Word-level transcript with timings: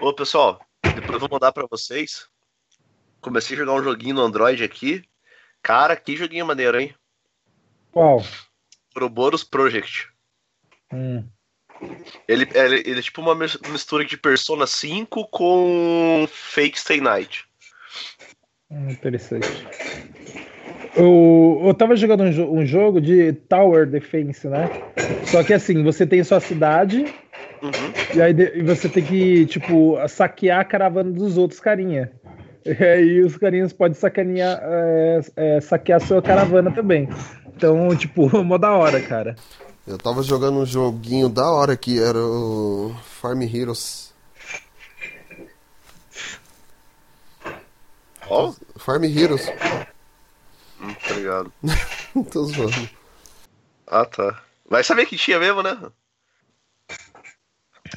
Ô, 0.00 0.12
pessoal, 0.12 0.60
depois 0.94 1.14
eu 1.14 1.20
vou 1.20 1.28
mandar 1.30 1.52
pra 1.52 1.66
vocês. 1.68 2.26
Comecei 3.20 3.56
a 3.56 3.60
jogar 3.60 3.72
um 3.74 3.82
joguinho 3.82 4.14
no 4.16 4.22
Android 4.22 4.62
aqui. 4.62 5.04
Cara, 5.62 5.96
que 5.96 6.16
joguinho 6.16 6.46
maneiro, 6.46 6.78
hein? 6.78 6.94
Qual? 7.90 8.22
Ouroboros 8.94 9.42
Project. 9.44 10.08
Hum. 10.92 11.24
Ele, 12.28 12.46
ele, 12.54 12.82
ele 12.86 12.98
é 12.98 13.02
tipo 13.02 13.20
uma 13.20 13.34
mis- 13.34 13.58
mistura 13.68 14.04
de 14.04 14.16
Persona 14.16 14.66
5 14.66 15.26
com 15.28 16.26
Fake 16.30 16.78
Stay 16.78 17.00
Night. 17.00 17.44
Hum, 18.70 18.90
Interessante. 18.90 19.48
Eu, 20.96 21.60
eu 21.64 21.74
tava 21.74 21.96
jogando 21.96 22.22
um, 22.22 22.60
um 22.60 22.66
jogo 22.66 23.00
de 23.00 23.32
Tower 23.32 23.86
Defense, 23.86 24.46
né? 24.46 24.68
Só 25.30 25.42
que 25.42 25.52
assim, 25.52 25.82
você 25.82 26.06
tem 26.06 26.22
sua 26.22 26.40
cidade 26.40 27.04
Uhum. 27.64 27.92
e 28.14 28.20
aí 28.20 28.34
e 28.56 28.62
você 28.62 28.90
tem 28.90 29.02
que, 29.02 29.46
tipo, 29.46 29.96
saquear 30.06 30.60
a 30.60 30.64
caravana 30.64 31.10
dos 31.10 31.38
outros 31.38 31.60
carinha. 31.60 32.12
E 32.66 32.82
aí 32.82 33.20
os 33.20 33.36
carinhas 33.36 33.74
podem 33.74 33.92
sacanear, 33.92 34.58
é, 34.62 35.20
é, 35.36 35.60
saquear 35.60 36.02
a 36.02 36.06
sua 36.06 36.22
caravana 36.22 36.70
também. 36.72 37.06
Então, 37.46 37.94
tipo, 37.94 38.26
mó 38.42 38.56
da 38.56 38.72
hora, 38.72 39.02
cara. 39.02 39.36
Eu 39.86 39.98
tava 39.98 40.22
jogando 40.22 40.60
um 40.60 40.64
joguinho 40.64 41.28
da 41.28 41.50
hora 41.50 41.76
que 41.76 42.02
era 42.02 42.18
o 42.18 42.96
Farm 43.04 43.42
Heroes. 43.42 44.14
Ó, 48.30 48.54
Farm 48.76 49.04
Heroes. 49.04 49.46
hum, 50.80 50.94
tá 51.06 51.14
ligado. 51.14 51.52
Tô 52.32 52.44
zoando. 52.44 52.88
Ah, 53.86 54.06
tá. 54.06 54.42
Vai 54.66 54.82
saber 54.82 55.04
que 55.04 55.18
tinha 55.18 55.38
mesmo, 55.38 55.62
né? 55.62 55.76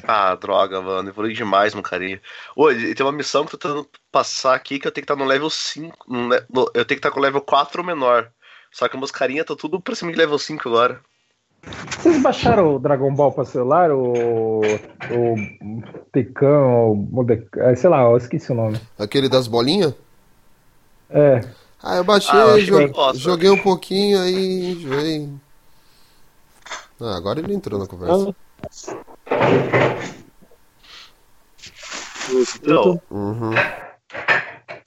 Ah, 0.06 0.34
droga, 0.34 0.80
mano. 0.80 1.08
Evolui 1.08 1.32
demais, 1.32 1.74
meu 1.74 1.82
carinha. 1.82 2.20
Ô, 2.56 2.70
e 2.70 2.94
tem 2.94 3.04
uma 3.04 3.12
missão 3.12 3.44
que 3.44 3.54
eu 3.54 3.58
tô 3.58 3.68
tentando 3.68 3.88
passar 4.12 4.54
aqui 4.54 4.78
que 4.78 4.86
eu 4.86 4.92
tenho 4.92 5.06
que 5.06 5.12
estar 5.12 5.22
no 5.22 5.28
level 5.28 5.50
5. 5.50 6.04
no 6.08 6.28
no- 6.28 6.70
eu 6.74 6.84
tenho 6.84 6.86
que 6.86 6.94
estar 6.94 7.10
com 7.10 7.18
o 7.18 7.22
level 7.22 7.40
4 7.40 7.80
ou 7.80 7.86
menor. 7.86 8.30
Só 8.70 8.86
que 8.88 8.96
meus 8.96 9.10
carinha 9.10 9.44
tá 9.44 9.56
tudo 9.56 9.80
pra 9.80 9.94
cima 9.94 10.12
de 10.12 10.18
level 10.18 10.38
5 10.38 10.68
agora. 10.68 11.00
Vocês 11.98 12.22
baixaram 12.22 12.76
o 12.76 12.78
Dragon 12.78 13.12
Ball 13.14 13.32
pra 13.32 13.44
celular? 13.44 13.90
O. 13.90 14.60
O. 14.60 15.34
Tekken, 16.12 16.48
o. 16.48 17.26
É, 17.56 17.74
Sei 17.74 17.90
lá, 17.90 18.02
eu 18.02 18.16
esqueci 18.16 18.52
o 18.52 18.54
nome. 18.54 18.80
Aquele 18.98 19.28
das 19.28 19.46
bolinhas? 19.48 19.94
É. 21.10 21.40
Ah, 21.82 21.96
eu 21.96 22.04
baixei, 22.04 22.38
Ah, 22.38 22.42
eu 22.42 22.54
acho 22.54 22.66
jo- 22.66 22.76
que 22.76 22.82
eu 22.84 22.88
gosto. 22.90 23.18
joguei 23.18 23.50
um 23.50 23.58
pouquinho 23.62 24.20
aí 24.20 24.72
enjoei. 24.72 25.28
Ah, 27.00 27.16
agora 27.16 27.38
ele 27.40 27.54
entrou 27.54 27.78
na 27.78 27.86
conversa. 27.86 28.34
Não, 32.62 33.00
Uhum. 33.10 33.52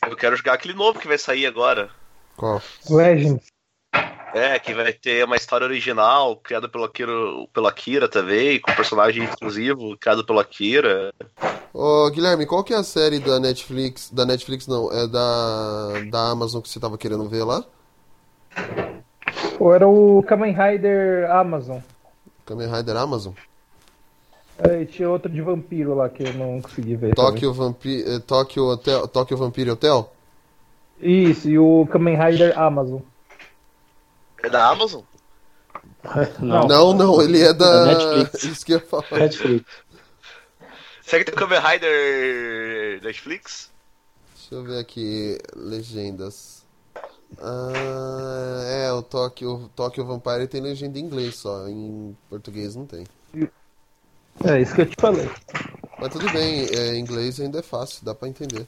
eu 0.08 0.16
quero 0.16 0.36
jogar 0.36 0.54
aquele 0.54 0.74
novo 0.74 1.00
que 1.00 1.08
vai 1.08 1.18
sair 1.18 1.46
agora. 1.46 1.90
Qual? 2.38 2.62
Legends. 2.90 3.46
É, 4.34 4.58
que 4.60 4.74
vai 4.74 4.94
ter 4.94 5.26
uma 5.26 5.36
história 5.36 5.66
original, 5.66 6.38
criada 6.38 6.70
pelo 6.70 6.86
Akira, 6.86 7.12
pelo 7.52 7.68
Akira 7.68 8.08
também, 8.08 8.62
com 8.62 8.74
personagem 8.74 9.26
exclusivo, 9.26 9.98
criado 9.98 10.26
pelo 10.26 10.40
Akira. 10.40 11.14
Ô, 11.74 12.10
Guilherme, 12.10 12.46
qual 12.46 12.64
que 12.64 12.74
é 12.74 12.78
a 12.78 12.84
série 12.84 13.20
da 13.20 13.40
Netflix? 13.40 14.10
Da 14.10 14.26
Netflix 14.26 14.68
não, 14.68 14.90
é 14.92 15.06
da, 15.08 16.02
da 16.10 16.30
Amazon 16.30 16.62
que 16.62 16.70
você 16.70 16.80
tava 16.80 16.98
querendo 16.98 17.28
ver 17.28 17.44
lá? 17.44 17.64
Ou 19.60 19.74
era 19.74 19.88
o 19.88 20.24
Kamen 20.24 20.54
Rider 20.54 21.30
Amazon. 21.30 21.80
Kamen 22.46 22.72
Rider 22.74 22.96
Amazon? 22.96 23.34
É, 24.64 24.82
e 24.82 24.86
tinha 24.86 25.10
outro 25.10 25.32
de 25.32 25.42
vampiro 25.42 25.96
lá 25.96 26.08
que 26.08 26.24
eu 26.24 26.34
não 26.34 26.62
consegui 26.62 26.96
ver. 26.96 27.16
Tokyo, 27.16 27.52
Vampi 27.52 28.04
eh, 28.06 28.20
Tokyo, 28.20 28.66
Hotel, 28.66 29.08
Tokyo 29.08 29.36
Vampire 29.36 29.72
Hotel? 29.72 30.14
Isso, 31.00 31.50
e 31.50 31.58
o 31.58 31.88
Kamen 31.88 32.16
Rider 32.16 32.58
Amazon. 32.60 33.02
É 34.44 34.50
da 34.50 34.70
Amazon? 34.70 35.02
Não, 36.40 36.68
Não, 36.68 36.94
não, 36.94 37.22
ele 37.22 37.42
é 37.42 37.54
da. 37.54 37.86
Da 37.86 37.86
Netflix. 37.86 38.44
Isso 38.46 38.66
que 38.66 38.74
eu 38.74 38.80
ia 38.80 38.86
falar. 38.86 39.20
Netflix. 39.20 39.66
Será 41.02 41.24
que 41.24 41.32
tem 41.32 41.36
o 41.36 41.48
Kamen 41.48 41.60
Rider 41.60 43.04
Netflix? 43.04 43.72
Deixa 44.36 44.56
eu 44.56 44.64
ver 44.64 44.80
aqui. 44.80 45.38
Legendas. 45.56 46.66
Ah, 47.40 48.64
é, 48.66 48.92
o 48.92 49.02
Tokyo, 49.02 49.70
Tokyo 49.76 50.06
Vampire 50.06 50.48
tem 50.48 50.62
legenda 50.62 51.00
em 51.00 51.04
inglês 51.04 51.36
só, 51.36 51.68
em 51.68 52.16
português 52.30 52.76
não 52.76 52.86
tem. 52.86 53.06
É 54.46 54.62
isso 54.62 54.74
que 54.76 54.82
eu 54.82 54.86
te 54.86 54.96
falei. 55.00 55.30
Mas 56.00 56.10
tudo 56.10 56.32
bem, 56.32 56.66
é, 56.76 56.96
em 56.96 57.00
inglês 57.00 57.40
ainda 57.40 57.60
é 57.60 57.62
fácil, 57.62 58.04
dá 58.04 58.16
pra 58.16 58.28
entender. 58.28 58.66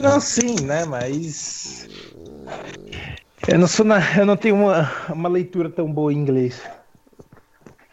Não, 0.00 0.20
sim, 0.20 0.60
né? 0.62 0.84
Mas. 0.84 1.88
Eu 3.48 3.58
não, 3.58 3.66
sou 3.66 3.84
na... 3.84 3.98
eu 4.18 4.26
não 4.26 4.36
tenho 4.36 4.56
uma, 4.56 4.90
uma 5.08 5.28
leitura 5.28 5.70
tão 5.70 5.90
boa 5.90 6.12
em 6.12 6.16
inglês. 6.16 6.60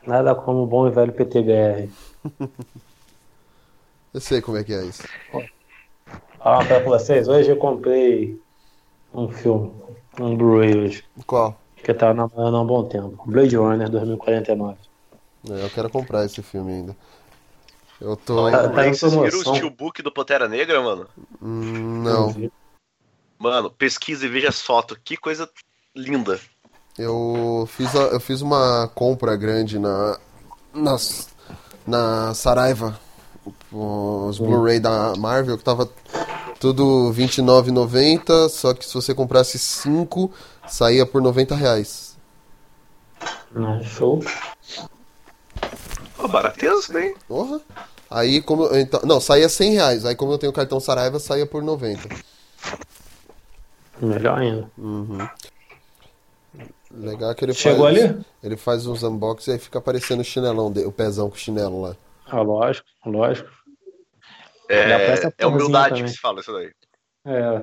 Nada 0.06 0.34
como 0.35 0.63
o 0.63 0.68
bom 0.68 0.88
e 0.88 0.91
velho 0.91 1.13
PTBR. 1.13 1.90
Eu 4.12 4.19
sei 4.19 4.41
como 4.41 4.57
é 4.57 4.63
que 4.63 4.74
é 4.74 4.84
isso. 4.86 5.03
Falar 6.40 6.66
pra 6.66 6.80
vocês, 6.80 7.28
hoje 7.28 7.51
eu 7.51 7.57
comprei 7.57 8.41
um 9.13 9.30
filme, 9.30 9.72
um 10.19 10.36
Blu-ray 10.36 10.75
hoje, 10.75 11.06
Qual? 11.28 11.59
que 11.75 11.91
eu 11.91 11.96
tava 11.96 12.16
namorando 12.16 12.57
há 12.57 12.62
um 12.62 12.66
bom 12.66 12.84
tempo. 12.86 13.24
Blade 13.28 13.56
Runner 13.56 13.88
2049. 13.88 14.88
É, 15.49 15.63
eu 15.65 15.69
quero 15.69 15.89
comprar 15.89 16.25
esse 16.25 16.41
filme 16.41 16.71
ainda. 16.71 16.97
Eu 17.99 18.15
tô. 18.15 18.49
Tá- 18.49 18.69
tá 18.69 18.87
em 18.87 18.93
Vocês 18.93 19.13
viram 19.13 19.39
o 19.39 19.41
steelbook 19.55 20.01
do 20.01 20.11
Pantera 20.11 20.47
Negra, 20.47 20.81
mano? 20.81 21.07
Hum, 21.41 22.01
não. 22.03 22.49
Mano, 23.37 23.69
pesquisa 23.71 24.25
e 24.25 24.29
veja 24.29 24.49
as 24.49 24.61
fotos. 24.61 24.97
Que 25.03 25.17
coisa 25.17 25.49
linda. 25.95 26.39
Eu 26.97 27.67
fiz, 27.71 27.95
a- 27.95 28.09
eu 28.09 28.19
fiz 28.19 28.41
uma 28.41 28.89
compra 28.93 29.35
grande 29.35 29.79
na, 29.79 30.19
nas, 30.73 31.29
na 31.88 32.33
Saraiva, 32.33 32.99
os 33.71 34.38
Blu-ray 34.38 34.79
da 34.79 35.13
Marvel, 35.17 35.57
que 35.57 35.63
tava 35.63 35.89
tudo 36.59 37.11
R$29,90, 37.11 38.49
só 38.49 38.73
que 38.73 38.85
se 38.85 38.93
você 38.93 39.15
comprasse 39.15 39.57
5, 39.57 40.29
saía 40.67 41.05
por 41.05 41.21
90 41.21 41.55
reais. 41.55 42.17
Né, 43.51 43.81
Show. 43.83 44.19
Barateiro 46.28 46.80
isso 46.80 46.91
daí. 46.91 47.16
Porra! 47.28 47.62
Aí, 48.09 48.41
como 48.41 48.63
eu- 48.66 48.80
então, 48.80 49.02
não, 49.03 49.22
saía 49.22 49.47
100 49.47 49.74
reais, 49.74 50.06
aí 50.06 50.16
como 50.16 50.31
eu 50.31 50.38
tenho 50.38 50.52
cartão 50.52 50.80
Saraiva, 50.80 51.19
saía 51.19 51.46
por 51.46 51.62
90. 51.62 52.09
Melhor 54.02 54.40
ainda. 54.40 54.69
Legal 56.91 57.35
que 57.35 57.46
ele 57.46 57.53
Chegou 57.53 57.85
faz, 57.85 58.03
ali? 58.03 58.25
Ele 58.41 58.57
faz 58.57 58.88
uns 58.88 59.03
unboxings 59.03 59.47
e 59.47 59.52
aí 59.52 59.59
fica 59.59 59.78
aparecendo 59.78 60.22
o 60.22 60.24
chinelão, 60.24 60.72
dele, 60.72 60.88
o 60.88 60.91
pezão 60.91 61.30
com 61.30 61.35
o 61.35 61.40
chinelo 61.40 61.81
lá. 61.81 61.96
Ah, 62.25 62.41
lógico, 62.41 62.88
lógico. 63.06 63.50
É, 64.68 65.31
é 65.38 65.46
humildade 65.46 65.90
também. 65.90 66.06
que 66.06 66.12
se 66.12 66.18
fala 66.19 66.40
isso 66.40 66.51
daí. 66.51 66.72
É, 67.25 67.62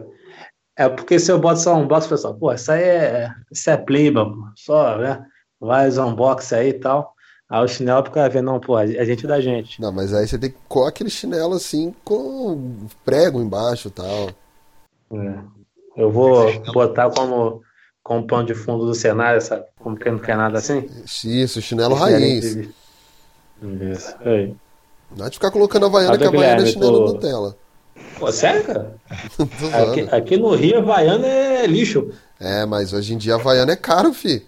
é 0.84 0.88
porque 0.88 1.18
se 1.18 1.30
eu 1.32 1.38
boto 1.38 1.58
só 1.60 1.74
um 1.74 1.82
unboxing, 1.82 2.08
pessoal, 2.08 2.34
pô, 2.34 2.52
isso 2.52 2.70
aí 2.70 2.82
é, 2.82 3.30
isso 3.50 3.68
é 3.68 3.76
pleiba, 3.76 4.24
pô. 4.26 4.48
Só, 4.54 4.98
né? 4.98 5.24
Vai 5.60 5.88
os 5.88 5.98
unboxing 5.98 6.54
aí 6.54 6.68
e 6.68 6.74
tal. 6.74 7.15
Aí 7.48 7.64
o 7.64 7.68
chinelo 7.68 8.02
cara 8.10 8.28
ver, 8.28 8.42
não, 8.42 8.58
pô, 8.58 8.76
a 8.76 8.86
gente 8.86 9.24
é 9.24 9.28
da 9.28 9.40
gente. 9.40 9.80
Não, 9.80 9.92
mas 9.92 10.12
aí 10.12 10.26
você 10.26 10.36
tem 10.36 10.50
que 10.50 10.56
colar 10.68 10.88
aquele 10.88 11.08
chinelo 11.10 11.54
assim 11.54 11.94
com 12.04 12.76
prego 13.04 13.40
embaixo 13.40 13.88
e 13.88 13.90
tal. 13.92 14.30
É. 15.12 15.38
Eu 15.96 16.10
vou 16.10 16.60
botar 16.72 17.08
como, 17.10 17.62
como 18.02 18.26
pano 18.26 18.46
de 18.46 18.54
fundo 18.54 18.84
do 18.84 18.94
cenário, 18.94 19.40
sabe? 19.40 19.64
Como 19.78 19.96
quem 19.96 20.12
não 20.12 20.18
quer 20.18 20.36
nada 20.36 20.58
assim. 20.58 20.90
Isso, 21.24 21.62
chinelo 21.62 21.94
raiz. 21.94 22.44
Isso. 22.44 24.16
Aí. 24.20 24.54
Não 25.16 25.26
é 25.26 25.30
de 25.30 25.36
ficar 25.36 25.52
colocando 25.52 25.84
a 25.84 25.88
Havaiana 25.88 26.14
Sabe, 26.14 26.18
que 26.18 26.24
a 26.36 26.40
Havaiana 26.40 26.62
é 26.62 26.66
chinelo 26.66 27.06
tô- 27.06 27.12
Nutella. 27.12 27.56
Pô, 28.18 28.32
sério, 28.32 28.64
cara? 28.64 28.96
Aqui, 29.90 30.00
aqui 30.10 30.36
no 30.36 30.54
Rio, 30.54 30.78
Havaiana 30.78 31.26
é 31.26 31.66
lixo. 31.66 32.10
É, 32.40 32.66
mas 32.66 32.92
hoje 32.92 33.14
em 33.14 33.18
dia 33.18 33.34
a 33.34 33.36
Havaiana 33.36 33.72
é 33.72 33.76
caro, 33.76 34.12
fi. 34.12 34.44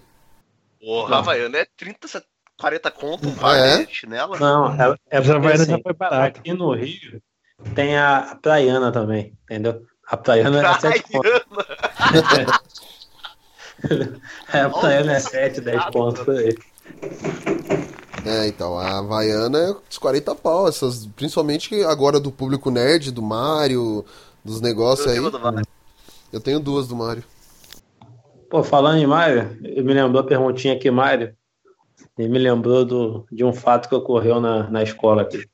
Porra, 0.81 1.17
Havaiana 1.17 1.57
é 1.57 1.67
30, 1.77 2.07
40 2.59 2.91
conto 2.91 3.27
um 3.27 3.31
Ah, 3.37 3.41
par 3.41 3.57
é? 3.57 3.83
de 3.85 3.93
chinela. 3.95 4.37
Não, 4.39 4.67
é, 4.73 4.95
é 5.09 5.21
Já 5.21 5.33
porque 5.33 5.47
vai, 5.47 5.53
assim, 5.55 5.71
já 5.71 5.79
foi 5.81 5.93
barato. 5.93 6.39
aqui 6.39 6.53
no 6.53 6.73
Rio 6.73 7.21
tem 7.75 7.97
a 7.97 8.37
Praiana 8.41 8.91
também, 8.91 9.33
entendeu? 9.43 9.81
A 10.07 10.17
Praiana 10.17 10.65
é 10.67 10.79
7 10.79 11.03
pontos. 11.11 11.31
Praiana. 12.29 12.59
É, 14.51 14.59
a 14.59 14.69
Praiana 14.69 15.13
é 15.13 15.19
7, 15.21 15.61
10 15.61 15.85
pontos 15.85 16.23
por 16.25 16.35
aí. 16.35 16.53
É, 18.25 18.47
então, 18.47 18.77
a 18.77 18.97
Havaiana 18.99 19.57
é 19.57 19.71
uns 19.71 19.97
40 19.97 20.35
pau. 20.35 20.67
Essas, 20.67 21.05
principalmente 21.15 21.81
agora 21.83 22.19
do 22.19 22.29
público 22.29 22.69
nerd, 22.69 23.09
do 23.11 23.21
Mario, 23.21 24.03
dos 24.43 24.59
negócios 24.59 25.07
aí. 25.07 25.19
Mario. 25.19 25.65
Eu 26.33 26.41
tenho 26.41 26.59
duas 26.59 26.89
do 26.89 26.95
Mario. 26.95 27.23
Pô, 28.49 28.63
falando 28.63 28.97
em 28.97 29.07
Mário, 29.07 29.57
eu 29.63 29.83
me 29.83 29.93
lembrou 29.93 30.21
a 30.21 30.25
perguntinha 30.25 30.73
aqui, 30.73 30.91
Mário. 30.91 31.33
E 32.19 32.27
me 32.27 32.37
lembrou 32.37 32.83
do, 32.83 33.25
de 33.31 33.45
um 33.45 33.53
fato 33.53 33.87
que 33.87 33.95
ocorreu 33.95 34.41
na, 34.41 34.69
na 34.69 34.83
escola 34.83 35.21
aqui. 35.21 35.49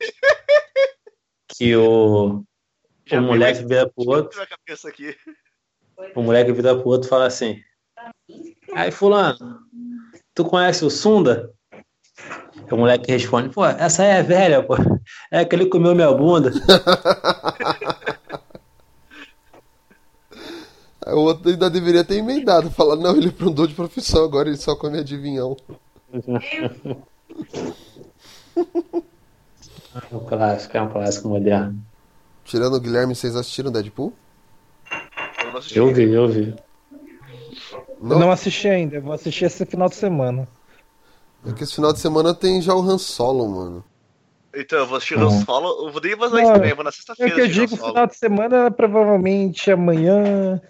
que 1.47 1.75
o, 1.75 2.44
Já 3.06 3.19
o 3.19 3.21
moleque 3.21 3.59
mas- 3.59 3.69
vira 3.69 3.88
pro 3.88 4.09
outro, 4.09 4.41
o 6.15 6.23
moleque 6.23 6.51
vira 6.51 6.75
pro 6.75 6.89
outro 6.89 7.07
e 7.07 7.09
fala 7.09 7.27
assim: 7.27 7.62
Aí, 8.73 8.89
Fulano, 8.89 9.38
tu 10.33 10.44
conhece 10.44 10.83
o 10.83 10.89
Sunda? 10.89 11.53
O 12.71 12.77
moleque 12.77 13.12
responde: 13.12 13.50
Pô, 13.50 13.63
essa 13.63 14.01
aí 14.01 14.09
é 14.09 14.23
velha, 14.23 14.63
pô. 14.63 14.73
É 15.31 15.41
aquele 15.41 15.65
que 15.65 15.69
comeu 15.71 15.94
minha 15.94 16.12
bunda. 16.12 16.51
O 21.07 21.19
outro 21.19 21.51
ainda 21.51 21.69
deveria 21.69 22.03
ter 22.03 22.15
emendado, 22.15 22.71
falar, 22.71 22.95
não, 22.95 23.15
ele 23.15 23.31
mudou 23.39 23.67
de 23.67 23.75
profissão, 23.75 24.23
agora 24.25 24.50
ele 24.50 24.57
só 24.57 24.75
come 24.75 24.97
adivinhão. 24.97 25.56
É 30.12 30.15
um 30.15 30.19
clássico, 30.19 30.75
é 30.77 30.81
um 30.81 30.89
clássico 30.89 31.29
moderno. 31.29 31.79
Tirando 32.44 32.75
o 32.75 32.79
Guilherme, 32.81 33.15
vocês 33.15 33.35
assistiram 33.35 33.71
Deadpool? 33.71 34.13
Eu 35.44 35.51
não 35.51 35.57
assisti. 35.57 35.77
Eu 35.77 35.94
vi, 35.94 36.12
eu 36.12 36.27
vi. 36.27 36.56
Eu 38.01 38.19
não 38.19 38.29
assisti 38.29 38.67
ainda, 38.67 38.97
eu 38.97 39.01
vou 39.01 39.13
assistir 39.13 39.45
esse 39.45 39.65
final 39.65 39.88
de 39.88 39.95
semana. 39.95 40.47
É 41.45 41.53
que 41.53 41.63
esse 41.63 41.75
final 41.75 41.94
de 41.94 42.00
semana 42.00 42.33
tem 42.33 42.62
já 42.62 42.73
o 42.75 42.81
Han 42.81 42.97
Solo, 42.97 43.47
mano. 43.47 43.83
Então, 44.53 44.79
eu 44.79 44.85
vou 44.88 44.97
assistir 44.97 45.17
o 45.17 45.29
Solo. 45.29 45.88
Eu 45.88 45.91
vou 45.91 46.01
nem 46.01 46.15
Não, 46.15 46.56
eu 46.69 46.75
vou 46.75 46.83
na 46.83 46.89
É 46.89 46.94
sexta-feira. 46.94 47.31
o 47.31 47.35
que 47.35 47.41
eu 47.41 47.47
digo, 47.47 47.75
Han 47.75 47.77
final 47.77 48.07
de 48.07 48.15
semana, 48.15 48.71
provavelmente 48.71 49.71
amanhã 49.71 50.62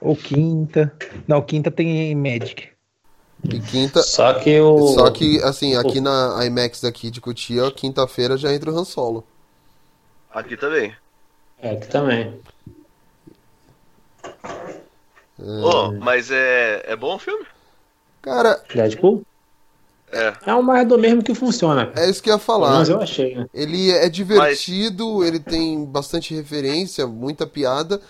ou 0.00 0.16
quinta. 0.16 0.92
Não, 1.28 1.42
quinta 1.42 1.70
tem 1.70 2.14
Magic. 2.14 2.69
E 3.44 3.60
quinta. 3.60 4.02
Só 4.02 4.34
que 4.34 4.60
o. 4.60 4.88
Só 4.88 5.10
que, 5.10 5.42
assim, 5.42 5.76
aqui 5.76 6.00
na 6.00 6.44
IMAX 6.44 6.80
daqui 6.82 7.10
de 7.10 7.20
Cotia, 7.20 7.70
quinta-feira 7.70 8.36
já 8.36 8.52
entra 8.52 8.70
o 8.70 8.78
Han 8.78 8.84
Solo. 8.84 9.24
Aqui 10.32 10.56
também. 10.56 10.94
É, 11.58 11.70
aqui 11.70 11.88
também. 11.88 12.40
Ô, 15.38 15.92
mas 15.92 16.30
é, 16.30 16.84
é 16.86 16.96
bom 16.96 17.16
o 17.16 17.18
filme? 17.18 17.46
Cara, 18.20 18.62
Deadpool? 18.74 19.22
É. 20.12 20.34
É 20.46 20.54
um 20.54 20.62
mais 20.62 20.86
do 20.86 20.98
mesmo 20.98 21.22
que 21.22 21.34
funciona. 21.34 21.92
é 21.96 22.10
isso 22.10 22.22
que 22.22 22.28
eu 22.28 22.34
ia 22.34 22.38
falar. 22.38 22.72
menos 22.72 22.88
eu 22.88 23.00
achei, 23.00 23.36
né? 23.36 23.46
Ele 23.54 23.90
é 23.90 24.08
divertido, 24.08 25.24
ele 25.24 25.38
tem 25.38 25.84
bastante 25.84 26.34
referência, 26.34 27.06
muita 27.06 27.46
piada. 27.46 28.00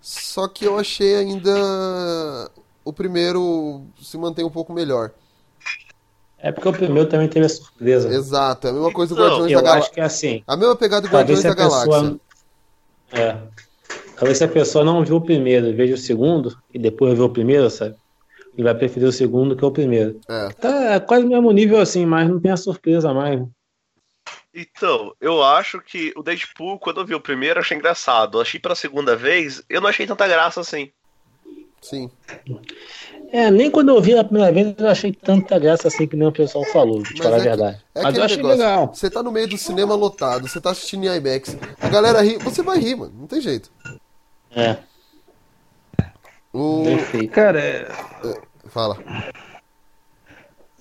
Só 0.00 0.48
que 0.48 0.64
eu 0.64 0.78
achei 0.78 1.16
ainda 1.16 2.50
o 2.90 2.92
primeiro 2.92 3.86
se 4.00 4.18
mantém 4.18 4.44
um 4.44 4.50
pouco 4.50 4.72
melhor. 4.72 5.12
É 6.38 6.50
porque 6.50 6.68
o 6.68 6.72
primeiro 6.72 7.08
também 7.08 7.28
teve 7.28 7.46
a 7.46 7.48
surpresa. 7.48 8.08
Exato, 8.08 8.66
é 8.66 8.70
a 8.70 8.72
mesma 8.72 8.92
coisa 8.92 9.14
do 9.14 9.20
Guardiões 9.20 9.52
Eu 9.52 9.58
da 9.58 9.64
Galáxia. 9.64 9.84
acho 9.84 9.92
que 9.94 10.00
é 10.00 10.04
assim. 10.04 10.42
A 10.46 10.56
mesma 10.56 10.74
pegada 10.76 11.02
do 11.06 11.10
Talvez 11.10 11.38
Guardiões 11.38 11.40
se 11.40 11.46
da 11.46 11.52
a 11.52 11.68
Galáxia. 11.68 11.92
pessoa. 11.92 12.20
É. 13.12 13.36
Talvez 14.16 14.38
se 14.38 14.44
a 14.44 14.48
pessoa 14.48 14.84
não 14.84 15.04
viu 15.04 15.16
o 15.16 15.20
primeiro 15.20 15.66
e 15.66 15.72
veja 15.72 15.94
o 15.94 15.98
segundo, 15.98 16.56
e 16.72 16.78
depois 16.78 17.16
vê 17.16 17.22
o 17.22 17.28
primeiro, 17.28 17.68
sabe? 17.70 17.94
Ele 18.54 18.64
vai 18.64 18.74
preferir 18.74 19.08
o 19.08 19.12
segundo 19.12 19.56
que 19.56 19.64
o 19.64 19.70
primeiro. 19.70 20.20
É. 20.28 20.48
Tá 20.48 20.94
é 20.94 21.00
quase 21.00 21.24
o 21.24 21.28
mesmo 21.28 21.52
nível 21.52 21.78
assim, 21.78 22.04
mas 22.04 22.28
não 22.28 22.40
tem 22.40 22.50
a 22.50 22.56
surpresa 22.56 23.12
mais. 23.14 23.40
Então, 24.52 25.14
eu 25.20 25.42
acho 25.42 25.80
que 25.80 26.12
o 26.16 26.22
Deadpool, 26.22 26.78
quando 26.78 27.00
eu 27.00 27.06
vi 27.06 27.14
o 27.14 27.20
primeiro, 27.20 27.58
eu 27.58 27.62
achei 27.62 27.76
engraçado. 27.76 28.38
Eu 28.38 28.42
achei 28.42 28.58
pela 28.58 28.74
segunda 28.74 29.14
vez, 29.14 29.62
eu 29.68 29.80
não 29.80 29.88
achei 29.88 30.06
tanta 30.06 30.26
graça 30.26 30.60
assim. 30.60 30.90
Sim. 31.80 32.10
É, 33.32 33.50
nem 33.50 33.70
quando 33.70 33.88
eu 33.88 34.02
vi 34.02 34.16
a 34.18 34.22
primeira 34.24 34.52
vez 34.52 34.74
eu 34.76 34.88
achei 34.88 35.12
tanta 35.12 35.58
graça 35.58 35.88
assim 35.88 36.06
que 36.06 36.14
nem 36.16 36.28
o 36.28 36.32
pessoal 36.32 36.64
falou, 36.66 37.02
de 37.02 37.22
falar 37.22 37.36
é 37.36 37.38
a 37.38 37.42
que- 37.42 37.48
verdade. 37.48 37.84
É 37.94 38.02
mas 38.02 38.16
eu 38.18 38.24
achei 38.24 38.36
negócio. 38.36 38.58
legal. 38.58 38.86
Você 38.94 39.08
tá 39.10 39.22
no 39.22 39.32
meio 39.32 39.48
do 39.48 39.56
cinema 39.56 39.94
lotado, 39.94 40.46
você 40.46 40.60
tá 40.60 40.70
assistindo 40.70 41.04
em 41.04 41.16
IMAX, 41.16 41.56
a 41.80 41.88
galera 41.88 42.20
ri, 42.22 42.36
você 42.38 42.62
vai 42.62 42.78
rir, 42.78 42.96
mano. 42.96 43.12
Não 43.18 43.26
tem 43.26 43.40
jeito. 43.40 43.70
É, 44.54 44.76
O... 46.52 46.82
perfeito. 46.84 47.32
Cara, 47.32 47.60
é- 47.60 47.88
Fala. 48.66 48.98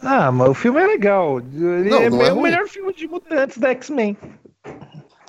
ah, 0.02 0.32
mas 0.32 0.50
o 0.50 0.54
filme 0.54 0.82
é 0.82 0.86
legal. 0.88 1.40
Ele 1.40 1.90
Não, 1.90 2.02
é, 2.02 2.10
não 2.10 2.22
é 2.22 2.32
o 2.32 2.36
ruim. 2.36 2.44
melhor 2.44 2.68
filme 2.68 2.94
de 2.94 3.08
mutantes 3.08 3.58
da 3.58 3.70
X-Men. 3.70 4.18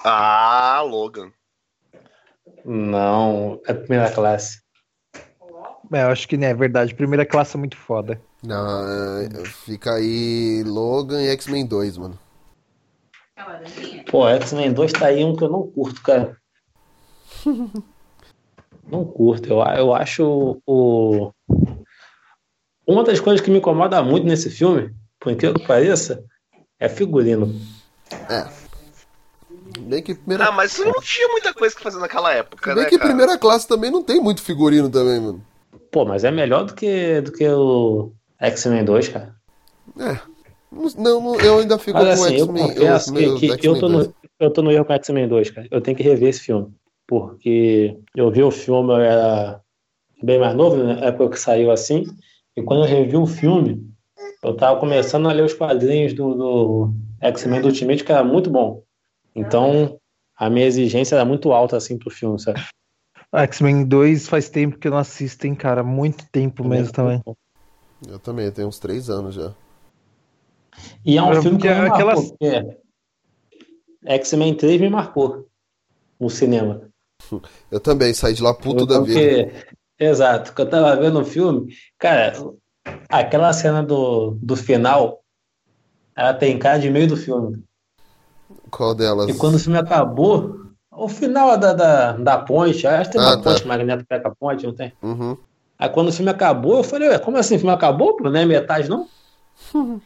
Ah, 0.04 0.82
Logan. 0.82 1.30
Não, 2.64 3.60
é 3.66 3.72
primeira 3.72 4.10
classe. 4.10 4.60
É, 5.92 6.02
eu 6.04 6.08
acho 6.08 6.28
que 6.28 6.36
não 6.36 6.46
é 6.46 6.54
verdade. 6.54 6.94
Primeira 6.94 7.26
classe 7.26 7.56
é 7.56 7.58
muito 7.58 7.76
foda. 7.76 8.20
Não, 8.42 9.20
é, 9.20 9.28
fica 9.44 9.94
aí 9.94 10.62
Logan 10.64 11.20
e 11.22 11.28
X-Men 11.30 11.66
2, 11.66 11.98
mano. 11.98 12.18
Pô, 14.10 14.28
X-Men 14.28 14.72
2 14.72 14.92
tá 14.92 15.06
aí 15.06 15.24
um 15.24 15.34
que 15.34 15.42
eu 15.44 15.48
não 15.50 15.66
curto, 15.66 16.00
cara. 16.02 16.36
Não 18.90 19.04
curto. 19.04 19.48
Eu, 19.48 19.58
eu 19.76 19.94
acho 19.94 20.60
o. 20.66 21.30
Uma 22.84 23.04
das 23.04 23.20
coisas 23.20 23.40
que 23.40 23.48
me 23.48 23.58
incomoda 23.58 24.02
muito 24.02 24.26
nesse 24.26 24.50
filme, 24.50 24.92
por 25.20 25.30
incrível 25.30 25.54
que 25.54 25.64
pareça, 25.66 26.24
é 26.78 26.88
figurino. 26.88 27.54
Bem 29.78 30.02
que 30.02 30.14
primeira, 30.16 30.48
Ah, 30.48 30.52
mas 30.52 30.76
não 30.78 31.00
tinha 31.00 31.28
muita 31.28 31.54
coisa 31.54 31.74
que 31.76 31.82
fazer 31.82 32.00
naquela 32.00 32.32
época, 32.32 32.74
bem 32.74 32.82
né, 32.82 32.90
que 32.90 32.98
cara? 32.98 33.08
primeira 33.10 33.38
classe 33.38 33.68
também 33.68 33.92
não 33.92 34.02
tem 34.02 34.20
muito 34.20 34.42
figurino 34.42 34.90
também, 34.90 35.20
mano. 35.20 35.44
Pô, 35.90 36.04
mas 36.04 36.24
é 36.24 36.30
melhor 36.30 36.64
do 36.64 36.74
que, 36.74 37.20
do 37.20 37.32
que 37.32 37.48
o 37.48 38.12
X-Men 38.38 38.84
2, 38.84 39.08
cara. 39.08 39.34
É. 39.98 40.18
Não, 40.96 41.20
não, 41.20 41.36
eu 41.40 41.58
ainda 41.58 41.78
fico 41.78 41.98
Mas 41.98 42.18
com 42.18 42.24
assim, 42.24 42.34
eu 42.36 42.46
X-Men. 42.46 42.68
confesso 42.68 43.10
eu- 43.10 43.34
que, 43.34 43.46
meu, 43.48 43.56
que 43.58 43.66
eu, 43.68 43.78
tô 43.78 43.88
2. 43.88 44.06
no, 44.06 44.14
eu 44.38 44.50
tô 44.52 44.62
no 44.62 44.70
erro 44.70 44.84
com 44.84 44.92
X-Men 44.92 45.28
2, 45.28 45.50
cara. 45.50 45.66
Eu 45.70 45.80
tenho 45.80 45.96
que 45.96 46.02
rever 46.02 46.28
esse 46.28 46.40
filme. 46.40 46.72
Porque 47.08 47.98
eu 48.14 48.30
vi 48.30 48.42
o 48.42 48.50
filme, 48.52 48.90
eu 48.92 48.96
era 49.00 49.60
bem 50.22 50.38
mais 50.38 50.54
novo, 50.54 50.76
né? 50.76 50.94
Na 50.94 51.06
época 51.06 51.30
que 51.30 51.40
saiu 51.40 51.72
assim. 51.72 52.04
E 52.56 52.62
quando 52.62 52.84
eu 52.84 52.88
revi 52.88 53.16
o 53.16 53.26
filme, 53.26 53.84
eu 54.44 54.54
tava 54.56 54.78
começando 54.78 55.28
a 55.28 55.32
ler 55.32 55.42
os 55.44 55.54
quadrinhos 55.54 56.12
do, 56.12 56.34
do 56.34 56.92
X-Men 57.20 57.60
do 57.62 57.66
Ultimate, 57.68 58.04
que 58.04 58.12
era 58.12 58.22
muito 58.22 58.48
bom. 58.48 58.82
Então, 59.34 59.98
a 60.36 60.48
minha 60.48 60.66
exigência 60.66 61.16
era 61.16 61.24
muito 61.24 61.52
alta, 61.52 61.76
assim, 61.76 61.98
pro 61.98 62.10
filme, 62.10 62.38
sabe? 62.38 62.60
X-Men 63.32 63.84
2 63.84 64.28
faz 64.28 64.48
tempo 64.48 64.78
que 64.78 64.88
eu 64.88 64.92
não 64.92 64.98
assisto, 64.98 65.46
hein, 65.46 65.54
cara. 65.54 65.82
Muito 65.82 66.26
tempo 66.30 66.64
mesmo 66.64 66.92
também. 66.92 67.22
Eu 68.08 68.18
também, 68.18 68.46
eu 68.46 68.52
tenho 68.52 68.68
uns 68.68 68.78
três 68.78 69.08
anos 69.10 69.34
já. 69.34 69.52
E 71.04 71.16
é 71.16 71.22
um 71.22 71.32
Eu- 71.32 71.42
filme 71.42 71.58
que 71.58 71.68
me 71.68 71.74
porque 71.74 72.04
marcou, 72.04 72.28
porque 72.28 72.76
X-Men 74.04 74.56
3 74.56 74.80
me 74.80 74.90
marcou 74.90 75.46
no 76.18 76.30
cinema. 76.30 76.88
Eu 77.70 77.80
também 77.80 78.12
saí 78.14 78.34
de 78.34 78.42
lá 78.42 78.52
puto 78.54 78.86
da 78.86 79.00
vida. 79.00 79.20
Porque, 79.20 79.74
exato, 79.98 80.54
que 80.54 80.60
eu 80.60 80.68
tava 80.68 80.96
vendo 80.96 81.20
o 81.20 81.24
filme, 81.24 81.72
cara, 81.98 82.32
aquela 83.08 83.52
cena 83.52 83.82
do, 83.82 84.32
do 84.42 84.56
final, 84.56 85.22
ela 86.16 86.34
tem 86.34 86.58
cara 86.58 86.78
de 86.78 86.90
meio 86.90 87.06
do 87.08 87.16
filme. 87.16 87.62
Qual 88.70 88.94
delas? 88.94 89.28
E 89.28 89.34
quando 89.38 89.54
o 89.56 89.58
filme 89.58 89.78
acabou, 89.78 90.69
o 90.92 91.08
final 91.08 91.56
da, 91.56 91.72
da, 91.72 92.12
da 92.12 92.38
ponte, 92.38 92.86
acho 92.86 93.10
que 93.10 93.16
tem 93.16 93.20
uma 93.20 93.34
Ah, 93.34 93.36
tá. 93.36 93.42
ponte, 93.50 93.66
Magneto 93.66 94.04
pega 94.06 94.28
a 94.28 94.34
ponte, 94.34 94.66
não 94.66 94.74
tem? 94.74 94.92
Uhum. 95.02 95.36
Aí 95.78 95.88
quando 95.88 96.08
o 96.08 96.12
filme 96.12 96.30
acabou, 96.30 96.78
eu 96.78 96.84
falei, 96.84 97.08
ué, 97.08 97.18
como 97.18 97.36
assim, 97.38 97.56
o 97.56 97.58
filme 97.58 97.72
acabou? 97.74 98.16
Não 98.20 98.34
é 98.36 98.44
metade, 98.44 98.88
não? 98.88 99.06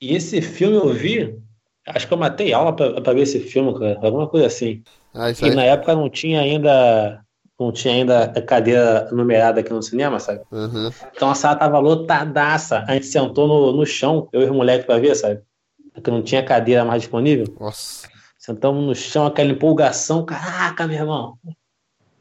E 0.00 0.16
esse 0.16 0.42
filme 0.42 0.76
eu 0.76 0.88
vi, 0.92 1.38
acho 1.86 2.08
que 2.08 2.12
eu 2.12 2.18
matei 2.18 2.52
aula 2.52 2.74
pra, 2.74 3.00
pra 3.00 3.12
ver 3.12 3.20
esse 3.22 3.38
filme, 3.38 3.72
cara, 3.78 4.00
alguma 4.02 4.26
coisa 4.26 4.48
assim. 4.48 4.82
Ah, 5.14 5.30
E 5.30 5.50
na 5.54 5.62
época 5.62 5.94
não 5.94 6.10
tinha 6.10 6.40
ainda, 6.40 7.20
não 7.60 7.70
tinha 7.70 7.94
ainda 7.94 8.26
cadeira 8.42 9.08
numerada 9.12 9.60
aqui 9.60 9.72
no 9.72 9.80
cinema, 9.80 10.18
sabe? 10.18 10.40
Uhum. 10.50 10.90
Então 11.14 11.30
a 11.30 11.36
sala 11.36 11.54
tava 11.54 11.78
lotadaça. 11.78 12.84
A 12.88 12.94
gente 12.94 13.06
sentou 13.06 13.46
no, 13.46 13.72
no 13.76 13.86
chão, 13.86 14.28
eu 14.32 14.42
e 14.42 14.50
o 14.50 14.54
moleque 14.54 14.86
pra 14.86 14.98
ver, 14.98 15.14
sabe? 15.14 15.40
Porque 15.94 16.10
não 16.10 16.20
tinha 16.20 16.42
cadeira 16.44 16.84
mais 16.84 17.02
disponível. 17.02 17.46
Nossa. 17.60 18.08
Sentamos 18.44 18.84
no 18.84 18.92
chão, 18.92 19.24
aquela 19.24 19.52
empolgação. 19.52 20.24
Caraca, 20.26 20.84
meu 20.88 20.96
irmão. 20.98 21.38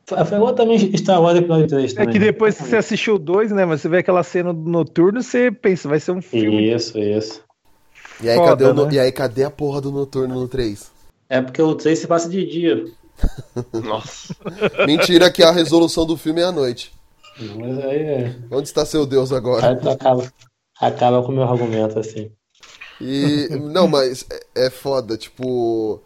Foi, 0.06 0.20
igual 0.20 0.54
também 0.54 0.78
Star 0.96 1.20
Wars 1.20 1.40
episódio 1.40 1.68
3 1.68 1.92
É 1.94 1.96
também. 1.96 2.14
que 2.14 2.20
depois 2.20 2.58
que 2.58 2.64
você 2.64 2.76
assistiu 2.76 3.16
o 3.16 3.20
2, 3.20 3.52
né? 3.52 3.66
Mas 3.66 3.82
você 3.82 3.90
vê 3.90 3.98
aquela 3.98 4.22
cena 4.22 4.54
do 4.54 4.70
noturno, 4.70 5.24
você 5.24 5.52
pensa, 5.52 5.90
vai 5.90 6.00
ser 6.00 6.12
um 6.12 6.22
filme. 6.22 6.72
Isso, 6.72 7.00
isso. 7.00 7.42
E 8.22 8.30
aí, 8.30 8.36
Foda, 8.38 8.50
cadê 8.52 8.66
o 8.66 8.74
no- 8.74 8.86
né? 8.86 8.94
e 8.94 9.00
aí, 9.00 9.12
cadê 9.12 9.44
a 9.44 9.50
porra 9.50 9.82
do 9.82 9.92
noturno 9.92 10.36
no 10.40 10.48
3? 10.48 10.92
É 11.28 11.42
porque 11.42 11.60
o 11.62 11.74
3 11.74 11.98
se 11.98 12.06
passa 12.06 12.30
de 12.30 12.46
dia. 12.46 12.86
Nossa. 13.84 14.36
Mentira 14.86 15.32
que 15.32 15.42
a 15.42 15.50
resolução 15.52 16.06
do 16.06 16.16
filme 16.16 16.42
é 16.42 16.44
à 16.46 16.52
noite. 16.52 16.94
Mas 17.40 17.80
aí, 17.80 18.00
é- 18.00 18.36
Onde 18.52 18.68
está 18.68 18.86
seu 18.86 19.08
Deus 19.08 19.32
agora? 19.32 19.70
aí 19.70 19.76
tu 19.76 19.90
acaba, 19.90 20.32
acaba 20.80 21.24
com 21.24 21.32
o 21.32 21.36
meu 21.36 21.44
argumento, 21.44 21.98
assim. 21.98 22.32
E. 23.00 23.48
Não, 23.60 23.88
mas 23.88 24.24
é, 24.56 24.66
é 24.68 24.70
foda, 24.70 25.18
tipo. 25.18 26.00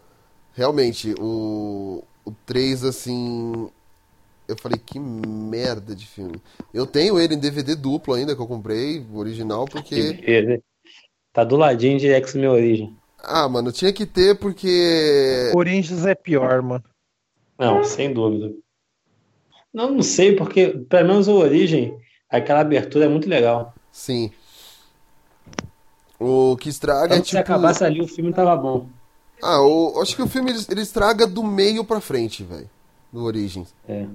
Realmente, 0.56 1.14
o. 1.18 2.02
O 2.24 2.32
3, 2.44 2.82
assim. 2.82 3.70
Eu 4.48 4.56
falei, 4.56 4.78
que 4.84 4.98
merda 4.98 5.94
de 5.94 6.06
filme. 6.06 6.40
Eu 6.72 6.86
tenho 6.86 7.20
ele 7.20 7.34
em 7.34 7.38
DVD 7.38 7.76
duplo 7.76 8.14
ainda, 8.14 8.34
que 8.34 8.40
eu 8.40 8.46
comprei, 8.46 8.98
o 9.12 9.18
original, 9.18 9.64
Que 9.66 9.72
porque. 9.72 10.62
Tá 11.32 11.44
do 11.44 11.56
ladinho 11.56 11.98
de 11.98 12.08
X-Men 12.10 12.48
Origem. 12.48 12.96
Ah, 13.22 13.48
mano, 13.48 13.70
tinha 13.70 13.92
que 13.92 14.06
ter 14.06 14.38
porque. 14.38 15.52
Origins 15.54 16.06
é 16.06 16.14
pior, 16.14 16.62
mano. 16.62 16.84
Não, 17.58 17.84
sem 17.84 18.12
dúvida. 18.12 18.52
Não, 19.72 19.90
não 19.92 20.02
sei, 20.02 20.34
porque 20.34 20.68
pelo 20.68 21.08
menos 21.08 21.28
a 21.28 21.32
origem, 21.32 21.96
aquela 22.30 22.60
abertura 22.60 23.04
é 23.04 23.08
muito 23.08 23.28
legal. 23.28 23.74
Sim. 23.92 24.32
O 26.18 26.56
que 26.56 26.70
estraga 26.70 27.06
Então, 27.06 27.18
é 27.18 27.20
se 27.20 27.26
tipo. 27.26 27.38
acabasse 27.40 27.84
ali, 27.84 28.00
o 28.00 28.08
filme 28.08 28.32
tava 28.32 28.56
bom. 28.56 28.88
Ah, 29.42 29.60
o... 29.60 30.00
acho 30.00 30.16
que 30.16 30.22
o 30.22 30.28
filme 30.28 30.50
ele, 30.50 30.64
ele 30.70 30.80
estraga 30.80 31.26
do 31.26 31.42
meio 31.42 31.84
pra 31.84 32.00
frente, 32.00 32.42
velho. 32.42 32.68
Do 33.12 33.24
Origins. 33.24 33.74
É. 33.88 34.06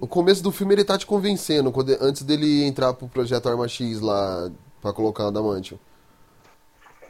O 0.00 0.06
começo 0.06 0.42
do 0.42 0.50
filme 0.50 0.74
ele 0.74 0.84
tá 0.84 0.98
te 0.98 1.06
convencendo, 1.06 1.70
quando- 1.70 1.96
antes 2.00 2.22
dele 2.22 2.64
entrar 2.64 2.92
pro 2.92 3.08
projeto 3.08 3.48
Arma 3.48 3.68
X 3.68 4.00
lá 4.00 4.50
pra 4.80 4.92
colocar 4.92 5.24
o 5.24 5.28
Adamantium. 5.28 5.78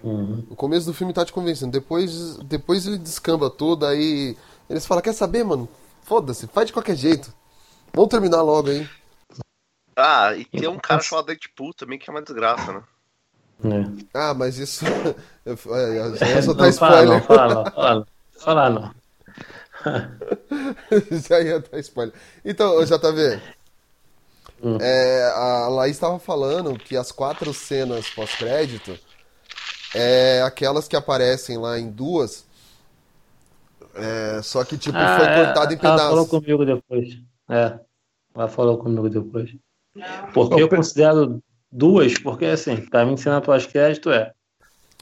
Uhum. 0.03 0.45
O 0.51 0.57
começo 0.57 0.87
do 0.87 0.95
filme 0.95 1.13
tá 1.13 1.25
te 1.25 1.33
convencendo. 1.33 1.73
Depois, 1.73 2.37
depois 2.39 2.87
ele 2.87 2.99
descamba 2.99 3.49
tudo, 3.49 3.87
aí 3.87 4.37
eles 4.69 4.85
falam, 4.85 5.03
quer 5.03 5.13
saber, 5.15 5.45
mano? 5.45 5.69
Foda-se, 6.03 6.47
faz 6.49 6.67
de 6.67 6.73
qualquer 6.73 6.97
jeito. 6.97 7.33
Vamos 7.95 8.11
terminar 8.11 8.43
logo 8.43 8.69
aí. 8.69 8.89
Ah, 9.97 10.35
e 10.35 10.45
tem 10.45 10.69
um 10.69 10.79
cara 10.79 11.01
chamado 11.01 11.27
Deadpool 11.27 11.73
também 11.75 11.99
que 11.99 12.11
é 12.11 12.13
uma 12.13 12.23
desgraça, 12.23 12.73
né? 12.73 12.83
É. 13.65 14.05
Ah, 14.15 14.35
mas 14.35 14.59
isso. 14.59 14.85
eu- 15.45 15.57
Já 16.17 16.43
só 16.43 16.55
tá 16.55 16.67
Não, 16.67 16.73
fala 16.73 17.05
não, 17.05 17.19
spoiler. 17.19 17.23
fala 17.25 17.55
não, 17.55 17.65
fala 17.73 17.95
não. 17.95 18.07
Fala 18.39 18.71
não. 18.71 18.95
Já 21.29 21.41
ia 21.41 21.61
dar 21.61 21.79
spoiler. 21.81 22.15
Então, 22.45 22.83
JV. 22.85 23.41
Hum. 24.63 24.79
É, 24.81 25.25
a 25.35 25.69
Laís 25.69 25.97
estava 25.97 26.19
falando 26.21 26.79
que 26.79 26.97
as 26.97 27.11
quatro 27.11 27.53
cenas 27.53 28.09
pós-crédito 28.11 28.97
é 29.95 30.41
aquelas 30.43 30.87
que 30.87 30.95
aparecem 30.97 31.59
lá 31.59 31.79
em 31.79 31.91
duas. 31.91 32.45
é, 33.95 34.41
só 34.43 34.65
que, 34.65 34.79
tipo, 34.79 34.97
Ah, 34.97 35.17
foi 35.19 35.27
é, 35.27 35.45
cortado 35.45 35.75
em 35.75 35.79
Ela 35.83 35.99
falou 35.99 36.27
pedaços. 36.27 36.31
comigo 36.31 36.65
depois. 36.65 37.19
É. 37.51 37.79
Ela 38.35 38.49
falou 38.49 38.79
comigo 38.79 39.09
depois. 39.11 39.51
Porque 40.33 40.63
eu 40.63 40.69
considero 40.69 41.43
duas, 41.73 42.15
porque 42.19 42.45
assim, 42.47 42.77
pra 42.77 43.05
mim 43.07 43.17
cena 43.17 43.41
pós-crédito 43.41 44.11
é. 44.11 44.33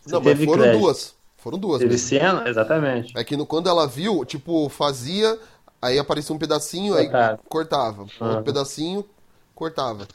Não, 0.06 0.20
mas 0.20 0.24
teve 0.24 0.44
foram 0.46 0.62
crédito, 0.62 0.80
duas. 0.80 1.14
Foram 1.36 1.58
duas 1.58 1.78
Teve 1.78 1.90
mesmo. 1.92 2.08
cena, 2.08 2.48
exatamente. 2.48 3.12
É 3.18 3.24
que 3.24 3.36
no- 3.36 3.46
quando 3.46 3.68
ela 3.68 3.86
viu, 3.86 4.24
tipo, 4.24 4.68
fazia, 4.68 5.38
aí 5.80 5.98
aparecia 5.98 6.34
um 6.34 6.38
pedacinho, 6.38 6.94
aí 6.94 7.04
Cortava. 7.08 7.40
cortava. 7.48 8.02
Outro 8.02 8.38
Ah. 8.38 8.42
pedacinho, 8.42 9.04
cortava. 9.54 10.06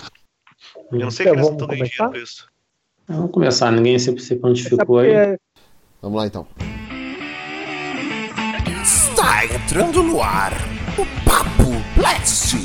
Eu 0.91 0.99
não 0.99 1.11
sei 1.11 1.25
Então, 1.25 1.33
que 1.35 1.39
eles 1.39 1.45
vamos 1.45 1.51
estão 1.61 1.67
ganhando 1.67 1.89
dinheiro 1.89 2.17
isso. 2.23 2.47
Vamos 3.07 3.31
começar, 3.31 3.71
ninguém 3.71 3.99
se, 3.99 4.17
se 4.19 4.33
É 4.33 4.37
prontificou 4.37 4.99
aí. 4.99 5.37
Vamos 6.01 6.17
lá 6.17 6.25
então. 6.27 6.47
Está 8.83 9.45
entrando 9.45 10.03
no 10.03 10.21
ar 10.21 10.53
o 10.97 11.05
Papo 11.27 11.71
Blast, 11.95 12.55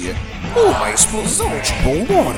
uma 0.57 0.91
explosão 0.91 1.49
de 1.61 1.73
bom 1.83 1.95
humor. 2.05 2.35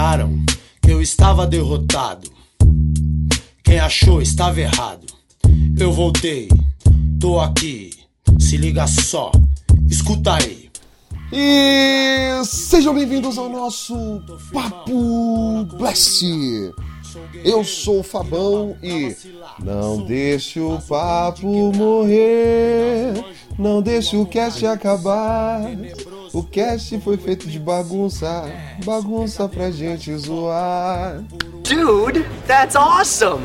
Acharam 0.00 0.42
que 0.80 0.90
eu 0.90 1.02
estava 1.02 1.46
derrotado. 1.46 2.32
Quem 3.62 3.78
achou 3.78 4.22
estava 4.22 4.58
errado. 4.58 5.06
Eu 5.78 5.92
voltei, 5.92 6.48
tô 7.20 7.38
aqui. 7.38 7.90
Se 8.38 8.56
liga 8.56 8.86
só, 8.86 9.30
escuta 9.86 10.36
aí. 10.36 10.70
E 11.30 12.42
sejam 12.46 12.94
bem-vindos 12.94 13.36
ao 13.36 13.50
nosso 13.50 13.94
Papo 14.50 15.66
Blast. 15.76 16.24
Eu 17.44 17.62
sou 17.62 18.00
o 18.00 18.02
Fabão 18.02 18.74
e 18.82 19.14
não 19.62 20.02
deixe 20.06 20.60
o 20.60 20.80
papo 20.80 21.46
morrer, 21.74 23.22
não 23.58 23.82
deixe 23.82 24.16
o 24.16 24.24
cast 24.24 24.64
acabar. 24.64 25.60
O 26.32 26.44
cast 26.44 26.98
foi 27.00 27.16
feito 27.16 27.48
de 27.48 27.58
bagunça, 27.58 28.44
bagunça 28.84 29.48
pra 29.48 29.70
gente 29.70 30.16
zoar. 30.16 31.24
Dude, 31.64 32.24
that's 32.46 32.76
awesome! 32.76 33.44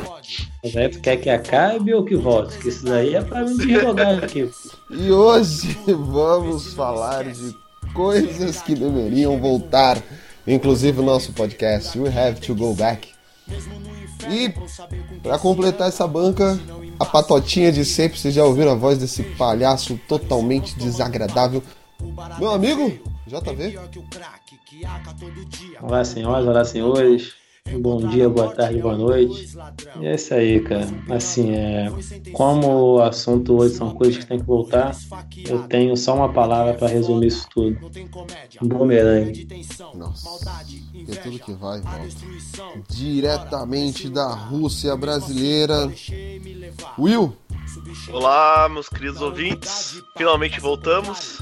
Mas 0.64 0.76
aí 0.78 0.90
tu 0.90 1.00
quer 1.00 1.18
que 1.18 1.30
acabe 1.30 1.94
ou 1.94 2.06
que 2.06 2.16
volte? 2.16 2.58
Que 2.60 2.70
isso 2.70 2.86
daí 2.86 3.16
é 3.16 3.22
pra 3.22 3.44
mim 3.44 3.58
jogar 3.58 4.24
aqui. 4.24 4.50
E 4.92 5.12
hoje 5.12 5.78
vamos 5.88 6.74
falar 6.74 7.24
de 7.26 7.56
coisas 7.94 8.62
que 8.62 8.76
deveriam 8.76 9.40
voltar, 9.40 10.02
inclusive 10.46 11.00
o 11.00 11.04
nosso 11.04 11.34
podcast 11.34 11.98
We 11.98 12.10
Have 12.10 12.40
to 12.42 12.54
Go 12.54 12.74
Back. 12.76 13.10
E 14.30 14.54
para 15.24 15.40
completar 15.40 15.88
essa 15.90 16.08
banca, 16.08 16.60
a 17.00 17.06
patotinha 17.06 17.72
de 17.72 17.84
sempre, 17.84 18.20
vocês 18.20 18.34
já 18.34 18.44
ouviram 18.44 18.72
a 18.72 18.76
voz 18.76 18.98
desse 18.98 19.24
palhaço 19.24 20.00
totalmente 20.08 20.78
desagradável. 20.78 21.64
Meu 22.40 22.52
amigo, 22.52 23.00
JV. 23.28 23.78
Olá, 25.82 26.04
senhoras, 26.04 26.48
olá, 26.48 26.66
senhores. 26.66 27.34
Bom 27.80 27.98
dia, 28.10 28.30
boa 28.30 28.54
tarde, 28.54 28.80
boa 28.80 28.96
noite. 28.96 29.58
E 30.00 30.06
é 30.06 30.14
isso 30.14 30.36
aí, 30.36 30.60
cara. 30.60 30.88
Assim, 31.10 31.50
é, 31.50 31.92
como 32.32 32.68
o 32.68 33.02
assunto 33.02 33.56
hoje 33.58 33.74
são 33.74 33.90
coisas 33.90 34.18
que 34.18 34.26
tem 34.26 34.38
que 34.38 34.46
voltar, 34.46 34.96
eu 35.48 35.68
tenho 35.68 35.98
só 35.98 36.16
uma 36.16 36.32
palavra 36.32 36.76
para 36.76 36.88
resumir 36.88 37.28
isso 37.28 37.48
tudo. 37.50 37.76
Bumerangue. 38.62 39.48
Nossa, 39.96 40.30
é 41.10 41.16
tudo 41.16 41.40
que 41.40 41.54
vai, 41.54 41.82
volta. 41.82 42.06
Diretamente 42.88 44.10
da 44.10 44.32
Rússia 44.32 44.96
brasileira. 44.96 45.92
Will, 47.00 47.36
Olá, 48.12 48.70
meus 48.70 48.88
queridos 48.88 49.22
ouvintes. 49.22 50.02
Finalmente 50.18 50.60
voltamos. 50.60 51.42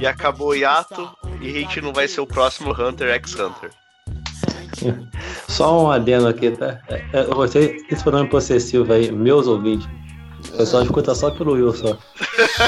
E 0.00 0.06
acabou 0.06 0.48
o 0.48 0.54
hiato. 0.54 1.10
E 1.40 1.48
a 1.48 1.52
gente 1.52 1.80
não 1.80 1.92
vai 1.92 2.06
ser 2.06 2.20
o 2.20 2.26
próximo 2.26 2.72
Hunter 2.72 3.08
x 3.14 3.34
Hunter. 3.34 3.70
Só 5.48 5.84
um 5.84 5.90
adendo 5.90 6.28
aqui, 6.28 6.50
tá? 6.50 6.80
É, 6.88 7.04
é, 7.12 7.24
Eu 7.24 7.34
gostei 7.34 7.82
desse 7.86 8.02
pronome 8.02 8.28
possessivo 8.28 8.92
aí, 8.92 9.10
meus 9.10 9.46
ouvintes. 9.46 9.88
O 10.54 10.56
pessoal 10.56 10.82
escuta 10.82 11.14
só 11.14 11.30
pelo 11.30 11.52
Will 11.52 11.72
só. 11.72 11.96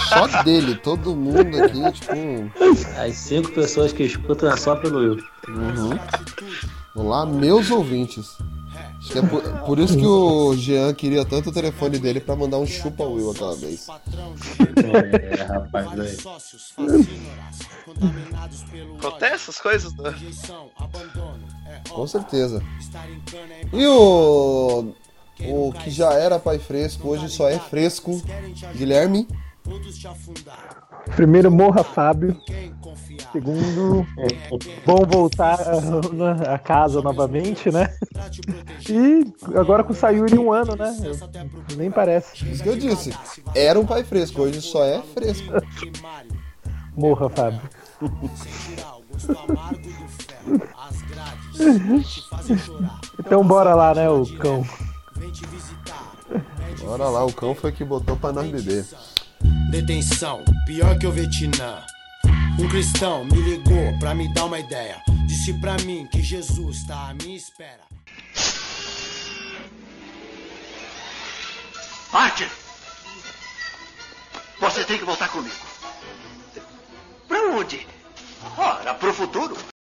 só 0.08 0.42
dele, 0.44 0.76
todo 0.76 1.14
mundo 1.14 1.62
aqui, 1.62 1.92
tipo. 1.92 2.12
As 2.96 3.16
cinco 3.16 3.50
pessoas 3.52 3.92
que 3.92 4.04
escutam 4.04 4.50
é 4.50 4.56
só 4.56 4.76
pelo 4.76 5.00
Will. 5.00 5.24
Olá, 6.94 7.26
meus 7.26 7.70
ouvintes. 7.70 8.38
Acho 9.04 9.12
que 9.12 9.18
é 9.18 9.22
por, 9.22 9.42
por 9.66 9.78
isso 9.78 9.98
que 9.98 10.06
o 10.06 10.56
Jean 10.56 10.94
queria 10.94 11.26
tanto 11.26 11.50
o 11.50 11.52
telefone 11.52 11.98
dele 11.98 12.20
pra 12.20 12.34
mandar 12.34 12.58
um 12.58 12.66
chupa 12.66 13.04
Will 13.04 13.32
aquela 13.32 13.54
vez. 13.54 13.86
É, 15.30 15.42
rapaz, 15.42 16.00
aí. 16.00 16.16
Acontece 18.98 19.34
essas 19.34 19.60
coisas, 19.60 19.94
né? 19.96 20.14
Com 21.90 22.06
certeza. 22.06 22.62
E 23.74 23.86
o. 23.86 24.94
O 25.46 25.72
que 25.72 25.90
já 25.90 26.14
era 26.14 26.38
pai 26.38 26.58
fresco, 26.58 27.08
hoje 27.08 27.28
só 27.28 27.50
é 27.50 27.58
fresco. 27.58 28.22
Guilherme. 28.74 29.28
Primeiro 31.16 31.50
morra 31.50 31.82
Fábio. 31.84 32.36
Segundo, 33.32 34.06
bom 34.86 35.04
voltar 35.04 35.58
a 36.48 36.58
casa 36.58 37.02
novamente, 37.02 37.70
né? 37.70 37.92
E 38.88 39.24
agora 39.58 39.82
com 39.82 39.92
o 39.92 39.96
Sayuri 39.96 40.38
um 40.38 40.52
ano, 40.52 40.76
né? 40.76 40.94
Nem 41.76 41.90
parece. 41.90 42.48
Isso 42.48 42.62
que 42.62 42.68
eu 42.68 42.76
disse. 42.76 43.12
Era 43.54 43.78
um 43.78 43.84
pai 43.84 44.04
fresco, 44.04 44.42
hoje 44.42 44.60
só 44.60 44.84
é 44.84 45.02
fresco. 45.14 45.52
Morra, 46.96 47.28
Fábio. 47.28 47.60
Então 53.18 53.44
bora 53.44 53.74
lá, 53.74 53.94
né, 53.94 54.08
o 54.08 54.24
cão. 54.38 54.64
Bora 56.80 57.08
lá, 57.08 57.24
o 57.24 57.32
cão 57.32 57.54
foi 57.54 57.72
que 57.72 57.84
botou 57.84 58.16
pra 58.16 58.32
nós 58.32 58.48
beber. 58.48 58.86
Detenção, 59.70 60.44
pior 60.66 60.98
que 60.98 61.06
o 61.06 61.12
Vietnã. 61.12 61.84
Um 62.58 62.68
cristão 62.68 63.24
me 63.24 63.40
ligou 63.40 63.98
pra 63.98 64.14
me 64.14 64.32
dar 64.32 64.44
uma 64.44 64.58
ideia. 64.58 65.02
Disse 65.26 65.52
pra 65.60 65.76
mim 65.78 66.06
que 66.06 66.22
Jesus 66.22 66.84
tá 66.86 67.08
à 67.08 67.14
minha 67.14 67.36
espera. 67.36 67.82
Arte! 72.12 72.48
Você 74.60 74.84
tem 74.84 74.98
que 74.98 75.04
voltar 75.04 75.28
comigo. 75.28 75.56
Pra 77.26 77.38
onde? 77.50 77.86
Ora, 78.56 78.94
pro 78.94 79.12
futuro. 79.12 79.73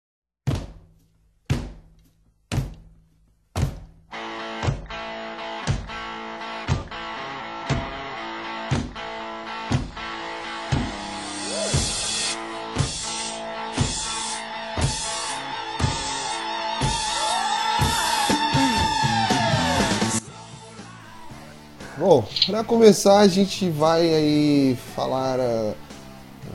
Bom, 22.04 22.22
para 22.46 22.66
começar 22.66 23.20
a 23.20 23.28
gente 23.30 23.70
vai 23.70 24.02
aí 24.14 24.78
falar 24.94 25.40
ah, 25.40 25.74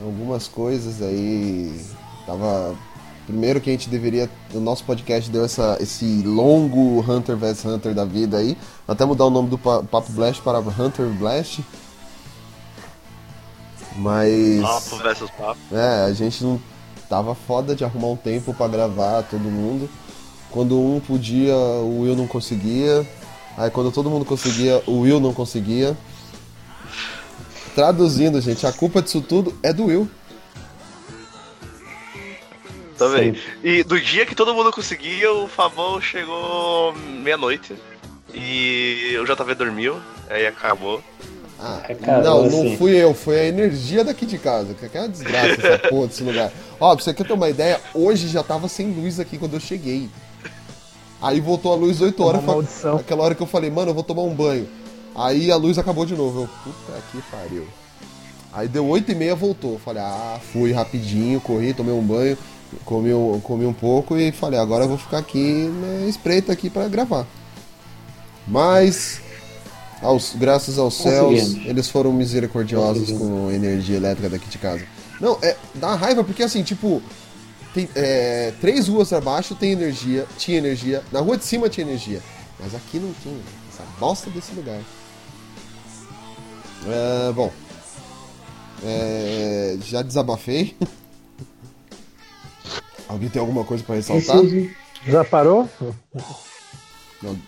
algumas 0.03 0.47
coisas 0.47 1.01
aí. 1.01 1.83
Tava 2.27 2.75
primeiro 3.25 3.59
que 3.59 3.67
a 3.71 3.73
gente 3.73 3.89
deveria, 3.89 4.29
o 4.53 4.59
nosso 4.59 4.83
podcast 4.83 5.27
deu 5.31 5.43
essa, 5.43 5.75
esse 5.81 6.21
longo 6.21 6.99
Hunter 7.01 7.35
vs 7.35 7.65
Hunter 7.65 7.95
da 7.95 8.05
vida 8.05 8.37
aí, 8.37 8.55
até 8.87 9.05
mudar 9.05 9.25
o 9.25 9.31
nome 9.31 9.49
do 9.49 9.57
Pa- 9.57 9.81
Papo 9.81 10.11
Blast 10.11 10.39
para 10.43 10.59
Hunter 10.59 11.07
Blast. 11.17 11.65
Mas 13.95 14.61
Papo 14.61 14.97
versus 14.97 15.31
papo. 15.31 15.59
é, 15.71 16.05
a 16.05 16.13
gente 16.13 16.43
não 16.43 16.61
tava 17.09 17.33
foda 17.33 17.75
de 17.75 17.83
arrumar 17.83 18.09
um 18.09 18.15
tempo 18.15 18.53
pra 18.53 18.67
gravar 18.67 19.23
todo 19.23 19.41
mundo. 19.41 19.89
Quando 20.51 20.79
um 20.79 20.99
podia, 20.99 21.55
o 21.55 22.01
Will 22.01 22.15
não 22.15 22.27
conseguia. 22.27 23.03
Aí 23.59 23.69
quando 23.69 23.91
todo 23.91 24.09
mundo 24.09 24.23
conseguia, 24.23 24.81
o 24.87 25.01
Will 25.01 25.19
não 25.19 25.33
conseguia. 25.33 25.95
Traduzindo, 27.75 28.39
gente, 28.39 28.65
a 28.65 28.71
culpa 28.71 29.01
disso 29.01 29.21
tudo 29.21 29.53
é 29.61 29.73
do 29.73 29.85
Will. 29.87 30.09
Também. 32.97 33.35
E 33.63 33.83
do 33.83 33.99
dia 33.99 34.25
que 34.25 34.33
todo 34.33 34.53
mundo 34.53 34.71
conseguia, 34.71 35.31
o 35.33 35.47
Fabão 35.47 35.99
chegou 36.01 36.93
meia-noite. 36.93 37.73
E 38.33 39.17
o 39.21 39.25
JV 39.25 39.55
dormiu, 39.55 39.97
aí 40.29 40.47
acabou. 40.47 41.01
Ah, 41.59 41.81
É, 41.89 41.95
cara, 41.95 42.23
não, 42.23 42.43
não 42.43 42.47
assim- 42.61 42.77
fui 42.77 42.91
eu, 42.95 43.13
foi 43.13 43.39
a 43.41 43.45
energia 43.45 44.03
daqui 44.05 44.25
de 44.25 44.37
casa. 44.37 44.73
Que 44.73 44.97
é 44.97 45.01
uma 45.01 45.09
desgraça 45.09 45.67
essa 45.67 45.79
porra 45.89 46.07
desse 46.07 46.23
lugar. 46.23 46.49
Ó, 46.79 46.95
pra 46.95 47.03
você 47.03 47.13
quer 47.13 47.25
ter 47.27 47.33
uma 47.33 47.49
ideia, 47.49 47.81
hoje 47.93 48.29
já 48.29 48.41
tava 48.41 48.69
sem 48.69 48.89
luz 48.93 49.19
aqui 49.19 49.37
quando 49.37 49.55
eu 49.55 49.59
cheguei. 49.59 50.09
Aí 51.21 51.39
voltou 51.41 51.73
a 51.73 51.75
luz 51.75 51.99
8 52.01 52.23
horas, 52.23 52.41
Uma 52.41 52.47
fa- 52.47 52.53
maldição. 52.53 52.95
aquela 52.97 53.23
hora 53.23 53.35
que 53.35 53.41
eu 53.41 53.47
falei, 53.47 53.69
mano, 53.69 53.91
eu 53.91 53.93
vou 53.95 54.03
tomar 54.03 54.21
um 54.23 54.33
banho. 54.33 54.67
Aí 55.15 55.51
a 55.51 55.55
luz 55.57 55.77
acabou 55.77 56.05
de 56.05 56.15
novo. 56.15 56.41
Eu, 56.41 56.49
puta 56.63 56.99
que 57.11 57.21
pariu. 57.29 57.65
Aí 58.53 58.67
deu 58.67 58.87
8 58.87 59.11
e 59.11 59.15
meia, 59.15 59.35
voltou. 59.35 59.73
Eu 59.73 59.79
Falei, 59.79 60.01
ah, 60.01 60.39
fui 60.53 60.71
rapidinho, 60.71 61.41
corri, 61.41 61.73
tomei 61.73 61.93
um 61.93 62.01
banho, 62.01 62.37
comi, 62.85 63.13
um- 63.13 63.39
comi 63.41 63.65
um 63.65 63.73
pouco 63.73 64.17
e 64.17 64.31
falei, 64.31 64.59
agora 64.59 64.85
eu 64.85 64.89
vou 64.89 64.97
ficar 64.97 65.17
aqui 65.17 65.69
na 66.01 66.07
espreita 66.07 66.53
aqui 66.53 66.69
pra 66.69 66.87
gravar. 66.87 67.25
Mas, 68.47 69.21
aos, 70.01 70.33
graças 70.35 70.77
aos 70.79 70.95
céus, 70.95 71.55
eles 71.65 71.89
foram 71.89 72.11
misericordiosos 72.13 73.11
com 73.11 73.49
a 73.49 73.53
energia 73.53 73.97
elétrica 73.97 74.29
daqui 74.29 74.49
de 74.49 74.57
casa. 74.57 74.83
Não, 75.19 75.37
é, 75.41 75.55
dá 75.75 75.95
raiva 75.95 76.23
porque 76.23 76.41
assim, 76.43 76.63
tipo, 76.63 77.01
tem, 77.73 77.89
é, 77.95 78.53
três 78.59 78.87
ruas 78.87 79.11
abaixo 79.13 79.55
tem 79.55 79.71
energia, 79.71 80.25
tinha 80.37 80.57
energia, 80.57 81.03
na 81.11 81.19
rua 81.19 81.37
de 81.37 81.45
cima 81.45 81.69
tinha 81.69 81.85
energia, 81.85 82.21
mas 82.59 82.73
aqui 82.75 82.97
não 82.99 83.13
tinha, 83.21 83.39
essa 83.71 83.83
bosta 83.99 84.29
desse 84.29 84.53
lugar. 84.53 84.81
É, 86.87 87.31
bom, 87.33 87.51
é, 88.83 89.77
já 89.83 90.01
desabafei. 90.01 90.75
Alguém 93.07 93.27
tem 93.27 93.39
alguma 93.39 93.63
coisa 93.65 93.83
pra 93.83 93.95
ressaltar? 93.95 94.37
Já 95.07 95.25
parou? 95.25 95.67
Não, 97.23 97.39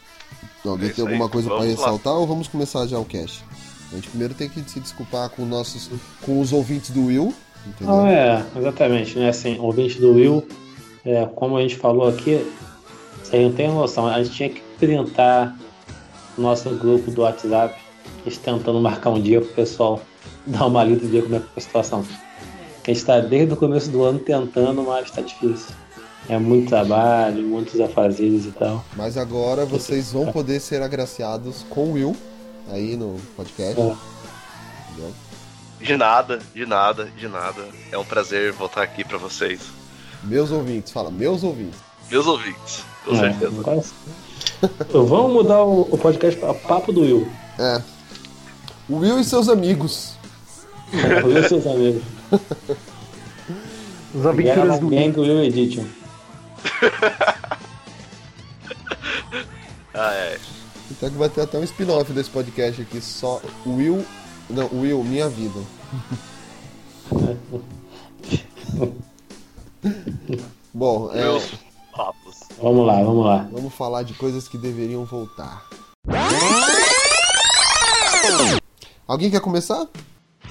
alguém 0.65 0.89
É 0.89 0.93
tem 0.93 1.05
alguma 1.05 1.29
coisa 1.29 1.53
lá. 1.53 1.63
ressaltar 1.63 2.13
ou 2.13 2.25
vamos 2.25 2.47
começar 2.47 2.87
já 2.87 2.97
o 2.97 3.05
cast? 3.05 3.43
A 3.91 3.95
gente 3.95 4.09
primeiro 4.09 4.33
tem 4.33 4.49
que 4.49 4.67
se 4.69 4.79
desculpar 4.79 5.29
com 5.29 5.45
nossos, 5.45 5.89
com 6.23 6.41
os 6.41 6.51
ouvintes 6.51 6.89
do 6.89 7.05
Will, 7.05 7.31
entendeu? 7.65 7.95
Não, 7.95 8.07
é, 8.07 8.45
exatamente, 8.55 9.17
né? 9.17 9.29
Assim, 9.29 9.59
ouvinte 9.59 9.99
do 9.99 10.13
Will, 10.13 10.47
é, 11.05 11.25
como 11.35 11.57
a 11.57 11.61
gente 11.61 11.77
falou 11.77 12.07
aqui, 12.07 12.45
vocês 13.23 13.43
não 13.43 13.53
tem 13.53 13.69
noção, 13.69 14.07
a 14.07 14.21
gente 14.23 14.35
tinha 14.35 14.49
que 14.49 14.61
printar 14.79 15.57
o 16.37 16.41
nosso 16.41 16.69
grupo 16.71 17.11
do 17.11 17.21
WhatsApp, 17.21 17.75
a 18.25 18.29
gente 18.29 18.39
tentando 18.39 18.79
marcar 18.79 19.09
um 19.09 19.21
dia 19.21 19.41
pro 19.41 19.53
pessoal 19.53 20.01
dar 20.45 20.65
uma 20.65 20.83
lida 20.83 21.03
e 21.03 21.07
ver 21.07 21.23
como 21.23 21.35
é 21.35 21.39
que 21.39 21.45
foi 21.45 21.57
a 21.57 21.61
situação. 21.61 22.05
A 22.83 22.87
gente 22.87 22.97
está 22.97 23.19
desde 23.19 23.53
o 23.53 23.57
começo 23.57 23.89
do 23.91 24.03
ano 24.03 24.19
tentando, 24.19 24.81
mas 24.81 25.05
está 25.05 25.21
difícil. 25.21 25.75
É 26.27 26.37
muito 26.37 26.69
trabalho, 26.69 27.43
muitos 27.43 27.79
afazeres 27.79 28.45
e 28.45 28.51
tal. 28.51 28.83
Mas 28.95 29.17
agora 29.17 29.65
vocês 29.65 30.11
vão 30.11 30.31
poder 30.31 30.59
ser 30.59 30.81
agraciados 30.81 31.65
com 31.69 31.89
o 31.89 31.93
Will 31.93 32.15
aí 32.69 32.95
no 32.95 33.19
podcast. 33.35 33.79
É. 33.79 33.95
Entendeu? 34.91 35.13
De 35.81 35.97
nada, 35.97 36.39
de 36.53 36.65
nada, 36.65 37.05
de 37.17 37.27
nada. 37.27 37.65
É 37.91 37.97
um 37.97 38.05
prazer 38.05 38.51
voltar 38.51 38.83
aqui 38.83 39.03
pra 39.03 39.17
vocês. 39.17 39.61
Meus 40.23 40.51
ouvintes, 40.51 40.91
fala, 40.91 41.09
meus 41.09 41.43
ouvintes. 41.43 41.79
Meus 42.09 42.27
ouvintes, 42.27 42.83
com 43.05 43.15
É, 43.15 43.33
certeza. 43.33 43.93
Vamos 44.91 45.33
mudar 45.33 45.63
o, 45.63 45.81
o 45.91 45.97
podcast 45.97 46.39
para 46.39 46.53
Papo 46.53 46.91
do 46.93 47.01
Will. 47.01 47.31
É. 47.57 47.81
O 48.87 48.97
Will 48.97 49.19
e 49.19 49.23
seus 49.23 49.49
amigos. 49.49 50.13
O 50.93 51.27
Will 51.27 51.39
e 51.39 51.47
seus 51.49 51.65
amigos. 51.65 52.03
As 54.13 54.25
aventuras 54.25 54.79
do 54.79 54.87
Gang 54.89 55.19
Will 55.19 55.43
Edition. 55.43 55.85
Ah, 59.93 60.13
é. 60.13 60.39
Então 60.89 61.09
que 61.09 61.17
vai 61.17 61.27
ter 61.29 61.41
até 61.41 61.57
um 61.57 61.63
spin-off 61.63 62.11
desse 62.13 62.29
podcast 62.29 62.81
aqui, 62.81 63.01
só 63.01 63.41
Will. 63.65 64.05
Não, 64.51 64.69
Will, 64.73 65.01
minha 65.03 65.29
vida. 65.29 65.59
Bom, 70.73 71.09
é, 71.13 71.21
Meus 71.21 71.51
papos. 71.95 72.39
Vamos 72.61 72.85
lá, 72.85 72.95
vamos 72.95 73.25
lá. 73.25 73.47
vamos 73.51 73.73
falar 73.73 74.03
de 74.03 74.13
coisas 74.13 74.47
que 74.49 74.57
deveriam 74.57 75.05
voltar. 75.05 75.65
Alguém 79.07 79.31
quer 79.31 79.41
começar? 79.41 79.87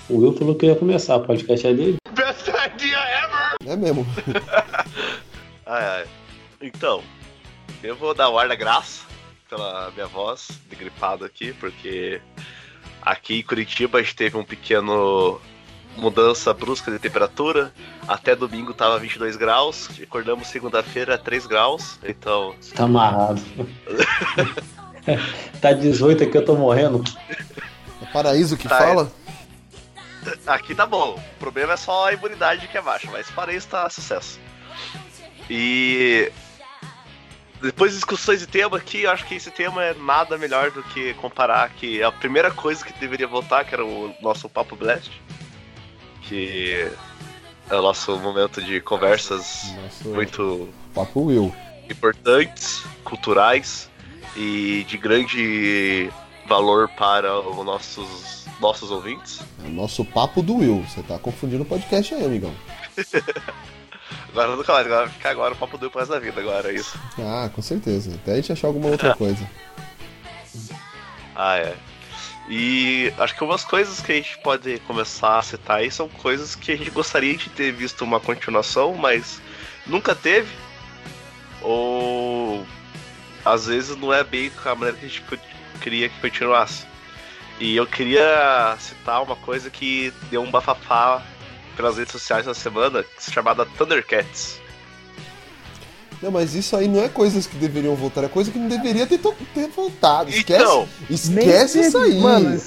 O 0.08 0.18
Will 0.18 0.36
falou 0.36 0.54
que 0.54 0.66
ia 0.66 0.76
começar 0.76 1.16
o 1.16 1.26
podcast 1.26 1.66
é 1.66 1.74
dele. 1.74 1.96
Best 2.12 2.48
idea 2.48 2.98
ever! 2.98 3.56
É 3.66 3.76
mesmo. 3.76 4.06
Ai, 5.66 5.84
ai. 5.84 6.08
Então, 6.60 7.00
eu 7.80 7.94
vou 7.94 8.12
dar 8.12 8.28
o 8.28 8.36
ar 8.36 8.48
da 8.48 8.56
graça 8.56 9.04
pela 9.48 9.90
minha 9.92 10.08
voz, 10.08 10.48
de 10.68 10.74
gripado 10.74 11.24
aqui, 11.24 11.52
porque 11.52 12.20
aqui 13.02 13.38
em 13.40 13.42
Curitiba 13.42 13.98
a 13.98 14.02
gente 14.02 14.14
teve 14.16 14.36
um 14.36 14.44
pequeno 14.44 15.40
mudança 15.96 16.52
brusca 16.54 16.90
de 16.90 16.98
temperatura. 16.98 17.72
Até 18.06 18.34
domingo 18.34 18.72
tava 18.72 18.98
22 18.98 19.36
graus, 19.36 19.88
acordamos 20.02 20.48
segunda-feira 20.48 21.14
a 21.14 21.18
3 21.18 21.46
graus, 21.46 21.98
então 22.04 22.54
Tá 22.74 22.84
amarrado. 22.84 23.42
tá 25.60 25.72
18 25.72 26.24
aqui, 26.24 26.36
eu 26.36 26.44
tô 26.44 26.54
morrendo. 26.54 27.02
É 28.02 28.06
paraíso 28.12 28.56
que 28.56 28.68
Tá, 28.68 28.78
fala? 28.78 29.12
aqui 30.46 30.74
tá 30.74 30.86
bom. 30.86 31.14
O 31.36 31.38
problema 31.38 31.72
é 31.74 31.76
só 31.76 32.08
a 32.08 32.12
imunidade 32.12 32.68
que 32.68 32.76
é 32.78 32.82
baixa, 32.82 33.08
mas 33.10 33.30
para 33.30 33.52
isso 33.52 33.68
tá 33.68 33.88
sucesso. 33.90 34.38
E 35.48 36.30
depois 37.61 37.92
de 37.92 37.96
discussões 37.99 38.40
de 38.40 38.46
tema 38.46 38.77
aqui, 38.77 39.03
eu 39.03 39.11
acho 39.11 39.27
que 39.27 39.35
esse 39.35 39.51
tema 39.51 39.85
é 39.85 39.94
nada 39.94 40.38
melhor 40.38 40.70
do 40.70 40.83
que 40.83 41.14
comparar 41.14 41.68
que 41.70 42.03
a 42.03 42.11
primeira 42.11 42.51
coisa 42.51 42.85
que 42.85 42.92
deveria 42.94 43.27
voltar, 43.27 43.64
que 43.64 43.75
era 43.75 43.85
o 43.85 44.14
nosso 44.20 44.49
Papo 44.49 44.75
Blast, 44.77 45.11
que 46.23 46.90
é 47.68 47.77
o 47.77 47.83
nosso 47.83 48.16
momento 48.18 48.62
de 48.62 48.81
conversas 48.81 49.73
Nosso 49.83 50.09
muito 50.09 50.68
papo 50.94 51.27
Will. 51.27 51.55
importantes, 51.88 52.83
culturais 53.05 53.90
e 54.37 54.85
de 54.88 54.96
grande 54.96 56.11
valor 56.46 56.88
para 56.88 57.38
os 57.40 57.64
nossos, 57.64 58.46
nossos 58.61 58.90
ouvintes. 58.90 59.40
É 59.62 59.68
o 59.68 59.70
nosso 59.70 60.05
papo 60.05 60.42
do 60.42 60.57
Will. 60.57 60.85
Você 60.88 61.03
tá 61.03 61.18
confundindo 61.18 61.62
o 61.62 61.66
podcast 61.66 62.14
aí, 62.14 62.25
amigão. 62.25 62.55
Agora 64.31 64.55
nunca 64.55 64.73
mais, 64.73 64.87
agora 64.87 65.07
vai 65.07 65.14
ficar 65.14 65.31
agora 65.31 65.55
o 65.55 65.57
papo 65.57 65.77
do 65.77 65.90
pro 65.90 65.99
resto 65.99 66.12
da 66.12 66.21
vida, 66.21 66.40
agora 66.40 66.71
é 66.71 66.75
isso. 66.75 66.99
Ah, 67.19 67.51
com 67.53 67.61
certeza. 67.61 68.14
Até 68.14 68.33
a 68.33 68.37
gente 68.37 68.53
achar 68.53 68.69
alguma 68.69 68.88
outra 68.88 69.14
coisa. 69.14 69.49
Ah, 71.35 71.57
é. 71.57 71.75
E 72.49 73.12
acho 73.19 73.35
que 73.35 73.45
umas 73.45 73.64
coisas 73.64 74.01
que 74.01 74.12
a 74.12 74.14
gente 74.16 74.38
pode 74.38 74.79
começar 74.81 75.38
a 75.38 75.43
citar 75.43 75.79
aí 75.79 75.90
são 75.90 76.09
coisas 76.09 76.55
que 76.55 76.73
a 76.73 76.77
gente 76.77 76.90
gostaria 76.90 77.37
de 77.37 77.49
ter 77.51 77.73
visto 77.73 78.03
uma 78.03 78.21
continuação, 78.21 78.95
mas 78.95 79.40
nunca 79.87 80.14
teve. 80.14 80.53
Ou 81.62 82.66
às 83.45 83.66
vezes 83.66 83.97
não 83.97 84.12
é 84.12 84.23
bem 84.23 84.51
a 84.64 84.75
maneira 84.75 84.97
que 84.97 85.07
a 85.07 85.09
gente 85.09 85.25
queria 85.81 86.09
que 86.09 86.21
continuasse. 86.21 86.87
E 87.59 87.77
eu 87.77 87.87
queria 87.87 88.77
citar 88.79 89.23
uma 89.23 89.37
coisa 89.37 89.71
que 89.71 90.12
deu 90.31 90.43
um 90.43 90.51
bafafá 90.51 91.23
pelas 91.81 91.97
redes 91.97 92.12
sociais 92.12 92.45
na 92.45 92.53
semana, 92.53 93.03
chamada 93.19 93.64
Thundercats. 93.64 94.61
Não, 96.23 96.31
mas 96.31 96.55
isso 96.55 96.77
aí 96.77 96.87
não 96.87 97.03
é 97.03 97.09
coisas 97.09 97.47
que 97.47 97.57
deveriam 97.57 97.95
voltar, 97.95 98.23
é 98.23 98.29
coisa 98.29 98.51
que 98.51 98.59
não 98.59 98.69
deveria 98.69 99.07
ter, 99.07 99.19
ter 99.19 99.69
voltado. 99.69 100.29
Esquece, 100.29 100.62
Então, 100.62 100.88
esquece 101.09 101.81
isso 101.81 101.97
aí. 101.97 102.21
Mano, 102.21 102.61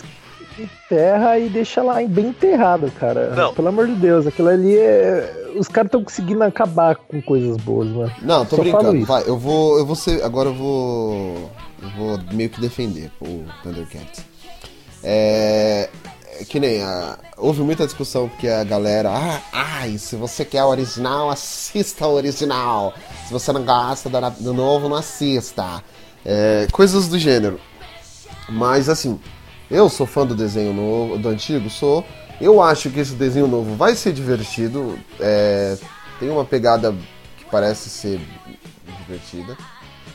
enterra 0.57 1.37
e 1.37 1.47
deixa 1.47 1.83
lá 1.83 2.01
bem 2.07 2.29
enterrado, 2.29 2.91
cara. 2.99 3.35
Não. 3.35 3.53
Pelo 3.53 3.67
amor 3.67 3.85
de 3.85 3.93
Deus, 3.93 4.25
aquilo 4.25 4.49
ali 4.49 4.75
é. 4.75 5.51
Os 5.55 5.67
caras 5.67 5.89
estão 5.89 6.03
conseguindo 6.03 6.43
acabar 6.43 6.95
com 6.95 7.21
coisas 7.21 7.57
boas, 7.57 7.87
mano. 7.89 8.11
Não, 8.23 8.43
tô 8.43 8.55
Só 8.55 8.63
brincando. 8.63 9.05
Vai, 9.05 9.23
eu 9.27 9.37
vou. 9.37 9.77
Eu 9.77 9.85
vou 9.85 9.95
ser. 9.95 10.23
Agora 10.23 10.49
eu 10.49 10.55
vou. 10.55 11.51
Eu 11.79 11.89
vou 11.95 12.19
meio 12.31 12.49
que 12.49 12.59
defender 12.59 13.11
o 13.21 13.45
Thundercats. 13.61 14.25
É, 15.03 15.89
é 16.39 16.45
que 16.45 16.59
nem 16.59 16.81
a, 16.81 17.17
houve 17.37 17.61
muita 17.61 17.85
discussão 17.85 18.27
porque 18.27 18.47
a 18.47 18.63
galera, 18.63 19.09
ah, 19.11 19.41
ai, 19.51 19.97
se 19.97 20.15
você 20.15 20.43
quer 20.43 20.63
o 20.63 20.67
original, 20.67 21.29
assista 21.29 22.07
o 22.07 22.13
original. 22.13 22.93
Se 23.27 23.31
você 23.31 23.51
não 23.51 23.63
gosta 23.63 24.09
do, 24.09 24.53
novo, 24.53 24.89
não 24.89 24.97
assista. 24.97 25.83
É, 26.25 26.67
coisas 26.71 27.07
do 27.07 27.19
gênero. 27.19 27.59
Mas 28.49 28.89
assim, 28.89 29.19
eu 29.69 29.89
sou 29.89 30.05
fã 30.05 30.25
do 30.25 30.35
desenho 30.35 30.73
novo, 30.73 31.17
do 31.17 31.29
antigo, 31.29 31.69
sou. 31.69 32.05
Eu 32.41 32.61
acho 32.61 32.89
que 32.89 32.99
esse 32.99 33.13
desenho 33.13 33.47
novo 33.47 33.75
vai 33.75 33.95
ser 33.95 34.13
divertido. 34.13 34.97
É, 35.19 35.77
tem 36.19 36.29
uma 36.29 36.45
pegada 36.45 36.95
que 37.37 37.45
parece 37.45 37.89
ser 37.89 38.19
divertida. 38.99 39.55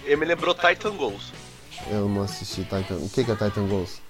Ele 0.05 0.17
me 0.17 0.27
lembrou 0.27 0.55
Titan 0.55 0.97
Goals. 0.97 1.33
Eu 1.91 2.09
não 2.09 2.23
assisti 2.23 2.63
Titan. 2.63 2.97
O 2.97 3.09
que, 3.09 3.25
que 3.25 3.31
é 3.31 3.35
Titan 3.35 3.67
Goals? 3.69 4.01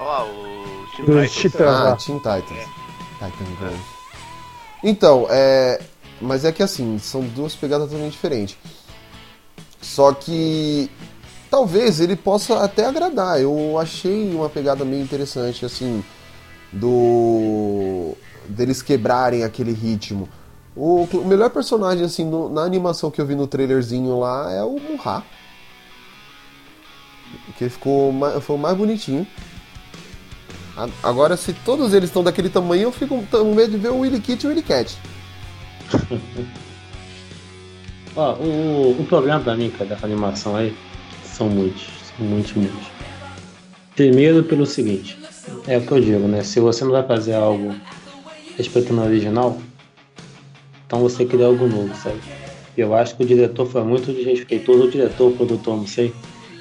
Ó, 0.00 0.24
o 0.24 0.86
Teen 0.96 1.06
Titans. 1.06 1.32
Titãs 1.32 1.68
Ah, 1.76 1.82
lá. 1.84 1.96
Teen 1.96 2.18
Titans. 2.18 2.68
Titan 3.18 3.54
Goals. 3.60 3.80
Então, 4.82 5.26
é. 5.30 5.80
Mas 6.20 6.44
é 6.44 6.50
que 6.52 6.62
assim, 6.62 6.98
são 6.98 7.20
duas 7.22 7.54
pegadas 7.54 7.88
totalmente 7.88 8.12
diferentes. 8.12 8.56
Só 9.80 10.12
que. 10.12 10.90
Talvez 11.50 11.98
ele 12.00 12.14
possa 12.14 12.62
até 12.62 12.84
agradar. 12.86 13.40
Eu 13.40 13.78
achei 13.78 14.30
uma 14.34 14.48
pegada 14.50 14.84
meio 14.84 15.02
interessante, 15.02 15.64
assim. 15.64 16.04
Do. 16.72 18.14
deles 18.46 18.82
quebrarem 18.82 19.42
aquele 19.44 19.72
ritmo. 19.72 20.28
O, 20.76 21.08
o 21.12 21.24
melhor 21.24 21.50
personagem, 21.50 22.04
assim, 22.04 22.24
no- 22.24 22.48
na 22.48 22.62
animação 22.62 23.10
que 23.10 23.20
eu 23.20 23.26
vi 23.26 23.34
no 23.34 23.46
trailerzinho 23.48 24.18
lá 24.20 24.52
é 24.52 24.62
o 24.62 24.78
Murra. 24.78 25.24
Que 27.56 27.68
ficou 27.68 28.12
foi 28.40 28.56
o 28.56 28.58
mais 28.58 28.76
bonitinho. 28.76 29.26
Agora, 31.02 31.36
se 31.36 31.52
todos 31.52 31.92
eles 31.92 32.08
estão 32.08 32.22
daquele 32.22 32.48
tamanho, 32.48 32.84
eu 32.84 32.92
fico 32.92 33.22
com 33.30 33.54
medo 33.54 33.72
de 33.72 33.78
ver 33.78 33.88
o 33.88 33.98
Willy 34.00 34.20
Kit 34.20 34.44
e 34.44 34.46
o 34.46 34.50
Willy 34.50 34.62
Cat. 34.62 34.96
Ó, 38.14 38.34
o, 38.34 39.00
o 39.00 39.06
problema 39.06 39.40
pra 39.40 39.56
mim, 39.56 39.70
cara, 39.70 39.90
dessa 39.90 40.06
animação 40.06 40.56
aí, 40.56 40.76
são 41.24 41.48
muitos, 41.48 41.86
são 42.16 42.26
muitos, 42.26 42.52
muitos. 42.52 42.86
Primeiro 43.94 44.44
pelo 44.44 44.66
seguinte, 44.66 45.18
é 45.66 45.78
o 45.78 45.82
que 45.82 45.92
eu 45.92 46.00
digo, 46.00 46.28
né? 46.28 46.42
Se 46.42 46.60
você 46.60 46.84
não 46.84 46.92
vai 46.92 47.02
fazer 47.04 47.34
algo 47.34 47.74
respeitando 48.56 49.00
o 49.00 49.04
original, 49.04 49.58
então 50.86 51.00
você 51.00 51.24
cria 51.24 51.46
algo 51.46 51.66
novo, 51.66 51.94
sabe? 51.96 52.20
Eu 52.76 52.94
acho 52.94 53.16
que 53.16 53.24
o 53.24 53.26
diretor 53.26 53.66
foi 53.66 53.82
muito 53.82 54.12
desrespeitoso, 54.12 54.84
o 54.84 54.90
diretor, 54.90 55.28
o 55.28 55.36
produtor, 55.36 55.76
não 55.76 55.86
sei, 55.86 56.12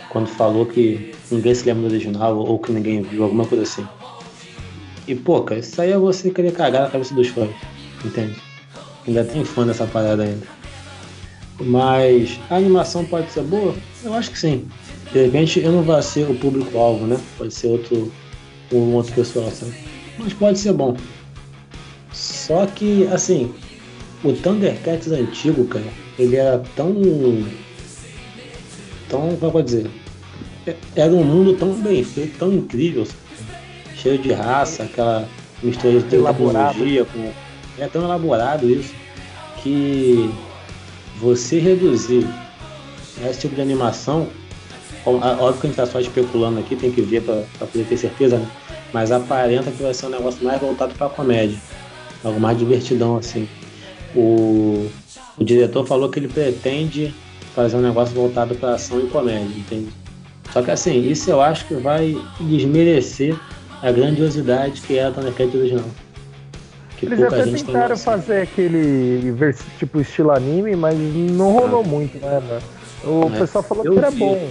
quando 0.10 0.28
falou 0.28 0.66
que 0.66 1.14
ninguém 1.32 1.54
se 1.54 1.66
lembra 1.66 1.84
do 1.84 1.94
original 1.94 2.38
ou 2.38 2.58
que 2.60 2.72
ninguém 2.72 3.02
viu, 3.02 3.24
alguma 3.24 3.46
coisa 3.46 3.64
assim. 3.64 3.88
E 5.08 5.16
pô, 5.16 5.42
cara, 5.42 5.62
isso 5.62 5.82
aí 5.82 5.92
é 5.92 5.98
você 5.98 6.30
querer 6.30 6.52
cagar 6.52 6.84
na 6.84 6.90
cabeça 6.90 7.16
dos 7.16 7.30
fãs, 7.30 7.50
entende? 8.04 8.36
Ainda 9.08 9.24
tem 9.24 9.46
fã 9.46 9.66
dessa 9.66 9.86
parada 9.86 10.24
ainda. 10.24 10.46
Mas 11.60 12.38
a 12.50 12.58
animação 12.58 13.06
pode 13.06 13.32
ser 13.32 13.44
boa? 13.44 13.74
Eu 14.04 14.14
acho 14.14 14.32
que 14.32 14.38
sim. 14.38 14.68
De 15.14 15.24
repente 15.24 15.62
eu 15.62 15.72
não 15.72 15.82
vou 15.82 16.02
ser 16.02 16.30
o 16.30 16.36
público-alvo, 16.36 17.08
né? 17.08 17.18
Pode 17.38 17.54
ser 17.54 17.68
outro, 17.68 18.12
um 18.72 18.94
outro 18.94 19.14
pessoal, 19.14 19.50
sabe? 19.50 19.74
Mas 20.20 20.34
pode 20.34 20.60
ser 20.60 20.74
bom. 20.74 20.98
Só 22.12 22.66
que, 22.66 23.08
assim, 23.08 23.54
o 24.24 24.34
Thundercats 24.34 25.12
antigo, 25.12 25.66
cara, 25.66 25.86
ele 26.20 26.36
era 26.36 26.60
tão. 26.76 26.94
tão. 29.08 29.22
como 29.22 29.38
eu 29.42 29.52
vou 29.52 29.62
dizer? 29.62 29.90
Era 30.96 31.14
um 31.14 31.24
mundo 31.24 31.54
tão 31.54 31.74
bem 31.76 32.04
feito, 32.04 32.38
tão 32.38 32.52
incrível, 32.52 33.06
sabe? 33.06 33.27
Cheio 34.08 34.18
de 34.18 34.32
raça, 34.32 34.84
aquela 34.84 35.28
mistura 35.62 36.00
de 36.00 36.06
tecnologia 36.06 37.06
com. 37.06 37.32
É 37.80 37.88
tão 37.88 38.04
elaborado 38.04 38.68
isso 38.68 38.94
que 39.62 40.32
você 41.20 41.60
reduzir 41.60 42.28
esse 43.24 43.42
tipo 43.42 43.56
de 43.56 43.62
animação, 43.62 44.28
óbvio 45.06 45.54
que 45.62 45.68
a 45.68 45.70
gente 45.70 45.80
está 45.80 45.86
só 45.86 46.00
especulando 46.00 46.60
aqui, 46.60 46.76
tem 46.76 46.92
que 46.92 47.02
ver 47.02 47.22
para 47.22 47.44
poder 47.68 47.86
ter 47.86 47.98
certeza, 47.98 48.38
né? 48.38 48.48
mas 48.92 49.12
aparenta 49.12 49.70
que 49.70 49.84
vai 49.84 49.94
ser 49.94 50.08
um 50.08 50.10
negócio 50.10 50.44
mais 50.44 50.60
voltado 50.60 50.96
para 50.96 51.10
comédia, 51.10 51.58
algo 52.24 52.40
mais 52.40 52.58
divertidão 52.58 53.18
assim. 53.18 53.48
O, 54.16 54.90
o 55.38 55.44
diretor 55.44 55.86
falou 55.86 56.10
que 56.10 56.18
ele 56.18 56.28
pretende 56.28 57.14
fazer 57.54 57.78
um 57.78 57.82
negócio 57.82 58.16
voltado 58.16 58.56
para 58.56 58.74
ação 58.74 59.00
e 59.00 59.08
comédia, 59.08 59.56
entende? 59.56 59.90
Só 60.52 60.64
que 60.64 60.72
assim, 60.72 61.08
isso 61.08 61.30
eu 61.30 61.42
acho 61.42 61.68
que 61.68 61.76
vai 61.76 62.18
desmerecer 62.40 63.38
a 63.82 63.92
grandiosidade 63.92 64.82
que 64.82 64.98
é 64.98 65.06
a 65.06 65.12
Thundercat 65.12 65.56
original. 65.56 65.86
Que 66.98 67.06
Eles 67.06 67.20
pouca 67.20 67.42
até 67.42 67.52
tentaram 67.52 67.96
fazer 67.98 68.42
aquele 68.42 69.36
tipo 69.78 70.02
estilo 70.02 70.32
anime, 70.32 70.76
mas 70.76 70.98
não 70.98 71.52
rolou 71.52 71.84
muito, 71.84 72.18
né? 72.18 72.42
O 73.04 73.32
É, 73.34 73.40
pessoal 73.40 73.64
falou 73.64 73.86
eu 73.86 73.94
que 73.94 74.00
era 74.00 74.10
vi. 74.10 74.18
bom. 74.20 74.50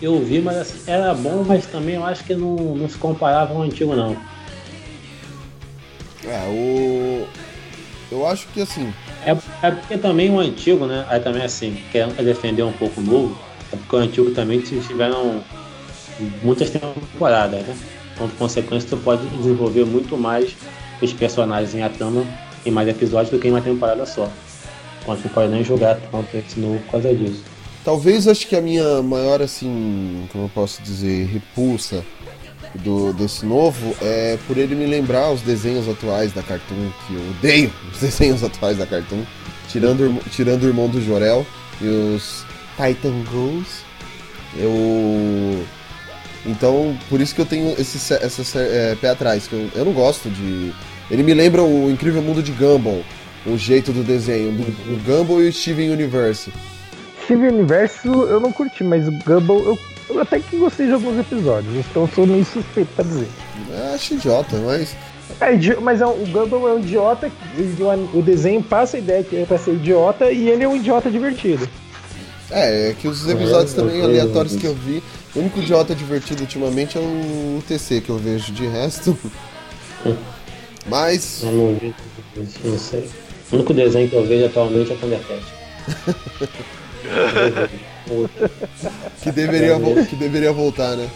Eu 0.00 0.18
vi, 0.24 0.40
mas 0.40 0.56
assim, 0.56 0.78
era 0.86 1.12
bom, 1.12 1.44
mas 1.46 1.66
também 1.66 1.96
eu 1.96 2.04
acho 2.04 2.24
que 2.24 2.34
não, 2.34 2.54
não 2.56 2.88
se 2.88 2.96
comparava 2.96 3.52
ao 3.52 3.62
antigo, 3.62 3.94
não. 3.94 4.16
É, 6.24 6.48
o. 6.48 7.26
Eu 8.10 8.26
acho 8.26 8.46
que 8.48 8.62
assim. 8.62 8.92
É, 9.26 9.32
é 9.62 9.70
porque 9.70 9.98
também 9.98 10.30
o 10.30 10.38
antigo, 10.38 10.86
né? 10.86 11.04
Aí 11.08 11.20
também 11.20 11.42
assim, 11.42 11.82
querendo 11.92 12.16
defender 12.24 12.62
um 12.62 12.72
pouco 12.72 13.00
o 13.00 13.04
novo, 13.04 13.38
é 13.72 13.76
porque 13.76 13.96
o 13.96 13.98
antigo 13.98 14.30
também 14.30 14.60
tiveram 14.60 15.42
muitas 16.42 16.70
temporadas, 16.70 17.66
né? 17.66 17.76
Então, 18.18 18.28
por 18.28 18.36
consequência, 18.36 18.90
tu 18.90 18.96
pode 18.96 19.24
desenvolver 19.28 19.84
muito 19.84 20.18
mais 20.18 20.56
os 21.00 21.12
personagens 21.12 21.72
em 21.72 21.84
a 21.84 21.88
trama 21.88 22.26
em 22.66 22.70
mais 22.72 22.88
episódios 22.88 23.30
do 23.30 23.38
que 23.38 23.46
em 23.46 23.52
uma 23.52 23.60
temporada 23.60 24.04
só. 24.04 24.28
Então 25.00 25.16
tu 25.16 25.28
pode 25.28 25.52
nem 25.52 25.62
jogar 25.62 25.94
tanto 26.10 26.36
esse 26.36 26.58
novo 26.58 26.80
por 26.80 26.90
causa 26.92 27.14
disso. 27.14 27.42
Talvez 27.84 28.26
acho 28.26 28.46
que 28.46 28.56
a 28.56 28.60
minha 28.60 29.00
maior, 29.02 29.40
assim, 29.40 30.28
como 30.32 30.44
eu 30.44 30.48
posso 30.50 30.82
dizer, 30.82 31.26
repulsa 31.26 32.04
do, 32.74 33.12
desse 33.12 33.46
novo 33.46 33.96
é 34.02 34.36
por 34.46 34.58
ele 34.58 34.74
me 34.74 34.84
lembrar 34.84 35.30
os 35.30 35.40
desenhos 35.40 35.88
atuais 35.88 36.32
da 36.32 36.42
Cartoon, 36.42 36.90
que 37.06 37.14
eu 37.14 37.30
odeio 37.30 37.72
os 37.94 38.00
desenhos 38.00 38.42
atuais 38.42 38.76
da 38.76 38.86
Cartoon, 38.86 39.22
tirando, 39.68 40.20
tirando 40.30 40.64
o 40.64 40.66
irmão 40.66 40.88
do 40.88 41.00
Jorel 41.00 41.46
e 41.80 41.86
os 41.86 42.44
Titan 42.76 43.24
Girls. 43.30 43.82
Eu. 44.56 45.64
Então, 46.48 46.96
por 47.10 47.20
isso 47.20 47.34
que 47.34 47.40
eu 47.40 47.46
tenho 47.46 47.74
esse 47.78 47.96
essa, 48.14 48.58
é, 48.58 48.96
pé 49.00 49.10
atrás, 49.10 49.46
que 49.46 49.52
eu, 49.52 49.68
eu 49.74 49.84
não 49.84 49.92
gosto 49.92 50.28
de. 50.30 50.72
Ele 51.10 51.22
me 51.22 51.34
lembra 51.34 51.62
o 51.62 51.90
incrível 51.90 52.22
mundo 52.22 52.42
de 52.42 52.52
Gumball, 52.52 53.02
o 53.46 53.56
jeito 53.56 53.92
do 53.92 54.02
desenho, 54.02 54.52
do, 54.52 54.64
do 54.64 55.04
Gumball 55.04 55.42
e 55.42 55.48
o 55.48 55.52
Steven 55.52 55.90
Universe. 55.90 56.50
Steven 57.24 57.50
Universo 57.50 58.08
eu 58.08 58.40
não 58.40 58.50
curti, 58.50 58.82
mas 58.82 59.06
o 59.06 59.12
Gumball 59.12 59.60
eu, 59.62 59.78
eu 60.08 60.20
até 60.20 60.40
que 60.40 60.56
gostei 60.56 60.86
de 60.86 60.92
alguns 60.94 61.18
episódios, 61.20 61.74
então 61.76 62.08
sou 62.14 62.26
meio 62.26 62.44
suspeito 62.44 62.90
pra 62.96 63.04
dizer. 63.04 63.28
Eu 63.70 63.94
acho 63.94 64.14
idiota, 64.14 64.56
mas. 64.64 64.96
É, 65.40 65.76
mas 65.82 66.00
é 66.00 66.06
o 66.06 66.14
Gumball 66.32 66.68
é 66.70 66.72
um 66.74 66.78
idiota, 66.78 67.30
o- 68.14 68.18
o 68.18 68.22
desenho 68.22 68.62
passa 68.62 68.96
a 68.96 69.00
ideia 69.00 69.22
que 69.22 69.36
é 69.36 69.44
pra 69.44 69.58
ser 69.58 69.72
idiota 69.74 70.32
e 70.32 70.48
ele 70.48 70.64
é 70.64 70.68
um 70.68 70.76
idiota 70.76 71.10
divertido. 71.10 71.68
É, 72.50 72.88
é 72.90 72.94
que 72.94 73.06
os 73.06 73.28
episódios 73.28 73.74
É, 73.74 73.76
também 73.76 73.98
eu- 73.98 74.04
aleatórios 74.04 74.56
que 74.56 74.64
eu 74.66 74.74
vi, 74.74 75.02
o 75.38 75.40
único 75.40 75.60
idiota 75.60 75.94
divertido 75.94 76.42
ultimamente 76.42 76.98
é 76.98 77.00
o 77.00 77.62
TC 77.66 78.00
que 78.00 78.10
eu 78.10 78.18
vejo 78.18 78.52
de 78.52 78.66
resto. 78.66 79.16
Mas. 80.86 81.42
Eu 81.42 81.52
não 81.52 81.74
vi, 81.76 81.94
não 82.64 82.78
sei. 82.78 83.08
O 83.52 83.56
único 83.56 83.72
desenho 83.72 84.08
que 84.10 84.16
eu 84.16 84.26
vejo 84.26 84.46
atualmente 84.46 84.92
é 84.92 84.96
Thundercat. 84.96 85.42
Que 89.22 89.30
deveria, 89.30 89.78
vo- 89.78 90.04
que 90.06 90.16
deveria 90.16 90.52
voltar, 90.52 90.96
né? 90.96 91.08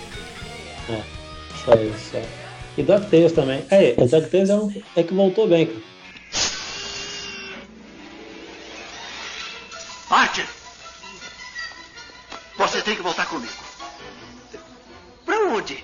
Só 1.64 1.74
isso, 1.74 2.10
só. 2.12 2.18
E 2.76 2.82
DuckTales 2.82 3.32
também. 3.32 3.64
É, 3.70 3.94
o 3.96 4.06
DuckTales 4.06 4.50
é, 4.50 4.54
um, 4.54 4.82
é 4.96 5.02
que 5.02 5.14
voltou 5.14 5.48
bem, 5.48 5.66
cara. 5.66 5.80
Archer! 10.10 10.46
Você 12.58 12.82
tem 12.82 12.94
que 12.96 13.02
voltar 13.02 13.26
comigo. 13.26 13.52
Pra 15.32 15.46
onde? 15.46 15.82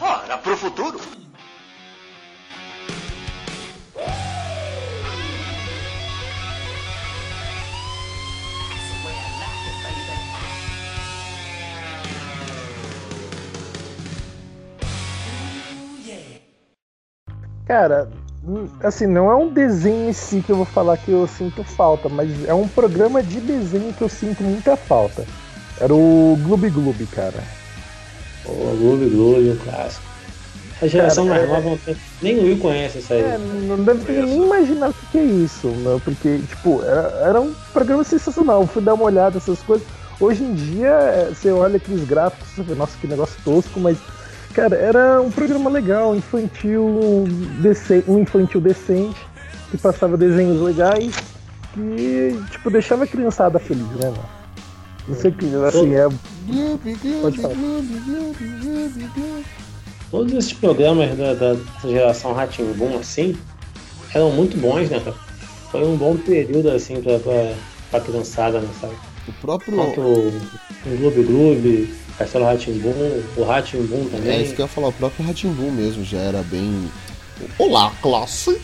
Ora, 0.00 0.38
pro 0.38 0.56
futuro. 0.56 1.00
Cara, 17.66 18.08
hum, 18.44 18.68
assim, 18.80 19.08
não 19.08 19.28
é 19.28 19.34
um 19.34 19.52
desenho 19.52 20.08
em 20.08 20.12
si 20.12 20.40
que 20.40 20.52
eu 20.52 20.56
vou 20.56 20.64
falar 20.64 20.96
que 20.98 21.10
eu 21.10 21.26
sinto 21.26 21.64
falta, 21.64 22.08
mas 22.08 22.44
é 22.46 22.54
um 22.54 22.68
programa 22.68 23.24
de 23.24 23.40
desenho 23.40 23.92
que 23.92 24.02
eu 24.02 24.08
sinto 24.08 24.44
muita 24.44 24.76
falta. 24.76 25.26
Era 25.80 25.92
o 25.92 26.38
Gloob 26.44 26.70
Gloob, 26.70 27.06
cara. 27.08 27.57
O 28.48 28.76
Gloob 28.76 29.08
Gloob, 29.10 29.50
um 29.50 29.56
clássico. 29.56 30.06
A 30.80 30.86
geração 30.86 31.26
Cara, 31.26 31.46
mais 31.46 31.50
é- 31.50 31.52
nova 31.62 31.78
tem- 31.84 31.96
nem 32.22 32.38
o 32.38 32.42
Will 32.44 32.58
conhece 32.58 32.98
isso 32.98 33.12
aí. 33.12 33.20
É, 33.20 33.38
não 33.66 33.82
deve 33.82 34.04
ter 34.04 34.22
nem 34.22 34.42
imaginar 34.42 34.90
o 34.90 34.94
que 35.10 35.18
é 35.18 35.24
isso, 35.24 35.66
meu, 35.68 36.00
porque, 36.00 36.38
tipo, 36.48 36.82
era, 36.84 37.08
era 37.28 37.40
um 37.40 37.52
programa 37.72 38.04
sensacional. 38.04 38.64
Fui 38.66 38.80
dar 38.80 38.94
uma 38.94 39.04
olhada 39.04 39.34
nessas 39.34 39.58
coisas. 39.60 39.84
Hoje 40.20 40.44
em 40.44 40.54
dia, 40.54 40.88
é, 40.88 41.30
você 41.34 41.50
olha 41.50 41.76
aqueles 41.76 42.06
gráficos, 42.06 42.48
você 42.48 42.62
vê, 42.62 42.74
nossa, 42.74 42.96
que 43.00 43.08
negócio 43.08 43.36
tosco, 43.44 43.80
mas, 43.80 43.98
cara, 44.54 44.76
era 44.76 45.20
um 45.20 45.30
programa 45.32 45.68
legal, 45.68 46.14
infantil, 46.14 47.24
decente, 47.60 48.08
um 48.08 48.18
infantil 48.20 48.60
decente, 48.60 49.18
que 49.72 49.76
passava 49.78 50.16
desenhos 50.16 50.60
legais, 50.60 51.12
que, 51.74 52.40
tipo, 52.52 52.70
deixava 52.70 53.02
a 53.02 53.06
criançada 53.06 53.58
feliz, 53.58 53.82
né, 53.82 54.10
mano? 54.10 54.24
Não 55.08 55.16
sei 55.16 55.30
o 55.30 55.34
que, 55.34 55.46
assim, 55.66 55.94
é. 55.94 56.08
Pode 57.20 57.40
falar. 57.40 57.54
Todos 60.10 60.32
esses 60.32 60.52
programas 60.54 61.16
da, 61.16 61.34
da 61.34 61.56
geração 61.82 62.32
Boom 62.74 62.98
assim, 62.98 63.36
eram 64.14 64.30
muito 64.30 64.56
bons, 64.56 64.88
né, 64.88 65.00
cara? 65.00 65.16
Foi 65.70 65.84
um 65.86 65.96
bom 65.96 66.16
período, 66.16 66.70
assim, 66.70 67.00
pra, 67.02 67.18
pra, 67.18 67.54
pra 67.90 68.00
criançada, 68.00 68.60
né, 68.60 68.68
sabe? 68.80 68.94
O 69.28 69.32
próprio. 69.34 69.76
Tanto 69.76 70.00
o 70.00 70.40
o 70.86 70.96
Gloob 70.96 71.22
Gloob, 71.24 71.94
Castelo 72.16 72.44
Boom, 72.78 73.22
o 73.36 73.44
Boom 73.86 74.06
É 74.06 74.16
também. 74.16 74.42
isso 74.42 74.54
que 74.54 74.62
eu 74.62 74.64
ia 74.66 74.68
falar, 74.68 74.88
o 74.88 74.92
próprio 74.92 75.26
Ratimbun 75.26 75.70
mesmo 75.70 76.04
já 76.04 76.18
era 76.18 76.42
bem. 76.42 76.90
Olá, 77.58 77.92
classe! 78.00 78.60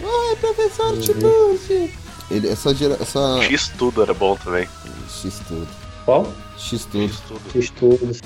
Ai, 0.00 0.36
professor 0.36 0.98
Tiburcio! 0.98 1.90
Ele, 2.30 2.48
essa 2.48 2.74
gera. 2.74 2.96
Essa. 3.00 3.42
X 3.42 3.72
tudo 3.76 4.02
era 4.02 4.14
bom 4.14 4.36
também. 4.36 4.66
X 5.08 5.40
tudo. 5.46 5.68
Qual? 6.04 6.32
X 6.60 6.84
tudo. 6.84 7.08
X 7.08 7.20
tudo. 7.26 7.58
Estudos. 7.58 8.20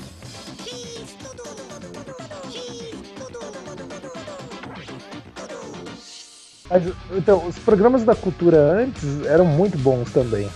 Mas, 6.69 6.83
então, 7.15 7.45
os 7.47 7.57
programas 7.59 8.03
da 8.03 8.15
cultura 8.15 8.57
antes 8.57 9.03
eram 9.25 9.45
muito 9.45 9.77
bons 9.77 10.11
também. 10.11 10.49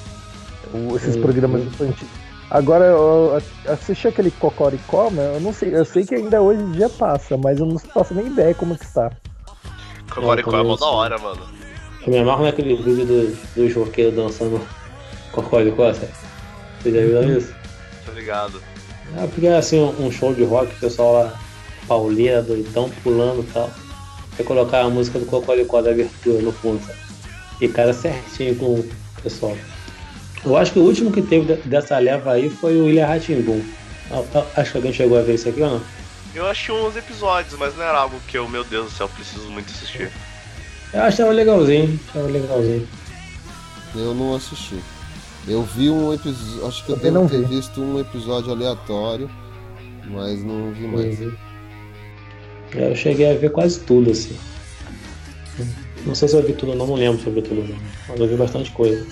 O- 0.74 0.96
esses 0.96 1.16
programas 1.16 1.62
infantis. 1.64 2.08
Agora, 2.50 2.86
eu 2.86 3.40
assisti 3.68 4.08
aquele 4.08 4.32
Cocoricó, 4.32 5.12
né? 5.12 5.36
Eu 5.36 5.40
não 5.40 5.54
sei, 5.54 5.76
eu 5.76 5.86
sei 5.86 6.04
que 6.04 6.16
ainda 6.16 6.42
hoje 6.42 6.62
em 6.62 6.72
dia 6.72 6.90
passa, 6.90 7.38
mas 7.38 7.60
eu 7.60 7.66
não 7.68 7.78
faço 7.78 8.14
nem 8.16 8.26
ideia 8.26 8.56
como 8.56 8.76
que 8.76 8.86
está. 8.86 9.12
Cocoricó 10.10 10.58
é 10.58 10.64
mó 10.64 10.76
da 10.76 10.88
hora, 10.88 11.18
mano. 11.20 11.42
Eu 12.08 12.12
me 12.12 12.18
amarro 12.18 12.44
naquele 12.46 12.76
vídeo 12.76 13.06
do, 13.06 13.38
do 13.56 13.70
joqueiro 13.70 14.16
dançando 14.16 14.60
Cocó 15.32 15.62
de 15.62 15.72
Costa. 15.72 16.10
Vocês 16.82 16.96
já 16.96 17.02
viram 17.02 17.38
isso? 17.38 17.54
Tá 18.20 18.22
ligado? 18.22 18.62
É 19.18 19.28
porque 19.28 19.48
assim 19.48 19.80
um 19.80 20.12
show 20.12 20.34
de 20.34 20.44
rock, 20.44 20.74
o 20.76 20.80
pessoal 20.80 21.14
lá, 21.24 21.40
pauleira, 21.88 22.42
doidão, 22.42 22.90
pulando 23.02 23.42
e 23.48 23.52
tal. 23.54 23.72
Aí 24.38 24.44
colocar 24.44 24.82
a 24.82 24.90
música 24.90 25.18
do 25.20 25.26
Cocoricó 25.26 25.82
da 25.82 25.92
abertura 25.92 26.42
no 26.42 26.52
fundo, 26.52 26.86
sabe? 26.86 27.00
E 27.62 27.68
cara 27.70 27.94
certinho 27.94 28.56
com 28.56 28.66
o 28.76 28.90
pessoal. 29.24 29.58
Eu 30.46 30.56
acho 30.58 30.72
que 30.74 30.80
o 30.80 30.84
último 30.84 31.12
que 31.12 31.22
teve 31.22 31.46
de- 31.56 31.62
dessa 31.68 31.98
leva 31.98 32.34
aí 32.34 32.50
foi 32.50 32.76
o 32.78 32.90
Ilha 32.90 33.06
Ratimbum. 33.08 33.62
Acho 34.56 34.72
que 34.72 34.78
alguém 34.78 34.94
chegou 34.94 35.18
a 35.18 35.22
ver 35.22 35.36
isso 35.36 35.50
aqui 35.50 35.62
ou 35.62 35.70
não? 35.72 35.82
Eu 36.36 36.46
achei 36.46 36.74
uns 36.74 36.96
episódios, 36.96 37.58
mas 37.58 37.76
não 37.76 37.84
era 37.84 37.98
algo 38.00 38.20
que 38.28 38.38
eu, 38.38 38.48
meu 38.48 38.64
Deus 38.64 38.92
do 38.92 38.98
céu, 38.98 39.10
preciso 39.10 39.50
muito 39.50 39.72
assistir. 39.72 40.12
Eu 40.94 41.02
achava 41.04 41.32
legalzinho, 41.32 42.00
achava 42.10 42.28
legalzinho. 42.28 42.88
Eu 43.96 44.14
não 44.14 44.36
assisti. 44.36 44.80
Eu 45.50 45.64
vi 45.64 45.90
um 45.90 46.14
episódio. 46.14 46.68
Acho 46.68 46.86
que 46.86 46.92
eu 46.92 46.96
Também 46.96 47.12
devo 47.12 47.24
não 47.24 47.30
ter 47.30 47.40
vi. 47.40 47.56
visto 47.56 47.82
um 47.82 48.00
episódio 48.00 48.52
aleatório, 48.52 49.30
mas 50.06 50.44
não 50.44 50.72
vi 50.72 50.88
mais. 50.88 51.20
Uhum. 51.20 51.34
Eu 52.76 52.96
cheguei 52.96 53.32
a 53.32 53.34
ver 53.34 53.52
quase 53.52 53.80
tudo, 53.80 54.12
assim. 54.12 54.38
Não 56.06 56.14
sei 56.14 56.28
se 56.28 56.36
eu 56.36 56.44
vi 56.44 56.54
tudo 56.54 56.76
não, 56.76 56.86
não 56.88 56.96
lembro 56.96 57.20
se 57.20 57.28
eu 57.28 57.34
vi 57.34 57.42
tudo 57.42 57.68
não, 57.68 57.76
mas 58.08 58.20
eu 58.20 58.28
vi 58.28 58.36
bastante 58.36 58.72
coisa. 58.72 59.06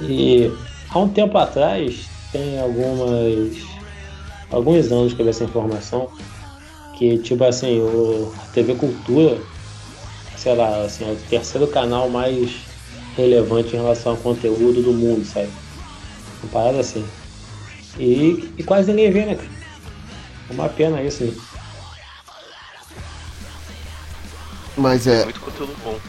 E 0.00 0.50
há 0.88 0.98
um 0.98 1.08
tempo 1.08 1.36
atrás, 1.36 2.08
tem 2.32 2.58
algumas. 2.58 3.52
alguns 4.50 4.90
anos 4.90 5.12
que 5.12 5.20
eu 5.20 5.24
vi 5.24 5.30
essa 5.30 5.44
informação, 5.44 6.08
que 6.96 7.18
tipo 7.18 7.44
assim, 7.44 7.80
o 7.80 8.32
a 8.42 8.46
TV 8.52 8.74
Cultura, 8.76 9.38
sei 10.36 10.56
lá, 10.56 10.84
assim, 10.84 11.04
é 11.06 11.12
o 11.12 11.16
terceiro 11.28 11.66
canal 11.68 12.08
mais 12.08 12.50
relevante 13.16 13.74
em 13.76 13.78
relação 13.78 14.12
ao 14.12 14.18
conteúdo 14.18 14.82
do 14.82 14.92
mundo, 14.94 15.24
sabe? 15.24 15.52
Uma 16.42 16.50
parada 16.52 16.80
assim. 16.80 17.12
E, 17.98 18.54
e 18.58 18.64
quase 18.64 18.90
ninguém 18.92 19.12
vê, 19.12 19.26
né, 19.26 19.36
cara? 19.36 19.52
É 20.48 20.52
uma 20.52 20.68
pena 20.70 21.02
isso, 21.02 21.24
né? 21.24 21.34
Mas 24.76 25.06
é, 25.06 25.24
Muito 25.24 25.40
conteúdo 25.40 25.76
bom. 25.82 26.00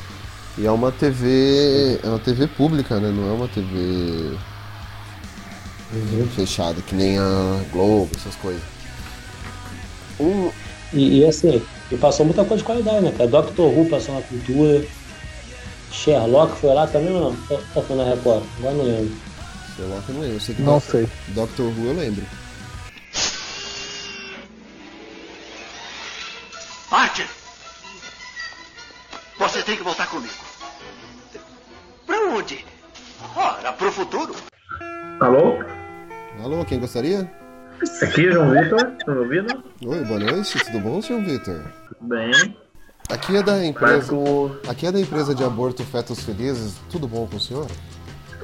e 0.58 0.66
é 0.66 0.72
uma 0.72 0.92
TV. 0.92 2.00
É 2.04 2.08
uma 2.10 2.20
TV 2.20 2.48
pública, 2.48 3.00
né? 3.00 3.12
Não 3.12 3.30
é 3.30 3.34
uma 3.34 3.48
TV 3.50 4.40
fechada, 6.36 6.82
que 6.82 6.96
nem 6.96 7.18
a 7.20 7.66
Globo, 7.72 8.16
essas 8.16 8.36
coisas. 8.36 8.64
Um, 10.20 10.52
E, 10.94 11.20
e, 11.20 11.26
assim, 11.26 11.70
e 11.90 11.98
passou 11.98 12.26
muita 12.26 12.44
coisa 12.46 12.58
de 12.62 12.66
qualidade, 12.66 13.02
né, 13.06 13.12
cara? 13.14 13.30
Doctor 13.30 13.72
Who 13.78 13.90
passou 13.90 14.16
na 14.16 14.22
cultura. 14.22 14.90
Sherlock 15.92 16.56
foi 16.60 16.74
lá 16.74 16.88
também 16.88 17.14
ou 17.14 17.32
não? 17.32 17.38
Ou- 17.76 17.84
foi 17.84 17.96
na 17.96 18.04
Record? 18.04 18.44
Agora 18.60 18.74
não 18.76 18.84
lembro. 18.86 19.16
que 19.76 19.82
eu 19.82 19.88
não 20.16 20.22
lembro. 20.22 20.36
Eu 20.36 20.40
sei 20.40 20.56
que 20.56 20.62
Não 20.62 20.74
Doctor- 20.74 20.92
sei. 20.92 21.10
Doctor 21.36 21.66
Who 21.68 21.86
eu 21.88 21.94
lembro. 21.94 22.26
Archer! 26.92 27.28
Você 29.40 29.64
tem 29.64 29.78
que 29.78 29.84
voltar 29.84 30.08
comigo. 30.08 30.34
Pra 32.06 32.20
onde? 32.30 32.66
Ora, 33.36 33.72
pro 33.74 33.92
futuro. 33.92 34.36
Alô? 35.20 35.60
Alô, 36.44 36.66
quem 36.66 36.80
gostaria? 36.80 37.30
Aqui 38.02 38.28
é 38.28 38.32
João 38.32 38.52
Vitor, 38.52 38.92
tá 39.06 39.12
me 39.12 39.20
ouvindo? 39.20 39.64
Oi, 39.86 40.04
boa 40.04 40.20
noite, 40.20 40.64
tudo 40.66 40.80
bom, 40.80 41.02
senhor 41.02 41.24
Vitor? 41.24 41.64
Tudo 41.88 42.08
bem. 42.10 42.58
Aqui 43.12 43.36
é 43.36 43.44
da 43.44 43.64
empresa. 43.66 44.14
Aqui 44.68 44.88
é 44.88 44.92
da 44.92 45.00
empresa 45.00 45.36
de 45.36 45.44
aborto 45.44 45.84
Fetos 45.84 46.22
Felizes. 46.22 46.76
Tudo 46.90 47.08
bom 47.08 47.28
com 47.28 47.36
o 47.38 47.40
senhor? 47.40 47.68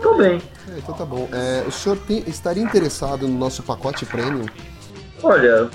Tô 0.02 0.16
bem. 0.16 0.42
É, 0.70 0.78
então 0.78 0.94
tá 0.94 1.06
bom. 1.06 1.28
É, 1.32 1.64
o 1.66 1.72
senhor 1.72 1.98
tem- 2.00 2.24
estaria 2.28 2.62
interessado 2.62 3.28
no 3.28 3.38
nosso 3.38 3.64
pacote 3.64 4.06
premium? 4.06 4.46
Olha, 5.24 5.70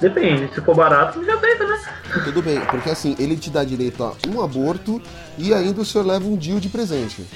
depende. 0.00 0.52
Se 0.54 0.60
for 0.62 0.74
barato, 0.74 1.22
já 1.24 1.36
tenta, 1.36 1.66
né? 1.66 1.78
Tudo 2.24 2.40
bem, 2.42 2.60
porque 2.66 2.88
assim, 2.90 3.14
ele 3.18 3.36
te 3.36 3.50
dá 3.50 3.64
direito 3.64 4.02
a 4.04 4.12
um 4.28 4.40
aborto 4.42 5.02
e 5.36 5.52
ainda 5.52 5.80
o 5.82 5.84
senhor 5.84 6.06
leva 6.06 6.24
um 6.24 6.36
deal 6.36 6.58
de 6.60 6.68
presente. 6.68 7.26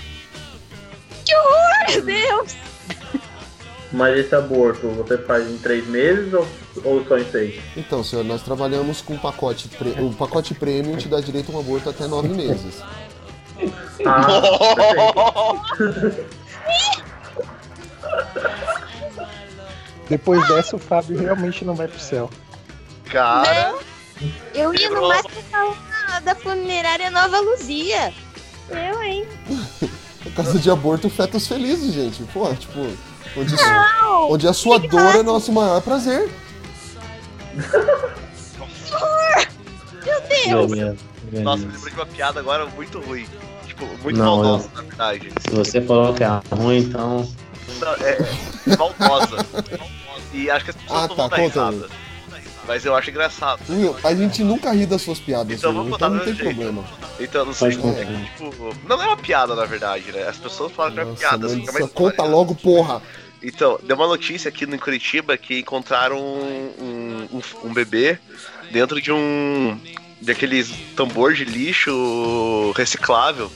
Meu 1.88 2.02
Deus! 2.04 2.56
Mas 3.92 4.18
esse 4.18 4.34
aborto 4.34 4.88
você 4.88 5.18
faz 5.18 5.48
em 5.50 5.58
três 5.58 5.86
meses 5.86 6.32
ou, 6.32 6.46
ou 6.84 7.04
só 7.04 7.18
em 7.18 7.30
seis? 7.30 7.60
Então, 7.76 8.02
senhor, 8.02 8.24
nós 8.24 8.42
trabalhamos 8.42 9.02
com 9.02 9.12
um 9.14 9.18
pacote. 9.18 9.68
Pre... 9.68 9.90
O 10.00 10.12
pacote 10.14 10.54
premium 10.54 10.96
te 10.96 11.08
dá 11.08 11.20
direito 11.20 11.52
a 11.52 11.56
um 11.56 11.60
aborto 11.60 11.90
até 11.90 12.06
nove 12.06 12.28
meses. 12.28 12.82
Ah. 14.06 14.26
Depois 20.08 20.46
dessa, 20.48 20.76
o 20.76 20.78
Fábio 20.78 21.18
realmente 21.18 21.64
não 21.64 21.74
vai 21.74 21.88
pro 21.88 21.98
céu. 22.00 22.28
Cara, 23.06 23.74
Eu 24.54 24.74
ia 24.74 24.90
no 24.90 25.08
máximo 25.08 25.42
da, 25.50 26.20
da 26.20 26.34
funerária 26.34 27.10
Nova 27.10 27.40
Luzia. 27.40 28.12
Eu, 28.70 29.02
hein? 29.02 29.26
Casa 30.36 30.58
de 30.58 30.70
aborto 30.70 31.10
fetos 31.10 31.46
felizes, 31.46 31.92
gente. 31.92 32.22
Pô, 32.24 32.52
tipo, 32.54 32.80
onde, 33.36 33.56
Não! 33.56 34.30
onde 34.32 34.46
a 34.48 34.52
sua 34.52 34.80
Que 34.80 34.88
dor 34.88 35.16
é 35.16 35.22
nosso 35.22 35.52
maior 35.52 35.80
prazer. 35.82 36.28
Meu 40.04 40.20
Deus! 40.22 40.70
Beleza. 40.70 40.96
nossa, 41.44 41.64
me 41.64 41.72
lembrei 41.72 41.92
de 41.92 41.98
uma 41.98 42.06
piada 42.06 42.40
agora 42.40 42.66
muito 42.66 43.00
ruim. 43.00 43.26
Tipo, 43.66 43.86
muito 44.02 44.18
Não, 44.18 44.36
maldosa, 44.42 44.68
na 44.74 44.82
verdade. 44.82 45.32
Se 45.40 45.50
você 45.50 45.80
falou 45.80 46.12
que 46.14 46.24
é 46.24 46.28
ruim, 46.54 46.78
então. 46.78 47.28
Não, 47.80 47.92
é, 47.94 48.18
é 48.70 48.76
maldosa. 48.76 49.36
E 50.32 50.50
acho 50.50 50.64
que 50.64 50.70
as 50.70 50.76
pessoas 50.76 51.04
Ah, 51.04 51.08
tá, 51.08 51.14
vão 51.14 51.28
dar 51.28 51.36
conta, 51.36 51.70
risada. 51.70 51.88
Mas 52.66 52.84
eu 52.84 52.94
acho 52.94 53.10
engraçado. 53.10 53.60
Will, 53.68 53.96
a 54.04 54.14
gente 54.14 54.44
nunca 54.44 54.70
ri 54.72 54.86
das 54.86 55.02
suas 55.02 55.18
piadas, 55.18 55.58
Então 55.58 55.72
vamos 55.74 55.94
então 55.94 56.10
não 56.10 56.20
tem 56.20 56.34
jeito. 56.34 56.54
problema. 56.54 56.84
Então, 57.18 57.44
não 57.44 57.52
sei, 57.52 57.68
é 57.70 57.72
que, 57.72 58.46
tipo, 58.46 58.74
não 58.88 59.02
é 59.02 59.06
uma 59.06 59.16
piada, 59.16 59.54
na 59.56 59.64
verdade, 59.64 60.12
né? 60.12 60.28
As 60.28 60.36
pessoas 60.36 60.70
falam 60.72 60.92
que 60.92 61.00
é 61.00 61.02
uma 61.02 61.10
Nossa, 61.10 61.20
piada, 61.28 61.48
só 61.48 61.88
conta 61.88 62.22
logo, 62.22 62.54
porra. 62.54 63.02
Então, 63.42 63.78
deu 63.82 63.96
uma 63.96 64.06
notícia 64.06 64.48
aqui 64.48 64.66
no 64.66 64.78
Curitiba 64.78 65.36
que 65.36 65.58
encontraram 65.58 66.18
um, 66.18 66.72
um, 66.80 67.36
um- 67.38 67.68
um 67.68 67.72
bebê 67.74 68.18
dentro 68.70 69.00
de 69.00 69.10
um. 69.12 69.78
daqueles 70.20 70.70
tambor 70.94 71.34
de 71.34 71.44
lixo 71.44 72.72
reciclável. 72.76 73.50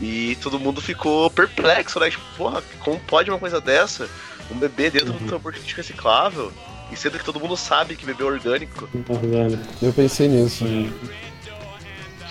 E 0.00 0.36
todo 0.40 0.60
mundo 0.60 0.80
ficou 0.80 1.28
perplexo, 1.28 1.98
né? 1.98 2.08
Tipo, 2.10 2.22
porra, 2.36 2.62
como 2.78 3.00
pode 3.00 3.28
uma 3.30 3.38
coisa 3.40 3.60
dessa? 3.60 4.08
Um 4.52 4.56
bebê 4.56 4.88
dentro 4.90 5.12
de 5.12 5.24
um 5.24 5.26
tambor 5.26 5.52
de 5.52 5.58
lixo 5.58 5.76
reciclável? 5.76 6.52
E 6.92 6.96
sendo 6.96 7.18
que 7.18 7.24
todo 7.24 7.40
mundo 7.40 7.56
sabe 7.56 7.96
que 7.96 8.06
bebê 8.06 8.22
é 8.22 8.26
orgânico. 8.26 8.88
Orgânico. 9.08 9.62
Eu 9.82 9.92
pensei 9.92 10.28
nisso. 10.28 10.64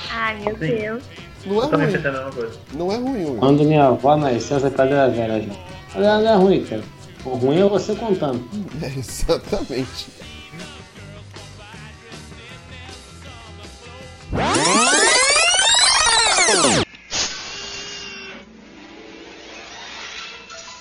Ai, 0.10 0.38
meu 0.40 0.54
Sim. 0.58 0.60
Deus. 0.60 1.04
Não 1.46 1.62
é 1.62 1.66
ruim. 1.66 1.86
pensei 1.92 2.10
a 2.10 2.12
mesma 2.14 2.32
coisa. 2.32 2.60
Não 2.74 2.92
é 2.92 2.96
ruim. 2.98 3.38
Quando 3.38 3.64
minha 3.66 3.88
avó 3.88 4.16
nasceu, 4.16 4.58
essa 4.58 4.70
pedra 4.72 4.96
era 4.96 5.10
velha 5.10 5.42
já. 5.42 5.77
Aliás, 5.96 6.24
não 6.24 6.32
é 6.32 6.36
ruim, 6.36 6.66
cara. 6.66 6.84
O 7.26 7.36
ruim 7.36 7.60
é 7.60 7.64
você 7.70 7.96
contando. 7.96 8.48
É, 8.82 8.88
exatamente. 9.00 10.08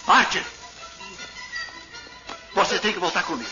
Archer! 0.06 0.44
Você 2.54 2.78
tem 2.78 2.92
que 2.92 2.98
voltar 2.98 3.22
comigo. 3.24 3.50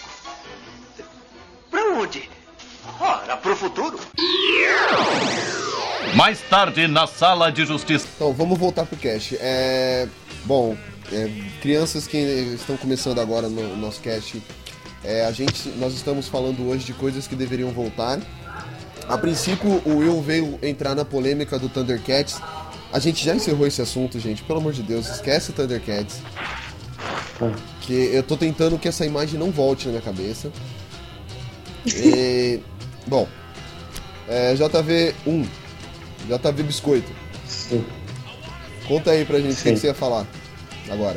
Pra 1.70 1.84
onde? 1.94 2.28
Ora, 3.00 3.36
pro 3.36 3.56
futuro. 3.56 3.98
Mais 6.14 6.40
tarde, 6.42 6.86
na 6.86 7.06
sala 7.06 7.50
de 7.50 7.64
justiça. 7.66 8.06
Então, 8.14 8.32
vamos 8.32 8.58
voltar 8.58 8.86
pro 8.86 8.96
cast. 8.96 9.36
É. 9.40 10.08
Bom, 10.44 10.76
é, 11.12 11.30
crianças 11.60 12.06
que 12.06 12.16
estão 12.16 12.76
começando 12.76 13.20
agora 13.20 13.48
no 13.48 13.76
nosso 13.76 14.00
cast, 14.00 14.42
é, 15.02 15.26
a 15.26 15.32
gente, 15.32 15.68
nós 15.70 15.92
estamos 15.92 16.28
falando 16.28 16.66
hoje 16.68 16.84
de 16.84 16.94
coisas 16.94 17.26
que 17.26 17.36
deveriam 17.36 17.70
voltar. 17.70 18.18
A 19.06 19.18
princípio, 19.18 19.82
o 19.84 19.98
Will 19.98 20.22
veio 20.22 20.58
entrar 20.62 20.94
na 20.94 21.04
polêmica 21.04 21.58
do 21.58 21.68
Thundercats. 21.68 22.40
A 22.90 22.98
gente 22.98 23.22
já 23.22 23.34
encerrou 23.34 23.66
esse 23.66 23.82
assunto, 23.82 24.18
gente. 24.18 24.42
Pelo 24.42 24.60
amor 24.60 24.72
de 24.72 24.82
Deus, 24.82 25.08
esquece 25.08 25.50
o 25.50 25.52
Thundercats. 25.52 26.22
Que 27.82 27.92
eu 27.92 28.22
tô 28.22 28.36
tentando 28.36 28.78
que 28.78 28.88
essa 28.88 29.04
imagem 29.04 29.38
não 29.38 29.50
volte 29.50 29.84
na 29.86 29.92
minha 29.92 30.02
cabeça. 30.02 30.50
E, 31.86 32.60
bom, 33.06 33.28
é, 34.26 34.54
JV1, 34.54 35.46
JV 36.28 36.62
Biscoito. 36.62 37.12
Sim. 37.46 37.84
Conta 38.88 39.10
aí 39.10 39.26
pra 39.26 39.38
gente 39.38 39.60
o 39.60 39.62
que, 39.62 39.72
que 39.72 39.78
você 39.78 39.88
ia 39.88 39.94
falar 39.94 40.26
agora. 40.90 41.16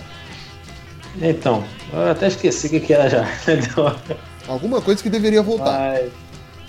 Então, 1.21 1.63
eu 1.91 2.11
até 2.11 2.27
esqueci 2.27 2.67
o 2.67 2.69
que, 2.69 2.79
que 2.79 2.93
era 2.93 3.09
já. 3.09 3.27
Alguma 4.47 4.81
coisa 4.81 5.01
que 5.01 5.09
deveria 5.09 5.41
voltar. 5.41 5.79
Mas, 5.79 6.11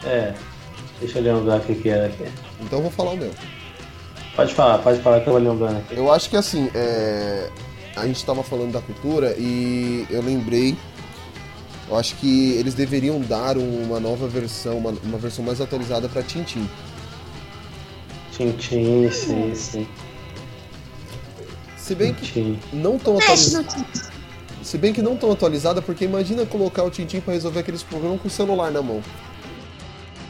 é, 0.05 0.35
deixa 1.01 1.19
eu 1.19 1.23
lembrar 1.23 1.59
o 1.59 1.61
que, 1.61 1.75
que 1.75 1.89
era 1.89 2.07
aqui. 2.07 2.25
Então 2.61 2.79
eu 2.79 2.83
vou 2.83 2.91
falar 2.91 3.13
o 3.13 3.17
meu. 3.17 3.31
Pode 4.35 4.55
falar, 4.55 4.79
pode 4.79 5.01
falar 5.01 5.21
que 5.21 5.29
eu 5.29 5.33
vou 5.33 5.43
lembrando 5.43 5.79
aqui. 5.79 5.97
Eu 5.97 6.13
acho 6.13 6.31
que 6.31 6.37
assim, 6.37 6.71
é, 6.75 7.51
a 7.97 8.07
gente 8.07 8.25
tava 8.25 8.43
falando 8.43 8.73
da 8.73 8.81
cultura 8.81 9.35
e 9.39 10.07
eu 10.11 10.23
lembrei. 10.23 10.77
Eu 11.89 11.97
acho 11.97 12.17
que 12.17 12.53
eles 12.53 12.75
deveriam 12.75 13.19
dar 13.21 13.57
uma 13.57 13.99
nova 13.99 14.29
versão, 14.29 14.77
uma, 14.77 14.91
uma 15.03 15.19
versão 15.19 15.45
mais 15.45 15.61
atualizada 15.61 16.09
pra 16.09 16.23
Tintin. 16.23 16.69
Tintin, 18.31 19.11
sim, 19.11 19.55
sim. 19.55 19.89
Se 21.89 21.95
bem 21.95 22.13
que 22.13 22.59
não 22.71 22.99
tão 22.99 23.15
Mexe 23.17 23.55
no 23.55 23.61
atualizada. 23.61 24.11
Se 24.63 24.77
bem 24.77 24.93
que 24.93 25.01
não 25.01 25.17
tão 25.17 25.33
atualizada, 25.33 25.81
porque 25.81 26.05
imagina 26.05 26.45
colocar 26.45 26.83
o 26.85 26.91
Tintin 26.91 27.21
pra 27.21 27.33
resolver 27.33 27.61
aqueles 27.61 27.83
problemas 27.83 28.21
com 28.21 28.29
o 28.29 28.31
celular 28.31 28.71
na 28.71 28.83
mão. 28.83 29.03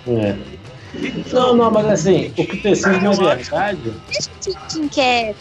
É. 0.07 0.37
Não, 1.33 1.57
não, 1.57 1.69
mas 1.71 1.87
assim, 1.87 2.29
o 2.29 2.33
que 2.33 2.57
precisa 2.59 2.93
na 3.01 3.11
verdade. 3.11 3.93
Deixa 4.09 4.31
o 4.31 4.41
Tintin 4.69 4.89
quieto. 4.89 5.37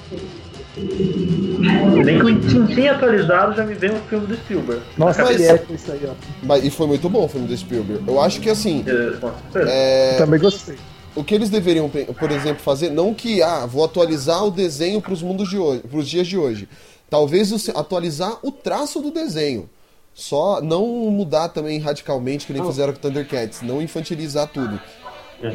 Nem 2.03 2.19
que 2.19 2.25
o 2.25 2.39
Tintin 2.39 2.87
atualizado 2.87 3.55
já 3.55 3.63
me 3.63 3.75
vem 3.75 3.91
um 3.91 3.99
filme 4.09 4.25
do 4.25 4.35
Spielberg. 4.37 4.81
Nossa, 4.97 5.23
Mas- 5.23 5.37
que 5.37 5.43
é 5.43 5.63
isso 5.75 5.91
aí, 5.91 6.01
ó. 6.09 6.13
Mas, 6.41 6.65
e 6.65 6.71
foi 6.71 6.87
muito 6.87 7.07
bom 7.07 7.25
o 7.25 7.27
filme 7.27 7.47
do 7.47 7.55
Spielberg. 7.55 8.03
Eu 8.07 8.19
acho 8.19 8.41
que 8.41 8.49
assim, 8.49 8.83
com 9.21 9.31
certeza. 9.51 9.71
é, 9.71 10.17
Também 10.17 10.39
gostei. 10.39 10.75
O 11.19 11.23
que 11.23 11.33
eles 11.35 11.49
deveriam, 11.49 11.89
por 11.89 12.31
exemplo, 12.31 12.61
fazer, 12.63 12.89
não 12.91 13.13
que 13.13 13.41
ah, 13.41 13.65
vou 13.65 13.83
atualizar 13.83 14.43
o 14.45 14.51
desenho 14.51 15.01
para 15.01 15.13
os 15.13 15.21
mundos 15.21 15.49
de 15.49 15.57
hoje, 15.57 15.81
para 15.81 15.97
os 15.99 16.07
dias 16.07 16.27
de 16.27 16.37
hoje. 16.37 16.67
Talvez 17.09 17.51
o- 17.51 17.79
atualizar 17.79 18.37
o 18.43 18.51
traço 18.51 19.01
do 19.01 19.11
desenho. 19.11 19.69
Só 20.13 20.61
não 20.61 20.85
mudar 21.11 21.49
também 21.49 21.79
radicalmente 21.79 22.45
que 22.47 22.53
nem 22.53 22.61
Não. 22.61 22.69
fizeram 22.69 22.91
com 22.93 22.99
Thundercats, 22.99 23.61
não 23.61 23.81
infantilizar 23.81 24.47
tudo. 24.47 24.79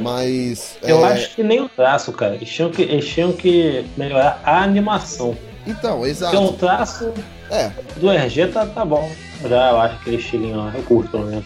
Mas 0.00 0.76
Eu 0.82 1.04
é, 1.04 1.12
acho 1.14 1.34
que 1.34 1.42
nem 1.42 1.60
o 1.60 1.68
traço, 1.68 2.12
cara. 2.12 2.34
Eles 2.36 2.48
tinham 2.48 2.70
que, 2.70 2.82
eles 2.82 3.06
tinham 3.08 3.32
que 3.32 3.84
melhorar 3.96 4.40
a 4.44 4.62
animação. 4.62 5.36
então, 5.66 5.96
Porque 5.98 6.06
o 6.06 6.10
exato. 6.10 6.52
traço 6.54 7.12
É, 7.50 7.70
do 7.96 8.08
RG 8.10 8.46
tá, 8.48 8.64
tá 8.66 8.84
bom. 8.84 9.10
Já 9.48 9.70
eu 9.70 9.80
acho 9.80 9.94
aquele 9.96 10.16
estilinho 10.16 10.56
lá, 10.56 10.72
eu 10.76 10.82
curto 10.84 11.10
pelo 11.10 11.26
menos. 11.26 11.44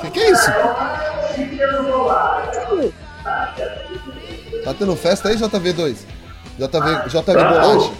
Que 0.00 0.10
que 0.10 0.20
é 0.20 0.30
isso? 0.30 0.50
Tá 4.64 4.74
tendo 4.74 4.96
festa 4.96 5.28
aí, 5.28 5.36
JV2? 5.36 5.96
JV, 6.58 7.08
JV 7.08 7.34
Bolacha. 7.34 7.92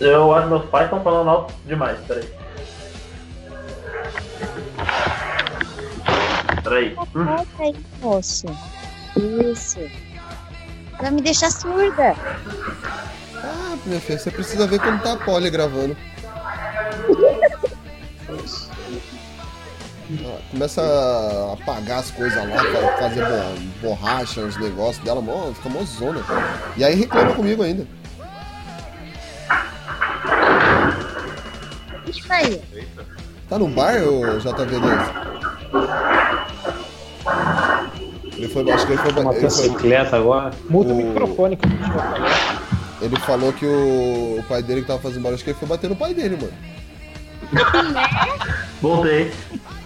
Eu 0.00 0.34
acho 0.34 0.42
que 0.42 0.48
meus 0.48 0.64
pais 0.66 0.84
estão 0.84 1.02
falando 1.02 1.30
alto 1.30 1.54
demais, 1.66 1.98
peraí. 2.06 2.28
Peraí. 6.62 6.96
Hum, 7.14 7.24
Volta 7.24 7.62
aí, 7.62 7.74
moço. 8.00 8.46
Isso. 9.16 9.78
Vai 11.00 11.10
me 11.10 11.22
deixar 11.22 11.50
surda. 11.50 12.14
Ah, 13.36 13.76
minha 13.84 14.00
filha, 14.00 14.18
você 14.18 14.30
precisa 14.30 14.66
ver 14.66 14.80
quando 14.80 15.02
tá 15.02 15.12
a 15.12 15.16
Polly 15.16 15.50
gravando. 15.50 15.96
Começa 20.54 20.80
a 20.82 21.52
apagar 21.54 21.98
as 21.98 22.12
coisas 22.12 22.36
lá, 22.48 22.56
fa- 22.58 22.96
fazer 23.00 23.24
bo- 23.26 23.88
borracha, 23.88 24.40
os 24.42 24.56
negócios 24.56 25.04
dela, 25.04 25.20
mó, 25.20 25.50
fica 25.52 25.68
mó 25.68 25.82
zona. 25.82 26.20
E 26.76 26.84
aí 26.84 26.94
reclama 26.94 27.34
comigo 27.34 27.64
ainda. 27.64 27.84
Isso 32.06 32.32
aí. 32.32 32.62
Tá 33.48 33.58
no 33.58 33.66
bar, 33.66 33.96
ô 34.04 34.38
JV2? 34.38 35.10
Ele 38.36 38.48
foi, 38.48 38.70
acho 38.70 38.86
que 38.86 38.92
ele 38.92 39.02
foi, 39.02 39.10
Uma 39.22 39.34
ele 39.34 39.50
foi, 39.50 39.68
bicicleta 39.68 40.16
agora. 40.16 40.54
Muta 40.70 40.92
o 40.92 40.96
microfone 40.96 41.56
que 41.56 41.66
falar. 41.68 42.62
ele 43.02 43.16
falou 43.20 43.52
que 43.52 43.66
o, 43.66 44.38
o 44.38 44.44
pai 44.48 44.62
dele 44.62 44.82
que 44.82 44.86
tava 44.86 45.00
fazendo 45.00 45.22
barulho, 45.22 45.34
acho 45.34 45.42
que 45.42 45.50
ele 45.50 45.58
foi 45.58 45.66
bater 45.68 45.90
no 45.90 45.96
pai 45.96 46.14
dele, 46.14 46.38
mano. 46.40 46.52
voltei. 48.80 49.32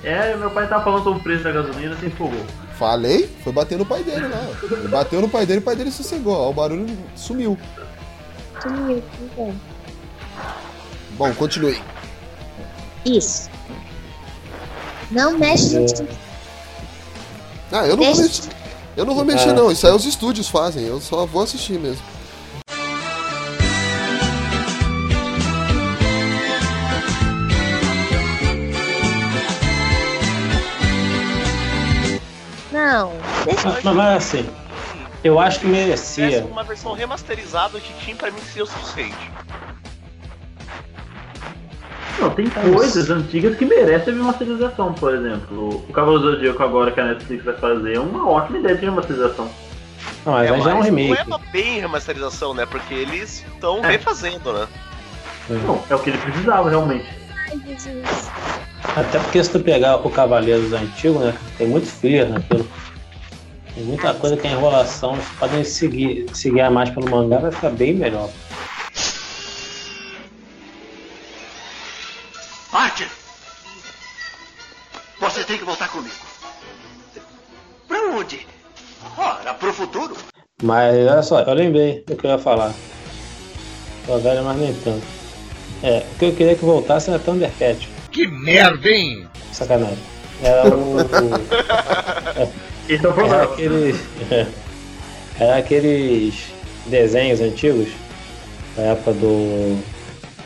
É, 0.08 0.34
meu 0.36 0.50
pai 0.50 0.66
tava 0.66 0.84
falando 0.84 1.04
sobre 1.04 1.18
o 1.20 1.22
preço 1.22 1.44
da 1.44 1.52
gasolina, 1.52 1.94
se 1.96 2.06
empolgou. 2.06 2.40
Falei, 2.78 3.28
foi 3.44 3.52
bater 3.52 3.76
no 3.76 3.84
pai 3.84 4.02
dele 4.02 4.26
lá. 4.28 4.46
Ele 4.62 4.88
bateu 4.88 5.20
no 5.20 5.28
pai 5.28 5.44
dele, 5.44 5.58
o 5.58 5.62
pai 5.62 5.76
dele 5.76 5.90
sossegou, 5.90 6.34
ó, 6.34 6.48
o 6.48 6.52
barulho 6.54 6.86
sumiu. 7.14 7.58
Sumiu, 8.62 9.02
tudo 9.12 9.36
bem. 9.36 9.60
Bom, 11.18 11.34
continue. 11.34 11.78
Isso. 13.04 13.50
Não 15.10 15.38
mexe 15.38 15.78
no 15.78 15.86
Tintin. 15.86 16.08
Ah, 17.70 17.86
eu 17.86 17.96
não 17.96 18.04
vou 18.04 18.06
Deixa- 18.06 18.22
mexer. 18.22 18.48
Eu 18.96 19.04
não 19.04 19.14
vou 19.14 19.24
mexer, 19.24 19.52
não. 19.52 19.70
Isso 19.70 19.86
aí 19.86 19.92
os 19.92 20.04
estúdios 20.06 20.48
fazem. 20.48 20.84
Eu 20.84 21.00
só 21.00 21.26
vou 21.26 21.42
assistir 21.42 21.78
mesmo. 21.78 22.02
Não. 32.88 33.12
Deixa 33.44 33.68
Mas, 33.68 33.84
mas 33.84 34.16
assim, 34.16 34.48
eu 35.22 35.38
acho 35.38 35.60
que 35.60 35.66
Se 35.66 35.72
merecia. 35.72 36.44
uma 36.46 36.64
versão 36.64 36.94
remasterizada 36.94 37.78
de 37.78 37.86
Tintin 37.86 38.16
pra 38.16 38.30
mim 38.30 38.40
seria 38.40 38.64
o 38.64 38.66
suficiente. 38.66 39.30
Não, 42.18 42.30
tem 42.30 42.48
coisas 42.48 43.10
antigas 43.10 43.56
que 43.56 43.64
merecem 43.66 44.14
uma 44.14 44.24
remasterização, 44.24 44.94
por 44.94 45.14
exemplo. 45.14 45.84
O 45.88 45.92
Cavalo 45.92 46.18
do 46.18 46.32
Zodíaco 46.32 46.62
agora 46.62 46.90
que 46.90 46.98
a 46.98 47.04
Netflix 47.04 47.44
vai 47.44 47.54
fazer 47.56 47.94
é 47.94 48.00
uma 48.00 48.26
ótima 48.26 48.58
ideia 48.58 48.74
de 48.74 48.86
remasterização. 48.86 49.48
Não, 50.24 50.32
mas 50.32 50.50
aí 50.50 50.60
já 50.62 50.70
é 50.70 50.74
um 50.74 50.78
mas 50.78 50.86
remake. 50.86 51.08
Não 51.10 51.16
é 51.16 51.22
uma 51.24 51.38
bem 51.52 51.80
remasterização, 51.80 52.54
né? 52.54 52.66
Porque 52.66 52.94
eles 52.94 53.44
estão 53.52 53.80
refazendo, 53.82 54.52
né? 54.52 54.66
Não, 55.48 55.82
é 55.88 55.94
o 55.94 55.98
que 55.98 56.10
ele 56.10 56.18
precisava 56.18 56.70
realmente. 56.70 57.06
Ai, 57.46 57.60
Jesus. 57.66 58.30
Até 58.82 59.18
porque 59.18 59.42
se 59.42 59.50
tu 59.50 59.60
pegar 59.60 59.96
o 59.96 60.10
Cavaleiros 60.10 60.72
antigo, 60.72 61.18
né? 61.18 61.36
Tem 61.56 61.66
muito 61.66 61.86
filler 61.86 62.28
naquilo. 62.28 62.68
Tem 63.74 63.84
muita 63.84 64.14
coisa 64.14 64.36
que 64.36 64.46
é 64.46 64.50
enrolação. 64.50 65.14
Eles 65.14 65.28
podem 65.38 65.64
seguir, 65.64 66.26
seguir 66.34 66.68
mais 66.70 66.90
pelo 66.90 67.10
mangá, 67.10 67.38
vai 67.38 67.52
ficar 67.52 67.70
bem 67.70 67.94
melhor. 67.94 68.28
Archer! 72.72 73.08
Você 75.20 75.44
tem 75.44 75.58
que 75.58 75.64
voltar 75.64 75.88
comigo. 75.88 76.14
Pra 77.86 77.98
onde? 78.16 78.46
Ora, 79.16 79.54
pro 79.54 79.72
futuro. 79.72 80.16
Mas 80.62 80.94
olha 80.94 81.22
só, 81.22 81.40
eu 81.40 81.54
lembrei 81.54 82.04
do 82.06 82.16
que 82.16 82.26
eu 82.26 82.30
ia 82.30 82.38
falar. 82.38 82.72
Tô 84.06 84.18
velho, 84.18 84.42
mas 84.42 84.58
nem 84.58 84.74
tanto. 84.74 85.06
É, 85.82 85.98
o 85.98 86.18
que 86.18 86.24
eu 86.24 86.34
queria 86.34 86.56
que 86.56 86.64
voltasse 86.64 87.10
era 87.10 87.18
Thundercat. 87.18 87.88
Que 88.10 88.26
merda, 88.26 88.88
hein? 88.88 89.26
Sacanagem. 89.52 89.98
Era 90.42 90.68
o. 90.74 90.96
o 90.98 91.02
Esse 92.88 93.04
é 93.04 93.08
o 93.08 93.20
era 93.20 93.42
aqueles. 93.44 93.96
Era 95.38 95.56
aqueles 95.56 96.34
desenhos 96.86 97.40
antigos 97.40 97.88
da 98.76 98.82
época 98.82 99.12
do. 99.12 99.78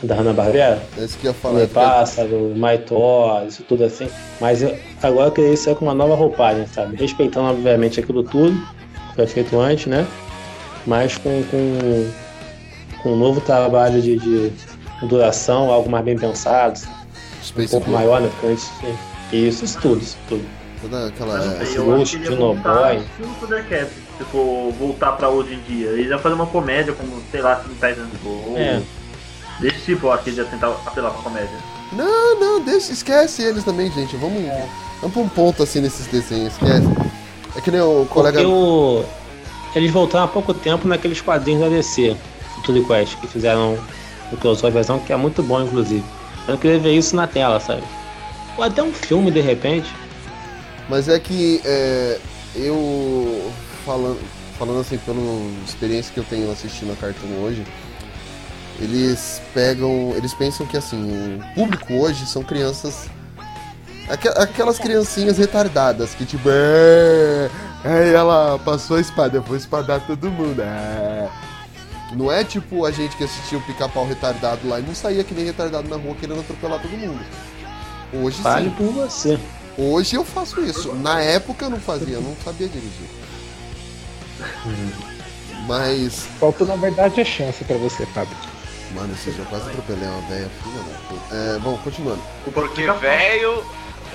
da 0.03 0.15
Hanna-Barbera. 0.15 0.81
É 0.97 1.03
isso 1.05 1.17
que 1.17 1.27
eu 1.27 1.31
ia 1.31 1.37
falar. 1.37 1.55
Meu 1.59 1.67
fica- 1.67 1.79
Pássaro, 1.79 2.53
Maitó, 2.55 3.43
isso 3.47 3.63
tudo 3.63 3.83
assim. 3.85 4.07
Mas 4.41 4.61
eu, 4.61 4.77
agora 5.01 5.27
eu 5.27 5.31
queria 5.31 5.53
isso 5.53 5.73
com 5.75 5.85
uma 5.85 5.93
nova 5.93 6.15
roupagem, 6.15 6.67
sabe? 6.67 6.97
Respeitando, 6.97 7.47
obviamente, 7.49 7.99
aquilo 7.99 8.23
tudo 8.23 8.55
que 9.09 9.15
foi 9.15 9.27
feito 9.27 9.59
antes, 9.59 9.85
né? 9.87 10.05
Mas 10.85 11.17
com, 11.17 11.43
com, 11.45 12.11
com 13.01 13.13
um 13.13 13.15
novo 13.15 13.39
trabalho 13.41 14.01
de, 14.01 14.17
de 14.19 14.51
duração, 15.07 15.71
algo 15.71 15.89
mais 15.89 16.03
bem 16.03 16.17
pensado, 16.17 16.79
um 16.79 17.02
Space 17.43 17.69
pouco 17.69 17.89
Ghost. 17.89 18.03
maior, 18.03 18.21
né? 18.21 18.31
Isso, 19.31 19.65
isso 19.65 19.79
tudo, 19.79 20.01
isso 20.01 20.17
tudo. 20.27 20.45
Toda 20.81 21.07
aquela. 21.07 21.63
Esse 21.63 21.75
Eu 21.75 21.85
Ghost, 21.85 22.01
acho 22.01 22.11
que 22.11 22.17
ele 22.17 22.23
ia 22.25 22.29
Dino 22.31 22.53
voltar 22.53 22.73
Boy. 22.73 22.97
estilo 22.97 23.35
Thundercats, 23.39 23.93
se 24.17 24.23
for 24.25 24.71
voltar 24.73 25.11
pra 25.13 25.29
hoje 25.29 25.53
em 25.53 25.59
dia. 25.61 25.89
Eles 25.89 26.09
iam 26.09 26.19
fazer 26.19 26.35
uma 26.35 26.47
comédia 26.47 26.93
como, 26.93 27.21
sei 27.31 27.41
lá, 27.41 27.55
Teen 27.55 27.73
Titans 27.73 28.09
Go. 28.23 28.53
É. 28.57 28.81
Desse 29.59 29.79
tipo, 29.85 30.07
eu 30.07 30.11
acho 30.11 30.23
que 30.23 30.29
eles 30.31 30.39
iam 30.39 30.47
tentar 30.47 30.67
apelar 30.85 31.11
pra 31.11 31.21
comédia. 31.21 31.57
Não, 31.93 32.39
não, 32.39 32.61
deixa, 32.63 32.91
esquece 32.91 33.43
eles 33.43 33.63
também, 33.63 33.91
gente. 33.91 34.15
Vamos, 34.17 34.43
vamos 34.99 35.13
pra 35.13 35.21
um 35.21 35.29
ponto 35.29 35.63
assim 35.63 35.79
nesses 35.79 36.07
desenhos, 36.07 36.53
esquece. 36.53 36.87
É 37.55 37.61
que 37.61 37.69
nem 37.71 37.81
o 37.81 38.05
colega. 38.09 38.39
Porque 38.39 38.51
o... 38.51 39.03
eles 39.75 39.91
voltaram 39.91 40.25
há 40.25 40.27
pouco 40.27 40.53
tempo 40.53 40.87
naqueles 40.87 41.21
quadrinhos 41.21 41.61
da 41.61 41.69
DC, 41.69 42.15
do 42.55 42.61
Tully 42.63 42.83
Quest, 42.83 43.15
que 43.19 43.27
fizeram 43.27 43.77
o 44.31 44.37
crossover 44.37 44.73
versão, 44.73 44.99
que 44.99 45.13
é 45.13 45.15
muito 45.15 45.43
bom, 45.43 45.61
inclusive. 45.61 46.03
Eu 46.47 46.57
queria 46.57 46.79
ver 46.79 46.93
isso 46.95 47.15
na 47.15 47.27
tela, 47.27 47.59
sabe? 47.59 47.83
Ou 48.57 48.63
até 48.63 48.83
um 48.83 48.91
filme, 48.93 49.31
de 49.31 49.39
repente. 49.41 49.89
Mas 50.89 51.07
é 51.07 51.19
que 51.19 51.61
é, 51.63 52.19
eu 52.55 53.51
falando, 53.85 54.19
falando 54.59 54.81
assim 54.81 54.97
pela 54.97 55.17
experiência 55.65 56.13
que 56.13 56.19
eu 56.19 56.25
tenho 56.25 56.51
assistindo 56.51 56.91
a 56.91 56.95
Cartoon 56.95 57.41
hoje, 57.41 57.63
eles 58.79 59.41
pegam, 59.53 60.13
eles 60.15 60.33
pensam 60.33 60.65
que 60.65 60.75
assim, 60.75 61.39
o 61.39 61.53
público 61.55 61.93
hoje 61.93 62.25
são 62.25 62.43
crianças 62.43 63.07
aqu- 64.09 64.33
aquelas 64.37 64.77
criancinhas 64.79 65.37
retardadas 65.37 66.13
que 66.15 66.25
tipo, 66.25 66.49
é, 66.49 67.49
ela 68.13 68.59
passou 68.59 68.97
a 68.97 69.01
espada, 69.01 69.37
eu 69.37 69.41
vou 69.41 69.55
espadar 69.55 70.01
todo 70.05 70.29
mundo. 70.29 70.61
É. 70.61 71.29
Não 72.15 72.31
é 72.31 72.43
tipo 72.43 72.85
a 72.85 72.91
gente 72.91 73.15
que 73.15 73.23
assistia 73.23 73.57
o 73.57 73.61
pica-pau 73.61 74.05
retardado 74.07 74.67
lá 74.67 74.79
e 74.79 74.83
não 74.83 74.93
saía 74.93 75.23
que 75.23 75.33
nem 75.33 75.45
retardado 75.45 75.87
na 75.87 75.95
rua 75.95 76.15
querendo 76.15 76.39
atropelar 76.41 76.81
todo 76.81 76.91
mundo. 76.91 77.25
Hoje 78.13 78.41
Fale 78.41 78.69
sim. 78.69 78.75
por 78.75 78.91
você. 78.93 79.39
Hoje 79.77 80.15
eu 80.15 80.23
faço 80.23 80.61
isso. 80.61 80.93
Na 80.95 81.19
época 81.19 81.65
eu 81.65 81.69
não 81.69 81.79
fazia, 81.79 82.15
eu 82.15 82.21
não 82.21 82.35
sabia 82.43 82.67
dirigir. 82.67 83.09
Mas, 85.67 86.27
Faltou, 86.39 86.67
na 86.67 86.75
verdade, 86.75 87.21
a 87.21 87.25
chance 87.25 87.63
pra 87.63 87.77
você, 87.77 88.05
Fábio. 88.07 88.35
mano, 88.93 89.13
esse 89.13 89.31
dia 89.31 89.41
eu 89.41 89.45
quase 89.45 89.69
atropelei 89.69 90.07
uma 90.07 90.21
velha 90.27 90.49
filha 90.61 90.83
puta. 91.09 91.35
É, 91.35 91.59
bom, 91.59 91.77
continuando. 91.77 92.21
Porque 92.53 92.91
velho 92.91 93.63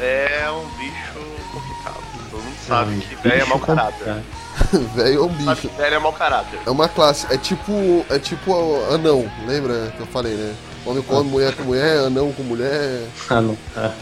é 0.00 0.50
um 0.50 0.66
bicho 0.78 1.18
complicado. 1.52 2.02
Todo 2.30 2.42
mundo 2.42 2.56
sabe 2.66 2.96
que 3.00 3.14
velho 3.16 3.42
é 3.42 3.44
mau 3.44 3.58
caráter. 3.58 4.22
velho 4.94 5.18
é 5.18 5.22
um 5.22 5.28
Sabe 5.28 5.44
bicho. 5.44 5.68
que 5.68 5.76
velho 5.76 5.94
é 5.94 5.98
mau 5.98 6.12
caráter. 6.12 6.60
É 6.66 6.70
uma 6.70 6.88
classe, 6.88 7.26
é 7.32 7.36
tipo. 7.38 8.04
É 8.10 8.18
tipo 8.18 8.54
anão, 8.92 9.30
lembra 9.46 9.92
que 9.96 10.00
eu 10.00 10.06
falei, 10.06 10.34
né? 10.34 10.54
Homem 10.86 11.02
com 11.02 11.14
homem, 11.16 11.30
mulher 11.30 11.54
com 11.54 11.62
mulher, 11.64 11.98
anão 11.98 12.32
com 12.32 12.42
mulher. 12.42 13.06
Ah, 13.30 13.40
não. 13.40 13.56
Ah. 13.76 13.94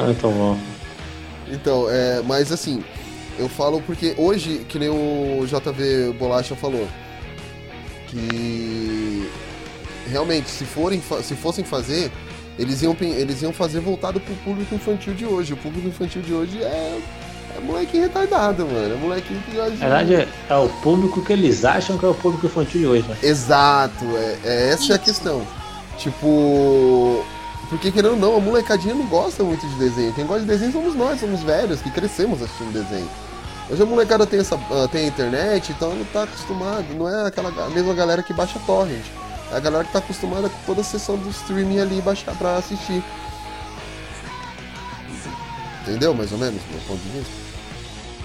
Muito 0.00 0.22
bom. 0.22 0.58
Então, 1.48 1.86
é, 1.90 2.22
mas 2.22 2.50
assim, 2.50 2.82
eu 3.38 3.48
falo 3.48 3.80
porque 3.82 4.14
hoje, 4.16 4.64
que 4.68 4.78
nem 4.78 4.88
o 4.88 5.44
JV 5.46 6.14
Bolacha 6.18 6.56
falou, 6.56 6.88
que 8.08 9.30
realmente, 10.10 10.48
se, 10.48 10.64
forem, 10.64 11.02
se 11.22 11.34
fossem 11.34 11.64
fazer, 11.64 12.10
eles 12.58 12.82
iam, 12.82 12.96
eles 13.00 13.42
iam 13.42 13.52
fazer 13.52 13.80
voltado 13.80 14.20
pro 14.20 14.34
público 14.36 14.74
infantil 14.74 15.14
de 15.14 15.26
hoje. 15.26 15.52
O 15.52 15.56
público 15.56 15.88
infantil 15.88 16.22
de 16.22 16.32
hoje 16.32 16.62
é, 16.62 17.00
é 17.56 17.60
molequinho 17.60 18.04
retardado, 18.04 18.64
mano. 18.66 18.94
É 18.94 18.96
molequinho 18.96 19.40
que. 19.42 19.56
Na 19.56 19.68
verdade, 19.68 20.14
é, 20.14 20.28
é 20.48 20.56
o 20.56 20.68
público 20.68 21.24
que 21.24 21.32
eles 21.32 21.64
acham 21.64 21.98
que 21.98 22.04
é 22.04 22.08
o 22.08 22.14
público 22.14 22.46
infantil 22.46 22.80
de 22.80 22.86
hoje, 22.86 23.08
né? 23.08 23.16
Exato, 23.22 24.04
é, 24.16 24.38
é 24.44 24.68
essa 24.70 24.92
é 24.92 24.96
a 24.96 24.98
questão. 24.98 25.44
Tipo. 25.98 27.24
Porque 27.68 27.90
querendo 27.90 28.12
ou 28.12 28.16
não, 28.16 28.36
a 28.36 28.40
molecadinha 28.40 28.94
não 28.94 29.06
gosta 29.06 29.42
muito 29.42 29.66
de 29.66 29.74
desenho. 29.76 30.12
Quem 30.12 30.26
gosta 30.26 30.42
de 30.42 30.46
desenho 30.46 30.70
somos 30.70 30.94
nós, 30.94 31.18
somos 31.18 31.42
velhos, 31.42 31.80
que 31.80 31.90
crescemos 31.90 32.40
assistindo 32.40 32.72
desenho. 32.72 33.08
Hoje 33.70 33.82
a 33.82 33.86
molecada 33.86 34.26
tem, 34.26 34.40
essa, 34.40 34.56
ah, 34.56 34.86
tem 34.92 35.08
internet, 35.08 35.72
então 35.72 35.94
não 35.94 36.04
tá 36.04 36.24
acostumado. 36.24 36.84
Não 36.94 37.08
é 37.08 37.26
aquela 37.26 37.50
mesma 37.70 37.94
galera 37.94 38.22
que 38.22 38.32
baixa 38.32 38.60
torrent. 38.66 39.02
É 39.54 39.56
a 39.56 39.60
galera 39.60 39.84
que 39.84 39.92
tá 39.92 40.00
acostumada 40.00 40.48
com 40.48 40.58
toda 40.66 40.80
a 40.80 40.84
sessão 40.84 41.16
do 41.16 41.30
streaming 41.30 41.78
ali 41.78 42.02
baixar 42.02 42.34
pra 42.34 42.56
assistir. 42.56 43.04
Entendeu 45.82 46.12
mais 46.12 46.32
ou 46.32 46.38
menos 46.38 46.60
meu 46.72 46.80
ponto 46.80 47.00
de 47.00 47.08
vista? 47.10 47.32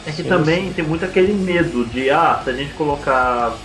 É 0.08 0.12
que 0.12 0.24
também 0.24 0.74
tem 0.74 0.84
muito 0.84 1.06
aquele 1.06 1.34
medo 1.34 1.86
de, 1.86 2.10
ah, 2.10 2.42
se 2.44 2.50
a 2.50 2.54
gente 2.54 2.74
colocar 2.74 3.56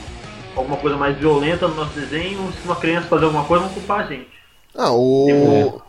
alguma 0.55 0.77
coisa 0.77 0.99
mais 0.99 1.17
violenta 1.17 1.67
no 1.67 1.75
nosso 1.75 1.99
desenho, 1.99 2.53
se 2.53 2.59
uma 2.67 2.77
criança 2.77 3.07
fazer 3.07 3.25
alguma 3.25 3.45
coisa, 3.45 3.65
vão 3.65 3.73
culpar 3.73 4.01
a 4.01 4.07
gente. 4.09 4.29
Ah, 4.77 4.93
o. 4.93 5.81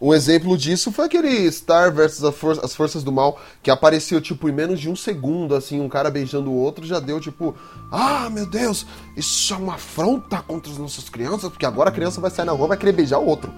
Um 0.00 0.12
exemplo 0.12 0.58
disso 0.58 0.92
foi 0.92 1.06
aquele 1.06 1.50
Star 1.50 1.90
versus 1.92 2.22
a 2.22 2.30
For- 2.30 2.60
as 2.62 2.74
Forças 2.74 3.02
do 3.02 3.10
Mal, 3.10 3.40
que 3.62 3.70
apareceu, 3.70 4.20
tipo, 4.20 4.48
em 4.48 4.52
menos 4.52 4.78
de 4.78 4.90
um 4.90 4.96
segundo, 4.96 5.54
assim, 5.54 5.80
um 5.80 5.88
cara 5.88 6.10
beijando 6.10 6.50
o 6.50 6.54
outro, 6.54 6.84
já 6.84 7.00
deu, 7.00 7.18
tipo, 7.18 7.54
ah, 7.90 8.28
meu 8.30 8.44
Deus, 8.44 8.86
isso 9.16 9.54
é 9.54 9.56
uma 9.56 9.74
afronta 9.74 10.42
contra 10.42 10.70
as 10.70 10.78
nossas 10.78 11.08
crianças, 11.08 11.50
porque 11.50 11.64
agora 11.64 11.88
a 11.88 11.92
criança 11.92 12.20
vai 12.20 12.30
sair 12.30 12.44
na 12.44 12.52
rua 12.52 12.66
e 12.66 12.68
vai 12.68 12.76
querer 12.76 12.92
beijar 12.92 13.18
o 13.18 13.26
outro. 13.26 13.50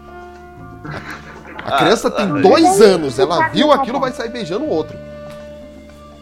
A 1.64 1.78
criança 1.78 2.10
tem 2.10 2.24
ah, 2.24 2.40
dois 2.40 2.80
anos, 2.80 3.18
ela 3.18 3.48
viu 3.48 3.72
aquilo, 3.72 3.98
vai 3.98 4.12
sair 4.12 4.30
beijando 4.30 4.64
o 4.64 4.70
outro. 4.70 4.96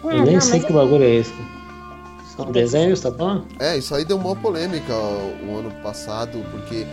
Eu 0.02 0.24
nem 0.24 0.40
sei 0.40 0.60
que 0.60 0.72
bagulho 0.72 1.04
é 1.04 1.16
esse. 1.16 1.34
São 2.36 2.50
desenhos, 2.52 3.00
tá 3.00 3.10
bom? 3.10 3.42
É, 3.58 3.76
isso 3.76 3.94
aí 3.94 4.04
deu 4.04 4.16
uma 4.16 4.36
polêmica 4.36 4.92
ó, 4.92 5.30
o 5.46 5.58
ano 5.58 5.70
passado, 5.82 6.44
porque 6.50 6.86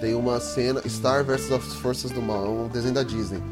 tem 0.00 0.14
uma 0.14 0.40
cena 0.40 0.80
Star 0.88 1.24
versus 1.24 1.52
as 1.52 1.74
Forças 1.74 2.10
do 2.10 2.22
Mal, 2.22 2.44
é 2.46 2.48
um 2.48 2.68
desenho 2.68 2.94
da 2.94 3.02
Disney. 3.02 3.42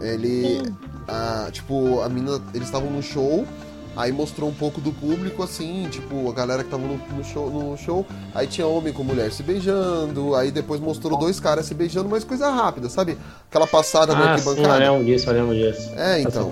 Ele, 0.00 0.62
a, 1.08 1.48
tipo, 1.52 2.00
a 2.00 2.08
mina, 2.08 2.40
eles 2.54 2.66
estavam 2.68 2.90
no 2.90 3.02
show, 3.02 3.46
aí 3.94 4.10
mostrou 4.10 4.48
um 4.48 4.54
pouco 4.54 4.80
do 4.80 4.90
público, 4.90 5.42
assim, 5.42 5.86
tipo, 5.90 6.28
a 6.28 6.32
galera 6.32 6.64
que 6.64 6.70
tava 6.70 6.82
no, 6.82 6.96
no 7.16 7.22
show, 7.22 7.48
no 7.50 7.76
show, 7.76 8.04
aí 8.34 8.46
tinha 8.48 8.66
homem 8.66 8.92
com 8.92 9.04
mulher 9.04 9.30
se 9.30 9.42
beijando, 9.44 10.34
aí 10.34 10.50
depois 10.50 10.80
mostrou 10.80 11.16
dois 11.18 11.38
caras 11.38 11.66
se 11.66 11.74
beijando, 11.74 12.08
mas 12.08 12.24
coisa 12.24 12.50
rápida, 12.50 12.88
sabe? 12.88 13.16
Aquela 13.48 13.66
passada 13.66 14.12
na 14.14 14.32
Ah, 14.32 14.38
sim, 14.38 14.44
eu 14.48 14.50
arquibancada. 14.54 14.90
lembro 14.90 15.04
disso, 15.04 15.30
eu 15.30 15.34
lembro 15.34 15.54
disso. 15.54 15.90
É, 15.96 16.20
então. 16.20 16.50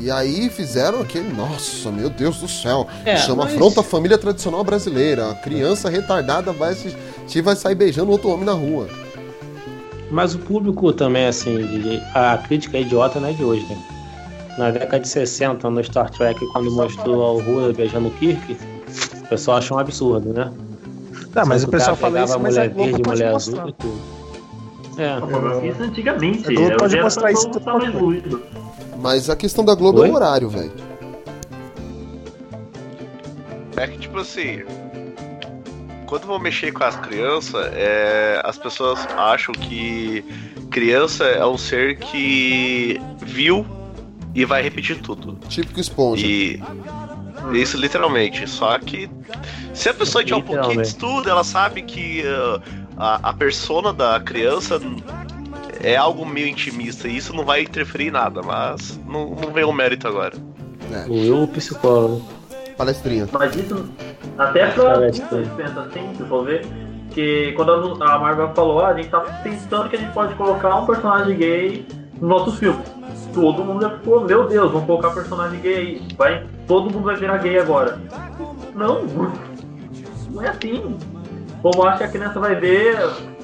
E 0.00 0.10
aí 0.10 0.48
fizeram 0.48 1.00
aquele, 1.00 1.30
nossa, 1.34 1.90
meu 1.90 2.08
Deus 2.08 2.38
do 2.38 2.48
céu. 2.48 2.86
É, 3.04 3.16
chama 3.16 3.44
mas- 3.44 3.52
afronta 3.54 3.80
a 3.80 3.84
família 3.84 4.16
tradicional 4.16 4.62
brasileira. 4.64 5.30
A 5.30 5.34
criança 5.34 5.90
retardada 5.90 6.52
vai 6.52 6.74
assistir, 7.28 7.42
vai 7.42 7.54
sair 7.54 7.74
beijando 7.74 8.10
outro 8.10 8.30
homem 8.30 8.46
na 8.46 8.52
rua. 8.52 8.88
Mas 10.10 10.34
o 10.34 10.38
público 10.38 10.92
também, 10.92 11.26
assim, 11.26 11.58
a 12.14 12.38
crítica 12.38 12.78
idiota 12.78 13.20
não 13.20 13.28
é 13.28 13.32
de 13.32 13.44
hoje, 13.44 13.66
né? 13.66 13.76
Na 14.56 14.70
década 14.70 15.00
de 15.00 15.08
60, 15.08 15.68
no 15.70 15.84
Star 15.84 16.10
Trek, 16.10 16.40
quando 16.52 16.70
mostrou 16.72 17.22
a 17.22 17.32
Uhura 17.34 17.72
beijando 17.72 18.08
o 18.08 18.10
Kirk, 18.12 18.56
o 19.22 19.28
pessoal 19.28 19.58
achou 19.58 19.76
um 19.76 19.80
absurdo, 19.80 20.32
né? 20.32 20.50
Tá, 21.32 21.44
mas 21.44 21.62
o 21.62 21.68
pessoal 21.68 21.94
fala 21.94 22.24
isso, 22.24 22.38
mas 22.40 22.54
mulher 22.54 22.70
verde, 22.70 23.02
mulher 23.06 23.32
mostrar. 23.32 23.60
azul 23.60 23.68
e 23.68 23.72
tudo. 23.74 24.00
É. 24.98 25.68
Isso 25.68 25.82
antigamente. 25.82 26.48
A 26.48 26.54
Globo 26.54 26.76
pode 26.78 27.00
mostrar 27.00 27.30
era 27.30 27.32
isso 27.32 27.50
pra 27.50 27.60
tudo 27.60 28.02
mais. 28.02 28.24
Mas 29.00 29.30
a 29.30 29.36
questão 29.36 29.64
da 29.64 29.74
Globo 29.74 30.00
é 30.00 30.02
Oi? 30.02 30.10
o 30.10 30.14
horário, 30.14 30.48
velho. 30.48 30.72
É 33.76 33.86
que, 33.86 33.98
tipo 33.98 34.18
assim. 34.18 34.62
Quando 36.08 36.26
vão 36.26 36.38
mexer 36.38 36.72
com 36.72 36.82
as 36.82 36.96
crianças, 36.96 37.70
é, 37.74 38.40
as 38.42 38.56
pessoas 38.56 39.06
acham 39.14 39.54
que 39.54 40.24
criança 40.70 41.24
é 41.24 41.44
um 41.44 41.58
ser 41.58 41.98
que 41.98 42.98
viu 43.20 43.66
e 44.34 44.42
vai 44.46 44.62
repetir 44.62 44.98
tudo. 45.02 45.38
Típico 45.48 45.78
esponja. 45.78 46.26
E. 46.26 46.62
Isso 47.52 47.76
literalmente. 47.76 48.48
Só 48.48 48.78
que 48.78 49.08
se 49.74 49.90
a 49.90 49.94
pessoa 49.94 50.24
tiver 50.24 50.36
um 50.36 50.42
pouquinho 50.42 50.80
de 50.80 50.88
estudo, 50.88 51.28
ela 51.28 51.44
sabe 51.44 51.82
que 51.82 52.22
uh, 52.22 52.62
a, 52.96 53.28
a 53.28 53.32
persona 53.34 53.92
da 53.92 54.18
criança 54.18 54.80
é 55.78 55.94
algo 55.94 56.24
meio 56.24 56.48
intimista 56.48 57.06
e 57.06 57.18
isso 57.18 57.34
não 57.34 57.44
vai 57.44 57.62
interferir 57.62 58.08
em 58.08 58.12
nada, 58.12 58.40
mas 58.40 58.98
não, 59.06 59.34
não 59.34 59.52
vem 59.52 59.64
o 59.64 59.72
mérito 59.72 60.08
agora. 60.08 60.34
O 61.06 61.16
eu, 61.16 61.42
o 61.42 61.48
psicólogo. 61.48 62.37
Palestrinha. 62.78 63.28
Mas 63.32 63.56
isso 63.56 63.88
até 64.38 64.68
pra 64.68 65.00
pensam 65.56 65.82
assim, 65.82 66.14
se 66.16 66.22
for 66.24 66.44
ver, 66.44 66.64
Porque 67.06 67.52
quando 67.56 68.02
a 68.02 68.18
Marvel 68.18 68.52
falou, 68.54 68.80
ah, 68.80 68.88
a 68.88 68.94
gente 68.94 69.08
tá 69.08 69.20
pensando 69.42 69.90
que 69.90 69.96
a 69.96 69.98
gente 69.98 70.12
pode 70.12 70.34
colocar 70.36 70.76
um 70.76 70.86
personagem 70.86 71.36
gay 71.36 71.86
nos 72.20 72.30
nossos 72.30 72.58
filmes. 72.58 72.86
Todo 73.34 73.64
mundo 73.64 73.82
já 73.82 73.90
ficou, 73.90 74.24
meu 74.24 74.46
Deus, 74.46 74.70
vamos 74.70 74.86
colocar 74.86 75.10
personagem 75.10 75.60
gay 75.60 75.76
aí. 75.76 76.02
Vai, 76.16 76.46
todo 76.68 76.90
mundo 76.90 77.04
vai 77.04 77.16
virar 77.16 77.38
gay 77.38 77.58
agora. 77.58 77.98
Não, 78.74 79.02
não 80.30 80.42
é 80.42 80.48
assim. 80.48 80.96
O 81.58 81.62
povo 81.62 81.82
acha 81.82 81.98
que 81.98 82.04
a 82.04 82.08
criança 82.08 82.38
vai 82.38 82.54
ver 82.54 82.96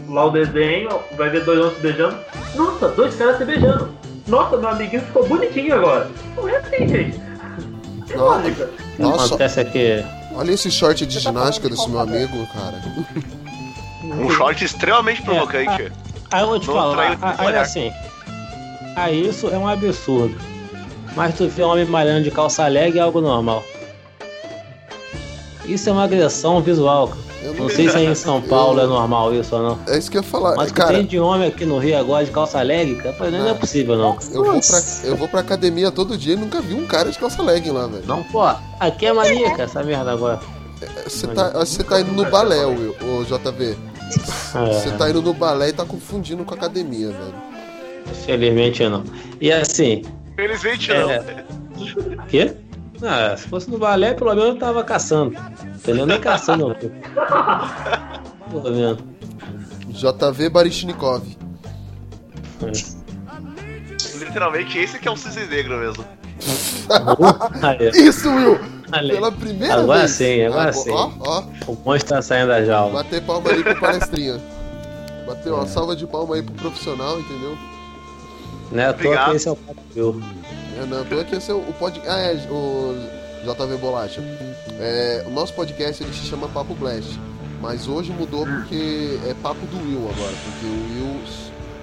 lá 0.09 0.26
o 0.26 0.30
desenho, 0.30 0.91
vai 1.16 1.28
ver 1.28 1.45
dois 1.45 1.59
homens 1.59 1.74
se 1.74 1.82
beijando. 1.82 2.16
Nossa, 2.55 2.89
dois 2.89 3.16
caras 3.16 3.39
se 3.39 3.45
beijando. 3.45 3.89
Nossa, 4.28 4.57
meu 4.57 4.68
amiguinho 4.68 5.03
ficou 5.03 5.26
bonitinho 5.26 5.74
agora. 5.74 6.09
Não 6.37 6.49
é 6.49 6.57
assim, 6.57 6.87
gente. 6.89 7.20
É 8.11 8.16
lógica. 8.16 8.84
O 8.95 8.97
que 8.97 9.03
Nossa, 9.03 9.26
acontece 9.26 9.61
é 9.61 9.64
que 9.64 10.05
olha 10.34 10.53
esse 10.53 10.70
short 10.70 11.05
de 11.05 11.18
ginástica 11.18 11.68
desse 11.68 11.88
meu 11.88 11.99
amigo, 11.99 12.47
cara. 12.53 12.80
Um 14.05 14.30
short 14.30 14.64
extremamente 14.64 15.22
provocante. 15.22 15.92
Aí 16.30 16.42
eu 16.42 16.47
vou 16.47 16.61
te 16.61 16.66
Não 16.68 16.74
falar, 16.74 17.18
aí, 17.38 17.57
assim. 17.57 17.92
Aí 18.97 19.28
isso 19.28 19.49
é 19.49 19.59
um 19.59 19.66
absurdo. 19.66 20.36
Mas 21.16 21.34
tu 21.34 21.49
vê 21.49 21.64
um 21.64 21.68
homem 21.68 21.84
malhando 21.84 22.24
de 22.24 22.30
calça 22.30 22.66
leg 22.66 22.97
é 22.97 23.01
algo 23.01 23.20
normal. 23.20 23.64
Isso 25.64 25.88
é 25.88 25.92
uma 25.92 26.05
agressão 26.05 26.61
visual. 26.61 27.09
cara. 27.09 27.20
Eu 27.45 27.53
Não 27.55 27.68
sei 27.68 27.88
se 27.90 27.97
aí 27.97 28.07
em 28.07 28.14
São 28.14 28.40
Paulo 28.40 28.80
é 28.80 28.86
normal 28.86 29.34
isso 29.34 29.55
ou 29.55 29.62
não. 29.62 29.78
É 29.86 29.99
isso 29.99 30.11
que 30.11 30.16
eu 30.16 30.22
ia 30.22 30.26
falar. 30.28 30.57
Mas 30.57 30.72
cara, 30.72 30.95
tem 30.95 31.05
de 31.05 31.18
homem 31.20 31.47
aqui 31.49 31.66
no 31.66 31.78
Rio 31.78 31.99
agora 31.99 32.24
de 32.24 32.30
calça 32.30 32.62
leg, 32.62 32.95
cara, 32.97 33.11
eu 33.11 33.14
falei, 33.14 33.38
não 33.38 33.49
é 33.51 33.55
possível 33.55 33.97
não. 33.97 34.16
eu 34.32 34.45
vou, 34.45 34.61
pra, 34.61 34.82
eu 35.05 35.16
vou 35.16 35.28
pra 35.28 35.40
academia 35.40 35.90
todo 35.90 36.16
dia 36.16 36.32
e 36.32 36.36
nunca 36.36 36.61
vi 36.62 36.74
um 36.74 36.86
cara 36.86 37.11
de 37.11 37.18
calça 37.18 37.42
legging 37.42 37.70
lá, 37.70 37.86
velho. 37.86 38.05
Não, 38.07 38.22
pô, 38.24 38.42
aqui 38.80 39.07
é 39.07 39.12
maníaca 39.12 39.62
essa 39.64 39.82
merda 39.82 40.12
agora. 40.12 40.40
Você 41.07 41.26
tá, 41.28 41.51
você 41.51 41.82
tá 41.84 42.01
indo 42.01 42.12
no 42.12 42.24
balé, 42.30 42.64
Will, 42.64 42.95
ô 43.03 43.24
JV. 43.24 43.76
Você 44.11 44.88
É, 44.88 44.92
tá 44.92 45.11
indo 45.11 45.20
no 45.22 45.32
balé 45.34 45.68
e 45.68 45.72
tá 45.72 45.84
confundindo 45.84 46.45
com 46.45 46.55
academia, 46.55 47.09
velho. 47.09 47.34
Felizmente 48.26 48.86
não. 48.88 49.03
E 49.40 49.51
assim, 49.53 50.03
Felizmente 50.36 50.90
É. 50.92 51.34
não. 52.16 52.26
quê? 52.26 52.55
Ah, 53.03 53.36
se 53.36 53.49
fosse 53.49 53.70
no 53.70 53.78
balé, 53.78 54.14
pelo 54.14 54.30
menos 54.34 54.51
eu 54.51 54.59
tava 54.59 54.82
caçando. 54.84 55.36
Entendeu? 55.76 56.07
Nem 56.07 56.20
caçando. 56.20 56.74
menos. 58.64 58.99
JV 59.90 60.49
Barishnikov. 60.49 61.22
Literalmente, 64.18 64.78
esse 64.78 64.99
que 64.99 65.09
é 65.09 65.11
o 65.11 65.16
cisne 65.16 65.47
negro 65.47 65.76
mesmo. 65.78 66.05
Isso, 67.95 68.28
Will! 68.30 68.59
Pela 69.09 69.32
primeira 69.32 69.74
Agora 69.80 70.01
vez. 70.01 70.11
sim, 70.12 70.42
agora 70.45 70.72
sim. 70.72 70.90
Ó, 70.90 71.11
ó, 71.20 71.42
O 71.66 71.76
monstro 71.84 72.14
tá 72.14 72.22
saindo 72.22 72.49
da 72.49 72.64
jaula. 72.64 72.92
bater 73.03 73.22
palma 73.22 73.51
aí 73.51 73.62
pro 73.62 73.80
palestrinha. 73.80 74.40
Bateu 75.26 75.55
É. 75.55 75.57
uma 75.57 75.66
salva 75.66 75.97
de 75.97 76.07
palma 76.07 76.36
aí 76.36 76.42
pro 76.42 76.55
profissional, 76.55 77.18
entendeu? 77.18 77.57
Né? 78.70 78.92
Tô 78.92 79.12
aqui, 79.12 79.36
esse 79.36 79.49
é 79.49 79.51
o 79.51 79.57
papo 79.57 79.80
meu. 79.95 80.20
É, 80.77 80.87
não, 80.87 81.05
tô 81.05 81.20
aqui, 81.20 81.37
esse 81.37 81.51
é 81.51 81.55
o 81.55 81.61
pod... 81.79 82.01
Ah, 82.07 82.18
é, 82.18 82.35
o 82.51 82.95
JV 83.45 83.77
Bolacha. 83.77 84.22
É, 84.79 85.25
o 85.27 85.31
nosso 85.31 85.53
podcast 85.53 86.03
ele 86.03 86.12
se 86.12 86.27
chama 86.27 86.49
Papo 86.49 86.75
Blast. 86.75 87.18
Mas 87.61 87.89
hoje 87.89 88.12
mudou 88.12 88.45
porque 88.45 89.18
é 89.27 89.35
papo 89.43 89.64
do 89.66 89.79
Will 89.79 90.11
agora. 90.11 90.35
Porque 90.45 90.66
o 90.66 90.95
Will, 90.95 91.20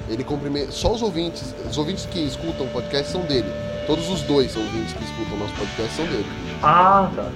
ele 0.10 0.24
cumprimenta. 0.24 0.72
Só 0.72 0.94
os 0.94 1.02
ouvintes, 1.02 1.56
os 1.68 1.78
ouvintes 1.78 2.06
que 2.06 2.20
escutam 2.20 2.68
o 2.68 2.70
podcast 2.70 3.12
são 3.12 3.22
dele. 3.22 3.52
Todos 3.88 4.08
os 4.10 4.22
dois 4.22 4.56
ouvintes 4.56 4.94
que 4.94 5.04
escutam 5.04 5.34
o 5.36 5.40
nosso 5.40 5.54
podcast 5.56 5.96
são 5.96 6.06
dele. 6.06 6.26
Ah, 6.62 7.10
tá. 7.16 7.32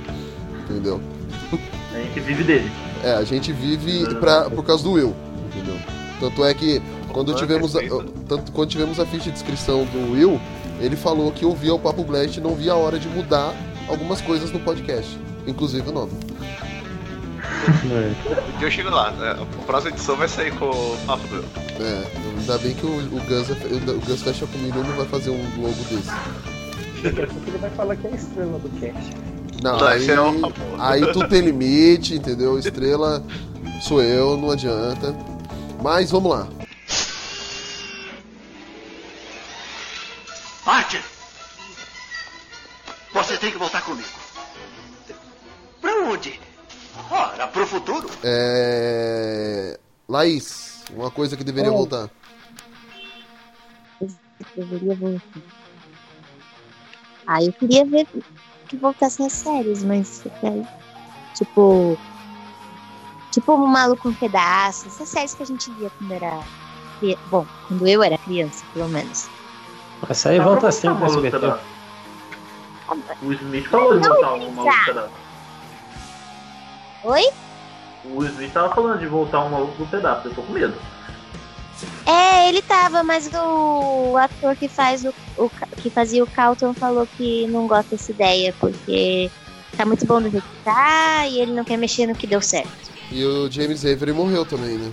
Entendeu? 0.70 1.02
A 1.92 1.98
gente 1.98 2.20
vive 2.20 2.44
dele. 2.44 2.72
É, 3.04 3.14
a 3.14 3.24
gente 3.24 3.52
vive 3.52 4.14
pra, 4.16 4.50
por 4.50 4.64
causa 4.64 4.84
do 4.84 4.92
Will, 4.92 5.16
entendeu? 5.48 5.78
Tanto 6.20 6.46
é 6.46 6.54
que 6.54 6.82
quando 7.12 7.34
tivemos 7.34 7.76
a, 7.76 7.80
tanto, 8.28 8.52
quando 8.52 8.70
tivemos 8.70 9.00
a 9.00 9.06
ficha 9.06 9.32
de 9.32 9.38
inscrição 9.38 9.86
do 9.86 10.12
Will, 10.12 10.40
ele 10.80 10.96
falou 10.96 11.32
que 11.32 11.46
ouvia 11.46 11.74
o 11.74 11.80
Papo 11.80 12.04
Blast 12.04 12.38
e 12.38 12.42
não 12.42 12.56
via 12.56 12.74
a 12.74 12.76
hora 12.76 13.00
de 13.00 13.08
mudar 13.08 13.54
algumas 13.88 14.22
coisas 14.22 14.52
no 14.52 14.60
podcast, 14.60 15.18
inclusive 15.48 15.90
o 15.90 15.94
nome. 15.94 16.12
Dia 18.60 18.68
eu 18.68 18.72
chego 18.72 18.90
lá. 18.90 19.12
né? 19.12 19.32
A 19.32 19.66
próxima 19.66 19.92
edição 19.92 20.16
vai 20.16 20.28
sair 20.28 20.54
com 20.56 20.70
o 20.70 20.98
papo 21.06 21.28
do. 21.28 21.44
É, 21.82 22.04
ainda 22.40 22.58
bem 22.58 22.74
que 22.74 22.86
o, 22.86 22.98
o 22.98 24.18
fecha 24.18 24.46
comigo 24.48 24.80
e 24.80 24.84
não 24.84 24.96
vai 24.96 25.06
fazer 25.06 25.32
um 25.32 25.62
logo 25.62 25.76
desse. 25.90 26.12
Ele 27.04 27.58
vai 27.58 27.70
falar 27.72 27.96
que 27.96 28.08
é 28.08 28.12
a 28.12 28.16
estrela 28.16 28.60
do 28.60 28.70
cast. 28.80 29.12
Não, 29.64 29.78
Tá, 29.78 29.92
aí, 29.92 30.02
esse 30.02 30.12
é 30.12 30.16
aí 30.80 31.12
tudo 31.14 31.28
tem 31.30 31.42
limite, 31.42 32.16
entendeu? 32.16 32.58
Estrela 32.60 33.24
sou 33.82 34.02
eu, 34.02 34.38
não 34.38 34.52
adianta. 34.52 35.16
Mas 35.82 36.12
vamos 36.12 36.32
lá. 36.32 36.48
Archer! 40.66 41.04
Você 43.14 43.38
tem 43.38 43.52
que 43.52 43.58
voltar 43.58 43.82
comigo. 43.84 44.10
Pra 45.80 45.96
onde? 46.04 46.40
Ora, 47.12 47.48
pro 47.48 47.68
futuro. 47.68 48.10
É... 48.24 49.80
Laís, 50.10 50.84
uma 50.90 51.12
coisa 51.12 51.38
que 51.38 51.44
deveria 51.44 51.72
Oi. 51.72 51.78
voltar. 51.78 52.10
Deveria 54.56 54.96
voltar. 54.96 55.42
Ah, 57.28 57.44
eu 57.44 57.54
queria 57.54 57.86
ver 57.86 58.08
que 58.68 58.78
voltassem 58.78 59.26
as 59.26 59.34
séries, 59.34 59.84
mas 59.84 60.24
é, 60.26 61.34
tipo. 61.36 61.98
Tipo 63.32 63.54
o 63.54 63.68
Maluco 63.68 64.10
um 64.10 64.14
Pedaço, 64.14 64.88
essas 64.88 65.10
séries 65.10 65.34
que 65.34 65.44
a 65.44 65.46
gente 65.46 65.70
via 65.72 65.92
quando 65.92 66.12
era. 66.12 66.44
Bom, 67.30 67.46
quando 67.68 67.88
eu 67.88 68.02
era 68.02 68.18
criança, 68.18 68.64
pelo 68.74 68.90
menos. 68.90 69.30
Essa 70.10 70.30
aí 70.30 70.40
volta 70.40 70.72
sempre 70.72 70.98
pro 70.98 71.08
SBT. 71.08 71.40
da- 71.40 71.60
O 73.22 73.34
Smith 73.34 73.68
falou 73.68 74.00
de 74.00 74.08
voltar 74.08 74.34
uma 74.34 74.64
luta 74.64 74.94
da... 74.94 75.08
Oi? 77.04 77.24
O 78.04 78.24
Smith 78.24 78.54
tava 78.54 78.74
falando 78.74 79.00
de 79.00 79.08
voltar 79.08 79.40
uma 79.42 79.58
luta 79.60 79.78
do 79.78 79.86
pedaço, 79.88 80.28
eu 80.28 80.34
tô 80.34 80.42
com 80.44 80.54
medo. 80.54 80.76
É, 82.06 82.48
ele 82.50 82.62
tava, 82.62 83.04
mas 83.04 83.30
o, 83.34 84.16
ator 84.18 84.56
que 84.56 84.68
faz 84.68 85.04
o, 85.04 85.14
o 85.38 85.50
que 85.82 85.90
fazia 85.90 86.24
o 86.24 86.28
Calton 86.28 86.74
falou 86.74 87.08
que 87.18 87.48
não 87.48 87.68
gosta 87.68 87.96
dessa 87.96 88.12
ideia, 88.12 88.54
porque 88.60 89.30
tá 89.76 89.86
muito 89.86 90.06
bom 90.06 90.22
do 90.22 90.30
jeito 90.30 90.44
que 90.48 90.64
tá 90.64 91.28
e 91.28 91.40
ele 91.42 91.52
não 91.52 91.64
quer 91.64 91.78
mexer 91.78 92.06
no 92.08 92.16
que 92.16 92.28
deu 92.28 92.42
certo. 92.42 92.70
E 93.12 93.24
o 93.26 93.52
James 93.52 93.84
Avery 93.84 94.14
morreu 94.14 94.46
também, 94.46 94.78
né? 94.78 94.92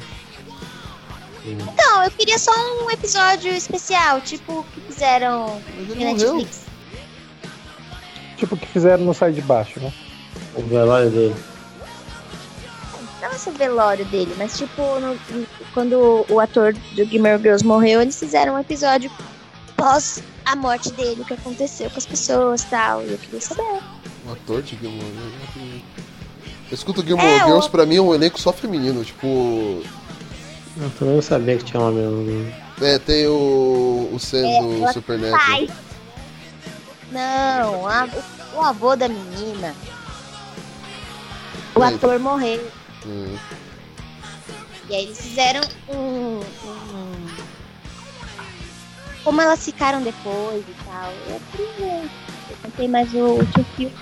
Então, 1.45 2.05
eu 2.05 2.11
queria 2.13 2.39
só 2.39 2.53
um 2.85 2.91
episódio 2.91 3.51
especial, 3.53 4.21
tipo 4.21 4.61
o 4.61 4.65
que 4.65 4.81
fizeram 4.83 5.61
na. 5.77 5.95
Netflix. 5.95 6.61
Tipo 8.37 8.55
o 8.55 8.59
que 8.59 8.67
fizeram 8.67 9.05
no 9.05 9.13
Sai 9.15 9.33
de 9.33 9.41
Baixo, 9.43 9.81
né? 9.81 9.93
O 10.55 10.63
velório 10.63 11.11
dele. 11.11 11.35
Não 13.21 13.31
esse 13.33 13.51
velório 13.51 14.05
dele, 14.07 14.35
mas 14.37 14.57
tipo, 14.59 14.83
no- 15.01 15.47
quando 15.73 16.27
o 16.29 16.41
ator 16.41 16.73
do 16.73 17.05
Gilmore 17.05 17.39
Girls 17.41 17.65
morreu, 17.65 18.01
eles 18.03 18.19
fizeram 18.19 18.55
um 18.55 18.59
episódio 18.59 19.11
pós 19.77 20.21
a 20.45 20.57
morte 20.57 20.91
dele, 20.93 21.23
o 21.23 21.25
que 21.25 21.35
aconteceu 21.35 21.89
com 21.89 21.99
as 21.99 22.07
pessoas 22.07 22.63
e 22.63 22.67
tal. 22.67 23.03
E 23.03 23.13
eu 23.13 23.19
queria 23.19 23.41
saber. 23.41 23.81
O 24.27 24.33
ator 24.33 24.61
de 24.63 24.77
Gilmore 24.77 25.05
Girls. 25.05 25.85
Eu 26.71 26.75
escuto 26.75 27.05
Gilmore 27.07 27.29
É, 27.29 27.45
Girls, 27.45 27.69
o- 27.69 27.71
pra 27.71 27.87
mim 27.87 27.97
é 27.97 28.01
um 28.01 28.13
elenco 28.15 28.41
só 28.41 28.53
feminino. 28.53 29.05
Tipo, 29.05 29.83
Eu 30.77 30.91
também 30.99 31.15
não 31.15 31.23
sabia 31.23 31.59
que 31.59 31.65
tinha 31.65 31.81
um 31.81 31.89
homem. 31.89 32.55
é, 32.81 32.99
tem 32.99 33.27
o, 33.27 34.09
o 34.13 34.19
Sam 34.19 34.39
É, 34.47 34.61
do 34.63 34.75
ela 34.83 34.93
Supernatural. 34.93 35.39
Pai. 35.47 35.69
Não, 37.11 37.87
a- 37.87 38.09
o, 38.55 38.61
avô 38.63 38.97
da 38.97 39.09
menina. 39.09 39.75
O 41.75 41.81
Oi. 41.81 41.95
ator 41.95 42.19
morreu. 42.19 42.71
Hum. 43.07 43.37
E 44.89 44.95
aí 44.95 45.05
eles 45.05 45.19
fizeram 45.21 45.61
um. 45.89 46.41
um- 46.65 47.27
Como 49.25 49.41
elas 49.41 49.65
ficaram 49.65 50.03
depois 50.03 50.63
e 50.67 50.75
tal. 50.85 51.13
Eu 51.29 51.41
ver. 51.79 52.11
Eu 52.51 52.57
contei 52.63 52.89
mais 52.89 53.13
o 53.15 53.19
último 53.19 53.65
filme. 53.77 53.95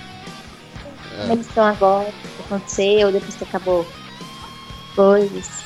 Como 1.21 1.33
eles 1.33 1.47
estão 1.49 1.65
agora, 1.65 2.09
o 2.09 2.13
que 2.13 2.43
aconteceu, 2.47 3.13
depois 3.13 3.35
que 3.37 3.45
acabou 3.45 3.87
coisas. 4.95 5.60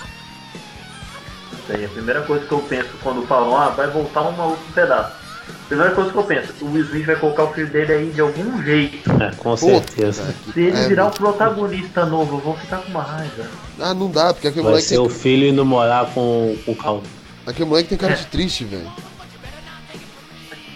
Isso 1.64 1.72
aí, 1.72 1.84
a 1.84 1.88
primeira 1.88 2.22
coisa 2.22 2.44
que 2.46 2.52
eu 2.52 2.58
penso 2.60 2.90
quando 3.02 3.26
falam, 3.26 3.56
ah, 3.56 3.68
vai 3.70 3.88
voltar 3.88 4.22
um 4.22 4.32
maluco 4.32 4.62
um 4.68 4.72
pedaço. 4.72 5.24
Primeira 5.68 5.92
coisa 5.94 6.10
que 6.10 6.16
eu 6.16 6.22
penso, 6.24 6.52
o 6.62 6.72
Will 6.72 6.84
Smith 6.84 7.06
vai 7.06 7.16
colocar 7.16 7.44
o 7.44 7.52
filho 7.52 7.66
dele 7.68 7.92
aí 7.92 8.10
de 8.10 8.20
algum 8.20 8.62
jeito. 8.62 9.10
É, 9.22 9.34
com 9.34 9.56
certeza. 9.56 10.34
Se 10.52 10.60
ele 10.60 10.76
É, 10.76 10.88
virar 10.88 11.06
o 11.06 11.10
protagonista 11.10 12.04
novo, 12.06 12.36
eu 12.36 12.40
vou 12.40 12.56
ficar 12.56 12.78
com 12.78 12.90
uma 12.90 13.02
raiva. 13.02 13.46
Ah, 13.80 13.94
não 13.94 14.10
dá, 14.10 14.32
porque 14.32 14.48
aquele 14.48 14.62
Vai 14.62 14.72
moleque, 14.72 14.88
ser 14.88 14.96
tem, 14.96 15.04
o 15.06 15.08
filho 15.08 15.46
indo 15.46 15.64
morar 15.64 16.06
com, 16.12 16.56
com 16.64 16.72
o 16.72 16.76
Caldo. 16.76 17.06
aquele 17.46 17.68
moleque 17.68 17.88
tem 17.90 17.98
cara 17.98 18.14
de 18.14 18.26
triste, 18.26 18.64
velho. 18.64 18.90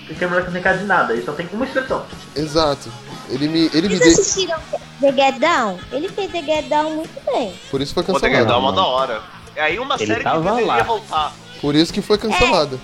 Porque 0.06 0.24
a 0.24 0.28
mulher 0.28 0.40
que 0.40 0.46
não 0.46 0.52
tem 0.54 0.62
cara 0.62 0.78
de 0.78 0.84
nada, 0.84 1.12
ele 1.12 1.22
só 1.22 1.32
tem 1.32 1.46
uma 1.52 1.64
expressão. 1.66 2.02
Exato. 2.34 2.90
Ele 3.28 3.46
me, 3.46 3.70
ele 3.74 3.88
me 3.88 3.96
Vocês 3.98 4.14
deu. 4.14 4.22
assistiram 4.22 4.58
The 5.00 5.12
Get 5.12 5.38
Down? 5.38 5.78
Ele 5.92 6.08
fez 6.08 6.32
The 6.32 6.42
Get 6.42 6.68
Down 6.68 6.90
muito 6.96 7.20
bem. 7.30 7.54
Por 7.70 7.82
isso 7.82 7.92
foi 7.92 8.02
Pô, 8.02 8.12
tem 8.18 8.30
que 8.30 8.36
cancelado. 8.36 8.48
dar 8.48 8.58
uma 8.58 8.72
da 8.72 8.86
hora. 8.86 9.20
É 9.58 9.62
aí 9.62 9.78
uma 9.80 9.96
Ele 9.96 10.06
série 10.06 10.18
que 10.18 10.22
tava 10.24 10.40
deveria 10.50 10.66
lá. 10.66 10.82
voltar. 10.84 11.34
Por 11.60 11.74
isso 11.74 11.92
que 11.92 12.00
foi 12.00 12.16
cancelada. 12.16 12.78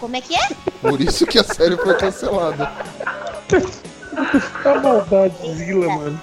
Como 0.00 0.16
é 0.16 0.20
que 0.20 0.34
é? 0.34 0.48
Por 0.80 1.00
isso 1.00 1.24
que 1.26 1.38
a 1.38 1.44
série 1.44 1.76
foi 1.76 1.94
cancelada. 1.94 2.72
A 4.64 4.80
maldade, 4.80 5.54
Zila, 5.54 5.86
mano. 5.94 6.20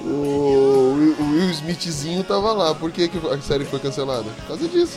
O, 0.00 0.94
Will- 0.96 1.16
o 1.18 1.30
Will 1.32 1.50
Smithzinho 1.50 2.22
tava 2.22 2.52
lá. 2.52 2.72
Por 2.72 2.92
que, 2.92 3.08
que 3.08 3.18
a 3.26 3.40
série 3.40 3.64
foi 3.64 3.80
cancelada? 3.80 4.30
Por 4.30 4.46
causa 4.46 4.68
disso. 4.68 4.96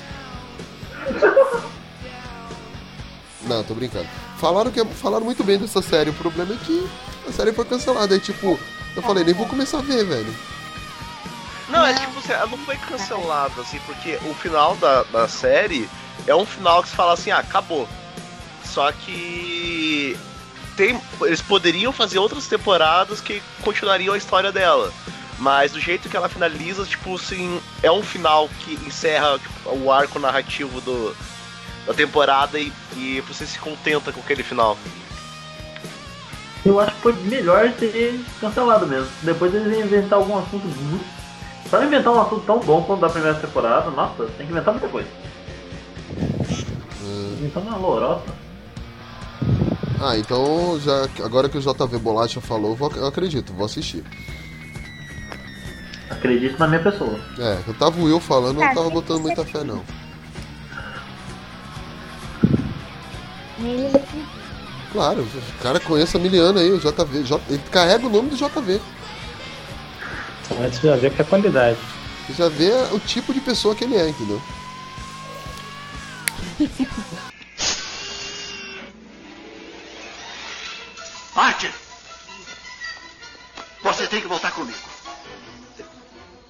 Não, 3.47 3.63
tô 3.63 3.73
brincando. 3.73 4.07
Falaram, 4.37 4.69
que, 4.69 4.85
falaram 4.85 5.25
muito 5.25 5.43
bem 5.43 5.57
dessa 5.57 5.81
série. 5.81 6.11
O 6.11 6.13
problema 6.13 6.53
é 6.53 6.57
que 6.65 6.87
a 7.27 7.31
série 7.31 7.51
foi 7.51 7.65
cancelada. 7.65 8.13
Aí, 8.13 8.19
tipo, 8.19 8.59
eu 8.95 9.01
falei, 9.01 9.23
nem 9.23 9.33
vou 9.33 9.47
começar 9.47 9.79
a 9.79 9.81
ver, 9.81 10.03
velho. 10.05 10.35
Não, 11.69 11.85
é 11.85 11.93
tipo, 11.93 12.31
ela 12.31 12.47
não 12.47 12.57
foi 12.59 12.75
cancelada, 12.77 13.61
assim, 13.61 13.79
porque 13.85 14.17
o 14.29 14.33
final 14.33 14.75
da, 14.77 15.03
da 15.03 15.27
série 15.27 15.89
é 16.25 16.35
um 16.35 16.45
final 16.45 16.81
que 16.81 16.89
se 16.89 16.95
fala 16.95 17.13
assim, 17.13 17.31
ah, 17.31 17.39
acabou. 17.39 17.87
Só 18.63 18.91
que 18.91 20.17
tem, 20.75 20.99
eles 21.21 21.41
poderiam 21.41 21.91
fazer 21.91 22.19
outras 22.19 22.47
temporadas 22.47 23.21
que 23.21 23.41
continuariam 23.61 24.13
a 24.13 24.17
história 24.17 24.51
dela. 24.51 24.91
Mas 25.37 25.71
do 25.71 25.79
jeito 25.79 26.09
que 26.09 26.17
ela 26.17 26.27
finaliza, 26.27 26.85
tipo 26.85 27.15
assim, 27.15 27.61
é 27.81 27.91
um 27.91 28.03
final 28.03 28.49
que 28.59 28.73
encerra 28.85 29.39
tipo, 29.39 29.69
o 29.69 29.91
arco 29.91 30.19
narrativo 30.19 30.81
do, 30.81 31.15
da 31.85 31.93
temporada 31.93 32.59
e, 32.59 32.73
e 32.95 33.21
você 33.21 33.45
se 33.45 33.57
contenta 33.57 34.11
com 34.11 34.19
aquele 34.19 34.43
final. 34.43 34.77
Eu 36.65 36.79
acho 36.79 36.93
que 36.95 37.01
foi 37.01 37.13
melhor 37.13 37.71
ter 37.71 38.19
cancelado 38.41 38.85
mesmo. 38.85 39.09
Depois 39.21 39.53
eles 39.53 39.77
iam 39.77 39.85
inventar 39.85 40.19
algum 40.19 40.37
assunto 40.37 40.65
muito. 40.65 41.18
Pra 41.69 41.85
inventar 41.85 42.13
um 42.13 42.21
assunto 42.21 42.45
tão 42.45 42.59
bom 42.59 42.81
quanto 42.83 43.01
da 43.01 43.09
primeira 43.09 43.37
temporada, 43.37 43.91
nossa, 43.91 44.25
tem 44.37 44.45
que 44.47 44.51
inventar 44.51 44.73
muita 44.73 44.87
coisa. 44.89 45.07
Inventar 47.37 47.63
uma 47.63 47.77
lorota. 47.77 48.31
Ah, 50.01 50.17
então, 50.17 50.79
já, 50.79 51.03
agora 51.23 51.47
que 51.49 51.57
o 51.57 51.61
JV 51.61 51.97
Bolacha 51.99 52.39
falou, 52.41 52.75
vou- 52.75 52.91
eu 52.95 53.05
acredito, 53.05 53.53
vou 53.53 53.65
assistir. 53.65 54.03
Acredito 56.09 56.57
na 56.57 56.67
minha 56.67 56.81
pessoa. 56.81 57.19
É, 57.37 57.59
eu 57.67 57.73
tava 57.75 57.99
o 57.99 58.05
Will 58.05 58.19
falando, 58.19 58.55
eu 58.57 58.63
não 58.63 58.71
Ah, 58.71 58.73
tava 58.73 58.89
botando 58.89 59.21
muita 59.21 59.45
fé, 59.45 59.63
não. 59.63 59.83
Ele 63.59 64.01
Claro, 64.91 65.21
o 65.21 65.61
cara 65.61 65.79
conhece 65.79 66.17
a 66.17 66.19
Miliana 66.19 66.61
aí, 66.61 66.71
o 66.71 66.79
JV. 66.79 67.23
J- 67.23 67.39
ele 67.47 67.61
carrega 67.71 68.07
o 68.07 68.09
nome 68.09 68.29
do 68.29 68.35
JV. 68.35 68.81
Você 70.49 70.87
já 70.87 70.95
vê 70.95 71.09
que 71.09 71.21
é 71.21 71.25
qualidade. 71.25 71.77
Você 72.27 72.33
já 72.33 72.49
vê 72.49 72.71
o 72.91 72.99
tipo 72.99 73.33
de 73.33 73.39
pessoa 73.39 73.75
que 73.75 73.83
ele 73.83 73.95
é, 73.95 74.09
entendeu? 74.09 74.41
Archer! 81.35 81.73
Você 83.83 84.07
tem 84.07 84.21
que 84.21 84.27
voltar 84.27 84.51
comigo. 84.51 84.77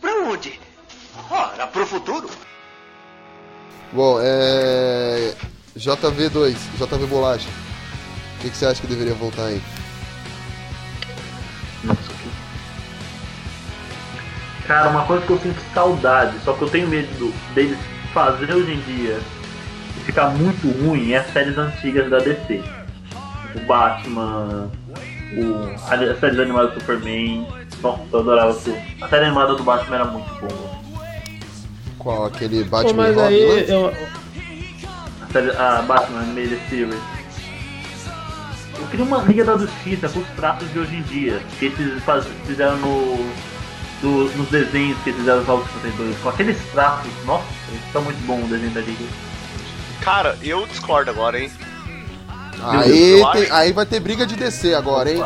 Pra 0.02 0.12
onde? 0.24 0.60
Ora, 1.30 1.68
pro 1.68 1.86
futuro. 1.86 2.30
Bom, 3.94 4.20
é. 4.22 5.36
JV2, 5.78 6.56
JV 6.78 7.06
Bolacha. 7.06 7.50
O 8.38 8.42
que, 8.42 8.50
que 8.50 8.58
você 8.58 8.66
acha 8.66 8.82
que 8.82 8.88
deveria 8.88 9.14
voltar 9.14 9.46
aí? 9.46 9.62
Nossa. 11.84 12.19
Cara, 14.70 14.90
uma 14.90 15.04
coisa 15.04 15.26
que 15.26 15.32
eu 15.32 15.40
sinto 15.40 15.60
saudade, 15.74 16.38
só 16.46 16.54
que 16.54 16.62
eu 16.62 16.70
tenho 16.70 16.88
medo 16.88 17.08
do- 17.18 17.34
deles 17.56 17.76
fazer 18.14 18.54
hoje 18.54 18.72
em 18.72 18.80
dia 18.82 19.20
e 19.98 20.00
ficar 20.02 20.30
muito 20.30 20.70
ruim 20.84 21.12
é 21.14 21.18
as 21.18 21.34
séries 21.34 21.58
antigas 21.58 22.08
da 22.08 22.20
DC. 22.20 22.62
O 23.56 23.60
Batman, 23.62 24.70
o, 25.36 25.74
as 25.90 26.20
séries 26.20 26.38
animadas 26.40 26.76
do 26.76 26.82
Superman. 26.82 27.48
Nossa, 27.82 28.04
eu 28.14 28.20
adorava 28.20 28.54
tudo. 28.54 28.78
A 29.02 29.08
série 29.08 29.26
animada 29.26 29.56
do 29.56 29.64
Batman 29.64 29.96
era 29.96 30.06
muito 30.06 30.30
boa. 30.40 30.70
Qual? 31.98 32.26
Aquele 32.28 32.64
Pô, 32.66 32.70
Batman 32.70 32.94
mas 32.94 33.16
e 33.16 33.20
Robin 33.20 33.34
aí 33.34 33.66
lá? 33.66 33.74
eu, 33.74 33.94
A, 35.24 35.34
série, 35.34 35.50
a 35.50 35.82
Batman 35.82 36.20
Animated 36.20 36.60
Series. 36.70 36.96
Eu 38.78 38.86
queria 38.86 39.04
uma 39.06 39.18
Liga 39.24 39.44
da 39.46 39.58
Justiça 39.58 40.08
com 40.10 40.20
os 40.20 40.28
traços 40.36 40.72
de 40.72 40.78
hoje 40.78 40.96
em 40.96 41.02
dia, 41.02 41.42
que 41.58 41.66
eles 41.66 42.04
fizeram 42.46 42.78
no, 42.78 43.32
do- 44.02 44.30
nos 44.38 44.50
desenhos 44.50 44.98
que 45.04 45.10
eles 45.10 45.20
fizeram 45.20 45.38
nos 45.40 45.48
Jogos 45.48 45.72
52. 45.74 46.18
Com 46.20 46.30
aqueles 46.30 46.58
traços, 46.72 47.12
nossa, 47.26 47.46
tá 47.94 48.00
muito 48.02 48.20
bom 48.26 48.42
o 48.44 48.48
desenho 48.48 48.72
da 48.72 48.82
Liga. 48.82 49.06
Cara, 50.02 50.38
eu 50.42 50.66
discordo 50.68 51.12
agora, 51.12 51.40
hein? 51.40 51.52
Aí, 52.62 53.20
eu 53.20 53.32
tem- 53.32 53.52
aí 53.52 53.72
vai 53.72 53.86
ter 53.86 54.00
briga 54.00 54.26
de 54.26 54.36
DC 54.36 54.74
agora, 54.74 55.12
hein? 55.12 55.24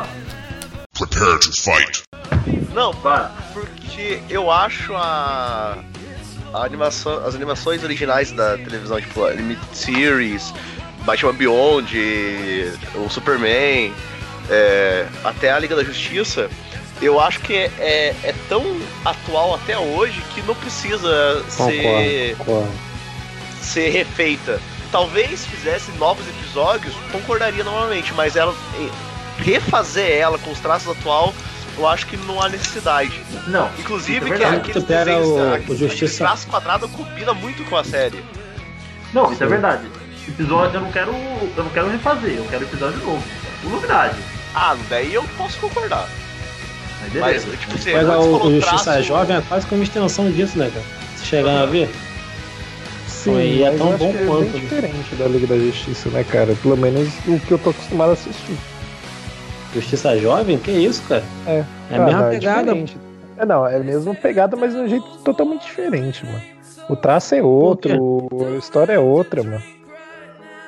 Prepare 0.97 1.39
to 1.39 1.51
fight. 1.51 2.03
Não, 2.73 2.93
Para. 2.93 3.31
porque 3.53 4.19
eu 4.29 4.51
acho 4.51 4.93
a, 4.95 5.77
a 6.53 6.63
animação, 6.65 7.25
as 7.25 7.33
animações 7.35 7.83
originais 7.83 8.31
da 8.31 8.57
televisão, 8.57 8.99
tipo 9.01 9.27
Limited 9.29 9.65
Series, 9.75 10.53
Batman 11.05 11.33
Beyond, 11.33 11.95
o 12.95 13.09
Superman, 13.09 13.93
é, 14.49 15.07
até 15.23 15.51
a 15.51 15.59
Liga 15.59 15.75
da 15.75 15.83
Justiça, 15.83 16.49
eu 17.01 17.19
acho 17.19 17.39
que 17.41 17.53
é, 17.55 17.71
é, 17.79 18.15
é 18.23 18.35
tão 18.47 18.63
atual 19.03 19.55
até 19.55 19.77
hoje 19.77 20.21
que 20.33 20.41
não 20.43 20.55
precisa 20.55 21.43
ser, 21.49 22.35
concordo, 22.35 22.37
concordo. 22.37 22.71
ser 23.61 23.89
refeita. 23.89 24.59
Talvez 24.91 25.45
fizesse 25.47 25.91
novos 25.93 26.25
episódios, 26.27 26.93
concordaria 27.11 27.63
novamente, 27.63 28.13
mas 28.13 28.35
ela 28.35 28.53
refazer 29.39 30.11
ela 30.17 30.37
com 30.37 30.51
os 30.51 30.59
traços 30.59 30.89
atual, 30.97 31.33
eu 31.77 31.87
acho 31.87 32.05
que 32.05 32.15
não 32.17 32.39
há 32.41 32.47
necessidade. 32.49 33.19
Não, 33.47 33.69
Inclusive, 33.79 34.17
é 34.17 34.21
que 34.21 34.29
verdade. 34.37 34.55
aqueles 34.57 34.83
desenhos, 34.83 35.27
o- 35.27 35.53
aqueles- 35.53 35.69
o 35.69 35.75
Justiça- 35.75 35.95
aqueles 35.95 36.17
traços 36.17 36.45
quadrados 36.45 36.91
combina 36.91 37.33
muito 37.33 37.63
com 37.65 37.75
a 37.75 37.83
série. 37.83 38.23
Não, 39.11 39.31
isso 39.31 39.43
é 39.43 39.47
verdade. 39.47 39.83
Episódio 40.27 40.77
eu 40.77 40.81
não 40.81 40.91
quero. 40.91 41.11
Eu 41.11 41.63
não 41.63 41.69
quero 41.71 41.89
refazer, 41.89 42.37
eu 42.37 42.45
quero 42.45 42.63
episódio 42.63 42.97
novo. 42.99 43.23
Novidade. 43.63 44.15
Ah, 44.55 44.75
daí 44.89 45.13
eu 45.13 45.23
posso 45.37 45.57
concordar. 45.59 46.07
Mas 47.03 47.13
Mas, 47.13 47.43
beleza. 47.45 47.57
tipo, 47.57 47.77
você, 47.77 47.93
Mas 47.93 48.07
o, 48.07 48.35
o 48.47 48.51
Justiça 48.55 48.83
traço- 48.83 49.03
Jovem 49.03 49.37
é 49.37 49.41
quase 49.47 49.67
que 49.67 49.75
uma 49.75 49.83
extensão 49.83 50.31
disso, 50.31 50.57
né, 50.57 50.71
cara? 50.73 50.85
Se 51.17 51.25
chegar 51.25 51.61
a 51.61 51.65
ver. 51.65 51.89
Sim, 53.07 53.37
E 53.39 53.63
é 53.63 53.71
tão 53.71 53.89
eu 53.89 53.95
acho 53.95 54.03
bom 54.03 54.11
que 54.11 54.17
é 54.17 54.25
quanto, 54.25 54.51
bem 54.51 54.61
diferente 54.61 55.15
da 55.15 55.25
Liga 55.27 55.47
da 55.47 55.57
Justiça, 55.57 56.09
né, 56.09 56.23
cara? 56.25 56.55
Pelo 56.61 56.75
menos 56.77 57.09
o 57.27 57.39
que 57.39 57.51
eu 57.51 57.57
tô 57.57 57.69
acostumado 57.69 58.09
a 58.09 58.13
assistir. 58.13 58.57
Justiça 59.73 60.17
Jovem? 60.19 60.57
Que 60.57 60.71
isso, 60.71 61.01
cara? 61.07 61.23
É, 61.47 61.63
É 61.89 61.95
a 61.95 61.99
mesma 61.99 62.21
não, 62.21 62.29
pegada. 62.29 62.63
diferente. 62.63 62.97
É, 63.37 63.45
não, 63.45 63.67
é 63.67 63.75
a 63.77 63.79
mesma 63.79 64.13
pegada, 64.13 64.55
mas 64.57 64.73
de 64.73 64.79
um 64.79 64.87
jeito 64.87 65.05
totalmente 65.23 65.63
diferente, 65.63 66.25
mano. 66.25 66.41
O 66.89 66.95
traço 66.95 67.33
é 67.33 67.41
outro, 67.41 68.27
a 68.53 68.57
história 68.57 68.93
é 68.93 68.99
outra, 68.99 69.41
mano. 69.41 69.63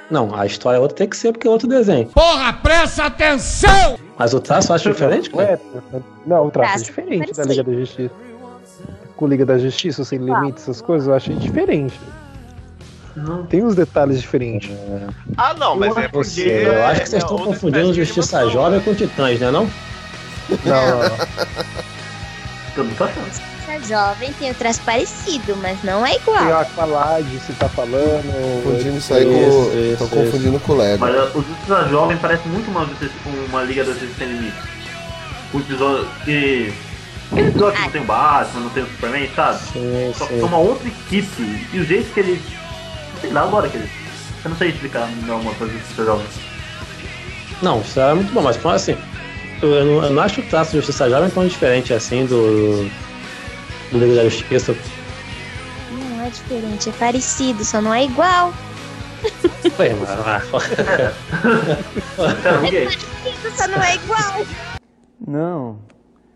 Não, 0.09 0.33
a 0.36 0.45
história 0.45 0.77
é 0.77 0.79
outra 0.79 0.97
tem 0.97 1.09
que 1.09 1.17
ser 1.17 1.31
porque 1.33 1.47
é 1.47 1.49
outro 1.49 1.67
desenho. 1.67 2.05
Porra, 2.07 2.53
presta 2.53 3.05
atenção! 3.05 3.97
Mas 4.18 4.34
o 4.34 4.39
traço 4.39 4.72
eu 4.72 4.76
acho 4.76 4.89
diferente, 4.89 5.30
Não, 5.30 5.38
cara? 5.38 5.59
é, 5.93 5.99
não, 6.26 6.47
o 6.47 6.51
traço 6.51 6.70
é 6.70 6.76
Traço 6.76 6.86
diferente 6.86 7.34
da. 7.34 7.43
Liga 7.43 7.63
da 7.63 7.74
Justiça. 7.74 8.11
Com 9.16 9.28
Liga 9.28 9.45
da 9.45 9.57
Justiça, 9.57 10.03
sem 10.03 10.20
limites, 10.20 10.63
essas 10.63 10.82
coisas, 10.82 11.07
eu 11.07 11.13
achei 11.13 11.36
diferente. 11.36 11.99
Não. 13.16 13.45
Tem 13.45 13.63
uns 13.63 13.76
detalhes 13.76 14.20
diferentes. 14.20 14.70
Ah, 15.38 15.53
não, 15.53 15.76
mas 15.78 15.95
é 15.95 16.07
porque. 16.07 16.30
Você, 16.30 16.68
eu 16.68 16.86
acho 16.86 17.01
que 17.01 17.09
vocês 17.09 17.24
é 17.24 17.26
estão 17.26 17.38
confundindo 17.38 17.93
Justiça 17.93 18.49
Jovem 18.49 18.80
né? 18.80 18.86
com 18.86 18.93
Titãs, 18.93 19.39
né 19.39 19.51
não? 19.51 19.70
Não, 20.49 20.57
não, 20.66 20.99
não. 20.99 21.86
Mundo 22.84 22.97
tá 22.97 23.07
jovem 23.84 24.32
tem 24.34 24.51
o 24.51 24.55
traço 24.55 24.82
parecido, 24.82 25.55
mas 25.57 25.82
não 25.84 26.05
é 26.05 26.11
Tem 26.11 26.19
igual. 26.21 26.53
a 26.53 26.61
Aqualad, 26.61 27.26
você 27.26 27.53
tá 27.53 27.69
falando. 27.69 28.63
Confundindo 28.63 28.97
isso 28.97 29.13
aí 29.13 29.26
com. 29.26 29.32
isso, 29.32 29.97
Tô 29.97 30.05
isso. 30.05 30.15
confundindo 30.15 30.59
com 30.59 30.71
o 30.73 30.78
Lego. 30.78 30.99
Mas 30.99 31.15
uh, 31.15 31.38
o 31.38 31.41
Justiça 31.43 31.88
Jovem 31.89 32.17
parece 32.17 32.47
muito 32.47 32.69
uma, 32.69 32.88
uma 33.49 33.63
Liga 33.63 33.84
da 33.84 33.91
Justiça 33.91 34.13
Sem 34.17 34.28
Limites. 34.28 34.59
O 35.53 35.59
episódio 35.59 36.07
que. 36.23 36.73
Aquele 37.32 37.47
episódio 37.49 37.76
que 37.76 37.82
não 37.82 37.91
tem 37.91 38.01
o 38.01 38.05
Batman, 38.05 38.61
não 38.61 38.69
tem 38.69 38.84
o 38.84 38.88
Superman, 38.88 39.30
sabe? 39.36 39.59
Sim, 39.73 40.13
Só 40.15 40.26
que 40.26 40.34
sim. 40.34 40.39
são 40.39 40.47
uma 40.47 40.57
outra 40.57 40.88
equipe. 40.88 41.67
E 41.73 41.80
o 41.80 41.86
jeito 41.86 42.13
que 42.13 42.19
eles. 42.19 42.41
Sei 43.21 43.32
lá, 43.32 43.41
agora 43.43 43.67
que 43.67 43.78
eles. 43.78 43.89
Eu 44.43 44.49
não 44.49 44.57
sei 44.57 44.69
explicar 44.69 45.09
não, 45.26 45.39
uma 45.41 45.53
coisa 45.55 45.73
Justiça 45.73 46.05
Jovem. 46.05 46.26
Não, 47.61 47.82
isso 47.82 47.99
é 47.99 48.13
muito 48.13 48.34
bom, 48.34 48.41
mas 48.41 48.63
assim. 48.65 48.97
Eu, 49.61 49.73
eu 49.73 49.86
não, 49.86 50.03
eu 50.03 50.09
não 50.11 50.21
acho 50.21 50.41
o 50.41 50.43
traço 50.43 50.71
de 50.71 50.78
Justiça 50.78 51.09
Jovem 51.09 51.30
tão 51.30 51.47
diferente 51.47 51.93
assim 51.93 52.26
do. 52.26 52.89
Do 53.99 54.05
Liga 54.05 54.15
da 54.15 54.23
Justiça. 54.25 54.75
Não 55.91 56.21
é 56.21 56.29
diferente, 56.29 56.89
é 56.89 56.91
parecido, 56.93 57.63
só 57.63 57.81
não 57.81 57.93
é 57.93 58.05
igual. 58.05 58.53
Foi, 59.75 59.89
mano. 59.89 60.23
ah, 60.25 60.41
É. 62.71 62.85
Isso 62.85 63.51
só 63.55 63.67
não 63.67 63.81
é 63.81 63.95
igual. 63.95 64.45
Não. 65.25 65.77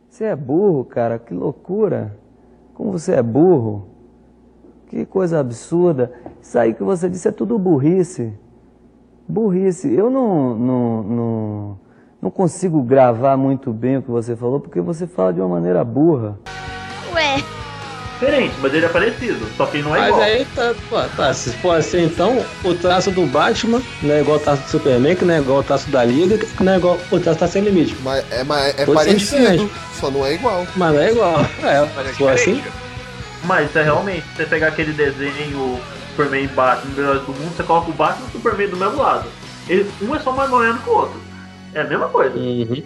Você 0.10 0.26
é 0.26 0.36
burro, 0.36 0.84
cara. 0.86 1.20
Que 1.20 1.34
loucura. 1.34 2.18
Como 2.74 2.92
você 2.92 3.14
é 3.14 3.22
burro. 3.22 3.88
Que 4.88 5.06
coisa 5.06 5.40
absurda. 5.40 6.12
Isso 6.42 6.58
aí 6.58 6.74
que 6.74 6.84
você 6.84 7.10
disse 7.10 7.28
é 7.28 7.32
tudo 7.32 7.60
burrice. 7.60 8.34
Burrice. 9.28 9.94
Eu 9.94 10.10
não, 10.10 10.56
não, 10.56 11.04
não, 11.04 11.80
não 12.22 12.32
consigo 12.32 12.82
gravar 12.82 13.38
muito 13.38 13.72
bem 13.72 13.98
o 13.98 14.02
que 14.02 14.10
você 14.10 14.36
falou 14.36 14.60
porque 14.60 14.82
você 14.82 15.06
fala 15.06 15.32
de 15.32 15.40
uma 15.40 15.50
maneira 15.50 15.84
burra. 15.84 16.40
Ué, 17.20 17.44
Diferente, 18.20 18.54
mas 18.62 18.74
ele 18.74 18.86
é 18.86 18.90
parecido. 18.90 19.48
Só 19.56 19.66
que 19.66 19.82
não 19.82 19.96
é 19.96 20.00
Mas 20.00 20.10
igual. 20.10 20.22
aí 20.22 20.46
tá, 20.54 20.76
pô, 20.90 21.02
tá, 21.16 21.34
se 21.34 21.52
for 21.58 21.78
assim, 21.78 22.04
então 22.04 22.46
o 22.66 22.74
traço 22.74 23.12
do 23.12 23.26
Batman 23.26 23.82
não 24.02 24.14
é 24.14 24.20
igual 24.20 24.38
o 24.38 24.40
traço 24.42 24.62
do 24.64 24.70
Superman, 24.70 25.16
que 25.16 25.24
não 25.24 25.36
é 25.36 25.40
igual 25.40 25.60
o 25.60 25.64
traço 25.64 25.90
da 25.90 26.04
Liga, 26.04 26.38
que 26.38 26.64
não 26.64 26.74
é 26.74 26.78
igual 26.78 27.00
o 27.10 27.20
traço 27.20 27.40
tá 27.40 27.48
sem 27.48 27.64
limite. 27.64 27.96
Mas 28.04 28.26
é, 28.30 28.44
mas 28.44 28.78
é 28.78 28.86
Todos 28.86 29.06
parecido, 29.06 29.72
só 29.98 30.12
não 30.12 30.26
é 30.26 30.34
igual. 30.34 30.68
Mas 30.76 30.94
não 30.94 31.02
é 31.02 31.12
igual. 31.12 31.40
É, 31.64 31.90
Mas 31.96 32.08
é 32.08 32.14
se 32.14 32.28
assim. 32.28 32.64
Mas 33.46 33.74
é 33.74 33.84
realmente, 33.84 34.26
você 34.36 34.46
pegar 34.46 34.68
aquele 34.68 34.92
desenho 34.92 35.80
Superman 36.10 36.44
e 36.44 36.48
Batman, 36.48 36.94
melhores 36.96 37.22
do 37.22 37.32
mundo, 37.32 37.56
você 37.56 37.64
coloca 37.64 37.90
o 37.90 37.94
Batman 37.94 38.26
e 38.26 38.30
o 38.30 38.32
Superman 38.34 38.68
do 38.68 38.78
mesmo 38.78 39.02
lado. 39.02 39.30
Eles, 39.70 39.88
um 40.02 40.14
é 40.14 40.20
só 40.20 40.34
mais 40.34 40.50
moreno 40.50 40.78
que 40.80 40.90
o 40.90 40.94
outro. 40.94 41.22
É 41.74 41.82
a 41.82 41.86
mesma 41.86 42.10
coisa. 42.10 42.38
uhum. 42.38 42.84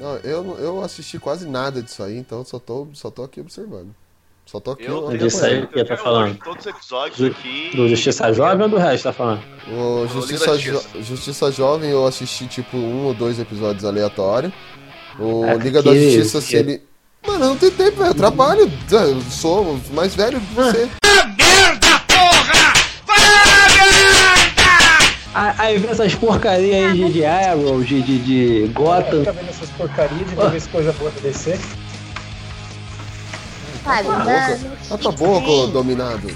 Não, 0.00 0.16
eu, 0.18 0.42
não- 0.42 0.56
eu 0.58 0.82
assisti 0.82 1.18
quase 1.18 1.46
nada 1.48 1.82
disso 1.82 2.02
aí, 2.02 2.16
então 2.16 2.44
só 2.44 2.58
tô, 2.58 2.88
só 2.94 3.10
tô 3.10 3.22
aqui 3.22 3.40
observando. 3.40 3.94
Só 4.46 4.58
tô 4.58 4.72
aqui. 4.72 4.84
Eu, 4.84 5.12
eu, 5.12 5.16
disse 5.18 5.44
aí 5.44 5.64
que 5.66 5.78
eu 5.78 5.96
falando. 5.98 6.30
hoje 6.30 6.40
todos 6.42 6.66
os 6.66 6.72
episódios 6.72 7.18
Do- 7.18 7.26
aqui. 7.26 7.70
do 7.76 7.88
Justiça 7.88 8.32
Jovem 8.32 8.62
ou 8.64 8.68
do 8.68 8.76
resto, 8.78 9.04
tá 9.04 9.12
falando? 9.12 9.42
O 9.68 10.06
Justiça, 10.08 10.58
Jo- 10.58 10.82
Justiça 11.00 11.52
Jovem 11.52 11.90
eu 11.90 12.04
assisti 12.06 12.46
tipo 12.48 12.76
um 12.76 13.04
ou 13.06 13.14
dois 13.14 13.38
episódios 13.38 13.84
aleatórios. 13.84 14.52
O 15.20 15.44
É, 15.44 15.54
Liga 15.56 15.82
da 15.82 15.92
que- 15.92 16.10
Justiça, 16.14 16.40
se 16.40 16.48
que- 16.48 16.56
ele. 16.56 16.82
Mano, 17.24 17.44
eu 17.44 17.48
não 17.50 17.56
tenho 17.58 17.72
tempo, 17.72 17.98
velho. 17.98 18.10
Eu 18.10 18.14
trabalho. 18.14 18.62
Eu 18.90 19.20
sou 19.30 19.78
mais 19.92 20.14
velho 20.14 20.40
que 20.40 20.54
você. 20.54 20.88
Aí, 21.04 21.09
aí 25.34 25.78
vem 25.78 25.90
essas 25.90 26.14
porcarias 26.14 26.90
aí 26.92 26.96
de, 27.04 27.12
de 27.12 27.24
Arrow, 27.24 27.82
de, 27.82 28.02
de, 28.02 28.18
de 28.18 28.72
Gotham. 28.72 29.20
Fica 29.20 29.32
vendo 29.32 29.48
essas 29.50 29.68
porcarias 29.70 30.28
de 30.28 30.34
ver 30.34 30.60
se 30.60 30.68
coisa 30.68 30.92
boa 30.92 31.10
pra 31.10 31.20
descer. 31.22 31.58
Fábio, 33.84 34.10
mano. 34.10 34.30
Ah, 34.90 34.98
tá 34.98 35.10
boa, 35.12 35.66
dominado. 35.68 36.30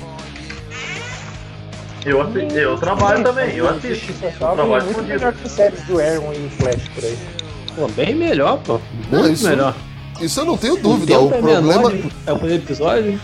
Eu, 2.05 2.21
assi- 2.21 2.49
eu 2.55 2.77
trabalho 2.79 3.25
também, 3.25 3.57
eu 3.57 3.69
assisto. 3.69 4.13
Eu 4.23 4.33
trabalho 4.33 4.85
muito 4.85 5.03
melhor 5.03 5.33
que 5.33 5.49
séries 5.49 5.83
do 5.85 5.99
Arrow 6.01 6.33
e 6.35 6.49
Flash 6.51 6.89
por 6.95 7.05
aí. 7.05 7.19
Pô, 7.75 7.89
bem 7.89 8.15
melhor, 8.15 8.59
pô. 8.59 8.81
Não, 9.11 9.21
Muito 9.21 9.35
isso- 9.35 9.49
melhor. 9.49 9.75
Isso 10.21 10.41
eu 10.41 10.45
não 10.45 10.57
tenho 10.57 10.77
dúvida. 10.77 11.19
O 11.19 11.29
problema. 11.29 11.93
é 12.27 12.33
o 12.33 12.39
primeiro 12.39 12.63
episódio. 12.63 13.21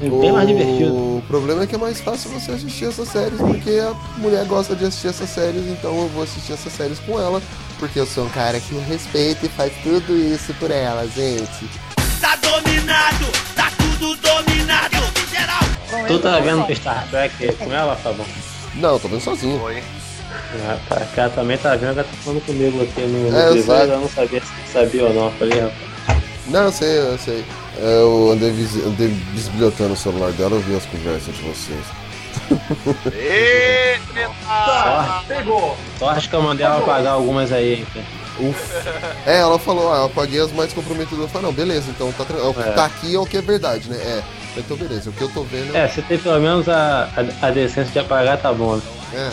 É 0.00 0.08
bem 0.08 0.32
mais 0.32 0.46
divertido. 0.48 0.92
O 0.92 1.22
problema 1.28 1.62
é 1.62 1.66
que 1.66 1.74
é 1.74 1.78
mais 1.78 2.00
fácil 2.00 2.30
você 2.30 2.52
assistir 2.52 2.86
essas 2.86 3.08
séries 3.08 3.38
porque 3.38 3.70
a 3.80 3.92
mulher 4.18 4.44
gosta 4.46 4.74
de 4.74 4.84
assistir 4.84 5.08
essas 5.08 5.30
séries, 5.30 5.66
então 5.68 5.96
eu 5.96 6.08
vou 6.08 6.24
assistir 6.24 6.52
essas 6.52 6.72
séries 6.72 6.98
com 7.00 7.18
ela, 7.18 7.40
porque 7.78 7.98
eu 8.00 8.06
sou 8.06 8.24
um 8.24 8.28
cara 8.30 8.58
que 8.60 8.74
respeita 8.80 9.46
e 9.46 9.48
faz 9.48 9.72
tudo 9.82 10.16
isso 10.16 10.52
por 10.54 10.70
ela, 10.70 11.06
gente. 11.06 11.68
Tá 12.20 12.36
dominado, 12.36 13.26
tá 13.54 13.70
tudo 13.78 14.16
dominado. 14.16 14.96
Geral. 15.30 16.06
Tu 16.08 16.18
tá 16.18 16.40
vendo 16.40 16.74
Star 16.74 17.06
Trek 17.10 17.52
com 17.54 17.72
ela, 17.72 17.94
Fabão? 17.96 18.26
Não, 18.74 18.98
tô 18.98 19.08
vendo 19.08 19.20
sozinho. 19.20 19.62
Oi. 19.62 19.82
A 20.90 21.00
cara 21.14 21.30
também 21.30 21.56
tá 21.58 21.76
vendo, 21.76 21.92
ela 21.92 22.04
tá 22.04 22.10
falando 22.24 22.44
comigo 22.44 22.82
aqui 22.82 23.00
no, 23.02 23.30
no 23.30 23.36
É, 23.38 23.48
eu 23.48 23.52
privado, 23.52 23.84
sei. 23.86 23.94
eu 23.94 24.00
não 24.00 24.08
sabia 24.08 24.40
se 24.40 24.72
sabia 24.72 25.04
ou 25.04 25.14
não. 25.14 25.24
Eu 25.26 25.32
Falei, 25.32 25.60
rapaz. 25.60 26.22
Não, 26.48 26.62
eu 26.64 26.72
sei, 26.72 26.98
eu 26.98 27.18
sei. 27.18 27.44
Eu 27.76 28.30
andei, 28.32 28.50
andei 28.50 29.08
bisbilhotando 29.32 29.94
o 29.94 29.96
celular 29.96 30.30
dela, 30.32 30.54
eu 30.56 30.60
vi 30.60 30.76
as 30.76 30.86
conversas 30.86 31.34
de 31.36 31.42
vocês. 31.42 31.84
Eita! 33.12 34.30
Tá, 34.46 35.24
pegou. 35.26 35.76
Só 35.98 36.10
acho 36.10 36.28
que 36.28 36.34
eu 36.36 36.42
mandei 36.42 36.64
ela 36.64 36.80
pagar 36.82 37.12
algumas 37.12 37.50
aí. 37.52 37.86
Ufa. 38.38 38.82
É, 39.26 39.38
ela 39.38 39.58
falou, 39.58 39.92
ah, 39.92 39.98
eu 39.98 40.04
apaguei 40.06 40.40
as 40.40 40.52
mais 40.52 40.72
comprometidas. 40.72 41.18
Eu 41.20 41.28
falei, 41.28 41.46
não, 41.46 41.52
beleza, 41.54 41.86
então 41.90 42.12
tá, 42.12 42.24
tran- 42.24 42.42
o 42.44 42.54
que 42.54 42.60
É. 42.60 42.72
tá 42.72 42.84
aqui 42.84 43.14
é 43.14 43.18
o 43.18 43.26
que 43.26 43.36
é 43.36 43.42
verdade, 43.42 43.88
né? 43.88 43.96
É. 43.96 44.22
Então 44.56 44.76
beleza, 44.76 45.10
o 45.10 45.12
que 45.12 45.22
eu 45.22 45.28
tô 45.32 45.42
vendo 45.42 45.74
É, 45.76 45.88
se 45.88 46.00
tem 46.02 46.16
pelo 46.18 46.38
menos 46.40 46.68
a, 46.68 47.08
a, 47.42 47.46
a 47.48 47.50
decência 47.50 47.92
de 47.92 47.98
apagar, 47.98 48.38
tá 48.38 48.52
bom. 48.52 48.76
né? 48.76 48.82
é. 49.14 49.30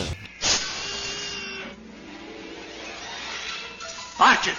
Archer! 4.18 4.54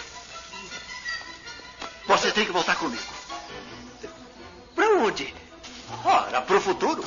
Você 2.08 2.32
tem 2.32 2.46
que 2.46 2.52
voltar 2.52 2.76
comigo. 2.76 3.02
Pra 4.76 4.88
onde? 4.98 5.34
Ora, 6.04 6.42
pro 6.42 6.60
futuro. 6.60 7.04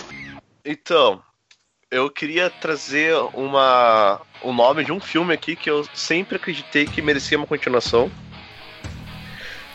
Então, 0.65 1.23
eu 1.91 2.11
queria 2.11 2.51
trazer 2.51 3.15
uma 3.35 4.21
o 4.43 4.53
nome 4.53 4.85
de 4.85 4.93
um 4.93 5.01
filme 5.01 5.33
aqui 5.33 5.57
que 5.57 5.71
eu 5.71 5.87
sempre 5.95 6.37
acreditei 6.37 6.87
que 6.87 7.01
merecia 7.03 7.39
uma 7.39 7.47
continuação. 7.47 8.11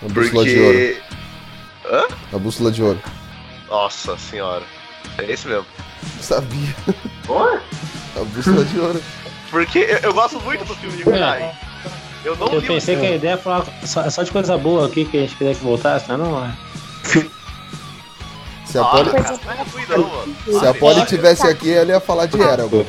A 0.04 0.08
bússola 0.08 0.46
de 0.46 0.60
ouro. 0.60 0.78
Porque. 0.78 1.02
Hã? 1.86 2.08
A 2.36 2.40
bússola 2.40 2.72
de 2.72 2.84
ouro. 2.84 3.02
Nossa 3.68 4.18
senhora. 4.18 4.66
É 5.18 5.32
esse 5.32 5.48
mesmo. 5.48 5.66
Sabia. 6.20 6.76
Oi? 7.28 7.62
A 8.16 8.24
bússola 8.24 8.66
de 8.66 8.80
ouro. 8.80 9.02
Porque 9.50 9.80
eu, 9.80 9.98
eu 9.98 10.14
gosto 10.14 10.40
muito 10.42 10.64
do 10.66 10.76
filme 10.76 10.98
de 10.98 11.10
Mirai. 11.10 11.54
Eu 12.24 12.36
não 12.36 12.48
Eu 12.48 12.62
pensei 12.62 12.96
que 12.96 13.06
a 13.06 13.16
ideia 13.16 13.38
foi 13.38 13.52
falar 13.52 13.66
só, 13.86 14.10
só 14.10 14.24
de 14.24 14.32
coisa 14.32 14.58
boa 14.58 14.88
aqui 14.88 15.06
que 15.06 15.18
a 15.18 15.22
gente 15.22 15.36
queria 15.36 15.56
que 15.56 15.64
voltasse, 15.64 16.06
mas 16.08 16.20
não 16.20 16.46
é. 16.46 16.56
Se 18.72 18.78
a 18.78 18.82
Ah, 18.82 18.86
Polly, 18.86 19.10
é 19.16 20.60
se 20.60 20.66
a 20.68 20.74
Polly 20.74 21.06
tivesse 21.06 21.46
aqui, 21.48 21.72
ela 21.74 21.92
ia 21.92 22.00
falar 22.00 22.26
de 22.26 22.40
Eragon. 22.40 22.86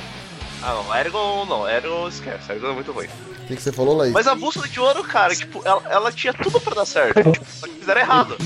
Ah, 0.63 0.75
não, 0.75 0.95
Ergon 0.97 1.45
não, 1.47 1.69
Ergon 1.69 2.07
esquece, 2.09 2.53
Ergon 2.53 2.71
é 2.71 2.73
muito 2.75 2.93
ruim. 2.93 3.09
O 3.43 3.47
que, 3.47 3.57
que 3.57 3.63
você 3.63 3.73
falou, 3.73 3.97
Laís? 3.97 4.13
Mas 4.13 4.29
a 4.29 4.35
bússola 4.37 4.69
de 4.69 4.79
ouro, 4.79 5.03
cara, 5.03 5.35
tipo, 5.35 5.61
ela, 5.65 5.83
ela 5.91 6.13
tinha 6.13 6.33
tudo 6.33 6.61
pra 6.61 6.75
dar 6.75 6.85
certo. 6.87 7.21
Só 7.59 7.67
que 7.67 7.75
fizeram 7.81 8.01
errado. 8.01 8.37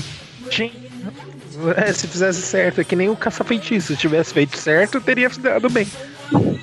É, 1.75 1.93
se 1.93 2.07
fizesse 2.07 2.41
certo, 2.41 2.81
é 2.81 2.83
que 2.83 2.95
nem 2.95 3.09
o 3.09 3.15
caça-feitiço. 3.15 3.87
Se 3.87 3.95
tivesse 3.97 4.33
feito 4.33 4.57
certo, 4.57 4.99
teria 5.01 5.29
dado 5.29 5.69
bem. 5.69 5.87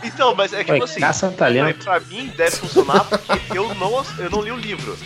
Então, 0.04 0.34
mas 0.34 0.52
é 0.52 0.58
tipo 0.58 0.72
Ué, 0.72 0.82
assim. 0.84 1.00
caça 1.00 1.30
talento. 1.30 1.84
Pra 1.84 2.00
mim 2.00 2.32
deve 2.36 2.56
funcionar 2.56 3.04
porque 3.04 3.56
eu 3.58 3.72
não, 3.74 4.04
eu 4.18 4.30
não 4.30 4.40
li 4.42 4.50
o 4.52 4.56
livro. 4.56 4.96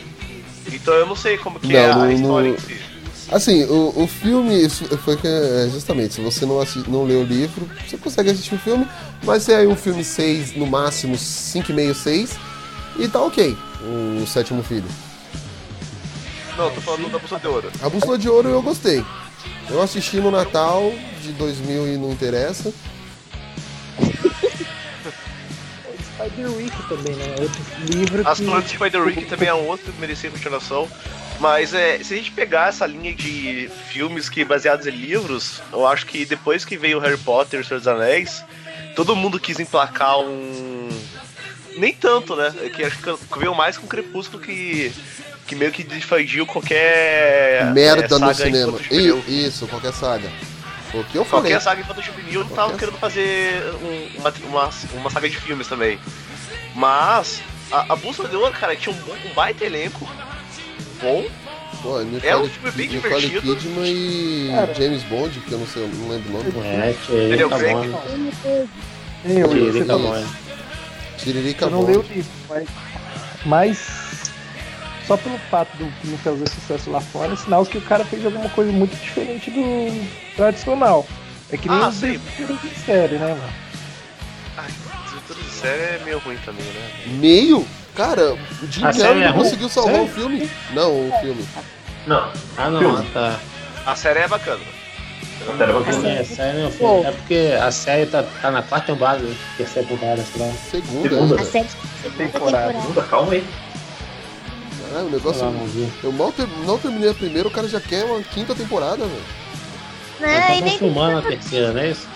Então 0.70 0.92
eu 0.94 1.06
não 1.06 1.16
sei 1.16 1.38
como 1.38 1.58
que 1.60 1.68
Não, 1.72 1.78
é 1.78 1.90
a 1.90 1.94
não- 1.96 2.10
história 2.12 2.48
não- 2.50 2.56
em 2.56 2.58
si. 2.58 2.80
Assim, 3.30 3.64
o, 3.64 3.92
o 4.04 4.06
filme 4.06 4.68
foi 5.04 5.16
que, 5.16 5.26
é, 5.26 5.68
justamente, 5.70 6.14
se 6.14 6.20
você 6.20 6.46
não, 6.46 6.60
assi- 6.60 6.84
não 6.88 7.04
lê 7.04 7.14
o 7.14 7.22
livro, 7.24 7.68
você 7.86 7.98
consegue 7.98 8.30
assistir 8.30 8.54
o 8.54 8.58
filme, 8.58 8.86
vai 9.22 9.38
ser 9.38 9.54
aí 9.54 9.66
um 9.66 9.76
filme 9.76 10.02
6, 10.02 10.56
no 10.56 10.66
máximo 10.66 11.14
5,5, 11.14 11.94
6, 11.94 12.38
e 12.98 13.06
tá 13.06 13.20
ok, 13.20 13.54
o 14.22 14.26
sétimo 14.26 14.62
filho. 14.62 14.86
Não, 16.56 16.70
tô 16.70 16.80
falando 16.80 17.10
da 17.12 17.18
bússola 17.18 17.40
de 17.40 17.46
ouro. 17.46 17.70
A 17.82 17.88
Bússola 17.88 18.18
de 18.18 18.28
Ouro 18.28 18.48
eu 18.48 18.60
gostei. 18.60 19.04
Eu 19.70 19.80
assisti 19.80 20.16
no 20.16 20.30
Natal 20.30 20.92
de 21.22 21.30
2000 21.32 21.86
e 21.94 21.96
não 21.96 22.10
interessa. 22.10 22.72
Spider-Week 26.16 26.88
também, 26.88 27.14
né? 27.14 27.34
Outro 27.38 27.60
livro 27.86 28.28
As 28.28 28.38
que... 28.38 28.44
Plantas 28.44 28.70
de 28.70 28.76
Spider-Rick 28.76 29.26
também 29.26 29.48
é 29.48 29.54
um 29.54 29.66
outro 29.68 29.92
que 29.92 30.00
merecia 30.00 30.30
continuação. 30.30 30.88
Mas 31.40 31.72
é, 31.72 32.02
se 32.02 32.14
a 32.14 32.16
gente 32.16 32.32
pegar 32.32 32.68
essa 32.68 32.84
linha 32.86 33.14
de 33.14 33.70
filmes 33.88 34.28
que 34.28 34.44
baseados 34.44 34.86
em 34.86 34.90
livros, 34.90 35.62
eu 35.72 35.86
acho 35.86 36.04
que 36.06 36.24
depois 36.24 36.64
que 36.64 36.76
veio 36.76 36.98
Harry 36.98 37.16
Potter 37.18 37.60
e 37.60 37.62
o 37.62 37.66
Senhor 37.66 37.78
dos 37.78 37.86
Anéis, 37.86 38.44
todo 38.96 39.14
mundo 39.14 39.38
quis 39.38 39.60
emplacar 39.60 40.18
um. 40.18 40.88
Nem 41.76 41.92
tanto, 41.94 42.34
né? 42.34 42.52
É 42.62 42.68
que 42.68 42.82
acho 42.82 42.98
que 42.98 43.38
veio 43.38 43.54
mais 43.54 43.78
com 43.78 43.86
Crepúsculo 43.86 44.42
que. 44.42 44.92
que 45.46 45.54
meio 45.54 45.70
que 45.70 45.84
difundiu 45.84 46.44
qualquer. 46.44 47.66
Merda 47.72 48.16
é, 48.16 48.18
no 48.18 48.34
cinema. 48.34 48.78
I- 48.90 49.46
isso, 49.46 49.68
qualquer 49.68 49.92
saga. 49.92 50.28
O 50.92 51.04
que 51.04 51.16
eu 51.18 51.24
falei. 51.24 51.52
Qualquer 51.52 51.60
saga 51.60 51.80
infantil 51.82 52.02
juvenil 52.02 52.44
tava 52.46 52.76
querendo 52.76 52.98
fazer 52.98 53.62
um- 53.80 54.18
uma, 54.18 54.34
uma, 54.48 54.70
uma 54.94 55.10
saga 55.10 55.28
de 55.28 55.36
filmes 55.36 55.68
também. 55.68 56.00
Mas 56.74 57.40
a, 57.70 57.92
a 57.92 57.96
Bússola 57.96 58.28
de 58.28 58.34
Ouro, 58.34 58.52
cara, 58.58 58.74
tinha 58.74 58.92
um, 58.92 59.28
um 59.30 59.34
baita 59.34 59.64
elenco. 59.64 60.08
Bom. 61.00 61.24
Pô, 61.82 62.00
É 62.00 62.02
um 62.02 62.04
Nicole, 62.06 62.48
filme 62.50 62.70
bem 62.72 62.88
Nicole 62.88 63.20
divertido. 63.20 63.56
Kidman 63.56 63.92
e 63.92 64.50
Cara. 64.54 64.74
James 64.74 65.02
Bond, 65.04 65.40
que 65.40 65.52
eu 65.52 65.58
não 65.58 65.66
sei, 65.66 65.82
eu 65.84 65.88
não 65.88 66.08
lembro 66.08 66.30
o 66.30 66.32
nome. 66.32 66.66
É, 66.66 66.94
Ele 67.10 67.34
é 67.34 67.36
que 67.36 67.44
o 67.44 67.48
tá 67.50 67.58
Craig. 67.58 67.88
né? 67.88 67.98
Eu, 69.24 69.48
Que 69.48 69.84
bom. 69.84 70.12
né? 70.12 70.26
Tiririca 71.18 71.64
eu 71.66 71.70
não 71.70 71.84
leio 71.84 72.00
o 72.00 72.02
Bond. 72.02 72.14
livro, 72.14 72.30
mas... 72.48 72.68
mas 73.44 74.08
só 75.06 75.16
pelo 75.16 75.38
fato 75.50 75.76
do 75.76 75.90
filme 76.00 76.18
fazer 76.18 76.48
sucesso 76.48 76.90
lá 76.90 77.00
fora, 77.00 77.32
é 77.32 77.36
sinal 77.36 77.64
que 77.64 77.78
o 77.78 77.82
cara 77.82 78.04
fez 78.04 78.24
alguma 78.24 78.48
coisa 78.50 78.70
muito 78.72 78.94
diferente 78.96 79.50
do 79.50 80.08
tradicional. 80.36 81.06
É 81.50 81.56
que 81.56 81.68
nem 81.68 81.78
Ah, 81.78 81.88
os 81.88 82.00
de 82.00 82.18
série, 82.84 83.16
né, 83.16 83.28
mano? 83.34 84.68
Estrutura 85.06 85.40
de 85.42 85.50
série 85.50 85.82
é 85.82 86.00
meio 86.04 86.18
ruim 86.18 86.36
também, 86.44 86.64
né? 86.64 86.90
Meio? 87.06 87.66
Cara, 87.98 88.32
o 88.34 88.38
Jim 88.70 88.84
A 88.84 88.92
série 88.92 89.08
Carrey 89.08 89.24
é 89.24 89.32
conseguiu 89.32 89.68
salvar 89.68 89.94
Sério? 89.94 90.08
o 90.08 90.14
filme. 90.14 90.50
Não, 90.72 90.90
o 91.08 91.12
filme. 91.20 91.44
Não. 92.06 92.30
Ah, 92.56 92.70
não, 92.70 92.78
Filme. 92.78 93.10
tá. 93.12 93.40
A 93.84 93.96
série 93.96 94.20
é 94.20 94.28
bacana. 94.28 94.60
A 95.42 95.56
série 95.58 95.70
é 95.70 95.74
bacana. 95.74 96.08
É, 96.08 96.22
série 96.24 96.70
foi. 96.70 97.00
É 97.00 97.10
porque 97.10 97.54
a 97.60 97.70
série 97.72 98.06
tá, 98.06 98.22
tá 98.40 98.52
na 98.52 98.62
quarta 98.62 98.86
temporada, 98.92 99.26
terceira 99.56 99.88
temporada, 99.88 100.22
sei 100.32 100.46
lá. 100.46 100.52
Segunda. 100.70 101.08
Segunda. 101.08 101.40
A 101.40 101.44
série 101.44 101.68
Temporada. 102.16 102.72
Segunda, 102.80 103.02
calma 103.02 103.32
aí. 103.32 103.44
Caralho, 104.88 105.06
o 105.08 105.10
negócio. 105.10 105.44
Lá. 105.44 105.52
Eu 106.04 106.12
mal 106.12 106.30
ter- 106.32 106.48
não 106.64 106.78
terminei 106.78 107.10
a 107.10 107.14
primeira, 107.14 107.48
o 107.48 107.50
cara 107.50 107.66
já 107.66 107.80
quer 107.80 108.04
uma 108.04 108.22
quinta 108.22 108.54
temporada, 108.54 108.98
velho. 109.04 109.22
Não, 110.20 110.28
Então 110.28 110.54
e 110.54 110.58
tá 110.60 110.64
nem 110.66 110.78
filmando 110.78 111.18
a 111.18 111.22
terceira, 111.22 111.72
não 111.72 111.80
é 111.80 111.88
isso? 111.90 112.06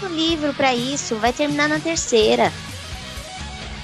tem 0.00 0.08
livro 0.08 0.54
pra 0.54 0.74
isso. 0.74 1.14
Vai 1.16 1.32
terminar 1.34 1.68
na 1.68 1.78
terceira. 1.78 2.50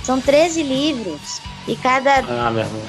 São 0.03 0.20
13 0.20 0.62
livros. 0.62 1.40
E 1.66 1.76
cada 1.76 2.16
Ah, 2.18 2.50
meu 2.50 2.64
irmão. 2.64 2.82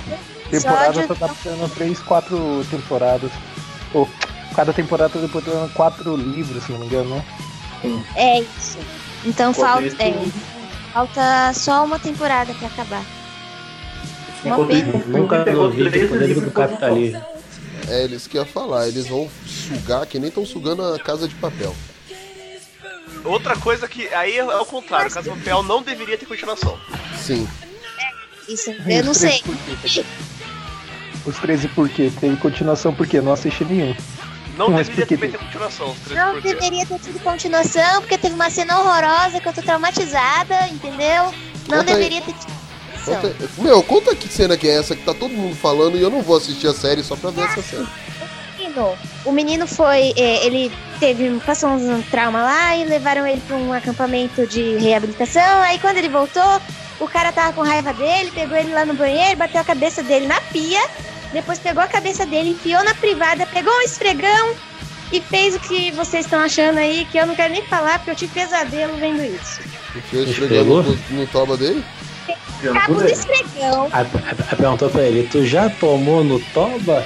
Temporada 0.49 0.85
episódio. 0.87 1.07
tá 1.15 1.25
adaptando 1.25 1.73
três, 1.75 1.99
quatro 1.99 2.65
temporadas. 2.69 3.31
Ou 3.93 4.07
cada 4.55 4.73
temporada 4.73 5.13
tá 5.13 5.19
depois 5.19 5.45
dando 5.45 5.71
quatro 5.73 6.15
livros, 6.15 6.63
se 6.63 6.71
não 6.71 6.79
me 6.79 6.85
engano, 6.87 7.15
né? 7.15 7.23
É 8.15 8.39
isso. 8.41 8.77
Então 9.25 9.53
falta, 9.53 9.83
isso- 9.83 9.95
é, 9.99 10.13
falta 10.91 11.53
só 11.53 11.83
uma 11.85 11.99
temporada 11.99 12.53
pra 12.55 12.67
acabar. 12.67 13.03
Uma 14.43 14.55
Enquanto 14.55 14.67
pena. 14.69 14.93
o 15.05 15.09
Nunca 15.09 15.51
ouvi 15.57 15.83
poder 15.89 16.27
livros 16.27 16.43
do 16.45 16.51
colocou. 16.51 16.51
capitalismo. 16.77 17.21
É 17.89 18.03
eles 18.03 18.27
que 18.27 18.37
ia 18.37 18.45
falar, 18.45 18.87
eles 18.87 19.07
vão 19.07 19.29
sugar 19.45 20.05
que 20.05 20.17
nem 20.19 20.29
estão 20.29 20.45
sugando 20.45 20.83
a 20.93 20.99
casa 20.99 21.27
de 21.27 21.35
papel. 21.35 21.75
Outra 23.23 23.55
coisa 23.55 23.87
que. 23.87 24.07
Aí 24.13 24.37
é 24.37 24.43
o 24.43 24.65
contrário, 24.65 25.09
Casa 25.11 25.29
do 25.29 25.35
Papel 25.37 25.63
não 25.63 25.81
deveria 25.81 26.17
ter 26.17 26.25
continuação. 26.25 26.77
Sim. 27.17 27.47
Isso, 28.47 28.69
eu 28.71 29.03
não 29.05 29.13
13 29.13 29.15
sei. 29.15 30.05
Os 31.25 31.37
13 31.37 31.67
por 31.69 31.87
quê? 31.89 32.11
Teve 32.19 32.35
continuação 32.37 32.93
por 32.93 33.07
quê? 33.07 33.21
Não 33.21 33.31
assisti 33.33 33.63
nenhum. 33.63 33.95
Não 34.57 34.69
Mas 34.69 34.87
deveria 34.87 35.17
tem? 35.17 35.31
ter 35.31 35.37
continuação, 35.37 35.89
os 35.91 35.99
três 35.99 36.19
Não 36.19 36.33
por 36.33 36.41
quê? 36.41 36.53
deveria 36.53 36.85
ter 36.85 36.99
tido 36.99 37.19
continuação, 37.23 38.01
porque 38.01 38.17
teve 38.19 38.35
uma 38.35 38.49
cena 38.51 38.79
horrorosa 38.79 39.39
que 39.39 39.47
eu 39.47 39.53
tô 39.53 39.61
traumatizada, 39.63 40.67
entendeu? 40.67 41.23
Não 41.67 41.77
Conta 41.79 41.91
aí. 41.91 41.95
deveria 41.95 42.21
ter 42.21 42.33
tido 42.33 42.51
continuação. 42.91 43.21
Conta- 43.31 43.61
Meu, 43.63 43.83
conta 43.83 44.15
que 44.15 44.27
cena 44.27 44.55
que 44.57 44.67
é 44.67 44.77
essa 44.77 44.95
que 44.95 45.01
tá 45.03 45.13
todo 45.13 45.31
mundo 45.33 45.55
falando 45.55 45.97
e 45.97 46.01
eu 46.01 46.09
não 46.11 46.21
vou 46.21 46.37
assistir 46.37 46.67
a 46.67 46.73
série 46.73 47.01
só 47.01 47.15
pra 47.15 47.31
ver 47.31 47.45
essa 47.45 47.63
série. 47.63 47.87
Menino. 48.73 48.97
O 49.25 49.31
menino 49.31 49.67
foi. 49.67 50.13
é, 50.17 50.45
ele 50.45 50.71
teve. 50.99 51.29
Passou 51.45 51.69
um 51.69 52.01
trauma 52.03 52.43
lá 52.43 52.75
e 52.75 52.85
levaram 52.85 53.25
ele 53.25 53.41
pra 53.47 53.55
um 53.55 53.71
acampamento 53.71 54.47
de 54.47 54.77
reabilitação. 54.77 55.61
Aí 55.61 55.79
quando 55.79 55.97
ele 55.97 56.09
voltou, 56.09 56.61
o 56.99 57.07
cara 57.07 57.31
tava 57.31 57.53
com 57.53 57.61
raiva 57.61 57.93
dele, 57.93 58.31
pegou 58.31 58.57
ele 58.57 58.73
lá 58.73 58.85
no 58.85 58.93
banheiro, 58.93 59.37
bateu 59.37 59.61
a 59.61 59.63
cabeça 59.63 60.01
dele 60.03 60.27
na 60.27 60.39
pia. 60.41 60.81
Depois 61.31 61.57
pegou 61.59 61.81
a 61.81 61.87
cabeça 61.87 62.25
dele, 62.25 62.51
enfiou 62.51 62.83
na 62.83 62.93
privada, 62.93 63.45
pegou 63.47 63.73
um 63.73 63.81
esfregão 63.81 64.55
e 65.11 65.19
fez 65.19 65.55
o 65.55 65.59
que 65.59 65.91
vocês 65.91 66.25
estão 66.25 66.39
achando 66.39 66.77
aí, 66.77 67.05
que 67.11 67.17
eu 67.17 67.25
não 67.25 67.35
quero 67.35 67.53
nem 67.53 67.63
falar, 67.63 67.97
porque 67.99 68.11
eu 68.11 68.15
tive 68.15 68.33
pesadelo 68.33 68.97
vendo 68.97 69.23
isso. 69.23 69.59
Esfregou? 69.95 70.29
esfregando 70.29 70.99
no, 71.09 71.19
no 71.19 71.27
toba 71.27 71.57
dele? 71.57 71.83
Cabo 72.71 72.93
do 72.95 73.05
esfregão. 73.05 73.89
A, 73.91 73.99
a, 73.99 74.51
a 74.51 74.55
perguntou 74.55 74.89
pra 74.89 75.01
ele, 75.03 75.27
tu 75.27 75.45
já 75.45 75.69
tomou 75.69 76.23
no 76.23 76.39
toba? 76.53 77.03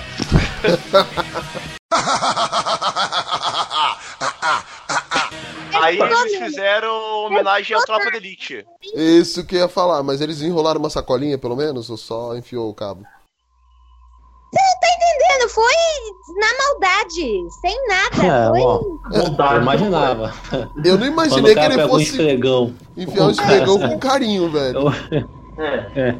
Aí 5.81 5.97
Todo 5.97 6.11
eles 6.11 6.37
fizeram 6.37 7.25
homenagem 7.25 7.77
à 7.77 7.81
tropa 7.81 8.09
de 8.11 8.17
elite. 8.17 8.65
Isso 8.95 9.45
que 9.45 9.55
eu 9.55 9.61
ia 9.61 9.67
falar, 9.67 10.01
mas 10.03 10.21
eles 10.21 10.41
enrolaram 10.41 10.79
uma 10.79 10.89
sacolinha 10.89 11.37
pelo 11.37 11.55
menos 11.55 11.89
ou 11.89 11.97
só 11.97 12.35
enfiou 12.35 12.69
o 12.69 12.73
cabo? 12.73 13.03
Tá 14.53 14.87
entendendo? 14.95 15.49
Foi 15.49 15.73
na 16.39 16.47
maldade, 16.65 17.49
sem 17.61 17.87
nada. 17.87 18.25
É, 18.25 18.49
foi. 18.49 19.55
eu 19.55 19.61
imaginava. 19.61 20.33
Eu 20.83 20.97
não 20.97 21.05
imaginei 21.05 21.53
que 21.53 21.59
ele 21.59 21.83
um 21.83 21.89
fosse 21.89 22.03
esfregão. 22.05 22.73
enfiar 22.95 23.25
um 23.25 23.31
esfregão 23.31 23.79
com 23.79 23.99
carinho, 23.99 24.49
velho. 24.49 24.79
Eu- 25.11 25.36
É. 25.57 26.15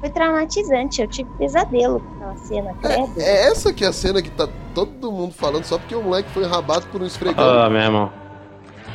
Foi 0.00 0.10
traumatizante, 0.10 1.00
eu 1.00 1.08
tive 1.08 1.30
pesadelo 1.38 2.00
com 2.00 2.14
aquela 2.16 2.36
cena, 2.36 2.74
credo. 2.82 3.12
É 3.18 3.48
essa 3.48 3.72
que 3.72 3.84
é 3.84 3.88
a 3.88 3.92
cena 3.92 4.20
que 4.20 4.30
tá 4.30 4.46
todo 4.74 5.10
mundo 5.10 5.32
falando 5.32 5.64
só 5.64 5.78
porque 5.78 5.94
o 5.94 6.02
moleque 6.02 6.28
foi 6.30 6.44
rabado 6.46 6.86
por 6.88 7.00
um 7.00 7.06
esfregão. 7.06 7.62
Ah, 7.62 7.70
meu 7.70 7.80
irmão. 7.80 8.12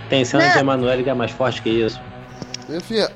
Tem 0.09 0.23
cena 0.23 0.45
Não. 0.45 0.53
de 0.53 0.59
Emanuele 0.59 1.03
que 1.03 1.09
é 1.09 1.13
mais 1.13 1.31
forte 1.31 1.61
que 1.61 1.69
isso. 1.69 1.99
Minha 2.69 2.81
filha, 2.81 3.11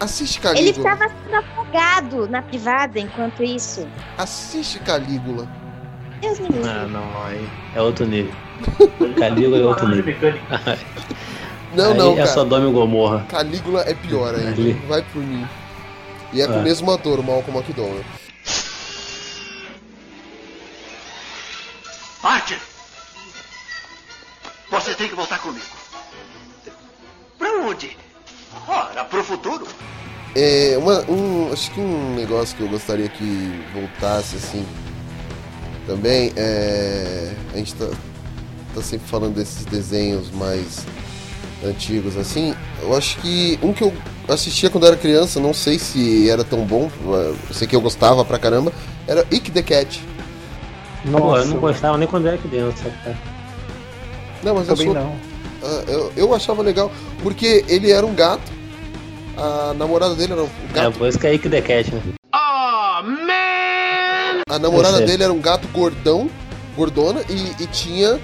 assiste 0.00 0.38
Ele 0.38 0.72
Calígula. 0.72 0.92
estava 0.94 1.12
sendo 1.22 1.36
afogado 1.36 2.28
na 2.28 2.42
privada 2.42 2.98
enquanto 2.98 3.44
isso. 3.44 3.86
Assiste 4.18 4.80
Calígula. 4.80 5.46
Deus 6.20 6.40
me 6.40 6.48
livre. 6.48 6.68
Ah, 6.68 6.86
não, 6.86 7.24
aí 7.24 7.48
é 7.76 7.80
outro 7.80 8.06
nível. 8.06 8.32
Calígula 9.18 9.58
é 9.58 9.64
outro 9.64 9.86
nível. 9.88 10.14
Não, 11.74 11.92
aí 11.92 11.98
não, 11.98 12.12
é 12.12 12.16
cara. 12.16 12.28
Sodoma 12.28 12.68
e 12.68 12.72
Gomorra. 12.72 13.26
Calígula 13.28 13.82
é 13.82 13.94
pior 13.94 14.34
ainda. 14.34 14.50
Ali. 14.50 14.72
Vai 14.88 15.02
por 15.02 15.22
mim. 15.22 15.46
E 16.32 16.40
é 16.40 16.46
com 16.46 16.54
Ah. 16.54 16.56
o 16.58 16.62
mesmo 16.62 16.90
ator, 16.90 17.20
o 17.20 17.22
Malcolm 17.22 17.58
McDowell. 17.58 18.04
Archer! 22.22 22.58
Você 24.70 24.94
tem 24.94 25.08
que 25.08 25.14
voltar 25.14 25.38
comigo. 25.40 25.64
Pra 27.38 27.48
onde? 27.60 27.96
Ora, 28.66 29.04
pro 29.04 29.22
futuro. 29.22 29.66
É, 30.34 30.74
uma, 30.78 31.00
um, 31.10 31.52
acho 31.52 31.70
que 31.70 31.78
um 31.80 32.14
negócio 32.14 32.56
que 32.56 32.62
eu 32.62 32.68
gostaria 32.68 33.08
que 33.08 33.64
voltasse 33.72 34.36
assim 34.36 34.66
também 35.86 36.32
é. 36.34 37.32
A 37.52 37.56
gente 37.58 37.74
tá, 37.74 37.86
tá 38.74 38.82
sempre 38.82 39.06
falando 39.06 39.34
desses 39.34 39.64
desenhos 39.66 40.30
mais 40.32 40.84
antigos 41.64 42.16
assim. 42.16 42.54
Eu 42.82 42.96
acho 42.96 43.18
que 43.18 43.58
um 43.62 43.72
que 43.72 43.82
eu 43.82 43.92
assistia 44.28 44.70
quando 44.70 44.86
era 44.86 44.96
criança, 44.96 45.40
não 45.40 45.54
sei 45.54 45.78
se 45.78 46.28
era 46.28 46.44
tão 46.44 46.64
bom, 46.64 46.90
eu 47.04 47.36
sei 47.52 47.66
que 47.66 47.74
eu 47.76 47.80
gostava 47.80 48.24
pra 48.24 48.38
caramba, 48.38 48.72
era 49.06 49.24
Ick 49.30 49.50
the 49.50 49.62
Cat. 49.62 50.02
Pô, 51.10 51.36
eu 51.36 51.44
não 51.46 51.58
gostava 51.58 51.98
nem 51.98 52.08
quando 52.08 52.26
era 52.26 52.38
criança, 52.38 52.84
cara. 53.04 53.16
Não, 54.42 54.54
mas 54.54 54.68
eu 54.68 54.76
Também 54.76 54.92
sou, 54.92 55.02
não. 55.02 55.16
Ah, 55.62 55.84
eu, 55.88 56.12
eu 56.16 56.34
achava 56.34 56.62
legal, 56.62 56.90
porque 57.22 57.64
ele 57.68 57.90
era 57.90 58.04
um 58.04 58.14
gato, 58.14 58.52
a 59.36 59.72
namorada 59.74 60.14
dele 60.14 60.32
era 60.32 60.42
um 60.42 60.48
É, 60.70 60.74
gato, 60.74 60.98
por 60.98 61.08
isso 61.08 61.18
que 61.18 61.26
é 61.26 61.34
Ike 61.34 61.48
the 61.48 61.60
Cat, 61.62 61.90
né? 61.94 62.00
a 64.48 64.58
namorada 64.58 64.94
Eu 64.94 64.98
sei. 64.98 65.06
dele 65.06 65.24
era 65.24 65.32
um 65.32 65.40
gato 65.40 65.66
gordão, 65.68 66.28
gordona, 66.76 67.22
e, 67.28 67.62
e 67.62 67.66
tinha 67.66 68.20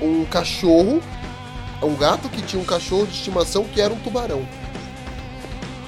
um 0.00 0.24
cachorro, 0.26 1.00
um 1.82 1.94
gato 1.96 2.28
que 2.28 2.42
tinha 2.42 2.60
um 2.60 2.64
cachorro 2.64 3.06
de 3.06 3.12
estimação 3.14 3.64
que 3.64 3.80
era 3.80 3.92
um 3.92 3.98
tubarão. 3.98 4.46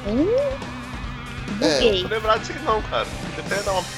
Hum, 0.07 0.27
É. 1.61 1.81
Não 2.03 2.09
lembrar 2.09 2.39
disso 2.39 2.53
aqui 2.53 2.63
não, 2.65 2.81
cara. 2.83 3.07
Deixa 3.35 3.41
eu 3.41 3.45
até 3.47 3.63
dar 3.63 3.73
uma. 3.73 3.83
tá 3.83 3.89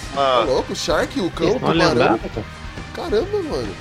uma- 0.40 0.44
louco, 0.44 0.72
o 0.72 0.76
Shark, 0.76 1.20
o 1.20 1.30
cão, 1.30 1.50
o 1.50 1.54
tubarão. 1.54 1.74
lembrava. 1.88 2.18
Caramba, 2.94 3.42
mano. 3.42 3.74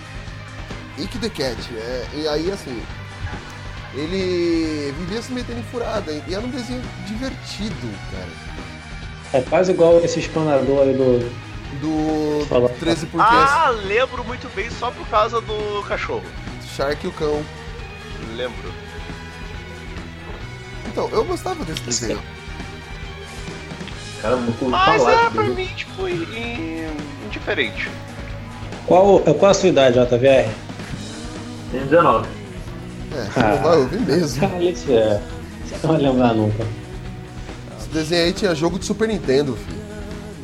Ick 0.97 1.18
the 1.20 1.30
Cat. 1.30 1.57
É, 1.76 2.05
e 2.14 2.28
aí, 2.28 2.51
assim, 2.51 2.82
ele 3.93 4.93
vivia 4.97 5.22
se 5.22 5.32
metendo 5.32 5.60
em 5.60 5.64
furada, 5.64 6.12
e 6.28 6.34
era 6.34 6.43
um 6.43 6.49
desenho 6.49 6.82
divertido, 7.07 7.89
cara. 8.12 8.28
É 9.32 9.41
quase 9.41 9.72
igual 9.72 9.99
esse 9.99 10.20
explanador 10.20 10.82
aí 10.82 10.93
do. 10.93 11.49
Do 11.80 12.45
Fala. 12.47 12.68
13 12.68 13.05
porquês. 13.05 13.32
Ah, 13.32 13.70
lembro 13.70 14.24
muito 14.24 14.49
bem 14.55 14.70
só 14.72 14.89
por 14.89 15.07
causa 15.07 15.39
do 15.39 15.84
cachorro. 15.88 16.24
Shark 16.76 17.05
e 17.05 17.10
o 17.10 17.14
cão. 17.14 17.43
Lembro. 18.36 18.74
Então, 20.88 21.09
eu 21.11 21.24
gostava 21.24 21.63
desse 21.65 21.82
desenho. 21.82 22.20
Cara, 24.22 24.36
ouvi 24.36 24.53
Mas 24.65 25.01
falar. 25.01 25.26
é 25.26 25.30
pra 25.30 25.43
mim, 25.43 25.65
tipo, 25.76 26.07
in- 26.07 26.88
indiferente. 27.26 27.89
Qual, 28.86 29.20
qual 29.20 29.51
a 29.51 29.53
sua 29.53 29.70
idade, 29.70 29.97
JVR? 29.99 30.49
Tem 31.72 31.82
19. 31.86 32.28
É, 33.11 33.55
não 33.55 33.63
vai 33.63 33.78
ouvir 33.78 33.99
mesmo. 34.01 34.45
Alex, 34.55 34.89
é. 34.89 35.22
Você 35.65 35.76
não 35.88 35.93
vai 35.93 36.01
lembrar 36.01 36.34
nunca. 36.34 36.65
Esse 37.80 37.89
desenho 37.89 38.26
aí 38.26 38.34
tinha 38.34 38.53
jogo 38.55 38.80
de 38.80 38.86
Super 38.86 39.07
Nintendo, 39.07 39.55
filho. 39.55 39.80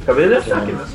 Acabei 0.04 0.28
de 0.28 0.36
achar 0.36 0.58
aqui, 0.62 0.72
né? 0.72 0.86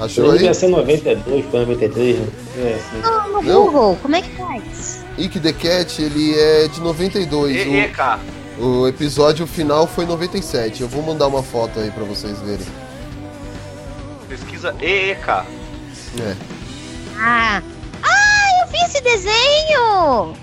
Achou 0.00 0.24
aí? 0.26 0.32
devia 0.32 0.54
ser 0.54 0.68
92, 0.68 1.46
foi 1.50 1.60
93, 1.60 2.18
né? 2.18 2.26
É, 2.58 2.74
assim. 2.74 3.00
Não, 3.02 3.28
no 3.32 3.42
Não. 3.42 3.64
Google, 3.66 3.98
como 4.02 4.16
é 4.16 4.22
que 4.22 4.30
faz? 4.36 4.95
Ick 5.18 5.40
the 5.40 5.52
Cat, 5.52 6.00
ele 6.02 6.38
é 6.38 6.68
de 6.68 6.80
92. 6.80 7.56
E. 7.56 7.92
O, 8.58 8.82
o 8.82 8.88
episódio 8.88 9.46
final 9.46 9.86
foi 9.86 10.04
97. 10.06 10.82
Eu 10.82 10.88
vou 10.88 11.02
mandar 11.02 11.26
uma 11.26 11.42
foto 11.42 11.78
aí 11.80 11.90
pra 11.90 12.04
vocês 12.04 12.38
verem. 12.40 12.66
Pesquisa 14.28 14.74
EEK. 14.80 15.28
É. 15.28 16.36
Ah, 17.18 17.62
ah, 18.02 18.62
eu 18.62 18.70
vi 18.70 18.78
esse 18.84 19.00
desenho! 19.02 20.34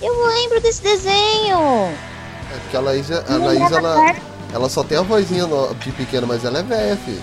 Eu 0.00 0.26
lembro 0.26 0.60
desse 0.60 0.82
desenho. 0.82 1.58
É 1.58 2.58
porque 2.62 2.76
a 2.76 2.80
Laís, 2.80 3.10
a 3.10 3.22
Não 3.38 3.46
Laís 3.46 3.72
ela, 3.72 4.16
ela 4.52 4.68
só 4.68 4.84
tem 4.84 4.98
a 4.98 5.02
vozinha 5.02 5.46
de 5.80 5.92
pequena, 5.92 6.26
mas 6.26 6.44
ela 6.44 6.58
é 6.60 6.62
velha, 6.62 6.96
filho. 6.96 7.22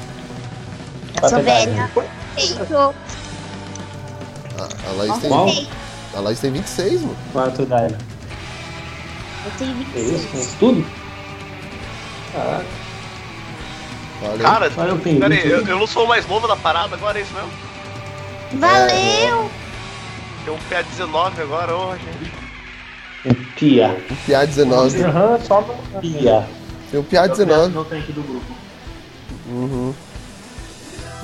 Eu 1.22 1.30
sou 1.30 1.42
velha. 1.42 1.90
Feito. 2.36 2.96
A, 4.58 4.90
a 4.90 4.94
Laís 4.94 5.18
tem. 5.20 5.30
Qual? 5.30 5.50
A 6.16 6.20
Laís 6.20 6.40
tem 6.40 6.52
26, 6.52 7.02
mano. 7.02 7.18
Qual 7.32 7.46
é 7.46 7.48
a 7.48 7.52
tua 7.52 7.66
idade? 7.66 7.96
Eu 9.46 9.52
tenho 9.58 9.86
Que 9.86 10.00
isso? 10.00 10.28
26. 10.28 10.48
Com 10.48 10.58
tudo? 10.60 10.86
Caraca. 12.34 12.66
Aí. 14.24 14.40
Cara, 14.40 14.72
Olha, 14.78 14.90
eu 14.90 15.00
tenho 15.00 15.20
pera 15.20 15.34
aí, 15.34 15.50
eu, 15.50 15.68
eu 15.68 15.80
não 15.80 15.88
sou 15.88 16.06
o 16.06 16.08
mais 16.08 16.28
novo 16.28 16.48
da 16.48 16.56
parada 16.56 16.96
agora, 16.96 17.20
é 17.20 17.22
isso 17.22 17.34
mesmo? 17.34 17.52
Valeu! 18.54 19.52
Tem 20.46 20.54
um 20.54 20.58
PA19 20.70 21.42
agora, 21.42 21.76
ô, 21.76 21.94
gente. 21.94 22.32
Um 23.26 23.34
pia. 23.56 24.06
Um 24.10 24.16
PA 24.32 24.46
19. 24.46 25.04
Aham, 25.04 25.40
só 25.42 25.62
no 25.62 26.02
pia. 26.02 26.48
Tem 26.92 27.00
um 27.00 27.04
PA 27.04 27.28
19. 27.28 27.74
Não 27.74 27.84
tem 27.84 28.00
aqui 28.00 28.12
do 28.14 28.22
grupo. 28.22 28.46
Uhum. 29.48 29.94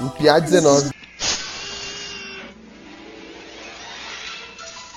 Um 0.02 0.10
PA 0.10 0.40
19. 0.40 0.92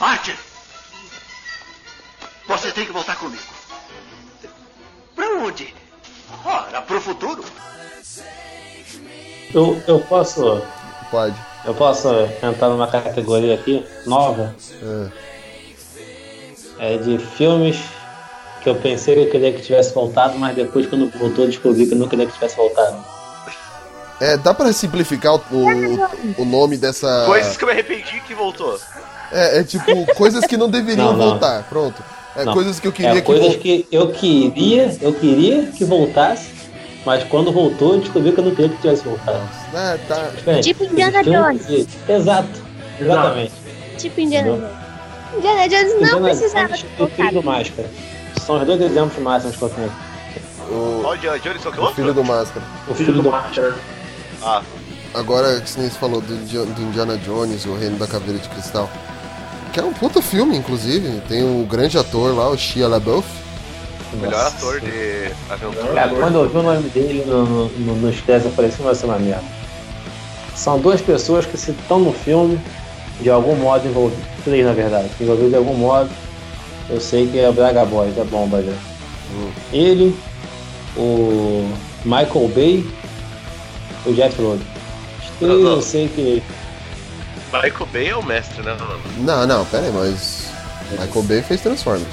Archer! 0.05 0.37
Você 2.47 2.71
tem 2.73 2.85
que 2.85 2.93
voltar 2.93 3.17
comigo. 3.17 3.43
Pra 5.17 5.27
onde? 5.39 5.75
Ora, 6.45 6.83
pro 6.83 7.01
futuro. 7.01 7.43
Eu, 9.55 9.83
eu 9.89 10.01
posso. 10.01 10.63
Pode. 11.11 11.35
Eu 11.65 11.75
posso 11.75 12.09
entrar 12.43 12.69
numa 12.69 12.87
categoria 12.87 13.55
aqui, 13.55 13.83
nova, 14.05 14.55
É. 16.79 16.95
é 16.95 16.99
de 16.99 17.19
filmes 17.19 17.79
que 18.63 18.69
eu 18.69 18.75
pensei 18.75 19.15
que 19.15 19.21
eu 19.23 19.31
queria 19.31 19.53
que 19.55 19.63
tivesse 19.63 19.95
voltado, 19.95 20.39
mas 20.39 20.55
depois 20.55 20.87
quando 20.87 21.11
voltou 21.19 21.45
eu 21.45 21.51
descobri 21.51 21.87
que 21.87 21.95
eu 21.95 21.99
não 21.99 22.09
queria 22.09 22.27
que 22.27 22.33
tivesse 22.35 22.57
voltado. 22.57 23.03
É, 24.21 24.37
dá 24.37 24.53
pra 24.53 24.71
simplificar 24.73 25.35
o, 25.35 25.39
o, 25.39 26.43
o 26.43 26.45
nome 26.45 26.77
dessa. 26.77 27.25
Coisas 27.25 27.57
que 27.57 27.65
eu 27.65 27.69
me 27.69 27.73
arrependi 27.73 28.21
que 28.21 28.35
voltou. 28.35 28.79
É, 29.35 29.59
é 29.61 29.65
tipo, 29.65 29.85
coisas 30.15 30.45
que 30.47 30.57
não 30.57 30.71
deveriam 30.71 31.13
Não, 31.13 31.17
não. 31.19 31.31
voltar. 31.31 31.65
Pronto. 31.65 32.03
É 32.37 32.45
Não. 32.45 32.53
coisas 32.53 32.79
que 32.81 32.87
eu 32.89 32.93
queria 32.93 33.11
é, 33.11 33.15
que 33.17 33.23
coisas 33.23 33.47
vol- 33.49 33.59
que 33.59 33.87
eu 33.93 34.11
queria, 34.13 34.97
eu 35.01 35.13
queria 35.13 35.67
que 35.67 35.85
voltasse, 35.85 36.49
mas 37.07 37.23
quando 37.25 37.53
voltou 37.53 37.95
eu 37.95 38.01
descobri 38.01 38.33
que 38.33 38.39
eu 38.41 38.45
não 38.45 38.55
queria 38.55 38.71
que 38.71 38.77
tivesse 38.81 39.05
voltado. 39.05 39.41
É, 39.75 39.97
tá. 40.09 40.31
Diferente. 40.35 40.65
Tipo 40.65 40.85
Indiana 40.85 41.23
Filme 41.23 41.39
Jones. 41.59 41.67
que- 41.67 42.13
Exato, 42.13 42.49
exatamente. 43.01 43.53
Tipo 43.99 44.21
Indiana? 44.21 44.49
Jones. 44.51 44.71
Indiana 45.37 45.69
Jones 45.69 45.89
não 45.93 45.97
Indiana 46.01 46.21
precisava 46.23 46.67
Jones 46.69 46.81
ter 46.83 47.03
o 47.03 47.07
Filho 47.07 47.17
voltado. 47.17 47.33
do 47.35 47.43
Máscara. 47.45 47.91
São 48.45 48.61
os 48.61 48.67
dois 48.67 48.81
exemplos 48.81 49.19
máximos 49.23 49.57
que 49.57 49.63
eu 49.63 49.69
tenho. 49.71 49.93
O, 50.71 51.07
o 51.07 51.17
Johnny 51.19 51.39
Jones, 51.41 51.63
qual 51.63 51.73
que 51.73 51.79
é 51.79 51.83
o 51.83 51.85
outro? 51.85 51.95
filho 52.03 52.15
do 52.15 52.25
Máscara. 52.25 52.67
O 52.89 52.95
Filho 52.95 53.13
do 53.13 53.23
Máscara. 53.31 53.75
Ah, 54.43 54.63
Agora, 55.15 55.61
que 55.61 55.71
você 55.71 55.89
falou 55.91 56.21
do, 56.21 56.35
do 56.37 56.83
Indiana 56.83 57.17
Jones, 57.19 57.65
o 57.67 57.75
Reino 57.77 57.97
da 57.97 58.07
Caveira 58.09 58.41
de 58.41 58.49
Cristal. 58.49 58.91
Que 59.75 59.81
é 59.81 59.83
um 59.83 59.93
puta 59.93 60.23
filme, 60.23 60.57
inclusive. 60.57 61.21
Tem 61.29 61.43
o 61.43 61.67
grande 61.67 61.99
ator 61.99 62.33
lá, 62.33 62.49
o 62.49 62.57
Shia 62.57 62.87
LaBeouf. 62.87 63.27
melhor 64.15 64.47
ator 64.47 64.81
de 64.81 65.33
aventura. 65.51 65.93
Cara, 65.93 66.15
quando 66.15 66.35
eu 66.37 66.49
vi 66.49 66.57
o 66.59 66.63
nome 66.63 66.89
dele 66.91 67.25
no, 67.27 67.45
no, 67.45 67.69
no, 67.71 67.97
nos 67.97 68.21
créditos, 68.21 68.53
eu 68.53 68.53
falei 68.53 68.71
assim, 68.71 68.85
vai 68.85 68.95
ser 68.95 69.07
uma 69.07 69.19
merda. 69.19 69.43
São 70.55 70.79
duas 70.79 71.01
pessoas 71.01 71.45
que 71.45 71.57
se 71.57 71.73
estão 71.73 71.99
no 71.99 72.13
filme, 72.13 72.61
de 73.21 73.29
algum 73.29 73.57
modo 73.57 73.85
envolvidas, 73.89 74.25
três 74.45 74.65
na 74.65 74.73
verdade, 74.73 75.11
envolvidas 75.21 75.51
de 75.51 75.57
algum 75.57 75.75
modo, 75.75 76.09
eu 76.89 77.01
sei 77.01 77.27
que 77.27 77.41
é 77.41 77.49
o 77.49 77.53
Braga 77.53 77.85
Boys, 77.85 78.17
é 78.17 78.23
bomba 78.23 78.63
já. 78.63 78.73
Ele, 79.73 80.17
o 80.97 81.69
Michael 82.05 82.49
Bay, 82.55 82.87
o 84.07 84.13
Jeff 84.13 84.41
Road. 84.41 84.63
Os 85.21 85.39
três 85.41 85.65
eu 85.65 85.83
sei 85.83 86.07
que. 86.07 86.41
Michael 87.63 87.87
Bay 87.93 88.09
é 88.09 88.17
o 88.17 88.23
mestre, 88.23 88.63
né, 88.63 88.77
mano? 88.79 89.01
Não, 89.19 89.47
não, 89.47 89.65
pera 89.67 89.87
aí, 89.87 89.93
mas. 89.93 90.49
Michael 90.91 91.23
Bay 91.23 91.43
fez 91.43 91.61
Transformers. 91.61 92.09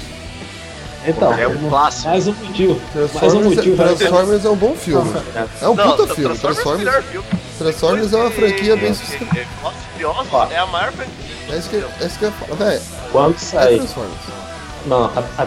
Então, 1.04 1.32
É 1.34 1.48
um 1.48 1.68
clássico. 1.68 2.08
mais 2.08 2.28
um 2.28 2.32
motivo. 2.32 2.80
Mais 2.94 2.94
um 2.94 3.18
Transformers, 3.18 3.56
motivo 3.56 3.76
pra 3.76 3.86
Transformers 3.94 4.44
é 4.44 4.50
um 4.50 4.56
bom 4.56 4.74
filme. 4.76 5.12
É 5.60 5.68
um 5.68 5.74
Não, 5.74 5.96
puta 5.96 6.14
filme. 6.14 6.38
Transformers 6.38 6.86
é 6.86 6.92
Transformers. 6.92 7.26
Transformers 7.58 8.12
é 8.12 8.16
uma 8.16 8.30
franquia 8.30 8.76
bem 8.76 8.94
sucedida. 8.94 9.24
sucedida. 9.26 9.46
Furiosa 9.92 10.54
é 10.54 10.58
a 10.58 10.66
maior 10.66 10.92
franquia. 10.92 11.14
É 11.50 11.58
isso 11.58 11.68
que, 11.68 11.76
é 11.76 12.06
isso 12.06 12.18
que 12.18 12.24
eu 12.24 12.32
falar, 12.32 12.54
velho. 12.54 12.82
Quando 13.10 13.34
É 13.34 13.38
sair. 13.38 13.78
Transformers. 13.78 14.42
Não, 14.86 15.04
a, 15.04 15.24
a 15.38 15.46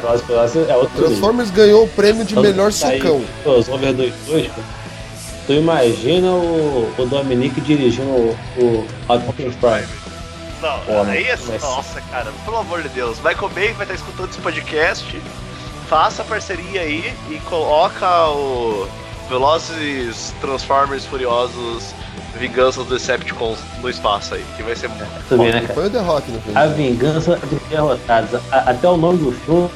é 0.69 0.75
outro. 0.75 1.03
Transformers 1.03 1.51
ganhou 1.51 1.83
o 1.85 1.87
prêmio 1.89 2.25
de 2.25 2.33
Quando 2.33 2.45
melhor 2.45 2.71
socão. 2.71 3.21
Dos 3.43 3.67
dois, 4.27 4.47
cara. 4.47 4.63
Tu 5.47 5.53
imagina 5.53 6.27
o, 6.31 6.91
o 6.97 7.05
Dominique 7.05 7.61
dirigindo 7.61 8.09
o, 8.09 8.37
o 8.57 8.87
Optimus 9.07 9.55
Prime. 9.55 9.87
Não, 10.61 10.79
Pô, 10.79 11.01
aí 11.09 11.23
é. 11.25 11.37
mas- 11.47 11.61
Nossa, 11.61 12.01
cara, 12.01 12.31
pelo 12.43 12.57
amor 12.57 12.81
de 12.81 12.89
Deus. 12.89 13.17
Michael 13.17 13.49
Bay 13.49 13.73
vai 13.73 13.83
estar 13.83 13.93
escutando 13.93 14.29
esse 14.31 14.39
podcast. 14.39 15.21
Faça 15.87 16.23
a 16.23 16.25
parceria 16.25 16.81
aí 16.81 17.13
e 17.29 17.37
coloca 17.41 18.29
o 18.29 18.87
Velozes 19.29 20.33
Transformers 20.41 21.05
Furiosos 21.05 21.93
Vingança 22.39 22.83
dos 22.83 22.89
Decepticons 23.01 23.59
no 23.81 23.89
espaço 23.89 24.33
aí, 24.35 24.43
que 24.57 24.63
vai 24.63 24.75
ser 24.75 24.89
muito. 24.89 25.05
Vê, 25.29 25.51
né, 25.51 25.61
cara? 25.61 25.73
Foi 25.73 25.85
o 25.87 25.89
The 25.89 25.99
Rock 25.99 26.31
no 26.31 26.41
filme. 26.41 26.57
A 26.59 26.65
vingança 26.67 27.37
dos 27.37 27.61
derrotados. 27.69 28.41
Até 28.51 28.89
o 28.89 28.97
nome 28.97 29.19
do 29.19 29.31
filme 29.31 29.69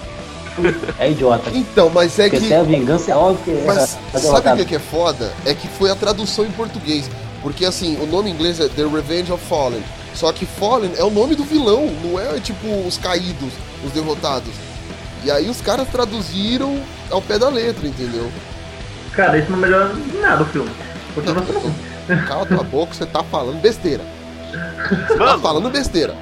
é 0.97 1.11
idiota. 1.11 1.49
Então, 1.53 1.89
mas 1.89 2.17
é 2.19 2.23
Porque 2.23 2.39
que. 2.39 2.47
se 2.47 2.53
é 2.53 2.59
a 2.59 2.63
vingança, 2.63 3.11
é 3.11 3.15
óbvio 3.15 3.43
que 3.43 3.51
é 3.61 3.63
Mas 3.65 3.77
a 3.77 3.87
sabe 3.87 3.97
o 4.17 4.19
derrotada. 4.21 4.55
que 4.57 4.65
que 4.65 4.75
é 4.75 4.79
foda? 4.79 5.31
É 5.45 5.53
que 5.53 5.67
foi 5.67 5.89
a 5.91 5.95
tradução 5.95 6.45
em 6.45 6.51
português. 6.51 7.09
Porque 7.41 7.65
assim, 7.65 7.97
o 8.01 8.05
nome 8.05 8.29
em 8.29 8.33
inglês 8.33 8.59
é 8.59 8.67
The 8.67 8.83
Revenge 8.85 9.31
of 9.31 9.43
Fallen. 9.45 9.83
Só 10.13 10.31
que 10.33 10.45
Fallen 10.45 10.91
é 10.97 11.03
o 11.03 11.09
nome 11.09 11.35
do 11.35 11.43
vilão, 11.43 11.87
não 12.03 12.19
é 12.19 12.39
tipo 12.39 12.67
os 12.85 12.97
caídos, 12.97 13.53
os 13.85 13.91
derrotados. 13.91 14.51
E 15.23 15.31
aí 15.31 15.49
os 15.49 15.61
caras 15.61 15.87
traduziram 15.89 16.81
ao 17.09 17.21
pé 17.21 17.37
da 17.37 17.49
letra, 17.49 17.87
entendeu? 17.87 18.29
Cara, 19.13 19.37
isso 19.37 19.51
não 19.51 19.57
melhora 19.57 19.93
nada 20.21 20.43
o 20.43 20.45
filme. 20.45 20.69
Continua 21.15 21.45
sendo 21.45 21.59
ruim. 21.59 21.75
Cala 22.27 22.45
tua 22.45 22.63
boca, 22.63 22.93
você 22.93 23.05
tá 23.05 23.23
falando 23.23 23.61
besteira. 23.61 24.03
Você 25.07 25.17
tá 25.17 25.37
falando 25.39 25.69
besteira. 25.69 26.15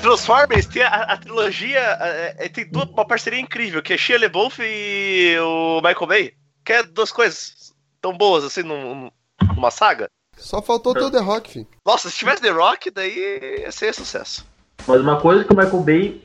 Transformers 0.00 0.66
tem 0.66 0.82
a, 0.82 0.88
a 0.88 1.16
trilogia. 1.16 1.78
é, 1.78 2.34
é, 2.38 2.48
tem 2.48 2.66
duas- 2.70 2.88
uma 2.90 3.04
parceria 3.06 3.40
incrível, 3.40 3.82
que 3.82 3.92
é 3.92 3.96
Shia 3.98 4.18
LaBeouf 4.18 4.60
e 4.62 5.36
o 5.40 5.76
Michael 5.82 6.06
Bay. 6.06 6.32
Que 6.64 6.72
é 6.74 6.82
duas 6.82 7.10
coisas 7.12 7.72
tão 8.00 8.16
boas 8.16 8.44
assim 8.44 8.62
num- 8.62 9.10
numa 9.54 9.70
saga. 9.70 10.08
Só 10.36 10.60
faltou 10.60 10.94
ter 10.94 11.02
o 11.02 11.10
The 11.10 11.20
Rock, 11.20 11.50
filho. 11.50 11.66
Nossa, 11.86 12.10
se 12.10 12.16
tivesse 12.16 12.42
The 12.42 12.50
Rock, 12.50 12.90
daí 12.90 13.60
ia 13.62 13.70
ser 13.72 13.94
sucesso. 13.94 14.44
Mas 14.86 15.00
uma 15.00 15.20
coisa 15.20 15.44
que 15.44 15.52
o 15.52 15.56
Michael 15.56 15.80
Bay 15.82 16.22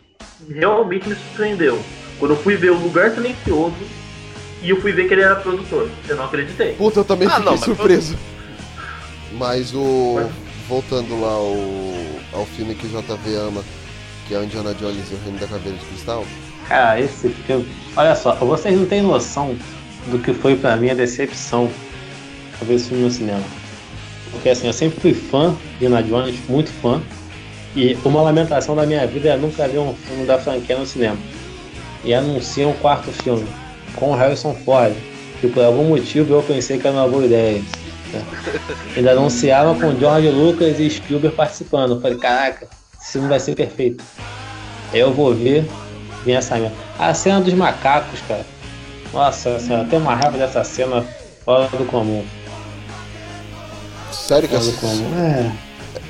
realmente 0.50 1.08
me 1.08 1.16
surpreendeu. 1.16 1.82
Quando 2.18 2.32
eu 2.34 2.38
fui 2.38 2.56
ver 2.58 2.72
o 2.72 2.78
Lugar 2.78 3.12
Silencioso 3.12 3.76
e 4.62 4.70
eu 4.72 4.82
fui 4.82 4.92
ver 4.92 5.08
que 5.08 5.14
ele 5.14 5.22
era 5.22 5.36
produtor. 5.38 5.90
Eu 6.08 6.16
não 6.16 6.26
acreditei. 6.26 6.74
Puta, 6.76 7.00
eu 7.00 7.06
também 7.06 7.28
Ah, 7.28 7.32
fiquei 7.32 7.46
não, 7.46 7.52
mas 7.54 7.62
surpreso. 7.62 8.18
Mas 9.34 9.74
o. 9.74 10.16
Voltando 10.70 11.20
lá 11.20 11.32
ao, 11.32 11.56
ao 12.32 12.46
filme 12.46 12.76
que 12.76 12.86
o 12.86 12.90
JV 12.90 13.36
ama, 13.36 13.64
que 14.28 14.36
é 14.36 14.38
o 14.38 14.44
Indiana 14.44 14.72
Jones 14.76 15.10
e 15.10 15.16
o 15.16 15.20
Reino 15.24 15.40
da 15.40 15.48
Caveira 15.48 15.76
de 15.76 15.86
Cristal. 15.86 16.24
Cara, 16.68 17.02
esse 17.02 17.30
filme. 17.30 17.68
Olha 17.98 18.16
só, 18.16 18.36
vocês 18.36 18.78
não 18.78 18.86
têm 18.86 19.02
noção 19.02 19.58
do 20.12 20.20
que 20.20 20.32
foi 20.32 20.56
pra 20.56 20.76
mim 20.76 20.92
a 20.92 20.94
decepção 20.94 21.68
ao 22.62 22.68
ver 22.68 22.76
esse 22.76 22.90
filme 22.90 23.04
no 23.04 23.10
cinema. 23.10 23.44
Porque 24.32 24.50
assim, 24.50 24.68
eu 24.68 24.74
sempre 24.74 25.00
fui 25.00 25.14
fã 25.14 25.56
de 25.80 25.86
Indiana 25.88 26.04
Jones, 26.04 26.36
muito 26.48 26.70
fã. 26.70 27.02
E 27.76 27.98
uma 28.06 28.22
lamentação 28.22 28.76
da 28.76 28.86
minha 28.86 29.06
vida 29.08 29.30
é 29.30 29.38
nunca 29.38 29.68
ver 29.68 29.80
um 29.80 29.96
filme 29.96 30.26
da 30.26 30.38
franquia 30.38 30.78
no 30.78 30.86
cinema. 30.86 31.18
E 32.04 32.14
anunciam 32.14 32.70
um 32.70 32.76
quarto 32.76 33.12
filme 33.24 33.48
com 33.96 34.12
o 34.12 34.16
Harrison 34.16 34.54
Ford. 34.54 34.94
Que 35.42 35.48
por 35.48 35.64
algum 35.64 35.86
motivo 35.86 36.36
eu 36.36 36.44
pensei 36.44 36.78
que 36.78 36.86
era 36.86 36.96
uma 36.96 37.08
boa 37.08 37.26
ideia. 37.26 37.60
Né? 38.14 38.24
Ainda 38.96 39.12
anunciaram 39.12 39.80
com 39.80 39.98
George 39.98 40.30
Lucas 40.30 40.80
e 40.80 40.90
Spielberg 40.90 41.36
participando. 41.36 41.96
Eu 41.96 42.02
falei, 42.02 42.18
caraca, 42.18 42.68
esse 43.02 43.14
filme 43.14 43.28
vai 43.28 43.40
ser 43.40 43.56
perfeito. 43.56 44.04
Eu 44.94 45.14
vou 45.14 45.34
ver 45.34 45.66
Vem 46.26 46.36
essa 46.36 46.58
merda. 46.58 46.76
A 46.98 47.14
cena 47.14 47.40
dos 47.40 47.54
macacos, 47.54 48.20
cara. 48.28 48.46
Nossa 49.14 49.58
senhora, 49.60 49.86
tem 49.88 49.98
uma 50.00 50.14
raiva 50.16 50.38
dessa 50.38 50.64
cena 50.66 51.06
fora 51.46 51.68
do 51.70 51.86
comum. 51.86 52.26
Sério 54.12 54.48
que 54.50 54.56
Fora 54.56 54.66
do 54.66 54.72
essa... 54.72 54.82
comum. 54.82 55.12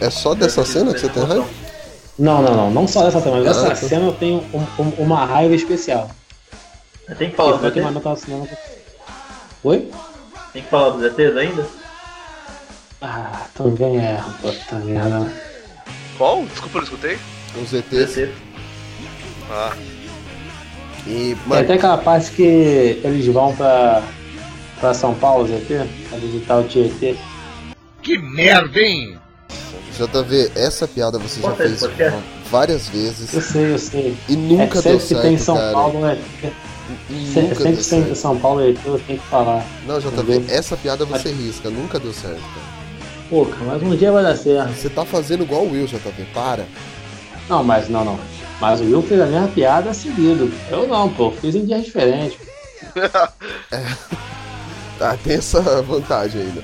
É. 0.01 0.05
é 0.05 0.09
só 0.09 0.33
dessa 0.33 0.65
cena 0.65 0.93
que 0.93 0.99
você 0.99 1.09
tem 1.09 1.23
raiva? 1.23 1.47
Não, 2.17 2.41
não, 2.41 2.55
não. 2.55 2.71
Não 2.71 2.87
só 2.87 3.03
dessa 3.03 3.21
cena, 3.21 3.37
mas 3.37 3.47
Ah, 3.47 3.49
dessa 3.69 3.69
tá. 3.69 3.75
cena 3.75 4.05
eu 4.07 4.13
tenho 4.13 4.43
um- 4.53 4.81
um- 4.83 4.93
uma 5.03 5.25
raiva 5.25 5.55
especial. 5.55 6.09
Tem 7.17 7.29
que 7.29 7.35
falar 7.35 7.59
que 7.59 7.79
ETs? 7.79 8.25
Oi? 9.63 9.91
Tem 10.53 10.63
que 10.63 10.69
falar 10.69 10.89
dos 10.89 11.03
ETs 11.03 11.37
ainda? 11.37 11.65
Ah, 13.01 13.45
também 13.53 13.97
é. 13.97 14.21
Puta 14.41 14.75
merda. 14.77 15.31
Qual? 16.17 16.45
Desculpa, 16.45 16.77
eu 16.77 16.81
não 16.81 16.83
escutei. 16.87 17.17
Os 17.61 17.73
ETs. 17.73 18.17
ET. 18.17 18.29
Ah, 19.49 19.73
E, 21.07 21.35
Tem 21.35 21.37
mano, 21.47 21.61
até 21.61 21.73
aquela 21.75 21.97
parte 21.97 22.31
que 22.31 22.43
eles 23.03 23.25
vão 23.27 23.55
pra, 23.55 24.03
pra 24.79 24.93
São 24.93 25.15
Paulo, 25.15 25.47
ZT, 25.47 25.87
pra 26.09 26.19
visitar 26.19 26.57
o 26.59 26.63
Tietê. 26.65 27.15
Que 28.03 28.17
merda, 28.17 28.79
hein? 28.79 29.17
JV, 29.97 30.51
essa 30.55 30.87
piada 30.87 31.17
você 31.17 31.41
já 31.41 31.51
Pode 31.51 31.77
ser, 31.77 31.89
fez 31.89 32.13
várias 32.49 32.87
Eu 32.87 32.93
vezes 32.93 33.29
sei, 33.45 33.73
eu 33.73 33.77
sei. 33.79 34.17
e 34.29 34.35
nunca 34.35 34.79
é 34.79 34.81
deu 34.81 34.99
sempre 34.99 35.07
que 35.07 35.21
tem 35.21 35.33
em 35.33 35.37
certo, 35.37 35.45
São 35.45 35.55
cara. 35.57 35.71
Paulo, 35.73 35.99
né? 36.01 36.17
Se- 36.41 36.51
Nunca 37.13 37.31
Sempre 37.33 37.55
deu 37.55 37.63
tem 37.63 37.75
certo. 37.75 38.15
São 38.15 38.39
Paulo, 38.39 38.61
eu 38.61 38.73
tenho 38.75 39.19
que 39.19 39.27
falar. 39.27 39.65
Não, 39.85 39.99
JV, 39.99 40.21
Entendeu? 40.35 40.55
essa 40.55 40.77
piada 40.77 41.05
você 41.05 41.31
risca, 41.31 41.69
nunca 41.69 41.99
deu 41.99 42.13
certo, 42.13 42.39
cara. 42.39 42.78
Pô, 43.29 43.45
cara, 43.45 43.65
mas 43.65 43.83
um 43.83 43.95
dia 43.95 44.11
vai 44.11 44.23
dar 44.23 44.35
certo. 44.35 44.73
Você 44.73 44.89
tá 44.89 45.05
fazendo 45.05 45.43
igual 45.43 45.63
o 45.63 45.71
Will, 45.71 45.85
JV, 45.85 46.25
para. 46.33 46.65
Não, 47.47 47.63
mas 47.63 47.87
não, 47.87 48.03
não. 48.03 48.19
Mas 48.59 48.81
o 48.81 48.83
Will 48.83 49.03
fez 49.03 49.21
a 49.21 49.25
mesma 49.27 49.47
piada 49.47 49.93
seguido. 49.93 50.51
Eu 50.69 50.87
não, 50.87 51.13
pô. 51.13 51.31
Fiz 51.31 51.55
em 51.55 51.65
dias 51.65 51.85
diferentes. 51.85 52.37
Tá, 54.99 55.15
tem 55.15 55.37
essa 55.37 55.81
vantagem 55.81 56.41
ainda. 56.41 56.61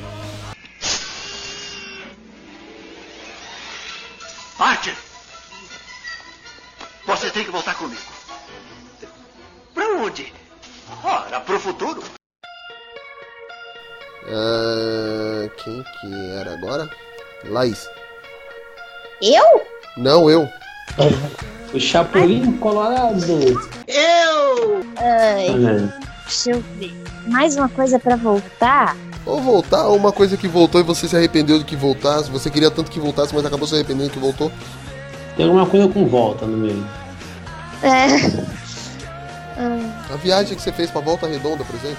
Archer! 4.60 4.94
Você 7.08 7.30
tem 7.30 7.46
que 7.46 7.52
voltar 7.52 7.76
comigo. 7.76 8.02
Pra 9.74 9.88
onde? 10.00 10.34
Ora, 11.02 11.40
pro 11.40 11.58
futuro. 11.58 12.04
Ah, 14.28 15.50
quem 15.58 15.84
que 15.84 16.32
era 16.32 16.54
agora? 16.54 16.90
Laís. 17.46 17.88
Eu? 19.22 19.62
Não, 19.98 20.30
eu. 20.30 20.48
O 21.74 21.80
Chapolin 21.80 22.58
Colorado. 22.58 23.22
Eu! 23.88 24.86
Ai, 24.98 25.92
deixa 26.24 26.52
eu 26.52 26.64
ver. 26.78 26.94
Mais 27.28 27.56
uma 27.56 27.70
coisa 27.70 28.00
pra 28.00 28.16
voltar? 28.16 28.96
Ou 29.26 29.42
voltar, 29.42 29.88
ou 29.88 29.96
uma 29.96 30.12
coisa 30.12 30.38
que 30.38 30.48
voltou 30.48 30.80
e 30.80 30.84
você 30.84 31.08
se 31.08 31.16
arrependeu 31.16 31.58
de 31.58 31.66
que 31.66 31.76
voltasse. 31.76 32.30
Você 32.30 32.50
queria 32.50 32.70
tanto 32.70 32.92
que 32.92 33.00
voltasse, 33.00 33.34
mas 33.34 33.46
acabou 33.46 33.68
se 33.68 33.74
arrependendo 33.74 34.12
que 34.12 34.20
voltou. 34.20 34.52
Tem 35.36 35.46
alguma 35.46 35.66
coisa 35.66 35.88
com 35.88 36.08
volta 36.08 36.46
no 36.46 36.58
meio. 36.58 36.88
É. 37.84 38.06
A 40.12 40.16
viagem 40.18 40.56
que 40.56 40.62
você 40.62 40.72
fez 40.72 40.92
pra 40.92 41.02
Volta 41.02 41.28
Redonda, 41.28 41.64
por 41.64 41.76
exemplo. 41.76 41.98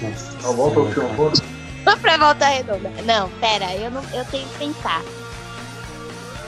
Nossa. 0.00 0.48
A 0.48 0.52
volta 0.52 0.80
ao 0.80 0.86
pô. 0.86 1.00
Vamos 1.16 1.40
pra 1.98 2.16
volta 2.16 2.46
redonda. 2.46 2.90
Não, 3.04 3.28
pera, 3.40 3.74
eu, 3.74 3.90
não, 3.90 4.02
eu 4.12 4.24
tenho 4.26 4.48
que 4.48 4.58
pensar. 4.58 5.02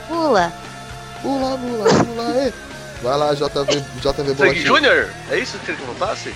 Pula. 0.08 0.52
Pula, 1.22 1.58
pula, 1.58 2.04
pula, 2.04 2.22
é. 2.38 2.52
Vai 3.02 3.18
lá, 3.18 3.34
JV, 3.34 3.84
JV 4.00 4.34
Sangue. 4.34 4.60
Júnior? 4.60 5.10
É 5.30 5.38
isso 5.38 5.58
que 5.58 5.66
você 5.66 5.72
quer 5.72 5.78
que 5.78 5.86
voltasse? 5.86 6.34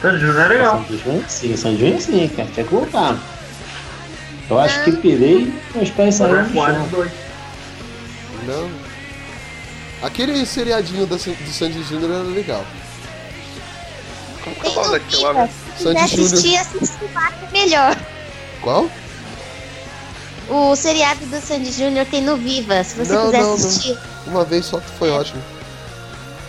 Sandy 0.00 0.18
Júnior 0.18 0.40
é 0.40 0.48
legal. 0.48 0.78
Sandy 0.78 0.98
Júnior 0.98 1.24
sim, 1.28 1.56
Sandy 1.56 1.78
Júnior 1.78 2.00
sim, 2.00 2.28
cara. 2.28 2.48
Tinha 2.52 2.66
que 2.66 2.74
voltar. 2.74 3.16
Eu 4.50 4.58
acho 4.58 4.84
que 4.84 4.92
pirei, 4.92 5.54
meus 5.74 5.90
pés 5.90 6.16
saíram 6.16 6.44
do 6.44 6.52
chão. 6.52 6.88
2. 6.90 7.10
Não. 8.46 8.70
Aquele 10.02 10.44
seriadinho 10.44 11.06
da, 11.06 11.14
do 11.14 11.52
Sandy 11.52 11.82
Júnior 11.84 12.10
era 12.10 12.22
legal. 12.24 12.64
Como 14.42 14.56
que 14.56 14.66
é 14.66 14.70
o 14.70 14.74
nome 14.74 15.42
no 15.42 15.48
Sandy 15.78 15.98
assistir, 16.00 16.56
assiste 16.56 17.04
o 17.04 17.08
Vaca 17.08 17.48
melhor. 17.52 17.96
Qual? 18.60 18.90
O 20.48 20.76
seriado 20.76 21.24
do 21.26 21.40
Sandy 21.40 21.72
Júnior 21.72 22.06
tem 22.06 22.20
no 22.22 22.36
Viva, 22.36 22.82
se 22.84 22.96
você 22.96 23.12
Não, 23.12 23.26
quiser 23.26 23.40
não, 23.40 23.48
não. 23.48 23.54
assistir. 23.54 23.98
Uma 24.26 24.44
vez 24.44 24.64
só 24.66 24.78
que 24.78 24.90
foi 24.98 25.10
ótimo. 25.10 25.42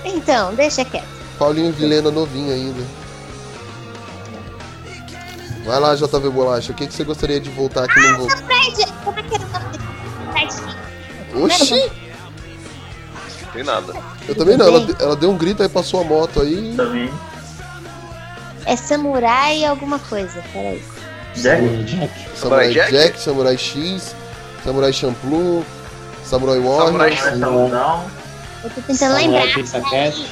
Então, 0.04 0.54
deixa 0.56 0.84
quieto. 0.84 1.08
Paulinho 1.40 1.72
Vilena 1.72 2.12
novinho 2.12 2.54
ainda. 2.54 2.84
Vai 5.66 5.80
lá, 5.80 5.96
JV 5.96 6.30
Bolacha. 6.30 6.72
O 6.74 6.76
que, 6.76 6.86
que 6.88 6.94
você 6.94 7.04
gostaria 7.06 7.40
de 7.40 7.50
voltar 7.50 7.88
que 7.88 8.00
não 8.00 8.18
voltou? 8.18 8.38
Fred, 8.38 8.92
como 9.04 9.20
é 9.20 9.24
que 9.24 9.36
era 9.36 9.46
o 9.46 9.50
nome 9.50 9.78
dele? 9.78 11.46
Oxi! 11.46 11.92
Não 13.46 13.52
tem 13.54 13.64
nada. 13.64 13.94
Eu 14.28 14.36
também 14.36 14.58
não. 14.58 14.66
Ela, 14.68 14.88
ela 15.00 15.16
deu 15.16 15.32
um 15.32 15.38
grito 15.38 15.64
aí, 15.64 15.70
passou 15.70 16.02
a 16.02 16.04
moto 16.04 16.42
aí. 16.42 16.74
Também. 16.76 17.10
É 18.66 18.76
samurai 18.76 19.66
alguma 19.66 20.00
coisa, 20.00 20.44
peraí. 20.54 20.82
Jack. 21.36 21.84
Jack. 21.84 22.14
Samurai 22.36 22.72
Jack? 22.72 22.92
Jack, 22.92 23.20
Samurai 23.20 23.58
X, 23.58 24.16
Samurai 24.64 24.94
Shampoo, 24.94 25.66
Samurai 26.24 26.60
Warrior, 26.60 26.86
Samurai 26.88 27.16
Countdown. 27.18 28.06
Eu 28.64 28.70
tô 28.70 28.82
tentando 28.82 29.16
lembrar. 29.16 29.42
Samurai 29.42 29.54
Pizza 29.54 29.82
Cat. 29.82 30.28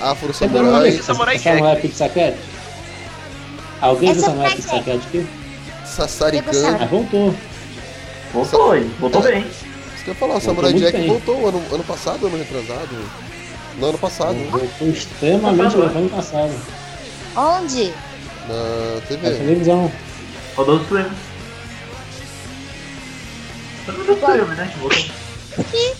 Afro 0.00 0.34
Samurai, 0.34 0.92
Samurai 1.02 1.38
Samurai. 1.38 1.76
Pizza 1.80 2.08
Cat? 2.08 2.36
Alguém 3.80 4.12
viu 4.12 4.22
Samurai 4.22 4.54
Pizza 4.54 4.82
Cat 4.82 4.90
aqui? 4.90 5.26
Sassarican. 5.86 6.76
Ah, 6.80 6.86
voltou. 6.86 7.34
Voltou, 8.32 8.76
hein? 8.76 8.90
Voltou 9.00 9.22
bem. 9.22 9.40
Isso 9.40 10.04
que 10.04 10.10
eu 10.10 10.14
ia 10.14 10.20
falar, 10.20 10.36
o 10.36 10.40
Samurai 10.40 10.72
Jack 10.72 10.96
bem. 10.96 11.08
voltou 11.08 11.48
ano, 11.48 11.62
ano 11.72 11.84
passado, 11.84 12.26
ano 12.26 12.36
retrasado. 12.36 12.96
No 13.78 13.88
ano 13.88 13.98
passado, 13.98 14.34
né? 14.34 14.48
Voltou 14.50 14.88
extremamente 14.88 15.76
bem. 15.76 15.88
Foi 15.88 15.98
ano 16.00 16.10
passado. 16.10 16.52
Onde? 17.36 17.92
na 18.48 18.94
Na 18.94 19.00
TV. 19.02 19.30
televisão. 19.30 19.92
Rodou 20.56 20.76
os 20.76 20.86
filmes. 20.88 21.12
Rodou 23.86 24.14
os 24.14 24.20
filmes, 24.36 24.56
né? 24.58 24.72
Voltou. 24.78 24.98
Que? 25.70 25.92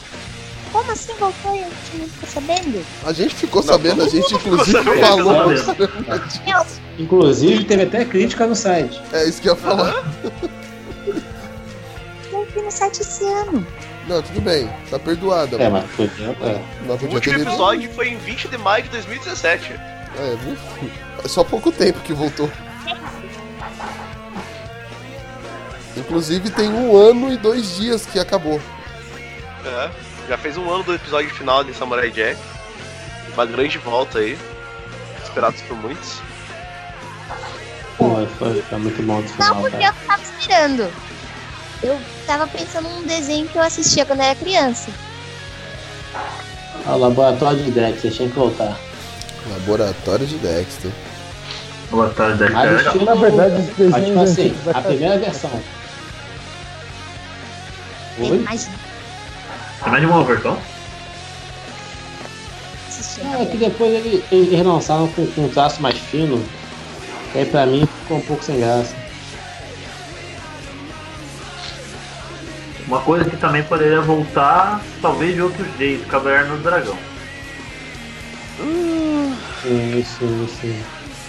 Como 0.73 0.93
assim 0.93 1.13
voltou 1.19 1.57
e 1.57 1.61
a 1.61 1.65
gente 1.65 1.97
não 1.99 2.09
ficou 2.09 2.29
sabendo? 2.29 2.87
A 3.05 3.13
gente 3.13 3.35
ficou 3.35 3.63
sabendo, 3.63 4.03
a 4.05 4.09
gente 4.09 4.35
inclusive 4.35 4.73
sabendo, 4.79 5.01
falou. 5.01 5.53
Inclusive, 6.99 7.65
teve 7.65 7.83
até 7.83 8.05
crítica 8.05 8.47
no 8.47 8.55
site. 8.55 9.01
É 9.13 9.25
isso 9.25 9.41
que 9.43 9.49
eu 9.49 9.55
ia 9.55 9.61
falar. 9.61 10.05
eu 12.33 12.47
vi 12.55 12.63
no 12.63 12.71
site 12.71 13.01
esse 13.01 13.25
ano. 13.25 13.67
Não, 14.07 14.23
tudo 14.23 14.41
bem, 14.41 14.69
tá 14.91 14.99
perdoada. 14.99 15.57
É, 15.57 15.69
mano. 15.69 15.87
mas 15.97 15.97
foi. 15.97 16.25
É. 16.47 16.63
Mas 16.87 16.97
O 16.97 16.99
podia 16.99 17.15
último 17.17 17.35
ter. 17.37 17.41
episódio 17.49 17.91
foi 17.93 18.09
em 18.11 18.17
20 18.19 18.49
de 18.49 18.59
maio 18.59 18.85
de 18.85 18.91
2017. 18.91 19.73
É, 20.19 20.37
viu? 20.37 20.57
É 21.25 21.29
só 21.29 21.45
pouco 21.45 21.71
tempo 21.71 22.01
que 22.01 22.13
voltou. 22.13 22.51
Inclusive 25.97 26.51
tem 26.51 26.69
um 26.69 26.97
ano 26.97 27.33
e 27.33 27.37
dois 27.37 27.77
dias 27.77 28.07
que 28.07 28.19
acabou. 28.19 28.61
É. 29.65 29.91
Já 30.29 30.39
fez 30.39 30.57
um 30.57 30.71
ano 30.71 30.85
do 30.85 30.95
episódio 30.95 31.31
final 31.31 31.65
de 31.65 31.75
Samurai 31.75 32.11
Jack. 32.11 32.39
Uma 33.35 33.47
grande 33.47 33.79
volta 33.79 34.19
aí. 34.19 34.39
Esperados 35.23 35.61
por 35.63 35.77
muitos. 35.77 36.21
Foi, 37.97 38.27
foi, 38.39 38.63
foi 38.63 38.79
muito 38.79 39.03
bom 39.03 39.21
Não, 39.21 39.29
final, 39.29 39.57
porque 39.57 39.77
cara. 39.77 39.95
eu 40.01 40.07
tava 40.07 40.23
esperando. 40.23 40.93
Eu 41.83 42.01
tava 42.27 42.47
pensando 42.47 42.89
num 42.89 43.03
desenho 43.03 43.49
que 43.49 43.57
eu 43.57 43.63
assistia 43.63 44.07
quando 44.07 44.21
era 44.21 44.35
criança. 44.35 44.91
Ah, 46.87 46.95
o 46.95 46.99
laboratório 46.99 47.63
de 47.63 47.71
Dexter, 47.71 48.13
tinha 48.13 48.29
que 48.29 48.35
voltar. 48.35 48.77
Laboratório 49.51 50.27
de 50.27 50.37
Dexter. 50.39 50.91
Boa 51.91 52.09
tarde, 52.11 52.39
Deck. 52.39 52.53
Mas 52.53 52.71
É 52.71 52.77
estilo... 52.87 53.05
Na 53.05 53.15
verdade, 53.15 53.55
os 53.57 53.67
desenhos 53.77 53.91
Mas, 53.91 54.07
tipo 54.07 54.21
assim, 54.21 54.57
a 54.73 54.81
primeira 54.81 55.19
versão. 55.19 55.51
Nem 58.19 58.31
Oi? 58.31 58.39
Tem 58.39 58.45
mais 59.91 60.01
de 60.01 60.07
uma 60.07 60.25
versão? 60.25 60.59
É 63.41 63.45
que 63.45 63.57
depois 63.59 63.93
ele- 63.93 64.25
eles 64.33 64.65
lançaram 64.65 65.09
com, 65.09 65.27
com 65.27 65.45
um 65.45 65.49
traço 65.49 65.83
mais 65.83 65.97
fino. 65.99 66.43
E 67.35 67.39
aí 67.39 67.45
pra 67.47 67.67
mim 67.67 67.87
ficou 68.03 68.19
um 68.19 68.21
pouco 68.23 68.43
sem 68.45 68.59
graça. 68.61 68.95
Uma 72.87 73.01
coisa 73.01 73.29
que 73.29 73.37
também 73.37 73.63
poderia 73.63 74.01
voltar, 74.01 74.81
talvez 75.01 75.35
de 75.35 75.43
outro 75.43 75.65
jeito, 75.79 76.07
Caverna 76.09 76.57
do 76.57 76.63
Dragão. 76.63 76.97
Sim, 78.61 80.05
sim, 80.05 80.49
sim. 80.61 80.83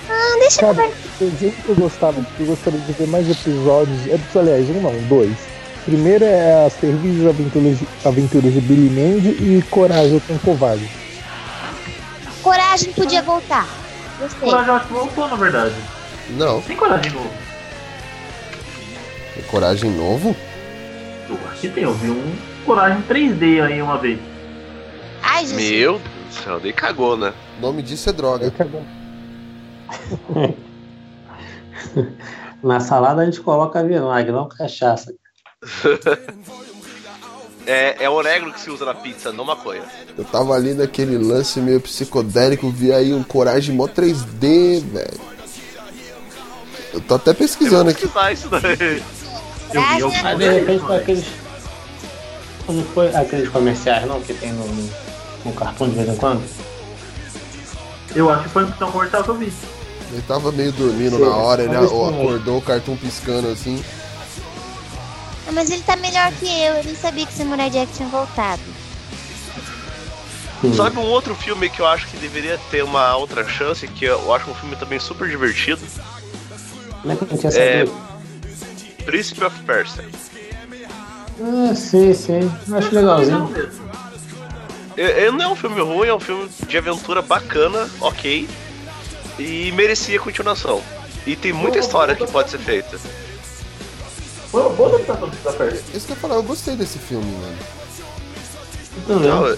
Ah, 0.10 0.38
deixa 0.40 0.62
eu 0.66 0.76
Cara, 0.76 0.88
ver. 0.88 0.94
o 1.26 1.30
desenho 1.30 1.52
que 1.54 1.70
eu 1.70 1.76
gostava, 1.76 2.22
que 2.36 2.42
eu 2.42 2.46
gostaria 2.48 2.80
de 2.80 2.92
ver 2.94 3.08
mais 3.08 3.30
episódios, 3.30 4.06
episódios, 4.08 4.36
aliás, 4.38 4.70
um 4.70 4.82
não, 4.82 4.94
dois. 5.08 5.38
Primeiro 5.86 6.24
é 6.26 6.66
as 6.66 6.74
terríveis 6.76 7.28
aventuras 7.28 7.80
de, 7.80 7.88
aventuras 8.06 8.54
de 8.54 8.62
Billy 8.62 8.90
Mandy 8.90 9.30
e 9.30 9.62
Coragem, 9.70 10.18
o 10.18 10.22
Cão 10.22 10.38
Covarde. 10.40 10.88
Coragem 12.44 12.94
podia 12.94 13.22
voltar. 13.22 13.68
Gostei. 14.20 14.50
Coragem 14.50 14.68
eu 14.68 14.76
acho 14.76 14.88
que 14.88 14.94
voltou, 14.94 15.28
na 15.28 15.36
verdade. 15.36 15.76
Não, 16.32 16.62
Tem 16.62 16.76
coragem 16.78 17.12
novo. 17.12 17.32
tem 19.34 19.44
coragem 19.46 19.90
novo? 19.92 20.36
Eu 21.30 21.38
acho 21.50 21.62
que 21.62 21.70
tem, 21.70 21.84
eu 21.84 21.94
vi 21.94 22.10
um 22.10 22.36
Coragem 22.66 23.02
3D 23.10 23.64
aí 23.64 23.82
uma 23.82 23.98
vez. 23.98 24.20
Ai, 25.24 25.46
Jesus. 25.46 25.62
Meu 25.70 26.00
Deus 26.00 26.21
do 26.32 26.44
céu, 26.44 26.60
nem 26.60 26.74
cagou, 26.74 27.16
né? 27.18 27.34
O 27.58 27.62
nome 27.62 27.84
disso 27.84 28.10
é 28.10 28.14
droga. 28.14 28.52
Na 32.64 32.80
salada 32.80 33.22
a 33.22 33.26
gente 33.26 33.42
coloca 33.42 33.84
vinagre, 33.84 34.32
não 34.32 34.48
cachaça. 34.48 35.14
É, 37.68 38.06
é 38.06 38.10
orégano 38.10 38.52
que 38.52 38.60
se 38.60 38.72
usa 38.72 38.84
na 38.84 38.96
pizza, 38.96 39.32
não 39.32 39.46
maconha. 39.46 39.84
Eu 40.18 40.26
tava 40.26 40.56
ali 40.56 40.74
naquele 40.74 41.16
lance 41.16 41.60
meio 41.60 41.80
psicodélico, 41.80 42.68
vi 42.72 42.92
aí 42.92 43.14
um 43.14 43.22
coragem 43.22 43.76
mó 43.76 43.88
3D, 43.88 44.82
velho. 44.82 45.22
Eu 46.92 47.02
tô 47.02 47.14
até 47.14 47.36
pesquisando 47.36 47.92
aqui. 47.92 48.02
Pesquisar 48.02 48.32
isso 48.32 48.50
daí. 48.50 49.04
Eu 49.72 49.82
vi, 49.84 50.00
eu 50.00 50.10
Graças 50.10 50.20
a 50.20 50.24
Mas 50.24 50.40
de 50.40 50.50
repente 50.50 50.84
foi 50.84 50.98
aqueles. 50.98 51.26
Não 52.68 52.84
foi 52.86 53.16
aqueles 53.16 53.50
comerciais 53.50 54.08
não 54.08 54.20
que 54.22 54.34
tem 54.34 54.52
no, 54.54 54.66
no, 55.46 55.52
no 55.52 55.58
cartão 55.58 55.90
de 55.90 55.96
vez 55.96 56.10
em 56.10 56.16
quando? 56.16 56.42
Eu 58.16 58.30
acho 58.30 58.44
que 58.44 58.50
foi 58.50 58.66
um 58.66 58.72
comercial 58.72 59.24
que 59.24 59.30
eu 59.30 59.36
vi. 59.36 59.54
Ele 60.12 60.22
tava 60.28 60.52
meio 60.52 60.72
dormindo 60.74 61.16
Sim, 61.16 61.22
na 61.22 61.36
hora, 61.36 61.64
ele 61.64 61.76
acordou, 61.76 62.58
o 62.58 62.62
cartão 62.62 62.98
piscando 62.98 63.48
assim. 63.48 63.82
Ah, 65.48 65.52
Mas 65.54 65.70
ele 65.70 65.82
tá 65.84 65.96
melhor 65.96 66.32
que 66.34 66.46
eu, 66.46 66.76
ele 66.76 66.96
sabia 66.96 67.26
que 67.26 67.34
Samurai 67.34 67.70
Jack 67.70 67.94
tinha 67.94 68.10
voltado. 68.10 68.62
Hum. 70.64 70.74
Sabe 70.74 71.00
um 71.00 71.04
outro 71.04 71.34
filme 71.34 71.70
que 71.70 71.80
eu 71.80 71.88
acho 71.88 72.08
que 72.08 72.18
deveria 72.18 72.60
ter 72.70 72.84
uma 72.84 73.16
outra 73.16 73.48
chance, 73.48 73.88
que 73.88 74.06
eu 74.06 74.34
acho 74.34 74.52
um 74.52 74.54
filme 74.54 74.76
também 74.76 75.00
super 75.00 75.28
divertido? 75.28 75.82
Como 77.02 77.14
é 77.14 77.16
que 77.16 77.24
eu 77.24 77.28
não 77.32 77.38
tinha 77.38 77.54
É. 77.54 77.86
Príncipe 79.06 79.44
of 79.44 79.60
Persia. 79.64 80.06
Ah, 81.42 81.74
sim, 81.74 82.14
sim. 82.14 82.52
Eu 82.68 82.78
Acho 82.78 82.94
legalzinho. 82.94 83.50
É- 85.02 85.26
é- 85.26 85.32
não 85.32 85.42
é 85.42 85.48
um 85.48 85.56
filme 85.56 85.82
ruim, 85.82 86.08
é 86.08 86.14
um 86.14 86.20
filme 86.20 86.48
de 86.68 86.78
aventura 86.78 87.24
bacana, 87.24 87.90
ok. 88.00 88.48
E 89.40 89.72
merecia 89.72 90.20
continuação. 90.20 90.80
E 91.26 91.36
tem 91.36 91.52
muita 91.52 91.80
história 91.80 92.16
que 92.16 92.28
pode 92.28 92.52
ser 92.52 92.60
feita. 92.60 93.00
Foi 94.52 94.62
uma 94.62 94.70
boa 94.70 94.90
adaptação 94.90 95.28
do. 95.28 95.36
Isso 95.98 96.06
que 96.06 96.12
eu 96.12 96.16
ia 96.16 96.22
falar, 96.22 96.36
eu 96.36 96.44
gostei 96.44 96.76
desse 96.76 97.00
filme, 97.00 97.32
mano. 97.32 97.58
Eu 98.96 99.16
também. 99.16 99.30
Não, 99.30 99.48
é- 99.48 99.58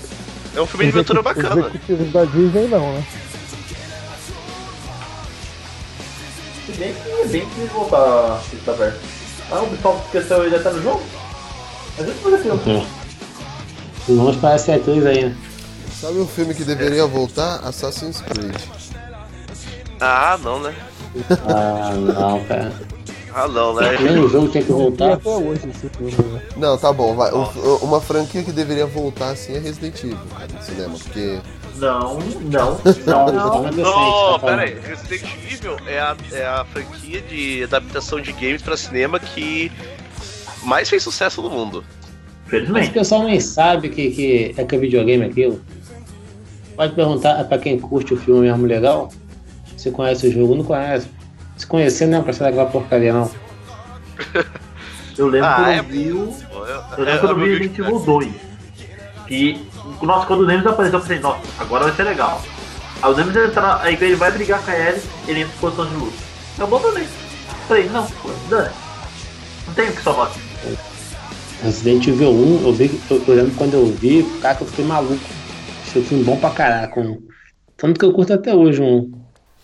é 0.56 0.61
um 0.61 0.65
filme 0.65 0.86
de 0.86 0.91
aventura 0.91 1.22
bacana. 1.22 1.68
executivos 1.68 2.14
da 2.14 2.24
Disney 2.24 2.68
não, 2.70 2.94
né? 2.94 3.06
Se 6.65 6.72
bem 6.72 6.94
que 6.94 7.10
é 7.10 7.26
bem 7.26 7.49
que 7.49 7.61
voltar 7.74 7.98
a 7.98 8.41
Persia. 8.65 8.99
Ah, 9.52 9.61
o 9.61 9.68
pessoal 9.68 10.02
esqueceu 10.06 10.45
ele 10.45 10.56
até 10.56 10.72
no 10.72 10.82
jogo? 10.82 11.03
A 11.99 12.03
gente 12.03 12.20
fazer 12.20 12.38
filme. 12.38 12.88
Os 14.07 14.15
nomes 14.17 14.35
parecem 14.38 14.75
atriz 14.75 15.05
aí, 15.05 15.25
né? 15.25 15.35
Sabe 15.99 16.19
um 16.19 16.27
filme 16.27 16.53
que 16.53 16.63
deveria 16.63 17.05
voltar? 17.07 17.55
Assassin's 17.63 18.21
Creed. 18.21 18.55
Ah, 20.01 20.38
não, 20.43 20.59
né? 20.59 20.75
Ah, 21.47 21.91
não, 21.95 22.43
cara. 22.43 22.73
Ah, 23.35 23.47
não, 23.47 23.73
né? 23.75 23.97
Nem 23.99 24.19
o 24.19 24.27
jogo 24.27 24.49
tem 24.49 24.63
que 24.63 24.71
voltar. 24.71 25.13
até 25.13 25.30
hoje 25.30 25.61
esse 25.69 25.89
filme, 25.89 26.34
né? 26.34 26.41
Não, 26.57 26.77
tá 26.77 26.91
bom, 26.91 27.15
vai. 27.15 27.31
O- 27.31 27.77
uma 27.81 28.01
franquia 28.01 28.43
que 28.43 28.51
deveria 28.51 28.85
voltar 28.85 29.30
assim 29.31 29.55
é 29.55 29.59
Resident 29.59 29.97
Evil, 30.03 30.17
cara, 30.38 30.47
no 30.53 30.61
cinema, 30.61 30.97
porque. 30.99 31.39
Não, 31.77 32.19
não, 32.41 32.80
Não, 33.07 33.31
não, 33.34 33.63
não, 33.71 34.39
pera 34.39 34.61
aí. 34.63 34.77
Resident 34.80 35.23
Evil 35.51 35.77
é 35.88 35.99
a, 35.99 36.15
é 36.31 36.45
a 36.45 36.65
franquia 36.65 37.21
de 37.21 37.63
adaptação 37.63 38.21
de 38.21 38.31
games 38.34 38.61
pra 38.61 38.77
cinema 38.77 39.19
que 39.19 39.71
mais 40.63 40.88
fez 40.89 41.01
sucesso 41.01 41.41
no 41.41 41.49
mundo. 41.49 41.84
Mas 42.69 42.88
o 42.88 42.91
pessoal 42.91 43.23
nem 43.23 43.39
sabe 43.39 43.89
que, 43.89 44.11
que 44.11 44.55
é 44.57 44.63
que 44.63 44.75
é 44.75 44.80
videogame 44.80 45.25
aquilo. 45.25 45.61
Pode 46.75 46.93
perguntar 46.93 47.43
pra 47.45 47.57
quem 47.57 47.80
curte 47.80 48.13
o 48.13 48.17
filme 48.17 48.41
mesmo 48.41 48.65
legal. 48.65 49.09
Se 49.77 49.91
conhece 49.91 50.27
o 50.27 50.31
jogo, 50.31 50.55
não 50.55 50.63
conhece. 50.63 51.07
Se 51.57 51.67
conhecer 51.67 52.07
não 52.07 52.19
é 52.19 52.21
pra 52.21 52.34
ser 52.34 52.43
daquela 52.43 52.65
porcaria, 52.69 53.13
não. 53.13 53.30
Eu 55.17 55.27
lembro 55.27 55.47
Ah, 55.47 55.55
quando 55.55 55.69
é 55.69 55.80
eu 55.80 55.84
vi 55.84 56.11
o. 56.11 56.34
Eu, 56.51 56.84
Eu 56.97 57.03
lembro 57.03 57.19
quando 57.19 57.31
eu 57.31 57.45
vi 57.45 57.49
Resident 57.51 57.80
Evil 57.80 57.99
2. 57.99 58.30
Que. 59.27 59.67
Nossa, 60.01 60.25
quando 60.25 60.41
o 60.41 60.45
Nemesis 60.47 60.67
apareceu, 60.67 60.97
eu 60.97 61.01
pensei, 61.03 61.19
nossa, 61.19 61.41
agora 61.59 61.84
vai 61.84 61.93
ser 61.93 62.03
legal. 62.03 62.41
Aí 63.01 63.11
o 63.11 63.15
Nemesis 63.15 63.43
entra, 63.45 63.80
aí 63.81 63.93
ele 64.01 64.15
vai 64.15 64.31
brigar 64.31 64.63
com 64.63 64.71
a 64.71 64.75
Ellie, 64.75 65.01
ele 65.27 65.41
entra 65.41 65.53
em 65.53 65.59
posição 65.59 65.85
de 65.85 65.95
luta. 65.95 66.17
Eu 66.57 66.67
bom 66.67 66.80
também. 66.80 67.07
Falei, 67.67 67.89
não, 67.89 68.05
pô, 68.07 68.30
dane. 68.49 68.69
Não 69.67 69.73
tem 69.75 69.89
o 69.89 69.93
que 69.95 70.01
salvar 70.01 70.27
aqui. 70.27 70.39
Resident 71.64 72.06
Evil 72.07 72.30
1, 72.31 72.61
eu, 72.68 72.73
vi, 72.73 72.99
eu, 73.10 73.23
eu 73.27 73.35
lembro 73.35 73.53
quando 73.56 73.73
eu 73.76 73.85
vi, 73.88 74.23
cara, 74.41 74.56
que 74.56 74.64
eu 74.64 74.68
fiquei 74.68 74.85
maluco. 74.85 75.19
Achei 75.88 76.02
um 76.02 76.06
filme 76.06 76.23
bom 76.23 76.35
pra 76.38 76.49
caraca. 76.49 76.99
Um... 76.99 77.22
Tanto 77.77 77.99
que 77.99 78.06
eu 78.06 78.14
curto 78.14 78.34
até 78.34 78.53
hoje 78.53 78.81
um. 78.81 79.11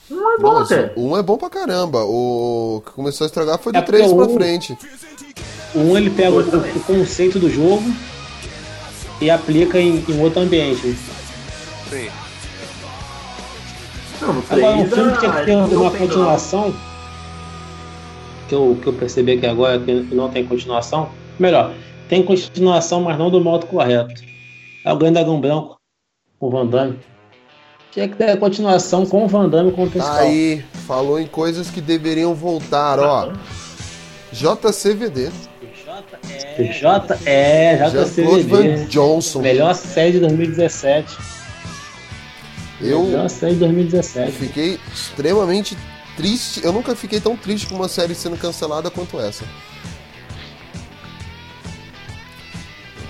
Não 0.09 0.33
é 0.33 0.37
bom 0.39 0.53
Nossa, 0.53 0.75
até. 0.79 0.99
um 0.99 1.17
é 1.17 1.21
bom 1.21 1.37
pra 1.37 1.49
caramba. 1.49 2.03
O 2.03 2.81
que 2.85 2.91
começou 2.93 3.25
a 3.25 3.27
estragar 3.27 3.59
foi 3.59 3.73
do 3.73 3.77
É 3.77 3.81
porque 3.81 3.97
3 3.97 4.13
pra 4.13 4.25
o- 4.25 4.33
frente. 4.33 4.77
Um 5.75 5.95
ele 5.97 6.09
pega 6.09 6.31
o, 6.31 6.39
o 6.39 6.79
conceito 6.83 7.37
do 7.37 7.49
jogo 7.49 7.83
e 9.21 9.29
aplica 9.29 9.79
em, 9.79 10.03
em 10.07 10.19
outro 10.21 10.41
ambiente. 10.41 10.95
Sim. 11.89 12.09
Não, 14.21 14.43
Agora, 14.49 14.75
um 14.77 14.83
3, 14.89 14.93
filme 14.93 15.11
que 15.13 15.19
tinha 15.19 15.31
que 15.31 15.45
ter 15.45 15.55
uma 15.75 15.91
continuação, 15.91 16.73
que 18.47 18.55
eu, 18.55 18.77
que 18.81 18.87
eu 18.87 18.93
percebi 18.93 19.33
aqui 19.33 19.45
agora 19.45 19.75
é 19.75 19.79
que 19.79 20.15
não 20.15 20.29
tem 20.29 20.45
continuação, 20.45 21.09
melhor, 21.39 21.73
tem 22.09 22.23
continuação, 22.23 23.01
mas 23.01 23.17
não 23.17 23.29
do 23.29 23.39
modo 23.39 23.67
correto. 23.67 24.21
É 24.83 24.91
o 24.91 24.97
Grande 24.97 25.13
Dragão 25.13 25.39
Branco, 25.39 25.77
com 26.39 26.47
o 26.47 26.49
Van 26.49 26.65
Damme. 26.65 26.99
Tinha 27.91 28.07
que 28.07 28.15
ter 28.15 28.31
a 28.31 28.37
continuação 28.37 29.05
com 29.05 29.23
o 29.23 29.27
Van 29.27 29.47
Damme 29.47 29.71
como 29.71 29.89
principal. 29.89 30.17
Aí, 30.17 30.65
falou 30.87 31.19
em 31.19 31.27
coisas 31.27 31.69
que 31.69 31.79
deveriam 31.79 32.33
voltar, 32.33 32.99
ó. 32.99 33.31
JCVD. 34.31 35.31
J 36.79 37.17
é 37.25 37.77
Jean-Claude 37.77 38.43
Van 38.43 38.61
JCVD. 38.63 38.85
Johnson. 38.85 39.41
Melhor 39.41 39.75
série 39.75 40.13
de 40.13 40.19
2017. 40.19 41.17
Eu 42.81 43.03
Melhor 43.03 43.29
série 43.29 43.53
de 43.53 43.59
2017. 43.59 44.31
fiquei 44.31 44.79
extremamente 44.93 45.77
triste. 46.15 46.61
Eu 46.63 46.71
nunca 46.71 46.95
fiquei 46.95 47.19
tão 47.19 47.35
triste 47.35 47.67
com 47.67 47.75
uma 47.75 47.87
série 47.87 48.15
sendo 48.15 48.37
cancelada 48.37 48.89
quanto 48.89 49.19
essa. 49.19 49.45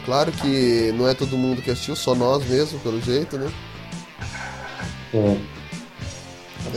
Claro 0.10 0.32
que 0.32 0.92
não 0.94 1.08
é 1.08 1.14
todo 1.14 1.38
mundo 1.38 1.62
que 1.62 1.70
assistiu, 1.70 1.96
só 1.96 2.16
nós 2.16 2.44
mesmo, 2.50 2.80
pelo 2.80 3.00
jeito, 3.00 3.38
né? 3.38 3.48
É. 5.14 5.38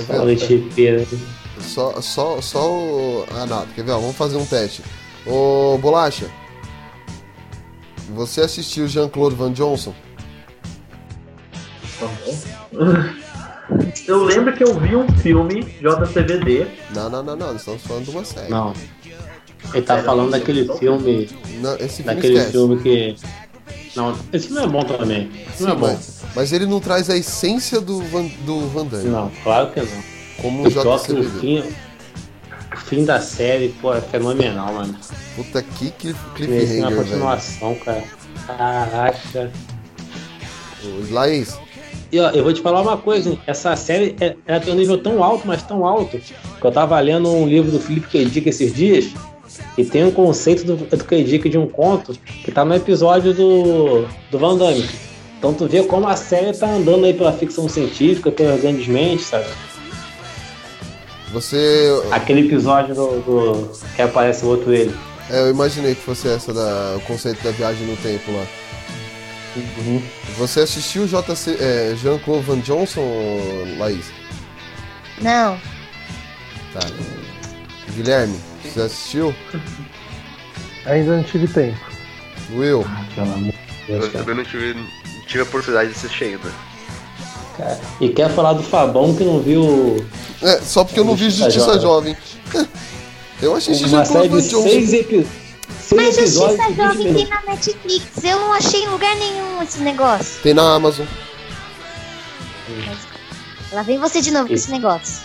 Tá 0.07 0.17
Só 0.37 0.47
pera. 0.77 1.07
Só, 1.59 2.01
só, 2.03 2.43
só 2.43 2.71
o. 2.71 3.25
Ah, 3.31 3.47
nada, 3.47 3.69
quer 3.75 3.85
ver? 3.87 3.93
ó, 3.93 4.01
Vamos 4.01 4.17
fazer 4.17 4.37
um 4.37 4.45
teste. 4.45 4.83
Ô, 5.27 5.79
Bolacha, 5.79 6.31
você 8.11 8.43
assistiu 8.43 8.87
Jean-Claude 8.87 9.35
Van 9.35 9.53
Johnson? 9.55 9.95
Eu 14.07 14.25
lembro 14.25 14.55
que 14.55 14.63
eu 14.63 14.79
vi 14.79 14.95
um 14.95 15.09
filme 15.09 15.63
JCVD. 15.81 16.67
Não, 16.95 17.09
não, 17.09 17.23
não, 17.23 17.35
não, 17.35 17.47
nós 17.53 17.61
estamos 17.63 17.81
falando 17.81 18.05
de 18.05 18.11
uma 18.11 18.27
série. 18.27 18.51
Não. 18.51 18.75
Ele 19.75 19.83
tá 19.83 20.03
falando 20.03 20.31
daquele 20.31 20.67
filme. 20.79 21.29
Não, 21.61 21.75
esse 21.77 22.03
filme 22.03 22.15
Daquele 22.15 22.35
esquece. 22.35 22.53
filme 22.53 22.83
que. 22.83 23.15
Não, 23.97 24.17
esse 24.33 24.47
filme 24.49 24.63
é 24.63 24.67
bom 24.67 24.83
também. 24.83 25.31
Esse 25.35 25.59
Sim, 25.59 25.67
filme 25.67 25.73
é 25.73 25.77
bom. 25.77 25.87
mas, 25.87 26.21
mas 26.35 26.53
ele 26.53 26.67
não 26.67 26.81
traz 26.81 27.09
a 27.11 27.17
essência 27.17 27.81
do 27.81 28.01
Van, 28.05 28.27
do 28.47 28.61
Van 28.69 28.87
Damme. 28.87 29.05
Não, 29.09 29.31
claro 29.43 29.71
que 29.71 29.81
não. 29.81 30.03
Como 30.41 30.71
Só 30.71 30.83
que 30.99 31.13
o 31.13 31.21
JCVD. 31.23 31.41
fim, 31.41 31.59
o 32.75 32.77
fim 32.79 33.05
da 33.05 33.21
série, 33.21 33.69
pô, 33.81 33.95
é 33.95 34.01
fenomenal, 34.01 34.73
mano. 34.75 34.97
Puta 35.37 35.63
que 35.63 35.91
cliff- 35.93 36.19
Merece 36.39 36.79
uma 36.81 36.89
cliffhanger, 36.89 36.89
velho. 36.89 36.97
continuação, 37.05 37.75
cara. 37.77 38.05
Caraca. 38.47 39.51
Laís, 41.11 41.57
E 42.11 42.19
ó, 42.19 42.31
eu 42.31 42.43
vou 42.43 42.53
te 42.53 42.61
falar 42.61 42.83
uma 42.83 42.97
coisa, 42.97 43.31
hein? 43.31 43.39
essa 43.47 43.75
série 43.77 44.17
é- 44.21 44.35
ela 44.47 44.59
tem 44.61 44.75
um 44.75 44.77
nível 44.77 44.99
tão 44.99 45.23
alto, 45.23 45.47
mas 45.47 45.63
tão 45.63 45.87
alto, 45.87 46.19
que 46.19 46.67
eu 46.67 46.73
tava 46.73 46.99
lendo 47.01 47.31
um 47.31 47.47
livro 47.47 47.71
do 47.71 47.79
Felipe 47.81 48.09
K. 48.09 48.25
Dick 48.27 48.49
esses 48.49 48.75
dias, 48.75 49.07
e 49.77 49.85
tem 49.85 50.05
um 50.05 50.11
conceito 50.11 50.65
do, 50.65 50.77
do 50.77 51.05
K. 51.05 51.25
Dick 51.25 51.49
de 51.49 51.59
um 51.59 51.67
conto 51.69 52.13
que 52.13 52.51
tá 52.51 52.65
no 52.65 52.75
episódio 52.75 53.33
do, 53.35 54.07
do 54.31 54.39
Van 54.39 54.57
Damme. 54.57 54.89
Então 55.39 55.53
tu 55.55 55.67
vê 55.67 55.83
como 55.83 56.07
a 56.07 56.15
série 56.17 56.57
tá 56.57 56.69
andando 56.69 57.05
aí 57.05 57.15
pela 57.15 57.33
ficção 57.33 57.69
científica, 57.69 58.31
pelas 58.31 58.61
grandes 58.61 58.87
mentes, 58.87 59.27
sabe? 59.27 59.47
você. 61.33 61.89
Aquele 62.11 62.47
episódio 62.47 62.95
do, 62.95 63.07
do- 63.21 63.71
que 63.97 64.03
aparece 64.03 64.45
o 64.45 64.49
outro 64.49 64.73
ele. 64.73 64.95
É, 65.31 65.41
eu 65.41 65.51
imaginei 65.51 65.95
que 65.95 66.03
fosse 66.03 66.29
essa 66.29 66.53
da, 66.53 66.95
o 66.97 67.01
conceito 67.01 67.43
da 67.43 67.51
viagem 67.51 67.87
no 67.87 67.97
tempo 67.97 68.31
lá. 68.33 68.45
Uhum. 69.57 70.03
Você 70.39 70.61
assistiu 70.61 71.07
JC, 71.07 71.57
é, 71.61 71.95
Jean-Claude 71.97 72.45
Van 72.45 72.59
Johnson, 72.61 73.03
Laís? 73.79 74.07
Não. 75.21 75.59
Tá. 76.73 76.81
Guilherme, 77.95 78.39
você 78.75 78.81
assistiu? 78.83 79.35
Ainda 80.87 81.17
não 81.17 81.23
tive 81.25 81.47
tempo. 81.49 81.79
Will, 82.55 82.85
Pelo 83.15 83.33
amor 83.33 83.53
de 83.53 83.87
Deus, 83.87 84.05
Eu 84.05 84.13
também 84.13 84.35
não 84.35 84.45
tive, 84.45 84.75
não 84.75 84.87
tive 85.27 85.41
a 85.41 85.43
oportunidade 85.45 85.91
de 85.91 85.97
assistir 85.97 86.25
ainda. 86.25 86.53
Cara, 87.57 87.81
E 88.01 88.09
quer 88.09 88.31
falar 88.31 88.55
do 88.55 88.63
Fabão 88.63 89.15
que 89.15 89.25
não 89.25 89.41
viu 89.41 90.05
é, 90.43 90.59
só 90.61 90.83
porque 90.85 90.99
eu 91.01 91.05
não 91.05 91.15
vi 91.15 91.25
Justiça 91.31 91.51
Justiça 91.51 91.81
Jovem. 91.81 92.17
Eu 93.43 93.57
assisti 93.57 93.85
uma 93.87 94.05
série 94.05 94.29
de 94.29 94.41
seis, 94.43 94.93
epi- 94.93 95.27
Seis 95.81 96.01
Mas 96.01 96.17
episódios 96.19 96.59
Justiça 96.59 96.71
de 96.71 96.75
20 96.75 96.77
Jovem 97.09 97.15
tem 97.15 97.27
na 97.29 97.43
Netflix. 97.43 98.25
Eu 98.25 98.39
não 98.39 98.53
achei 98.53 98.85
em 98.85 98.89
lugar 98.89 99.17
nenhum 99.17 99.61
esse 99.63 99.81
negócio. 99.81 100.41
Tem 100.45 100.55
na 100.55 100.75
Amazon. 100.77 101.07
Lá 103.73 103.83
vem 103.83 103.99
você 103.99 104.21
de 104.21 104.31
novo 104.31 104.47
com 104.49 104.55
esse 104.55 104.71
negócio. 104.71 105.23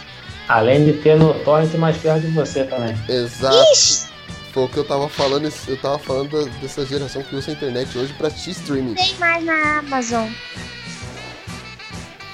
Além 0.48 0.86
de 0.86 0.94
ter 0.94 1.18
no 1.18 1.34
torrent 1.44 1.74
mais 1.76 1.98
perto 1.98 2.22
de 2.22 2.28
você 2.28 2.64
também. 2.64 2.96
Exato. 3.10 3.56
Ixi, 3.74 4.08
Foi 4.54 4.64
o 4.64 4.70
que 4.70 4.78
eu 4.78 4.84
tava 4.86 5.10
falando, 5.10 5.52
eu 5.68 5.78
tava 5.78 6.00
falando 6.00 6.46
dessa 6.62 6.86
geração 6.86 7.22
que 7.22 7.36
usa 7.36 7.52
a 7.52 7.54
internet 7.54 7.98
hoje 7.98 8.14
pra 8.14 8.28
assistir 8.28 8.52
streaming. 8.52 8.94
tem 8.96 9.16
mais 9.16 9.44
na 9.44 9.80
Amazon. 9.80 10.28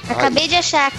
Acabei 0.10 0.48
de 0.48 0.56
achar 0.56 0.92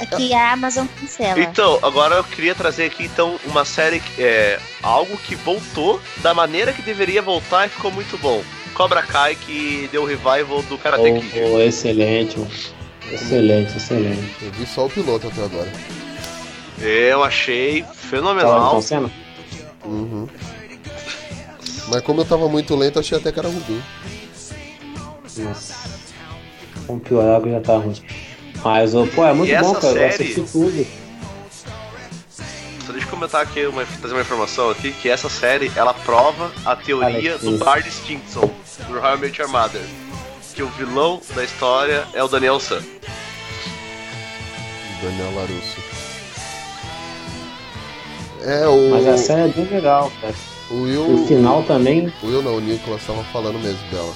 aqui, 0.00 0.16
que 0.16 0.34
a 0.34 0.52
Amazon 0.52 0.86
cancela. 1.00 1.40
Então, 1.40 1.78
agora 1.82 2.16
eu 2.16 2.24
queria 2.24 2.54
trazer 2.54 2.84
aqui 2.86 3.04
então 3.04 3.38
uma 3.46 3.64
série 3.64 4.00
que 4.00 4.22
é 4.22 4.58
algo 4.82 5.16
que 5.16 5.34
voltou 5.36 6.00
da 6.18 6.34
maneira 6.34 6.72
que 6.72 6.82
deveria 6.82 7.22
voltar 7.22 7.66
e 7.66 7.68
ficou 7.70 7.90
muito 7.90 8.18
bom. 8.18 8.42
Cobra 8.74 9.02
Kai 9.02 9.34
que 9.36 9.88
deu 9.92 10.02
o 10.02 10.06
revival 10.06 10.62
do 10.62 10.76
Karate 10.78 11.02
Oh, 11.10 11.20
Kid. 11.20 11.40
oh, 11.52 11.60
excelente, 11.60 12.38
mano. 12.38 12.50
Excelente, 13.10 13.76
excelente. 13.76 14.36
Eu 14.42 14.52
vi 14.52 14.66
só 14.66 14.86
o 14.86 14.90
piloto 14.90 15.28
até 15.28 15.44
agora. 15.44 15.72
Eu 16.80 17.22
achei 17.22 17.84
fenomenal. 17.94 18.68
então, 18.68 18.82
cena? 18.82 19.10
Uhum. 19.84 20.26
Mas 21.88 22.00
como 22.02 22.20
eu 22.20 22.24
tava 22.24 22.48
muito 22.48 22.74
lento, 22.76 22.98
achei 22.98 23.18
até 23.18 23.30
que 23.32 23.38
era 23.38 23.48
ruim. 23.48 23.82
Nossa. 25.38 25.74
Com 26.86 26.98
piorar 26.98 27.40
que 27.42 27.50
já 27.50 27.60
tá 27.60 27.76
ruim. 27.76 27.94
Mas, 28.64 28.92
pô, 29.14 29.24
é 29.24 29.32
muito 29.32 29.52
E 29.52 29.58
bom, 29.58 29.74
cara. 29.74 29.86
Eu 29.88 29.92
série- 29.92 30.04
assisti 30.24 30.40
tudo. 30.52 30.86
Só 32.86 32.92
deixa 32.92 33.06
eu 33.06 33.10
comentar 33.10 33.42
aqui, 33.42 33.64
uma, 33.66 33.84
trazer 33.84 34.14
uma 34.14 34.22
informação 34.22 34.70
aqui, 34.70 34.92
que 34.92 35.08
essa 35.08 35.28
série, 35.28 35.70
ela 35.76 35.94
prova 35.94 36.50
a 36.64 36.74
teoria 36.74 37.32
Alex, 37.32 37.40
do. 37.42 37.58
Bard 37.58 37.88
Stinson, 37.90 38.50
do 38.88 39.18
Met 39.18 39.40
Your 39.40 39.50
Mother. 39.50 39.82
Que 40.54 40.62
o 40.62 40.68
vilão 40.68 41.20
da 41.34 41.42
história 41.44 42.06
é 42.12 42.22
o 42.22 42.28
Daniel 42.28 42.60
San. 42.60 42.82
Daniel 45.02 45.34
Larusso. 45.34 45.80
É, 48.44 48.66
o. 48.66 48.90
Mas 48.90 49.06
a 49.06 49.16
série 49.16 49.42
é 49.42 49.48
bem 49.48 49.64
legal, 49.64 50.12
cara. 50.20 50.34
O 50.70 50.82
Will. 50.82 51.14
O 51.14 51.26
final 51.26 51.62
também. 51.62 52.12
O 52.22 52.26
Will 52.26 52.42
não, 52.42 52.56
o 52.56 52.60
Nicolas 52.60 53.02
tava 53.06 53.22
falando 53.24 53.58
mesmo 53.58 53.80
dela. 53.90 54.12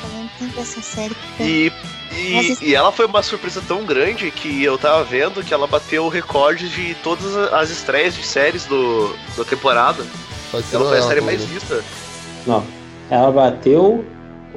Falando 0.00 0.30
tanto 0.38 0.56
dessa 0.56 0.82
série 0.82 1.14
que 1.36 1.42
E, 1.42 1.72
e, 2.12 2.70
e 2.70 2.74
ela 2.74 2.92
foi 2.92 3.06
uma 3.06 3.22
surpresa 3.22 3.62
tão 3.66 3.84
grande 3.84 4.30
que 4.30 4.62
eu 4.62 4.78
tava 4.78 5.04
vendo 5.04 5.42
que 5.42 5.52
ela 5.52 5.66
bateu 5.66 6.04
o 6.04 6.08
recorde 6.08 6.68
de 6.68 6.94
todas 6.96 7.36
as 7.52 7.70
estreias 7.70 8.14
de 8.14 8.24
séries 8.24 8.66
do, 8.66 9.14
da 9.36 9.44
temporada. 9.44 10.04
Ela 10.72 10.88
foi 10.88 10.98
a 10.98 11.02
série 11.02 11.20
mais 11.20 11.44
vista. 11.44 11.82
Não. 12.46 12.64
Ela 13.10 13.30
bateu 13.32 14.04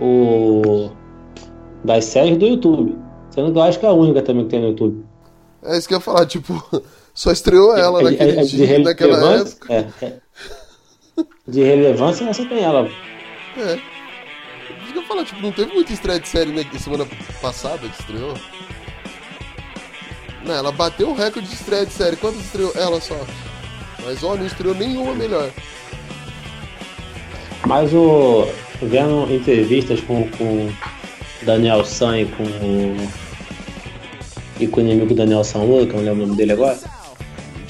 o. 0.01 0.91
Das 1.83 2.05
séries 2.05 2.37
do 2.37 2.45
YouTube. 2.45 2.97
Sendo 3.29 3.51
que 3.51 3.57
eu 3.57 3.61
acho 3.63 3.79
que 3.79 3.85
é 3.85 3.89
a 3.89 3.93
única 3.93 4.21
também 4.21 4.43
que 4.45 4.49
tem 4.51 4.59
no 4.61 4.69
YouTube. 4.69 5.05
É 5.63 5.77
isso 5.77 5.87
que 5.87 5.93
eu 5.93 5.97
ia 5.97 6.01
falar, 6.01 6.25
tipo, 6.25 6.53
só 7.13 7.31
estreou 7.31 7.75
ela 7.77 7.99
É- 7.99 8.01
é- 8.01 8.11
naquele 8.11 8.39
é 8.39 8.43
de 8.43 8.57
dia, 8.57 8.79
naquela 8.79 9.17
relevância- 9.17 9.57
época. 9.69 9.73
é, 10.01 10.05
é. 10.05 10.17
De 11.47 11.63
relevância, 11.63 12.25
você 12.33 12.45
tem 12.45 12.63
ela. 12.63 12.87
É. 13.57 13.73
Isso 14.83 14.91
que 14.93 14.97
eu 14.97 15.01
ia 15.01 15.07
falar, 15.07 15.25
tipo, 15.25 15.41
não 15.41 15.51
teve 15.51 15.73
muita 15.73 15.93
estreia 15.93 16.19
de 16.19 16.27
série 16.27 16.51
né, 16.51 16.63
semana 16.79 17.07
passada 17.41 17.79
que 17.87 17.99
estreou. 18.01 18.33
Não, 20.45 20.53
ela 20.53 20.71
bateu 20.71 21.09
o 21.09 21.15
recorde 21.15 21.47
de 21.47 21.53
estreia 21.55 21.85
de 21.85 21.91
série. 21.93 22.15
Quantas 22.15 22.39
estreou? 22.41 22.71
Ela 22.75 23.01
só. 23.01 23.17
Mas 24.05 24.23
ó, 24.23 24.35
não 24.35 24.45
estreou 24.45 24.73
nenhuma 24.75 25.13
melhor. 25.13 25.49
Mas 27.67 27.93
o. 27.93 28.47
Vendo 28.81 29.27
entrevistas 29.33 29.99
com, 30.01 30.27
com 30.37 30.69
Daniel 31.43 31.83
San 31.83 32.19
e 32.19 32.25
com 32.25 32.43
o. 32.43 33.07
E 34.59 34.67
com 34.67 34.79
o 34.79 34.83
inimigo 34.83 35.13
Daniel 35.13 35.43
Sanlua, 35.43 35.85
que 35.85 35.93
eu 35.93 35.97
não 35.97 36.03
lembro 36.05 36.23
o 36.23 36.27
nome 36.27 36.37
dele 36.37 36.53
agora. 36.53 36.77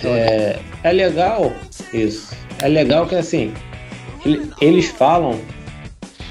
É, 0.04 0.60
é 0.84 0.92
legal 0.92 1.52
isso. 1.94 2.36
É 2.62 2.68
legal 2.68 3.06
que 3.08 3.16
assim. 3.16 3.52
ele- 4.26 4.52
Eles 4.62 4.88
falam 4.90 5.40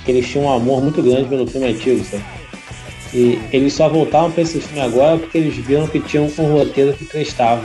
que 0.04 0.10
eles 0.12 0.28
tinham 0.28 0.46
um 0.46 0.52
amor 0.52 0.82
muito 0.82 1.02
grande 1.02 1.28
pelo 1.28 1.46
filme 1.46 1.66
antigo, 1.68 2.04
sabe? 2.04 2.24
E 3.14 3.38
eles 3.52 3.72
só 3.72 3.88
voltaram 3.88 4.30
pra 4.30 4.42
esse 4.42 4.60
filme 4.60 4.80
agora 4.80 5.18
porque 5.18 5.38
eles 5.38 5.56
viram 5.56 5.86
que 5.86 6.00
tinham 6.00 6.30
um 6.38 6.52
roteiro 6.52 6.92
que 6.92 7.04
prestava. 7.04 7.62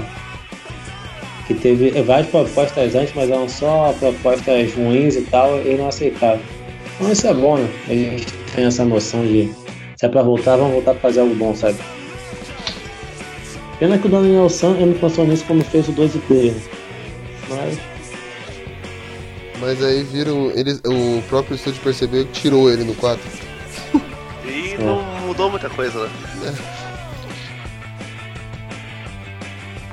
Que 1.54 1.60
teve 1.60 2.02
várias 2.04 2.28
propostas 2.30 2.96
antes, 2.96 3.14
mas 3.16 3.30
eram 3.30 3.50
só 3.50 3.94
propostas 4.00 4.74
ruins 4.74 5.16
e 5.16 5.22
tal, 5.24 5.60
e 5.66 5.76
não 5.76 5.88
aceitaram. 5.90 6.40
Então 6.96 7.12
isso 7.12 7.28
é 7.28 7.34
bom, 7.34 7.58
né? 7.58 7.70
A 7.88 7.94
gente 7.94 8.26
tem 8.56 8.66
essa 8.66 8.86
noção 8.86 9.26
de 9.26 9.52
se 9.98 10.06
é 10.06 10.10
pra 10.10 10.22
voltar, 10.22 10.56
vamos 10.56 10.74
voltar 10.74 10.92
pra 10.94 11.02
fazer 11.02 11.20
algo 11.22 11.36
bom, 11.36 11.54
sabe? 11.56 11.78
Pena 13.80 13.98
que 13.98 14.08
o 14.08 14.10
Daniel 14.10 14.48
San 14.50 14.72
ele 14.78 14.92
não 14.92 14.94
pensou 14.94 15.26
nisso 15.26 15.44
como 15.46 15.64
fez 15.64 15.88
o 15.90 15.92
12 15.92 16.20
Player. 16.20 16.54
né? 16.54 16.62
Mas 17.50 17.80
Mas 19.60 19.84
aí 19.84 20.04
viram. 20.04 20.52
Eles, 20.56 20.80
o 20.86 21.22
próprio 21.28 21.56
estúdio 21.56 21.82
percebeu 21.84 22.26
que 22.26 22.32
tirou 22.42 22.72
ele 22.72 22.84
no 22.84 22.94
4. 22.96 23.20
E 24.46 24.74
É. 24.74 24.78
não 24.78 25.02
mudou 25.28 25.50
muita 25.50 25.70
coisa, 25.70 26.08
né? 26.42 26.56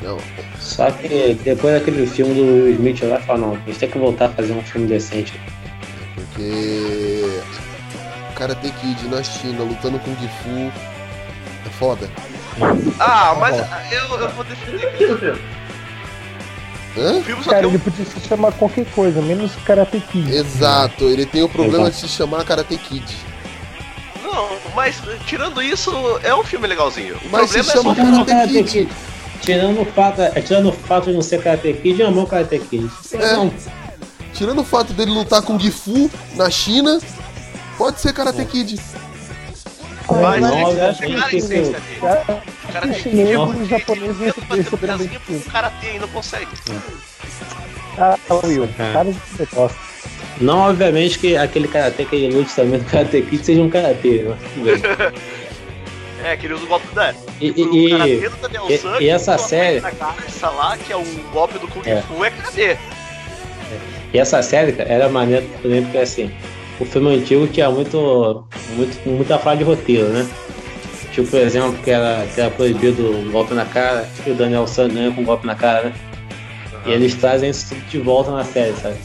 Não. 0.09 0.18
Só 0.59 0.90
que 0.90 1.39
depois 1.44 1.74
daquele 1.74 2.06
filme 2.06 2.35
do 2.35 2.40
Will 2.40 2.70
Smith 2.70 3.02
lá, 3.02 3.20
fala, 3.20 3.39
não, 3.39 3.52
a 3.52 3.59
gente 3.66 3.78
tem 3.78 3.90
que 3.90 3.98
voltar 3.98 4.26
a 4.26 4.28
fazer 4.30 4.52
um 4.55 4.62
filme 4.62 4.86
decente. 4.86 5.39
Porque. 6.14 7.40
Karate 8.35 8.70
Kid 8.70 9.09
na 9.09 9.22
China 9.22 9.64
lutando 9.64 9.98
com 9.98 10.10
Gifu. 10.12 10.72
É 11.66 11.70
foda. 11.78 12.09
Ah, 12.98 13.36
mas 13.39 13.56
eu, 13.93 14.18
eu 14.18 14.28
vou 14.30 14.44
defender 14.44 14.93
que 14.97 15.05
Hã? 16.98 17.18
o 17.18 17.22
filme 17.22 17.44
só 17.44 17.51
Cara, 17.51 17.62
tem 17.62 17.70
um 17.70 17.74
ele 17.74 17.78
podia 17.78 18.05
se 18.05 18.20
chamar 18.20 18.52
qualquer 18.52 18.86
coisa, 18.86 19.20
menos 19.20 19.55
Karate 19.64 20.01
Kid. 20.01 20.32
Exato, 20.32 21.05
ele 21.05 21.26
tem 21.26 21.43
o 21.43 21.48
problema 21.48 21.89
Exato. 21.89 22.06
de 22.06 22.09
se 22.09 22.16
chamar 22.16 22.44
Karate 22.44 22.76
Kid. 22.76 23.16
Não, 24.22 24.48
mas 24.74 25.01
tirando 25.26 25.62
isso, 25.62 25.90
é 26.22 26.35
um 26.35 26.43
filme 26.43 26.66
legalzinho. 26.66 27.16
O 27.24 27.28
Mas 27.30 27.51
se 27.51 27.62
problema 27.62 27.94
chama 27.94 28.10
é 28.10 28.14
só 28.14 28.22
o 28.22 28.26
Karate 28.26 28.64
Kid. 28.64 28.89
Tirando 29.43 29.81
o 29.81 29.85
fato, 29.86 30.20
é, 30.23 30.31
tirando 30.43 30.69
o 30.69 30.73
fato 30.73 31.06
de 31.06 31.12
não 31.15 31.23
ser 31.23 31.43
Karate 31.43 31.73
Kid, 31.74 32.02
amou 32.02 32.27
Karate 32.27 32.59
Kid. 32.59 32.89
É. 33.15 33.32
Não, 33.32 33.52
Tirando 34.35 34.60
o 34.60 34.65
fato 34.65 34.93
dele 34.93 35.10
lutar 35.10 35.43
com 35.43 35.59
Gifu 35.59 36.10
na 36.36 36.48
China, 36.51 37.01
pode 37.77 38.01
ser 38.01 38.12
Karate 38.12 38.44
Kid. 38.44 38.78
Mas 40.10 40.40
não, 40.40 40.51
tem 40.51 40.65
que 40.65 40.81
eu 40.81 40.86
acho 40.89 41.01
que 41.02 41.12
essência 41.12 41.36
isso- 41.39 41.48
dele. 41.48 41.77
Cara, 42.01 42.43
O 42.69 42.73
cara 42.73 42.86
o 42.86 42.90
tem 42.90 43.01
chinês 43.02 43.31
e 43.31 43.36
o 43.36 43.65
japonês 43.66 44.16
tenta 44.19 44.40
bater 44.40 44.52
o 44.52 44.56
receberam 44.56 44.98
bem 44.98 45.06
pezinho 45.09 45.20
filme. 45.20 45.40
pro 45.43 45.51
karatê 45.52 45.94
e 45.94 45.98
não 45.98 46.09
consegue. 46.09 46.48
Ah, 47.98 48.16
Will, 48.44 48.65
É. 48.78 48.93
cara 48.93 49.12
de 49.12 49.19
você 49.19 49.48
gosta. 49.52 49.78
não, 50.40 50.59
obviamente, 50.60 51.19
que 51.19 51.36
aquele 51.36 51.66
Karate 51.69 52.05
que 52.05 52.16
ele 52.16 52.36
lute 52.36 52.55
também 52.55 52.78
do 52.78 52.85
Karate 52.85 53.23
Kid 53.23 53.44
seja 53.44 53.60
um 53.60 53.69
Karate. 53.70 54.23
né? 54.23 54.36
Tudo 54.55 54.65
bem. 54.65 54.81
É, 56.24 56.36
que 56.36 56.47
ele 56.47 56.55
usa 56.55 56.65
o 56.65 56.66
golpe 56.69 56.86
da. 56.95 57.15
E, 57.40 57.51
o 57.51 57.74
e- 57.74 58.28
do 58.28 58.36
Daniel 58.43 58.66
e- 58.69 58.78
San, 58.78 58.95
e 58.97 58.99
que 58.99 59.09
essa 59.09 59.39
série- 59.39 59.78
a 59.78 59.90
cabeça 59.93 60.51
lá, 60.51 60.77
que 60.77 60.93
é 60.93 60.97
o 60.97 61.05
golpe 61.32 61.59
do 61.59 61.69
Kung 61.69 61.82
É. 61.86 62.03
Fu, 62.03 62.24
é 62.24 62.31
karatê. 62.31 62.77
E 64.12 64.19
essa 64.19 64.43
série, 64.43 64.73
cara, 64.73 64.89
era 64.89 65.09
maneira 65.09 65.45
também 65.62 65.82
porque 65.82 65.99
assim, 65.99 66.31
o 66.81 66.85
filme 66.85 67.15
antigo 67.16 67.47
tinha 67.47 67.70
muito, 67.70 68.45
muito, 68.74 69.09
muita 69.09 69.39
falha 69.39 69.59
de 69.59 69.65
roteiro, 69.65 70.09
né? 70.09 70.27
Tipo, 71.12 71.28
por 71.31 71.40
exemplo, 71.40 71.73
que 71.82 71.90
era, 71.90 72.27
que 72.35 72.40
era 72.40 72.51
proibido 72.51 73.03
o 73.11 73.31
golpe 73.31 73.55
na 73.55 73.65
cara, 73.66 74.09
que 74.24 74.31
o 74.31 74.35
Daniel 74.35 74.66
San 74.66 74.89
ganha 74.89 75.11
com 75.12 75.20
um 75.20 75.24
golpe 75.24 75.47
na 75.47 75.55
cara, 75.55 75.85
né? 75.90 75.95
E 76.86 76.90
eles 76.93 77.15
trazem 77.15 77.51
isso 77.51 77.69
tudo 77.74 77.81
de 77.89 77.99
volta 77.99 78.31
na 78.31 78.45
série, 78.45 78.73
sabe? 78.74 78.97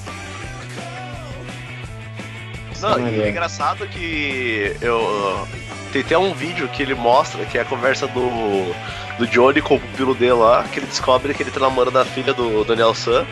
É 2.76 2.80
Não, 2.82 3.10
e 3.10 3.22
é 3.22 3.30
engraçado 3.30 3.88
que 3.88 4.76
eu. 4.82 5.48
Tem 5.94 6.02
até 6.02 6.18
um 6.18 6.34
vídeo 6.34 6.68
que 6.70 6.82
ele 6.82 6.96
mostra 6.96 7.46
que 7.46 7.56
é 7.56 7.62
a 7.62 7.66
conversa 7.66 8.08
do, 8.08 8.74
do 9.20 9.28
Johnny 9.28 9.62
com 9.62 9.76
o 9.76 9.80
pupilo 9.80 10.16
dele 10.16 10.34
lá, 10.34 10.64
que 10.64 10.80
ele 10.80 10.88
descobre 10.88 11.36
que 11.36 11.44
ele 11.44 11.52
tá 11.52 11.60
namorando 11.60 11.98
a 11.98 12.04
filha 12.04 12.34
do 12.34 12.64
Daniel 12.64 12.96
San. 12.96 13.28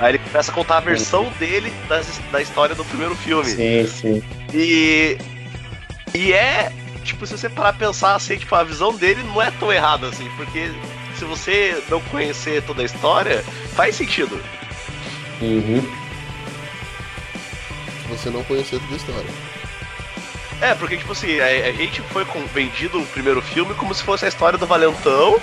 Aí 0.00 0.10
ele 0.10 0.18
começa 0.18 0.50
a 0.50 0.54
contar 0.54 0.78
a 0.78 0.80
versão 0.80 1.32
dele 1.38 1.72
das, 1.88 2.20
da 2.32 2.42
história 2.42 2.74
do 2.74 2.84
primeiro 2.84 3.14
filme. 3.14 3.48
Sim, 3.48 3.86
sim. 3.86 4.22
E. 4.52 5.16
E 6.12 6.32
é. 6.32 6.72
Tipo, 7.04 7.24
se 7.24 7.38
você 7.38 7.48
parar 7.48 7.72
pra 7.72 7.86
pensar 7.86 8.16
assim, 8.16 8.36
tipo, 8.36 8.52
a 8.52 8.64
visão 8.64 8.92
dele 8.92 9.22
não 9.22 9.40
é 9.40 9.52
tão 9.52 9.72
errada 9.72 10.08
assim, 10.08 10.28
porque 10.36 10.72
se 11.16 11.24
você 11.24 11.80
não 11.88 12.00
conhecer 12.00 12.62
toda 12.64 12.82
a 12.82 12.84
história, 12.84 13.44
faz 13.76 13.94
sentido. 13.94 14.40
Uhum. 15.40 15.82
Se 18.02 18.08
você 18.08 18.28
não 18.28 18.42
conhecer 18.42 18.80
toda 18.80 18.94
a 18.94 18.96
história. 18.96 19.51
É, 20.62 20.74
porque, 20.76 20.96
tipo 20.96 21.12
assim, 21.12 21.40
a, 21.40 21.46
a 21.46 21.72
gente 21.72 22.00
foi 22.12 22.24
com- 22.24 22.46
vendido 22.46 23.00
o 23.02 23.06
primeiro 23.06 23.42
filme 23.42 23.74
como 23.74 23.92
se 23.94 24.02
fosse 24.02 24.24
a 24.24 24.28
história 24.28 24.56
do 24.58 24.66
Valentão 24.66 25.38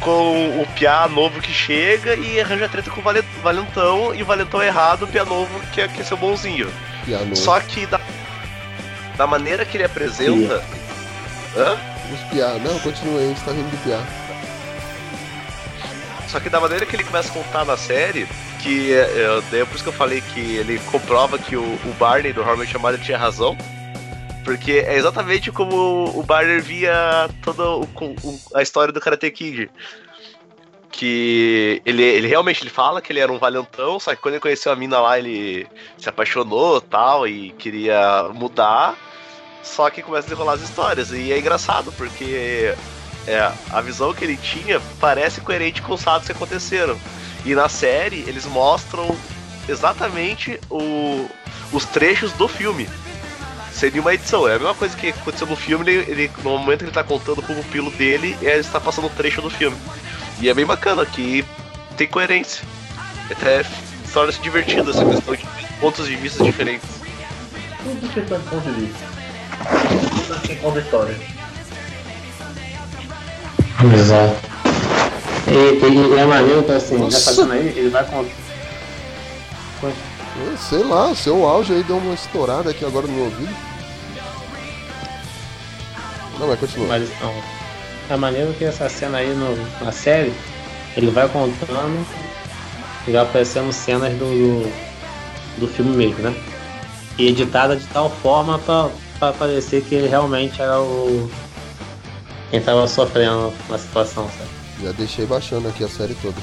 com 0.00 0.60
o 0.60 0.66
Piá 0.74 1.06
novo 1.08 1.40
que 1.40 1.52
chega 1.52 2.14
e 2.14 2.40
arranja 2.40 2.68
treta 2.68 2.90
com 2.90 3.00
o 3.00 3.04
Vale- 3.04 3.24
Valentão 3.42 4.14
e 4.14 4.22
o 4.22 4.26
Valentão 4.26 4.62
errado, 4.62 5.02
o 5.04 5.06
Piá 5.08 5.24
novo 5.24 5.48
que 5.72 5.80
é, 5.80 5.88
que 5.88 6.00
é 6.00 6.04
seu 6.04 6.16
bonzinho. 6.16 6.72
Piá 7.04 7.18
novo. 7.20 7.36
Só 7.36 7.58
que 7.60 7.86
da, 7.86 8.00
da 9.16 9.26
maneira 9.26 9.64
que 9.64 9.76
ele 9.76 9.84
apresenta. 9.84 10.64
Hã? 11.56 11.76
Os 12.12 12.20
piá. 12.30 12.56
Não, 12.62 12.78
continua 12.80 13.18
aí, 13.18 13.26
a 13.26 13.28
gente 13.28 13.40
tá 13.42 13.52
rindo 13.52 13.70
de 13.70 13.76
piá. 13.78 14.00
Só 16.28 16.40
que 16.40 16.48
da 16.48 16.60
maneira 16.60 16.86
que 16.86 16.96
ele 16.96 17.04
começa 17.04 17.28
a 17.28 17.32
contar 17.32 17.64
na 17.64 17.76
série, 17.76 18.26
que 18.60 18.92
é, 18.92 19.40
é, 19.52 19.58
é 19.60 19.64
por 19.64 19.74
isso 19.74 19.82
que 19.84 19.88
eu 19.90 19.92
falei 19.92 20.20
que 20.20 20.40
ele 20.56 20.78
comprova 20.90 21.38
que 21.38 21.56
o, 21.56 21.62
o 21.62 21.94
Barney 21.98 22.32
do 22.32 22.40
Horror 22.40 22.66
chamado 22.66 22.96
tinha 22.98 23.18
razão. 23.18 23.56
Porque 24.44 24.72
é 24.72 24.96
exatamente 24.96 25.52
como 25.52 26.18
o 26.18 26.22
Barney 26.22 26.60
via 26.60 27.28
toda 27.42 27.62
a 28.54 28.62
história 28.62 28.92
do 28.92 29.00
Karate 29.00 29.30
Kid. 29.30 29.70
Que 30.90 31.80
ele, 31.86 32.02
ele 32.02 32.28
realmente 32.28 32.62
ele 32.62 32.70
fala 32.70 33.00
que 33.00 33.12
ele 33.12 33.20
era 33.20 33.32
um 33.32 33.38
valentão, 33.38 33.98
só 33.98 34.14
que 34.14 34.20
quando 34.20 34.34
ele 34.34 34.42
conheceu 34.42 34.70
a 34.72 34.76
mina 34.76 35.00
lá, 35.00 35.18
ele 35.18 35.66
se 35.96 36.08
apaixonou 36.08 36.80
tal, 36.80 37.26
e 37.26 37.50
queria 37.52 38.28
mudar. 38.34 38.94
Só 39.62 39.88
que 39.88 40.02
começa 40.02 40.26
a 40.26 40.30
desenrolar 40.30 40.54
as 40.54 40.60
histórias. 40.60 41.10
E 41.12 41.32
é 41.32 41.38
engraçado, 41.38 41.92
porque 41.92 42.74
é, 43.26 43.52
a 43.70 43.80
visão 43.80 44.12
que 44.12 44.24
ele 44.24 44.36
tinha 44.36 44.80
parece 45.00 45.40
coerente 45.40 45.80
com 45.80 45.94
os 45.94 46.02
fatos 46.02 46.26
que 46.26 46.32
aconteceram. 46.32 46.98
E 47.44 47.54
na 47.54 47.68
série 47.68 48.24
eles 48.26 48.44
mostram 48.44 49.16
exatamente 49.68 50.60
o- 50.68 51.28
os 51.72 51.84
trechos 51.86 52.32
do 52.32 52.48
filme. 52.48 52.88
Seria 53.82 54.00
uma 54.00 54.14
edição, 54.14 54.46
é 54.46 54.54
a 54.54 54.58
mesma 54.60 54.76
coisa 54.76 54.96
que 54.96 55.08
aconteceu 55.08 55.44
no 55.44 55.56
filme, 55.56 55.90
ele, 55.90 56.08
ele- 56.12 56.30
no 56.44 56.50
momento 56.56 56.78
que 56.78 56.84
ele 56.84 56.92
tá 56.92 57.02
contando 57.02 57.42
com 57.42 57.52
o 57.52 57.56
pupilo 57.56 57.90
dele, 57.90 58.36
ele 58.40 58.60
está 58.60 58.80
passando 58.80 59.08
um 59.08 59.10
trecho 59.10 59.42
do 59.42 59.50
filme. 59.50 59.76
E 60.40 60.48
é 60.48 60.54
bem 60.54 60.64
bacana, 60.64 61.04
que 61.04 61.44
tem 61.96 62.06
coerência. 62.06 62.62
Até 63.28 63.64
torna-se 64.12 64.40
divertido 64.40 64.92
essa 64.92 65.04
questão 65.04 65.34
de 65.34 65.44
pontos 65.80 66.06
de 66.06 66.14
vista 66.14 66.44
diferentes. 66.44 66.88
Tudo 67.82 68.14
questão 68.14 68.38
de 68.38 68.44
ponto 68.44 68.70
de 68.70 68.80
vista. 68.82 69.04
Tudo 70.46 70.60
conta 70.60 70.78
a 70.78 70.82
história. 70.82 71.16
Exato. 73.98 74.36
E, 75.48 75.84
e, 75.84 76.14
e 76.14 76.18
é 76.20 76.24
maneiro 76.24 76.62
que 76.62 76.70
assim, 76.70 76.98
Nossa. 76.98 77.16
nessa 77.16 77.34
cena 77.34 77.54
aí, 77.54 77.66
ele 77.76 77.88
vai 77.88 78.04
contar. 78.04 78.30
É, 79.82 80.56
Sei 80.56 80.84
lá, 80.84 81.12
seu 81.16 81.44
áudio 81.44 81.74
aí 81.74 81.82
deu 81.82 81.96
uma 81.96 82.14
estourada 82.14 82.70
aqui 82.70 82.84
agora 82.84 83.08
no 83.08 83.12
meu 83.12 83.24
ouvido. 83.24 83.71
Não, 86.38 86.48
mas 86.48 86.60
continua. 86.60 86.88
Mas 86.88 87.08
não. 87.20 87.34
É 88.10 88.16
maneiro 88.16 88.52
que 88.54 88.64
essa 88.64 88.88
cena 88.88 89.18
aí 89.18 89.28
no, 89.34 89.56
na 89.84 89.92
série, 89.92 90.32
ele 90.96 91.10
vai 91.10 91.28
contando 91.28 92.06
e 93.06 93.12
vai 93.12 93.22
aparecendo 93.22 93.72
cenas 93.72 94.12
do, 94.14 94.24
do, 94.24 95.60
do 95.60 95.68
filme 95.68 95.96
mesmo, 95.96 96.18
né? 96.18 96.34
E 97.18 97.28
editada 97.28 97.76
de 97.76 97.86
tal 97.86 98.10
forma 98.10 98.58
pra, 98.58 98.90
pra 99.18 99.32
parecer 99.32 99.82
que 99.82 99.94
ele 99.94 100.08
realmente 100.08 100.60
era 100.60 100.80
o. 100.80 101.30
quem 102.50 102.60
tava 102.60 102.86
sofrendo 102.86 103.52
na 103.68 103.78
situação, 103.78 104.28
sabe? 104.28 104.50
Já 104.82 104.92
deixei 104.92 105.26
baixando 105.26 105.68
aqui 105.68 105.84
a 105.84 105.88
série 105.88 106.14
toda. 106.14 106.36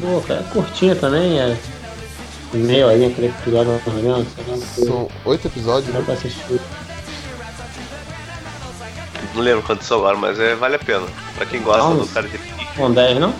Boa, 0.00 0.20
cara. 0.22 0.40
É 0.40 0.52
curtinha 0.52 0.94
também, 0.96 1.38
é. 1.38 1.56
Meio 2.52 2.88
aí, 2.88 3.04
aquele 3.04 3.28
episódio 3.28 3.72
menos, 3.92 4.26
sei 4.34 4.44
lá, 4.46 4.56
São 4.56 5.08
oito 5.24 5.48
episódios, 5.48 5.92
né? 5.92 6.02
pra 6.04 6.14
assistir. 6.14 6.60
Não 9.34 9.42
lembro 9.42 9.62
quantos 9.62 9.86
são 9.86 9.98
agora, 9.98 10.16
mas 10.16 10.38
é, 10.38 10.54
vale 10.54 10.76
a 10.76 10.78
pena. 10.78 11.06
Pra 11.34 11.46
quem 11.46 11.62
gosta 11.62 11.82
Não, 11.82 11.98
do 11.98 12.06
cara 12.06 12.28
de 12.28 12.38
Kid. 12.38 12.68
Com 12.76 12.92
10, 12.92 13.18
não? 13.18 13.34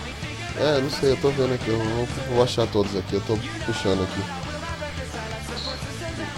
É, 0.57 0.79
não 0.79 0.89
sei, 0.89 1.11
eu 1.11 1.17
tô 1.17 1.29
vendo 1.29 1.53
aqui, 1.53 1.69
eu 1.69 1.77
vou, 1.77 2.07
vou 2.29 2.43
achar 2.43 2.65
todos 2.67 2.95
aqui, 2.95 3.15
eu 3.15 3.21
tô 3.21 3.37
puxando 3.65 4.03
aqui. 4.03 4.21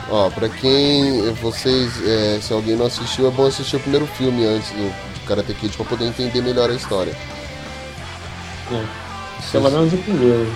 Ó, 0.09 0.29
pra 0.29 0.47
quem 0.49 1.34
vocês, 1.34 1.91
é, 2.07 2.39
se 2.41 2.53
alguém 2.53 2.75
não 2.75 2.85
assistiu, 2.85 3.27
é 3.27 3.31
bom 3.31 3.45
assistir 3.45 3.75
o 3.75 3.79
primeiro 3.79 4.07
filme 4.07 4.45
antes 4.45 4.69
do 4.71 4.91
Karate 5.27 5.53
Kid 5.53 5.75
pra 5.75 5.85
poder 5.85 6.05
entender 6.05 6.41
melhor 6.41 6.69
a 6.69 6.73
história. 6.73 7.15
É. 8.71 8.85
Pelo 9.51 9.69
menos 9.69 9.93
o 9.93 9.97
primeiro. 9.97 10.55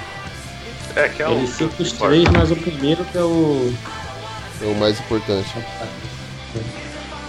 É, 0.95 1.09
que 1.09 1.21
é 1.21 1.27
o. 1.27 1.31
Ele 1.33 1.47
cita 1.47 1.83
os 1.83 1.91
três, 1.91 2.23
mas 2.29 2.51
o 2.51 2.55
primeiro 2.55 3.03
que 3.05 3.17
é 3.17 3.23
o. 3.23 3.73
É 4.61 4.65
o 4.65 4.75
mais 4.75 4.99
importante. 4.99 5.49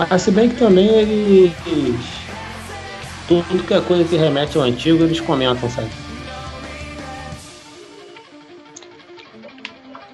Mas 0.08 0.22
se 0.22 0.30
bem 0.30 0.48
que 0.48 0.56
também 0.56 0.88
eles. 0.88 1.52
Tudo 3.28 3.62
que 3.64 3.72
é 3.72 3.80
coisa 3.80 4.04
que 4.04 4.16
remete 4.16 4.56
ao 4.58 4.64
antigo, 4.64 5.04
eles 5.04 5.20
comentam, 5.20 5.70
sabe? 5.70 5.90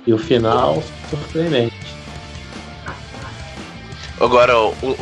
E 0.06 0.12
o 0.12 0.19
final, 0.19 0.82
surpreendente. 1.10 1.74
Agora, 4.20 4.52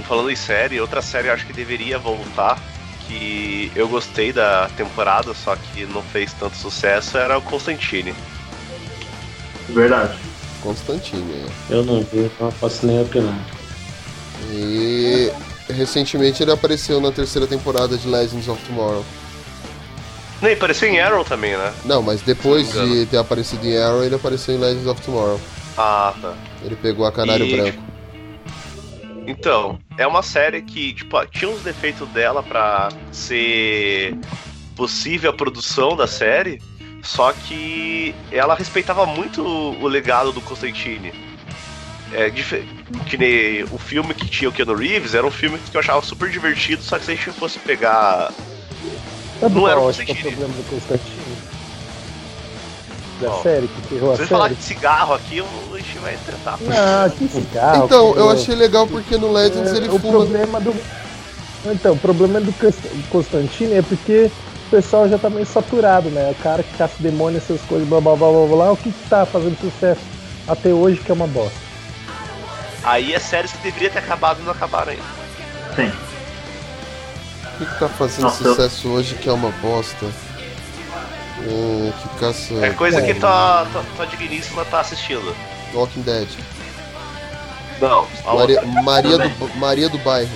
falando 0.07 0.31
em 0.31 0.37
série, 0.37 0.81
outra 0.81 1.03
série 1.03 1.29
eu 1.29 1.33
acho 1.33 1.47
que 1.47 1.53
deveria 1.53 1.99
voltar, 1.99 2.61
que 3.07 3.71
eu 3.75 3.89
gostei 3.89 4.33
da 4.33 4.69
temporada, 4.77 5.33
só 5.35 5.57
que 5.57 5.85
não 5.87 6.03
fez 6.03 6.33
tanto 6.33 6.57
sucesso, 6.57 7.17
era 7.17 7.39
o 7.39 7.43
Constantine. 7.43 8.15
Verdade. 9.69 10.17
Constantine, 10.63 11.33
é. 11.33 11.75
Eu 11.75 11.85
não 11.85 12.03
vi, 12.03 12.31
não 12.39 12.53
posso 12.53 12.87
nem 12.87 13.01
opinar. 13.01 13.56
E 14.51 15.31
recentemente 15.73 16.43
ele 16.43 16.53
apareceu 16.53 17.01
na 17.01 17.11
terceira 17.11 17.47
temporada 17.47 17.97
de 17.97 18.07
Legends 18.09 18.49
of 18.49 18.63
Tomorrow. 18.65 19.05
Nem 20.43 20.53
apareceu 20.53 20.89
em 20.89 21.01
Arrow 21.01 21.25
também, 21.25 21.57
né? 21.57 21.73
Não, 21.85 22.03
mas 22.03 22.21
depois 22.21 22.73
não 22.75 22.87
de 22.87 23.07
ter 23.07 23.17
aparecido 23.17 23.67
em 23.67 23.77
Arrow, 23.79 24.05
ele 24.05 24.15
apareceu 24.15 24.55
em 24.55 24.59
Legends 24.59 24.87
of 24.87 25.01
Tomorrow. 25.01 25.41
Ah, 25.79 26.15
tá. 26.21 26.35
Ele 26.65 26.77
pegou 26.77 27.07
a 27.07 27.13
Canário 27.13 27.47
E- 27.47 27.57
Branco. 27.57 27.79
Então, 29.27 29.79
é 29.99 30.07
uma 30.07 30.23
série 30.23 30.63
que, 30.63 30.93
tipo, 30.93 31.25
tinha 31.27 31.51
uns 31.51 31.61
defeitos 31.63 32.09
dela 32.11 32.43
pra 32.43 32.91
ser 33.11 34.17
possível 34.77 35.31
a 35.31 35.35
produção 35.35 35.97
da 35.97 36.07
série, 36.07 36.63
só 37.03 37.33
que 37.33 38.15
ela 38.31 38.55
respeitava 38.55 39.05
muito 39.05 39.43
o 39.43 39.83
o 39.83 39.89
legado 39.89 40.31
do 40.33 40.41
Constantine. 40.41 41.13
É, 42.13 42.31
que 42.31 43.17
nem 43.19 43.65
o 43.65 43.79
filme 43.79 44.15
que 44.15 44.27
tinha 44.29 44.49
o 44.49 44.53
Keanu 44.53 44.75
Reeves 44.75 45.15
era 45.15 45.27
um 45.27 45.31
filme 45.31 45.59
que 45.59 45.77
eu 45.77 45.81
achava 45.81 46.01
super 46.03 46.31
divertido, 46.31 46.83
só 46.83 46.99
que 46.99 47.05
se 47.05 47.13
a 47.13 47.15
gente 47.15 47.31
fosse 47.33 47.59
pegar. 47.59 48.31
Sabe 49.41 49.55
Não 49.55 49.69
era 49.69 49.81
acho 49.81 50.03
que 50.05 50.13
é 50.13 50.15
o 50.15 50.19
problema 50.19 50.55
do 50.55 50.63
Constantine? 50.71 51.37
Da 53.21 53.33
série, 53.43 53.67
que 53.69 53.81
ferrou 53.89 54.13
a 54.13 54.17
Se 54.17 54.23
você 54.23 54.27
falar 54.29 54.49
de 54.49 54.63
cigarro 54.63 55.15
aqui, 55.15 55.39
eu- 55.39 55.47
a 55.75 55.79
gente 55.79 55.99
vai 55.99 56.17
tentar. 56.27 56.59
Ah, 56.71 57.11
que 57.17 57.29
cigarro. 57.29 57.87
Então, 57.87 58.13
que 58.13 58.21
eu 58.21 58.31
achei 58.31 58.55
legal 58.55 58.87
porque 58.87 59.17
no 59.17 59.33
Legends 59.33 59.73
É, 59.73 59.77
ele 59.77 59.89
o 59.89 59.99
fuma. 59.99 60.13
problema 60.27 60.61
do 60.61 60.75
então 61.65 61.95
o 61.95 61.99
problema 61.99 62.41
do 62.41 62.53
Cons- 62.53 63.09
Constantine 63.11 63.75
é 63.75 63.83
porque 63.83 64.31
o 64.67 64.71
pessoal 64.71 65.09
já 65.09 65.19
tá 65.19 65.29
meio 65.29 65.47
saturado 65.47 66.09
né 66.11 66.31
o 66.31 66.43
cara 66.43 66.63
que 66.63 66.77
caça 66.77 66.95
demônio 67.01 67.39
essas 67.39 67.61
coisas 67.63 67.89
blá 67.89 68.01
blá 68.01 68.15
blá 68.15 68.31
blá 68.31 68.47
blá 68.47 68.73
o 68.73 68.77
que 68.77 68.93
que 68.93 69.09
tá 69.09 69.27
fazendo 69.27 69.59
sucesso 69.59 70.01
até 70.47 70.73
hoje 70.73 71.01
que 71.01 71.11
é 71.11 71.15
uma 71.15 71.27
bosta 71.27 71.59
Aí 72.87 73.13
é 73.13 73.19
séries 73.19 73.51
que 73.53 73.59
deveria 73.59 73.91
ter 73.91 73.99
acabado 73.99 74.41
e 74.41 74.45
não 74.45 74.53
acabaram 74.53 74.93
ainda. 74.93 75.03
Sim. 75.75 75.93
O 77.55 77.59
que, 77.59 77.67
que 77.67 77.79
tá 77.79 77.89
fazendo 77.89 78.23
Nossa, 78.23 78.45
eu- 78.45 78.55
sucesso 78.55 78.89
hoje 78.89 79.15
que 79.17 79.29
é 79.29 79.33
uma 79.33 79.51
bosta? 79.51 80.07
Hum, 81.41 81.93
que 82.01 82.09
caça. 82.21 82.55
É 82.65 82.71
coisa 82.71 83.03
que 83.03 83.11
É. 83.11 83.15
tua, 83.15 83.67
tua, 83.73 83.85
tua 83.97 84.07
digníssima 84.07 84.65
tá 84.65 84.81
assistindo. 84.81 85.35
Walking 85.75 86.03
Dead. 86.03 86.29
Não, 87.81 88.07
a 88.25 88.35
Maria, 88.35 88.61
outra. 88.63 88.83
Maria, 88.83 89.19
do, 89.19 89.57
Maria 89.59 89.89
do 89.91 89.99
Bairro. 89.99 90.31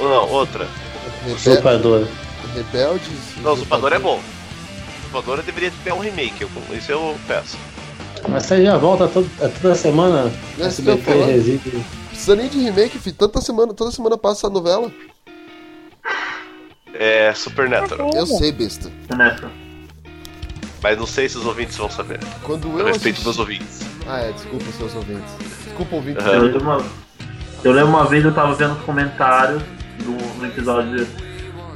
Não, 0.00 0.28
outra. 0.30 0.66
Rebe 1.24 1.34
Usurpador. 1.34 2.08
Rebeldes. 2.54 3.10
Não, 3.38 3.50
o 3.50 3.54
Usurpador 3.54 3.92
é 3.92 3.98
bom. 3.98 4.18
O 4.18 5.08
Usurpador 5.18 5.42
deveria 5.42 5.70
ter 5.84 5.92
um 5.92 5.98
remake, 5.98 6.40
eu, 6.42 6.50
isso 6.72 6.90
eu 6.92 7.18
peço. 7.26 7.58
Mas 8.28 8.46
você 8.46 8.62
já 8.64 8.76
volta 8.76 9.08
todo, 9.08 9.28
é 9.40 9.48
toda 9.48 9.74
semana 9.74 10.30
É 10.58 10.62
ia 10.62 10.66
SBT 10.66 11.12
reside. 11.12 11.84
Precisa 12.08 12.36
nem 12.36 12.48
de 12.48 12.58
remake, 12.58 12.98
filho. 12.98 13.16
Tanta 13.16 13.40
semana, 13.40 13.72
toda 13.72 13.90
semana 13.90 14.16
passa 14.18 14.46
a 14.46 14.50
novela. 14.50 14.90
É 16.94 17.32
Supernatural. 17.32 18.10
Eu 18.14 18.26
sei, 18.26 18.52
besta. 18.52 18.90
Mas 20.82 20.98
não 20.98 21.06
sei 21.06 21.28
se 21.28 21.36
os 21.38 21.46
ouvintes 21.46 21.76
vão 21.76 21.90
saber. 21.90 22.20
Quando 22.42 22.68
Eu 22.68 22.80
eu 22.80 22.86
respeito 22.86 23.16
assisti... 23.16 23.24
meus 23.24 23.38
ouvintes. 23.38 23.80
Ah, 24.06 24.20
é, 24.20 24.32
desculpa 24.32 24.64
seus 24.76 24.94
ouvintes. 24.94 25.32
Desculpa 25.64 25.96
ouvintes. 25.96 26.24
Aham. 26.24 26.34
Eu 26.34 26.42
lembro, 26.42 26.62
uma, 26.62 26.84
eu 27.64 27.72
lembro 27.72 27.90
uma 27.90 28.04
vez 28.06 28.24
eu 28.24 28.34
tava 28.34 28.54
vendo 28.54 28.72
os 28.74 28.82
comentários 28.84 29.62
do, 29.98 30.38
no 30.38 30.46
episódio 30.46 31.06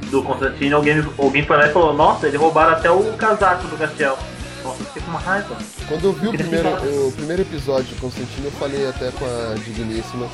do 0.09 0.23
Constantine, 0.23 0.73
alguém, 0.73 1.03
alguém 1.17 1.45
foi 1.45 1.57
lá 1.57 1.67
e 1.67 1.73
falou, 1.73 1.93
nossa, 1.93 2.27
eles 2.27 2.39
roubaram 2.39 2.73
até 2.73 2.89
o 2.91 3.13
casaco 3.13 3.67
do 3.67 3.77
Castiel. 3.77 4.17
Fiquei 4.73 5.01
com 5.01 5.09
uma 5.11 5.19
raiva. 5.19 5.57
Quando 5.87 6.05
eu 6.05 6.13
vi 6.13 6.27
o 6.27 6.33
primeiro, 6.33 6.69
o 7.07 7.11
primeiro 7.11 7.41
episódio 7.43 7.85
de 7.85 7.95
Constantino, 7.95 8.47
eu 8.47 8.51
falei 8.51 8.87
até 8.87 9.11
com 9.11 9.25
a 9.25 9.55
Digníssima. 9.55 10.27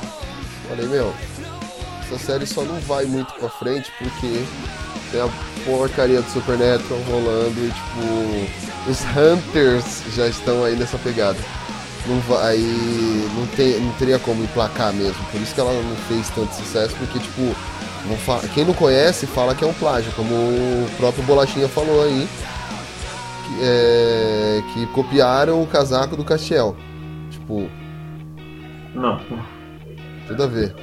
Falei, 0.68 0.86
meu, 0.86 1.12
essa 2.02 2.18
série 2.18 2.46
só 2.46 2.62
não 2.62 2.80
vai 2.80 3.04
muito 3.04 3.32
pra 3.34 3.48
frente 3.48 3.92
porque 3.98 4.44
Tem 5.12 5.20
a 5.20 5.28
porcaria 5.66 6.22
do 6.22 6.30
Supernatural 6.30 6.98
rolando 7.02 7.60
e, 7.60 7.70
tipo, 7.70 8.90
os 8.90 9.00
Hunters 9.14 10.02
já 10.16 10.26
estão 10.26 10.64
aí 10.64 10.74
nessa 10.74 10.96
pegada. 10.98 11.38
Não 12.06 12.18
vai. 12.20 12.56
Não, 12.56 13.46
tem, 13.48 13.78
não 13.78 13.92
teria 13.92 14.18
como 14.18 14.42
emplacar 14.42 14.92
mesmo. 14.94 15.22
Por 15.30 15.40
isso 15.40 15.54
que 15.54 15.60
ela 15.60 15.72
não 15.72 15.96
fez 16.08 16.30
tanto 16.30 16.54
sucesso, 16.54 16.94
porque, 16.96 17.18
tipo, 17.18 17.54
quem 18.54 18.64
não 18.64 18.72
conhece 18.72 19.26
fala 19.26 19.54
que 19.54 19.62
é 19.62 19.66
um 19.66 19.74
plágio, 19.74 20.10
como 20.12 20.34
o 20.34 20.90
próprio 20.96 21.22
Bolachinha 21.24 21.68
falou 21.68 22.02
aí. 22.04 22.26
Que, 23.52 23.62
é, 23.62 24.62
que 24.72 24.86
copiaram 24.86 25.62
o 25.62 25.66
casaco 25.66 26.16
do 26.16 26.24
Castiel. 26.24 26.76
Tipo, 27.30 27.68
Não. 28.94 29.20
tudo 30.26 30.42
a 30.42 30.46
ver. 30.46 30.74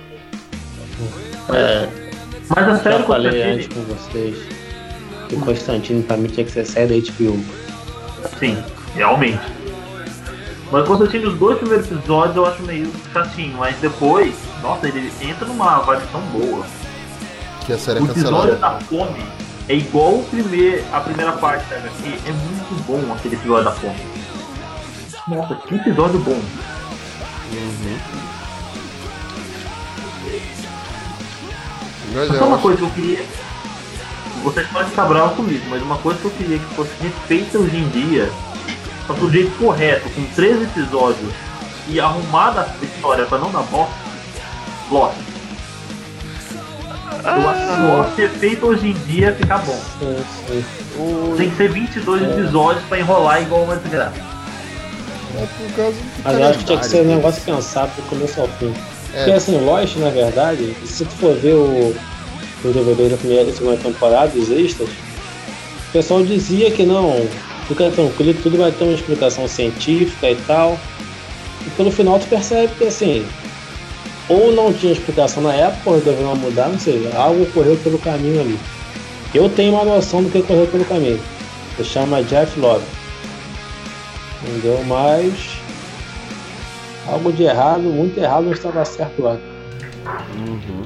É, 1.54 1.90
Mas 2.50 2.68
a 2.68 2.72
eu 2.72 2.78
série 2.78 2.98
já 2.98 3.04
falei 3.04 3.44
antes 3.44 3.68
com 3.68 3.82
vocês 3.82 4.38
que 5.28 5.36
Constantino 5.38 6.04
pra 6.04 6.18
mim 6.18 6.28
tinha 6.28 6.46
que 6.46 6.52
ser 6.52 6.66
série 6.66 7.02
da 7.02 7.12
HBO. 7.12 7.44
Sim, 8.40 8.58
realmente. 8.96 9.40
Mas 10.72 10.88
Constantine, 10.88 11.26
os 11.26 11.38
dois 11.40 11.58
primeiros 11.58 11.90
episódios 11.92 12.36
eu 12.36 12.46
acho 12.46 12.62
meio 12.64 12.92
chatinho, 13.12 13.58
mas 13.58 13.76
depois, 13.78 14.36
nossa, 14.62 14.88
ele 14.88 15.12
entra 15.22 15.48
numa 15.48 15.80
vibe 15.80 16.04
tão 16.12 16.22
boa. 16.22 16.66
Que 17.66 17.74
a 17.74 17.78
série 17.78 18.00
é 18.00 18.02
o 18.02 18.06
episódio 18.06 18.56
cancelada. 18.56 18.56
da 18.58 18.80
fome 18.86 19.24
é 19.70 19.76
igual 19.76 20.16
o 20.16 20.26
primeir, 20.26 20.84
a 20.92 21.00
primeira 21.00 21.32
parte 21.34 21.70
da 21.70 21.78
HQ, 21.78 22.08
é 22.26 22.32
muito 22.32 22.84
bom 22.88 23.14
aquele 23.14 23.36
episódio 23.36 23.66
da 23.66 23.72
fome. 23.72 24.00
Nossa, 25.28 25.56
que 25.56 25.76
episódio 25.76 26.20
bom. 26.20 26.42
Mas 32.16 32.38
Só 32.40 32.48
uma 32.48 32.58
coisa 32.58 32.78
que 32.80 32.84
eu 32.84 32.90
queria. 32.90 33.24
Vocês 34.44 34.68
podem 34.70 34.90
ficar 34.90 35.06
bravos 35.06 35.36
comigo, 35.36 35.64
mas 35.70 35.84
uma 35.84 35.98
coisa 36.00 36.20
que 36.20 36.26
eu 36.26 36.32
queria 36.32 36.58
que 36.58 36.66
fosse 36.74 36.92
refeita 37.02 37.60
hoje 37.60 37.78
em 37.78 37.90
dia, 37.90 38.32
só 39.06 39.14
que 39.14 39.20
do 39.20 39.32
jeito 39.32 39.52
correto, 39.60 40.10
com 40.10 40.26
três 40.34 40.64
episódios 40.64 41.32
e 41.88 42.00
arrumada 42.00 42.62
a 42.62 42.86
história 42.86 43.26
pra 43.26 43.38
não 43.38 43.52
dar 43.52 43.64
bosta, 43.64 43.94
Lost. 44.90 45.29
Eu 47.24 47.50
acho 47.50 47.66
que 47.66 47.82
Lost 47.82 48.18
refeito 48.18 48.66
hoje 48.66 48.88
em 48.88 48.94
dia 49.06 49.28
ia 49.28 49.36
ficar 49.36 49.60
bom. 49.60 49.80
Tem 51.38 51.50
que 51.50 51.58
ser 51.58 51.72
22 51.72 52.22
episódios 52.24 52.84
pra 52.86 53.00
enrolar 53.00 53.42
igual 53.42 53.64
uma 53.64 53.76
desgraça. 53.76 54.30
É 55.36 55.46
por 55.46 55.76
causa 55.76 55.98
do 55.98 56.24
Mas 56.24 56.40
eu 56.40 56.48
acho 56.48 56.60
que 56.60 56.66
tinha 56.66 56.78
que 56.80 56.86
ser 56.86 57.02
um 57.02 57.16
negócio 57.16 57.42
pensado 57.44 57.92
do 57.96 58.10
começo 58.10 58.42
ao 58.42 58.48
fim. 58.48 58.74
É. 59.14 59.18
Porque 59.18 59.32
assim, 59.32 59.66
Lost, 59.66 59.96
na 59.98 60.10
verdade, 60.10 60.76
se 60.86 61.06
tu 61.06 61.12
for 61.16 61.36
ver 61.36 61.54
o, 61.54 61.96
o 62.64 62.74
DVD 62.74 63.10
da 63.10 63.18
primeira 63.18 63.50
e 63.50 63.54
segunda 63.54 63.78
temporada, 63.78 64.38
os 64.38 64.50
extras, 64.50 64.90
o 64.90 65.92
pessoal 65.92 66.24
dizia 66.24 66.72
que 66.72 66.84
não, 66.84 67.28
fica 67.68 67.90
tranquilo, 67.92 68.34
que 68.34 68.44
tudo 68.44 68.58
vai 68.58 68.72
ter 68.72 68.84
uma 68.84 68.94
explicação 68.94 69.48
científica 69.48 70.30
e 70.30 70.36
tal. 70.48 70.78
E 71.66 71.70
pelo 71.72 71.92
final 71.92 72.20
tu 72.20 72.28
percebe 72.28 72.74
que 72.76 72.86
assim, 72.86 73.26
ou 74.30 74.52
não 74.54 74.72
tinha 74.72 74.94
explicação 74.94 75.44
na 75.44 75.54
época, 75.54 75.90
ou 75.90 75.96
resolveram 75.96 76.36
mudar, 76.36 76.70
não 76.70 76.80
sei, 76.80 77.12
algo 77.14 77.46
correu 77.48 77.76
pelo 77.78 77.98
caminho 77.98 78.42
ali. 78.42 78.60
Eu 79.34 79.50
tenho 79.50 79.74
uma 79.74 79.84
noção 79.84 80.24
do 80.24 80.30
que 80.30 80.42
correu 80.44 80.68
pelo 80.68 80.86
caminho. 80.86 81.20
Se 81.76 81.84
chama 81.84 82.24
Jeff 82.24 82.60
Love. 82.60 82.86
Entendeu? 84.44 84.84
Mas 84.86 85.60
algo 87.08 87.32
de 87.32 87.44
errado, 87.44 87.82
muito 87.82 88.18
errado, 88.20 88.46
não 88.46 88.54
estava 88.54 88.86
certo 88.86 89.22
lá. 89.22 89.38
Uhum. 90.38 90.84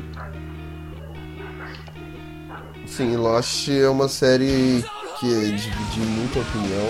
Sim, 2.85 3.15
Lost 3.15 3.69
é 3.69 3.89
uma 3.89 4.07
série 4.07 4.85
que 5.19 5.27
divide 5.27 5.99
muita 5.99 6.39
opinião. 6.39 6.87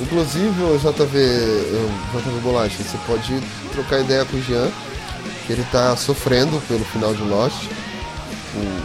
Inclusive 0.00 0.78
JV, 0.78 1.18
JV 2.12 2.40
Bolacha, 2.42 2.82
você 2.82 2.98
pode 3.06 3.40
trocar 3.72 4.00
ideia 4.00 4.24
com 4.24 4.36
o 4.36 4.42
Jean, 4.42 4.70
que 5.52 5.60
ele 5.60 5.66
tá 5.70 5.94
sofrendo 5.96 6.60
pelo 6.66 6.84
final 6.86 7.12
de 7.12 7.22
Lost. 7.22 7.68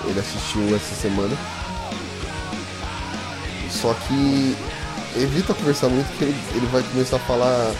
Ele 0.05 0.19
assistiu 0.19 0.75
essa 0.75 0.95
semana. 0.95 1.35
Só 3.69 3.93
que 3.93 4.55
evita 5.15 5.53
conversar 5.53 5.87
muito 5.87 6.07
que 6.17 6.25
ele, 6.25 6.35
ele 6.55 6.65
vai 6.67 6.83
começar 6.83 7.17
a 7.17 7.19
falar 7.19 7.71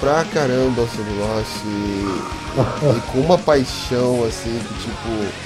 pra 0.00 0.24
caramba 0.32 0.86
sobre 0.88 1.12
Lost 1.12 1.50
e, 1.64 2.96
e 2.96 3.00
com 3.12 3.20
uma 3.20 3.38
paixão 3.38 4.24
assim 4.24 4.58
que 4.58 4.74
tipo. 4.82 5.44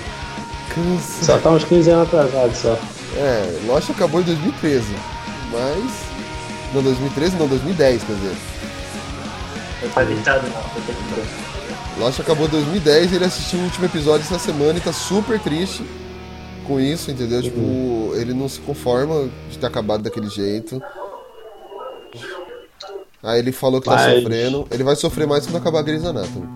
Cansa. 0.75 1.25
Só 1.25 1.39
tá 1.39 1.51
uns 1.51 1.65
15 1.65 1.91
anos 1.91 2.09
atrasado 2.09 2.55
só. 2.55 2.79
É, 3.17 3.61
Lost 3.67 3.91
acabou 3.91 4.21
em 4.21 4.25
2013, 4.25 4.87
mas. 5.51 6.09
Não, 6.75 6.83
2013, 6.83 7.37
não, 7.37 7.49
2010, 7.49 8.03
quer 8.03 8.13
dizer. 8.15 8.37
Tá 9.95 10.03
deixado, 10.03 10.43
não, 10.43 10.53
tá 10.53 10.71
deixado. 10.87 11.48
Lost 11.99 12.21
acabou 12.21 12.47
em 12.47 12.51
2010 12.51 13.13
ele 13.13 13.25
assistiu 13.25 13.59
o 13.59 13.65
último 13.65 13.85
episódio 13.87 14.21
essa 14.21 14.39
semana 14.39 14.79
e 14.79 14.81
tá 14.81 14.93
super 14.93 15.39
triste 15.41 15.85
com 16.67 16.79
isso, 16.79 17.11
entendeu? 17.11 17.43
Tipo, 17.43 18.13
ele 18.15 18.33
não 18.35 18.49
se 18.49 18.61
conforma 18.61 19.29
de 19.51 19.59
ter 19.59 19.67
acabado 19.67 20.03
daquele 20.03 20.29
jeito. 20.29 20.81
Aí 23.23 23.41
ele 23.41 23.51
falou 23.53 23.81
que 23.81 23.89
tá 23.89 23.97
Mas- 23.97 24.15
sofrendo. 24.23 24.67
Ele 24.71 24.85
vai 24.85 24.95
sofrer 24.95 25.27
mais 25.27 25.45
quando 25.47 25.57
acabar 25.57 25.81
a 25.81 25.83
Grey's 25.83 26.05
Anatomy. 26.05 26.47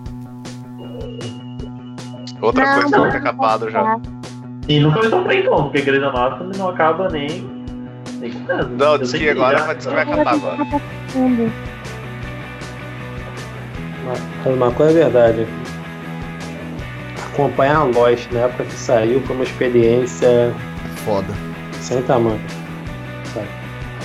Outra 2.41 2.65
Não, 2.65 2.73
coisa 2.73 2.85
que 2.85 2.91
não. 2.91 3.03
não 3.05 3.09
tem 3.11 3.19
acabado 3.19 3.69
já. 3.69 3.99
E 4.67 4.79
nunca 4.79 5.01
me 5.01 5.35
então, 5.37 5.63
porque 5.63 5.81
Grey's 5.81 6.03
Anatomy 6.03 6.57
não 6.57 6.69
acaba 6.69 7.09
nem. 7.09 7.27
nem. 8.19 8.31
Não, 8.77 8.93
Eu 8.93 8.97
diz 8.99 9.11
que 9.11 9.29
agora 9.29 9.63
vai, 9.63 9.75
diz 9.75 9.85
que 9.85 9.93
vai 9.93 10.03
acabar 10.03 10.33
agora. 10.33 10.57
Mas 14.45 14.53
uma 14.55 14.71
coisa 14.71 14.91
é 14.99 15.03
verdade. 15.03 15.47
Acompanhar 17.33 17.77
a 17.77 17.83
Lost 17.83 18.31
na 18.31 18.41
época 18.41 18.65
que 18.65 18.73
saiu 18.75 19.21
foi 19.21 19.35
uma 19.35 19.43
experiência 19.45 20.53
Foda. 21.05 21.33
sem 21.81 22.01
tamanho. 22.03 22.39
Sabe? 23.33 23.47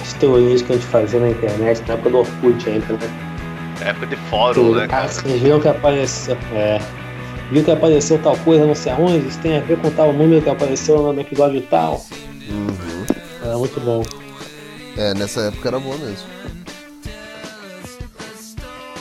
As 0.00 0.12
teorias 0.14 0.62
que 0.62 0.72
a 0.72 0.76
gente 0.76 0.86
fazia 0.86 1.20
na 1.20 1.30
internet, 1.30 1.82
na 1.86 1.94
época 1.94 2.10
do 2.10 2.18
Orkut 2.18 2.68
ainda, 2.68 2.86
né? 2.94 3.10
Época 3.82 4.06
de 4.06 4.16
fórum, 4.16 4.54
Tudo. 4.54 4.80
né, 4.80 4.88
cara? 4.88 5.04
Ah, 5.04 5.08
Vocês 5.08 5.40
viram 5.40 5.60
que 5.60 5.68
apareceu. 5.68 6.36
É. 6.52 6.80
Viu 7.50 7.64
que 7.64 7.70
apareceu 7.70 8.18
tal 8.18 8.36
coisa, 8.38 8.66
não 8.66 8.74
sei 8.74 8.92
aonde, 8.92 9.26
isso 9.28 9.38
tem 9.38 9.56
a 9.56 9.60
ver 9.60 9.78
com 9.78 9.90
tal 9.90 10.12
número 10.12 10.42
que 10.42 10.50
apareceu 10.50 11.12
no 11.12 11.18
episódio 11.20 11.62
tal. 11.62 12.04
Uhum. 12.50 13.06
Era 13.42 13.56
muito 13.56 13.80
bom. 13.80 14.02
É, 14.96 15.14
nessa 15.14 15.42
época 15.42 15.68
era 15.68 15.78
boa 15.78 15.96
mesmo. 15.96 16.26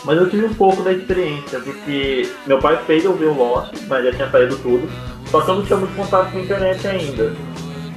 Mas 0.07 0.17
eu 0.17 0.29
tive 0.29 0.45
um 0.45 0.53
pouco 0.53 0.81
da 0.83 0.93
experiência, 0.93 1.59
porque 1.59 2.31
meu 2.45 2.59
pai 2.59 2.79
fez 2.87 3.03
eu 3.03 3.13
ver 3.13 3.25
o 3.25 3.33
Lost, 3.33 3.73
mas 3.89 4.05
já 4.05 4.11
tinha 4.13 4.31
saído 4.31 4.55
tudo. 4.59 4.89
Só 5.29 5.41
que 5.41 5.51
eu 5.51 5.55
não 5.55 5.65
tinha 5.65 5.77
muito 5.77 5.93
contato 5.97 6.31
com 6.31 6.37
a 6.37 6.41
internet 6.41 6.87
ainda. 6.87 7.35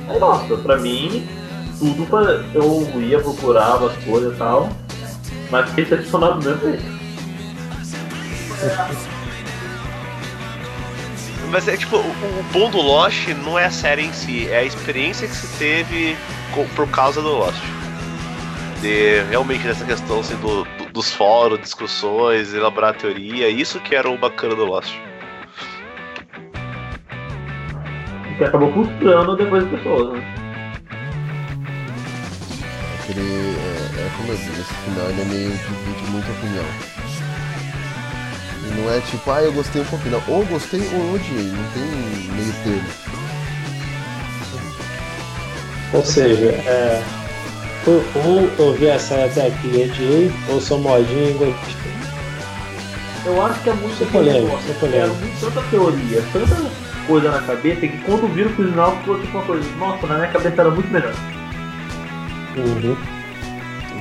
Aí, 0.08 0.18
nossa, 0.18 0.56
pra 0.56 0.76
mim, 0.76 1.24
tudo 1.78 2.04
pra... 2.06 2.22
eu 2.52 3.00
ia, 3.00 3.20
procurava 3.20 3.86
as 3.92 3.96
coisas 4.04 4.34
e 4.34 4.36
tal. 4.36 4.68
Mas 5.52 5.68
fiquei 5.68 5.84
decepcionado 5.84 6.40
do 6.40 6.50
mesmo 6.50 6.68
jeito. 6.68 7.00
Mas 11.52 11.68
é 11.68 11.76
tipo, 11.76 11.96
o, 11.96 12.00
o 12.00 12.44
bom 12.52 12.70
do 12.70 12.78
Lost 12.78 13.28
não 13.44 13.56
é 13.56 13.66
a 13.66 13.70
série 13.70 14.02
em 14.02 14.12
si, 14.12 14.48
é 14.48 14.58
a 14.58 14.64
experiência 14.64 15.28
que 15.28 15.34
se 15.36 15.46
teve 15.58 16.16
por 16.74 16.88
causa 16.88 17.22
do 17.22 17.28
Lost. 17.28 17.62
De 18.80 19.22
realmente 19.30 19.64
nessa 19.64 19.84
questão 19.84 20.18
assim, 20.18 20.34
do- 20.36 20.66
dos 20.92 21.12
fóruns, 21.12 21.60
discussões, 21.60 22.52
elaborar 22.54 22.94
teoria, 22.96 23.48
isso 23.48 23.80
que 23.80 23.94
era 23.94 24.08
o 24.10 24.18
bacana 24.18 24.54
do 24.54 24.64
Lost. 24.64 24.94
Que 28.36 28.44
acabou 28.44 28.72
frustrando 28.72 29.36
depois 29.36 29.64
as 29.64 29.70
pessoas, 29.70 30.12
né? 30.14 30.34
Aquele. 33.00 33.20
É, 33.20 34.06
é 34.06 34.10
como 34.16 34.32
eu 34.32 34.36
disse, 34.36 34.60
esse 34.60 34.74
final 34.74 35.10
ele 35.10 35.20
é 35.20 35.24
meio 35.24 35.50
divide 35.50 36.10
muita 36.10 36.30
opinião. 36.30 36.64
E 38.64 38.80
não 38.80 38.92
é 38.92 39.00
tipo, 39.00 39.30
ah, 39.30 39.42
eu 39.42 39.52
gostei 39.52 39.82
um 39.82 39.86
pouquinho. 39.86 40.12
Não, 40.12 40.34
ou 40.34 40.44
gostei 40.46 40.80
ou 40.80 41.14
odiei, 41.14 41.48
não 41.48 41.70
tem 41.72 41.82
meio 42.34 42.52
termo. 42.64 42.88
Ou 45.92 46.04
seja, 46.04 46.46
é. 46.46 47.19
Ou, 47.86 48.04
ou 48.14 48.50
eu 48.58 48.74
vi 48.74 48.90
a 48.90 48.98
série 48.98 49.30
até 49.30 49.46
aqui 49.46 49.68
e 49.68 49.84
odiei, 49.84 50.32
ou 50.48 50.60
sou 50.60 50.78
modinho 50.78 51.30
e 51.30 51.32
gostei. 51.32 51.90
Eu 53.24 53.44
acho 53.44 53.60
que 53.62 53.70
é 53.70 53.74
muito 53.74 53.92
Isso 53.94 54.04
é 54.04 54.06
polêmico, 54.06 54.46
negócio, 54.46 54.70
é 54.70 54.74
polêmico. 54.74 55.04
Era 55.06 55.14
muito 55.14 55.40
tanta 55.40 55.62
teoria, 55.70 56.24
tanta 56.32 56.70
coisa 57.06 57.30
na 57.30 57.40
cabeça 57.42 57.80
que 57.80 57.98
quando 57.98 58.32
viram 58.34 58.52
pro 58.52 58.68
final 58.68 58.96
ficou 58.98 59.20
tipo 59.20 59.36
uma 59.38 59.46
coisa, 59.46 59.70
nossa, 59.76 60.06
na 60.06 60.14
minha 60.16 60.28
cabeça 60.28 60.60
era 60.60 60.70
muito 60.70 60.90
melhor. 60.90 61.14
Uhum. 62.56 62.96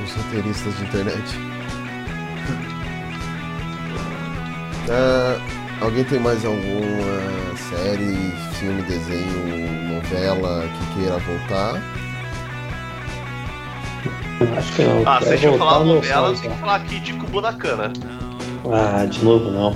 Os 0.04 0.14
roteiristas 0.14 0.78
de 0.78 0.84
internet. 0.84 1.24
Ah, 4.92 5.38
alguém 5.82 6.04
tem 6.04 6.20
mais 6.20 6.44
alguma 6.44 7.56
série, 7.70 8.34
filme, 8.54 8.82
desenho, 8.82 9.94
novela 9.94 10.68
que 10.68 11.00
queira 11.00 11.20
voltar. 11.20 11.80
Acho 14.58 14.74
que 14.74 14.84
não. 14.84 15.04
Ah, 15.06 15.20
se 15.22 15.30
a 15.34 15.36
gente 15.36 15.58
falar 15.58 15.80
no 15.80 15.96
novela, 15.96 16.34
tem 16.36 16.50
que 16.52 16.58
falar 16.58 16.76
aqui 16.76 17.00
de 17.00 17.14
Kubanacan, 17.14 17.76
né? 17.76 17.94
Ah, 18.72 19.06
de 19.06 19.24
novo 19.24 19.52
não. 19.52 19.76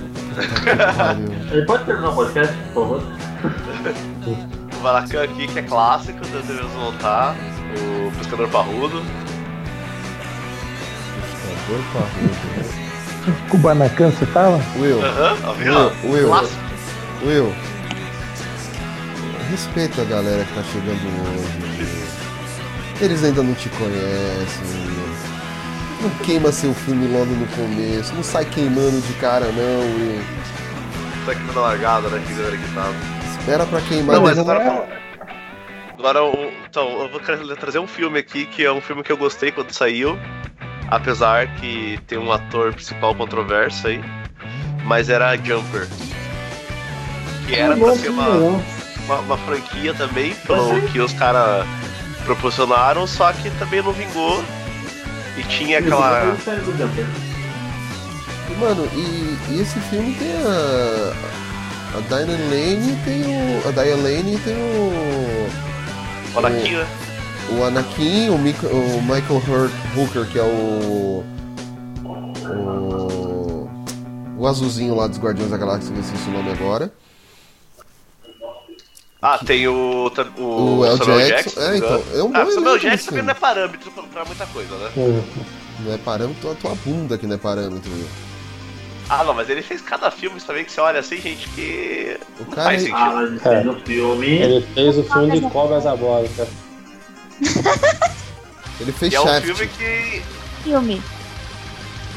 Ele 1.51 1.65
pode 1.65 1.83
terminar 1.85 2.09
o 2.09 2.15
podcast, 2.15 2.55
por 2.73 2.83
favor? 2.83 3.03
Kubanacan 4.75 5.23
aqui, 5.23 5.47
que 5.47 5.59
é 5.59 5.63
clássico, 5.63 6.19
nós 6.33 6.45
devemos 6.45 6.71
voltar. 6.73 7.35
O 7.77 8.11
Pescador 8.17 8.47
Parrudo. 8.49 9.01
Pescador 11.21 11.83
Parrudo. 11.93 12.83
Kubanacan, 13.49 14.11
você 14.11 14.25
tava? 14.27 14.61
Will, 14.77 15.01
Aham, 15.03 15.35
tá 15.41 15.51
vendo? 15.53 15.91
Will, 16.03 16.11
Will, 16.13 16.27
Clássico. 16.27 16.61
Will. 17.25 17.53
Respeita 19.49 20.01
a 20.01 20.05
galera 20.05 20.43
que 20.43 20.53
tá 20.53 20.63
chegando 20.63 20.99
hoje. 20.99 22.02
Eles 23.03 23.23
ainda 23.23 23.43
não 23.43 23.53
te 23.53 23.69
conhecem. 23.69 24.63
Will. 24.87 25.03
Não 26.01 26.09
queima 26.25 26.51
seu 26.51 26.73
filme 26.73 27.07
logo 27.07 27.31
no 27.33 27.47
começo. 27.47 28.13
Não 28.15 28.23
sai 28.23 28.45
queimando 28.45 28.99
de 29.01 29.13
cara, 29.13 29.45
não, 29.47 29.81
Will. 29.97 30.21
Tá 31.25 31.31
aqui 31.33 31.43
na 31.53 31.61
largada, 31.61 32.09
né? 32.09 32.21
Que 32.27 32.33
galera 32.33 32.57
que 32.57 32.73
tava. 32.73 32.93
Espera 33.39 33.65
pra 33.65 33.81
queimar. 33.81 34.15
Não, 34.15 34.23
mas 34.23 34.37
agora. 34.37 34.85
Agora, 35.97 36.23
o- 36.23 36.51
então, 36.69 37.01
eu 37.01 37.09
vou 37.09 37.19
trazer 37.55 37.79
um 37.79 37.87
filme 37.87 38.19
aqui 38.19 38.45
que 38.45 38.65
é 38.65 38.71
um 38.71 38.81
filme 38.81 39.03
que 39.03 39.11
eu 39.11 39.17
gostei 39.17 39.51
quando 39.51 39.71
saiu. 39.71 40.17
Apesar 40.89 41.47
que 41.55 41.97
tem 42.07 42.17
um 42.17 42.31
ator 42.31 42.73
principal 42.73 43.15
controverso 43.15 43.87
aí. 43.87 44.03
Mas 44.85 45.07
era 45.09 45.35
Jumper. 45.37 45.87
Que 47.47 47.55
era 47.55 47.75
pra 47.75 47.95
ser 47.95 48.09
uma, 48.09 48.27
uma, 49.05 49.15
uma 49.19 49.37
franquia 49.37 49.93
também, 49.93 50.33
pelo 50.45 50.81
que 50.91 50.99
os 50.99 51.13
caras 51.13 51.65
proporcionaram, 52.23 53.05
só 53.07 53.31
que 53.33 53.49
também 53.51 53.81
não 53.81 53.91
vingou. 53.93 54.43
E 55.37 55.43
tinha 55.43 55.79
aquela. 55.79 56.35
Mano, 58.59 58.87
e, 58.93 59.37
e 59.51 59.61
esse 59.61 59.79
filme 59.89 60.13
tem 60.15 60.31
a. 60.45 61.13
A 61.97 61.99
Diane 62.07 62.31
Lane 62.33 62.95
tem 63.05 63.21
o. 63.23 63.67
A 63.67 63.71
Diane 63.71 64.01
Lane 64.01 64.37
tem 64.39 64.55
o. 64.55 65.47
O 66.35 66.39
Anakin, 66.39 66.75
né? 66.77 66.87
O 67.49 67.63
Anakin, 67.63 68.29
o, 68.29 68.37
Mica- 68.37 68.67
o 68.67 69.01
Michael 69.01 69.43
Hurt 69.47 69.71
Hooker, 69.95 70.25
que 70.27 70.39
é 70.39 70.43
o. 70.43 71.23
O. 72.05 73.69
O 74.37 74.47
azulzinho 74.47 74.95
lá 74.95 75.07
dos 75.07 75.19
Guardiões 75.19 75.51
da 75.51 75.57
Galáxia, 75.57 75.91
que 75.91 75.97
eu 75.99 76.03
esqueci 76.03 76.29
o 76.29 76.33
nome 76.33 76.51
agora. 76.51 76.91
Ah, 79.25 79.39
tem 79.45 79.65
o. 79.69 80.11
O, 80.37 80.79
O 80.79 80.85
El 80.85 80.97
Samuel 80.97 81.27
Jackson. 81.27 81.61
É, 81.61 81.63
se 81.63 81.65
não 81.65 81.71
me 81.71 81.77
então, 81.77 82.03
é 82.19 82.23
um 82.23 82.31
bom 82.31 82.37
Ah, 82.37 82.45
Samuel 82.51 82.67
elenco 82.75 82.79
Jackson 82.89 83.05
também 83.09 83.23
não 83.23 83.31
é 83.31 83.33
parâmetro 83.33 83.91
pra, 83.91 84.03
pra 84.03 84.25
muita 84.25 84.45
coisa, 84.47 84.75
né? 84.77 84.91
Não 85.79 85.93
é 85.93 85.97
parâmetro, 85.97 86.51
a 86.51 86.55
tua 86.55 86.75
bunda 86.85 87.17
que 87.17 87.25
não 87.25 87.35
é 87.35 87.37
parâmetro. 87.37 87.89
viu? 87.89 88.05
Ah, 89.09 89.23
não, 89.23 89.33
mas 89.33 89.49
ele 89.49 89.61
fez 89.61 89.81
cada 89.81 90.11
filme 90.11 90.39
também 90.41 90.65
que 90.65 90.71
você 90.73 90.81
olha 90.81 90.99
assim, 90.99 91.15
gente, 91.21 91.47
que. 91.49 92.17
O 92.39 92.43
Não 92.43 92.51
cara 92.51 92.63
faz 92.69 92.81
é- 92.81 92.85
sentido. 92.85 92.97
Ah, 92.97 93.23
ele 93.23 93.39
fez 93.39 93.65
um 93.67 93.79
filme. 93.79 94.27
Ele 94.27 94.67
fez 94.73 94.97
o 94.97 95.03
filme 95.03 95.39
de 95.39 95.49
Cobras 95.49 95.85
a 95.85 95.95
Bola, 95.95 96.27
cara. 96.35 96.49
Ele 98.81 98.91
fez 98.91 99.13
E 99.13 99.15
é 99.15 99.21
um 99.21 99.41
filme 99.41 99.67
que. 99.67 100.21
Filme. 100.63 101.01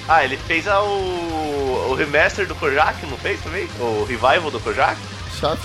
Ah, 0.09 0.25
ele 0.25 0.37
fez 0.37 0.67
a, 0.69 0.81
o, 0.83 1.89
o 1.91 1.95
remaster 1.95 2.47
do 2.47 2.55
Kojak, 2.55 3.05
não 3.07 3.17
fez 3.19 3.41
também? 3.43 3.69
O 3.81 4.05
revival 4.05 4.51
do 4.51 4.61
Kojak? 4.61 4.97
Shaft. 5.41 5.65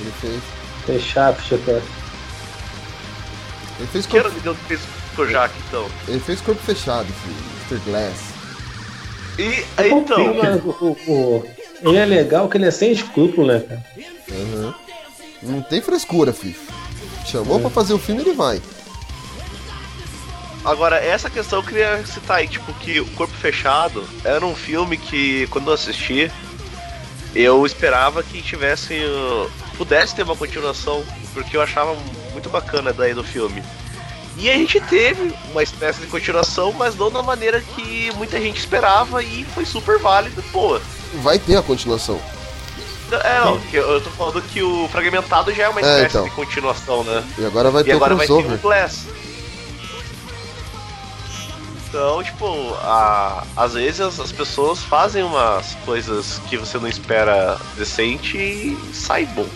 Ele 0.00 0.12
fez. 0.20 0.42
Fez 0.86 1.02
Shaft, 1.02 1.48
cara. 1.64 1.82
Ele 3.78 3.88
fez 3.92 4.06
Que 4.06 4.16
era 4.18 4.30
corpo, 4.30 4.50
o 4.50 4.54
que 4.54 4.64
fez 4.66 4.80
o 4.80 5.16
Kojak, 5.16 5.54
então? 5.68 5.86
ele 6.08 6.20
fez 6.20 6.40
corpo 6.40 6.62
fechado, 6.62 7.06
filho. 7.06 7.36
Mr. 7.70 7.90
Glass. 7.90 8.16
E 9.38 9.66
então. 9.88 10.34
Mas 10.34 10.64
o- 10.64 10.68
o- 10.80 10.96
o- 11.08 11.88
ele 11.88 11.98
é 11.98 12.04
legal 12.06 12.48
que 12.48 12.56
ele 12.56 12.66
é 12.66 12.70
sem 12.70 12.92
escrúpulo, 12.92 13.46
né, 13.48 13.60
cara? 13.60 13.84
Aham. 14.32 14.74
Não 15.42 15.62
tem 15.62 15.82
frescura, 15.82 16.32
filho. 16.32 16.56
Chamou 17.26 17.60
pra 17.60 17.68
fazer 17.68 17.92
o 17.92 17.98
filme, 17.98 18.22
ele 18.22 18.32
vai. 18.32 18.62
Agora, 20.64 20.96
essa 20.96 21.28
questão 21.30 21.60
eu 21.60 21.64
queria 21.64 22.04
citar 22.06 22.38
aí, 22.38 22.48
tipo, 22.48 22.72
que 22.74 22.98
o 23.00 23.06
Corpo 23.12 23.34
Fechado 23.34 24.02
era 24.24 24.44
um 24.44 24.54
filme 24.54 24.96
que, 24.96 25.46
quando 25.48 25.68
eu 25.68 25.74
assisti, 25.74 26.30
eu 27.34 27.64
esperava 27.66 28.22
que 28.22 28.40
tivesse. 28.42 28.94
Pudesse 29.76 30.14
ter 30.14 30.22
uma 30.22 30.36
continuação, 30.36 31.04
porque 31.34 31.56
eu 31.56 31.62
achava 31.62 31.96
muito 32.32 32.48
bacana 32.48 32.90
a 32.90 32.92
ideia 32.92 33.14
do 33.14 33.22
filme. 33.24 33.62
E 34.38 34.50
a 34.50 34.54
gente 34.54 34.78
teve 34.80 35.32
uma 35.50 35.62
espécie 35.62 36.00
de 36.00 36.06
continuação, 36.08 36.72
mas 36.72 36.94
não 36.94 37.10
da 37.10 37.22
maneira 37.22 37.60
que 37.60 38.10
muita 38.16 38.38
gente 38.40 38.58
esperava 38.58 39.22
e 39.22 39.44
foi 39.54 39.64
super 39.64 39.98
válido, 39.98 40.42
boa. 40.52 40.80
Vai 41.22 41.38
ter 41.38 41.56
a 41.56 41.62
continuação. 41.62 42.20
É, 43.24 43.38
não, 43.40 43.58
eu 43.72 44.00
tô 44.00 44.10
falando 44.10 44.42
que 44.42 44.62
o 44.62 44.88
Fragmentado 44.88 45.54
já 45.54 45.64
é 45.64 45.68
uma 45.68 45.80
É, 45.80 45.84
espécie 45.84 46.06
então. 46.16 46.24
de 46.24 46.30
continuação, 46.32 47.04
né? 47.04 47.24
E 47.38 47.46
agora 47.46 47.70
vai 47.70 47.82
e 47.82 47.84
ter 47.86 47.92
agora 47.92 48.14
o 48.14 48.16
vai 48.16 48.26
ter 48.26 48.32
crossover. 48.32 48.58
o 48.58 48.60
Glass. 48.60 49.06
Então, 51.88 52.22
tipo, 52.22 52.74
a- 52.82 53.44
às 53.56 53.72
vezes 53.74 54.00
as, 54.00 54.20
as 54.20 54.32
pessoas 54.32 54.80
fazem 54.82 55.22
umas 55.22 55.74
coisas 55.84 56.40
que 56.48 56.56
você 56.58 56.78
não 56.78 56.88
espera 56.88 57.58
decente 57.76 58.36
e 58.36 58.76
sai 58.92 59.24
bom. 59.24 59.46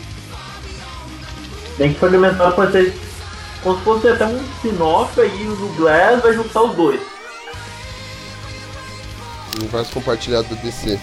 Tem 1.76 1.92
que 1.92 1.98
fragmentar 1.98 2.52
pode 2.52 2.72
ser 2.72 2.94
como 3.62 3.78
se 3.78 3.84
fosse 3.84 4.09
até 4.09 4.26
um 4.26 4.42
spin-off 4.56 5.20
aí 5.20 5.44
no 5.44 5.68
Glass 5.74 6.22
vai 6.22 6.32
juntar 6.34 6.62
os 6.62 6.76
dois. 6.76 7.01
Universo 9.59 9.92
compartilhado 9.92 10.48
do 10.48 10.56
DC. 10.56 10.98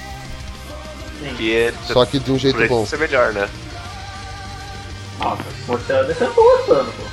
Que 1.35 1.55
é 1.55 1.73
Só 1.85 2.05
que 2.05 2.19
de 2.19 2.31
um 2.31 2.37
jeito 2.37 2.65
bom. 2.67 2.85
ser 2.85 2.99
melhor, 2.99 3.33
né? 3.33 3.49
Nossa, 5.19 5.43
você 5.65 6.03
desse 6.03 6.21
eu 6.21 6.33
tô 6.33 6.43
gostando, 6.43 6.91
pô. 6.91 7.03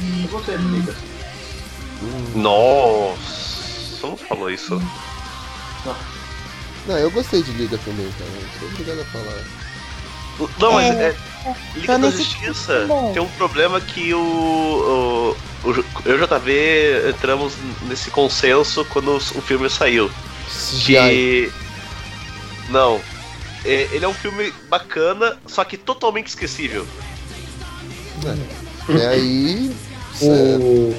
E 0.00 0.26
você, 0.30 0.52
amiga? 0.52 0.94
Nossa, 2.34 4.06
não 4.06 4.16
falou 4.16 4.50
isso. 4.50 4.80
Não, 6.86 6.98
eu 6.98 7.10
gostei 7.10 7.42
de 7.42 7.52
Liga 7.52 7.78
também, 7.78 8.10
cara. 8.12 8.30
Não 8.30 8.60
sou 8.60 8.68
obrigado 8.68 9.00
a 9.00 9.04
falar. 9.06 9.57
Não, 10.58 10.72
mas 10.72 10.94
É, 10.96 11.08
é, 11.44 11.54
Liga 11.76 11.98
da 11.98 12.10
Justiça 12.10 12.86
tem 13.12 13.22
um 13.22 13.28
problema 13.30 13.80
que 13.80 14.12
o, 14.14 14.18
o, 15.64 15.68
o 15.68 15.84
eu 16.04 16.18
e 16.18 16.22
o 16.22 16.26
JV 16.26 17.08
entramos 17.10 17.54
nesse 17.88 18.10
consenso 18.10 18.84
quando 18.86 19.16
o 19.16 19.20
filme 19.20 19.68
saiu. 19.68 20.10
Que. 20.84 21.52
Não. 22.70 23.00
É- 23.64 23.88
Ele 23.92 24.04
é 24.04 24.08
um 24.08 24.14
filme 24.14 24.52
bacana, 24.68 25.36
só 25.46 25.64
que 25.64 25.76
totalmente 25.76 26.28
esquecível. 26.28 26.86
É 28.88 29.06
aí. 29.08 29.72
O... 30.20 30.92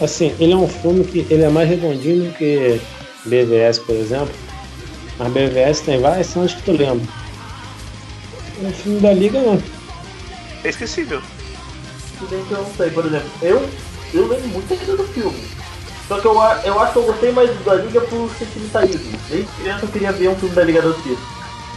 Assim, 0.00 0.32
ele 0.38 0.52
é 0.52 0.56
um 0.56 0.68
filme 0.68 1.02
que 1.04 1.26
ele 1.28 1.42
é 1.42 1.48
mais 1.48 1.68
redondinho 1.68 2.30
do 2.30 2.38
que 2.38 2.80
BVS, 3.24 3.80
por 3.80 3.96
exemplo. 3.96 4.32
Mas 5.18 5.32
BVS 5.32 5.80
tem 5.80 6.00
várias 6.00 6.28
cenas 6.28 6.54
que 6.54 6.62
tu 6.62 6.70
lembra. 6.70 7.04
O 8.58 8.70
filme 8.72 9.00
da 9.00 9.12
Liga 9.12 9.40
não. 9.40 9.62
É 10.64 10.68
esquecível. 10.68 11.20
Se 12.18 12.24
bem 12.26 12.44
que 12.44 12.52
eu 12.52 12.58
não 12.58 12.74
sei, 12.74 12.90
por 12.90 13.04
exemplo, 13.04 13.28
eu, 13.42 13.68
eu 14.14 14.26
lembro 14.26 14.48
muito 14.48 14.72
ainda 14.72 14.96
do 14.96 15.04
filme. 15.08 15.44
Só 16.08 16.18
que 16.20 16.26
eu, 16.26 16.34
eu 16.64 16.80
acho 16.80 16.92
que 16.92 16.98
eu 16.98 17.02
gostei 17.02 17.32
mais 17.32 17.50
da 17.64 17.74
Liga 17.74 18.00
por 18.00 18.30
sentimentalismo. 18.38 19.18
Desde 19.28 19.50
criança 19.52 19.84
eu 19.84 19.88
queria 19.88 20.12
ver 20.12 20.28
um 20.28 20.36
filme 20.36 20.54
da 20.54 20.64
Liga 20.64 20.80
da 20.80 20.88
Justiça. 20.88 21.20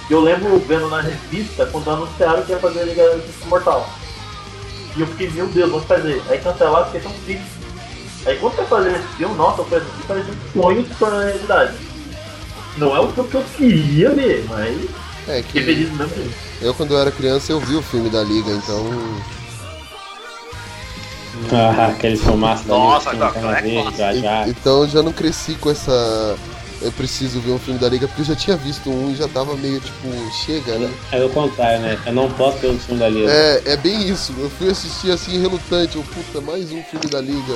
E 0.10 0.14
eu 0.14 0.22
lembro 0.22 0.58
vendo 0.60 0.90
na 0.90 1.02
revista 1.02 1.66
quando 1.66 1.90
anunciaram 1.90 2.44
que 2.44 2.52
ia 2.52 2.60
fazer 2.60 2.80
a 2.80 2.86
Liga 2.86 3.10
da 3.10 3.16
Justiça 3.18 3.46
Mortal. 3.48 3.90
E 4.96 5.02
eu 5.02 5.08
fiquei, 5.08 5.30
meu 5.32 5.48
Deus, 5.48 5.72
vamos 5.72 5.86
fazer. 5.86 6.22
Aí 6.30 6.40
cancelaram, 6.40 6.86
fiquei 6.86 7.02
tão 7.02 7.12
triste. 7.26 7.46
Aí 8.26 8.38
quando 8.38 8.54
foi 8.54 8.66
fazer 8.66 8.92
esse 8.92 9.08
filme, 9.18 9.36
nossa, 9.36 9.64
foi 9.64 9.78
assim, 9.78 9.88
parecia 10.08 10.34
um 10.34 10.62
sonho 10.62 10.86
se 10.86 10.96
tornar 10.96 11.24
realidade. 11.26 11.74
Não 12.78 12.96
é 12.96 13.00
o 13.00 13.12
filme 13.12 13.30
que 13.30 13.36
eu 13.36 13.44
queria 13.58 14.10
ver, 14.12 14.46
mas 14.50 14.90
É 15.28 15.42
que 15.42 15.62
feliz 15.64 15.92
mesmo. 15.92 16.49
Eu 16.62 16.74
quando 16.74 16.94
eu 16.94 17.00
era 17.00 17.12
criança 17.12 17.52
eu 17.52 17.60
vi 17.60 17.76
o 17.76 17.82
filme 17.82 18.10
da 18.10 18.24
Liga, 18.24 18.52
então. 18.52 18.86
Ah, 21.52 21.88
aquele 21.88 22.18
filmaço 22.18 22.64
da 22.66 22.74
Nossa, 22.74 23.12
Liga, 23.12 23.26
Lanterna 23.26 23.58
é 23.58 23.62
Verde, 23.62 23.82
clássico. 23.82 23.98
Jajá. 23.98 24.48
Então 24.48 24.82
eu 24.84 24.90
já 24.90 25.02
não 25.04 25.14
cresci 25.14 25.56
com 25.56 25.70
essa. 25.72 26.38
Eu 26.82 26.92
preciso 26.94 27.42
ver 27.42 27.52
um 27.52 27.60
filme 27.60 27.78
da 27.80 27.90
Liga, 27.90 28.08
porque 28.08 28.22
eu 28.22 28.26
já 28.26 28.36
tinha 28.36 28.56
visto 28.56 28.90
um 28.90 29.12
e 29.12 29.16
já 29.16 29.28
tava 29.28 29.56
meio 29.58 29.82
tipo, 29.82 30.08
chega, 30.46 30.78
né? 30.78 30.90
É 31.12 31.24
o 31.24 31.30
contrário, 31.30 31.82
né? 31.82 32.00
Eu 32.06 32.14
não 32.14 32.32
posso 32.32 32.58
ver 32.60 32.68
o 32.68 32.80
filme 32.80 33.00
da 33.00 33.10
Liga. 33.10 33.30
É, 33.30 33.62
é 33.74 33.78
bem 33.78 34.08
isso. 34.10 34.34
Eu 34.38 34.50
fui 34.50 34.70
assistir 34.70 35.12
assim, 35.12 35.40
relutante. 35.42 35.98
Eu, 35.98 36.04
puta, 36.04 36.40
mais 36.40 36.72
um 36.72 36.82
filme 36.84 37.06
da 37.08 37.20
Liga. 37.20 37.54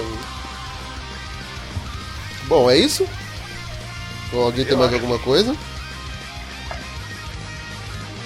Bom, 2.48 2.70
é 2.70 2.78
isso? 2.78 3.08
Ou 4.34 4.44
alguém 4.44 4.66
tem 4.66 4.74
Eu 4.74 4.80
mais 4.80 4.92
acho. 4.94 5.02
alguma 5.02 5.20
coisa? 5.20 5.56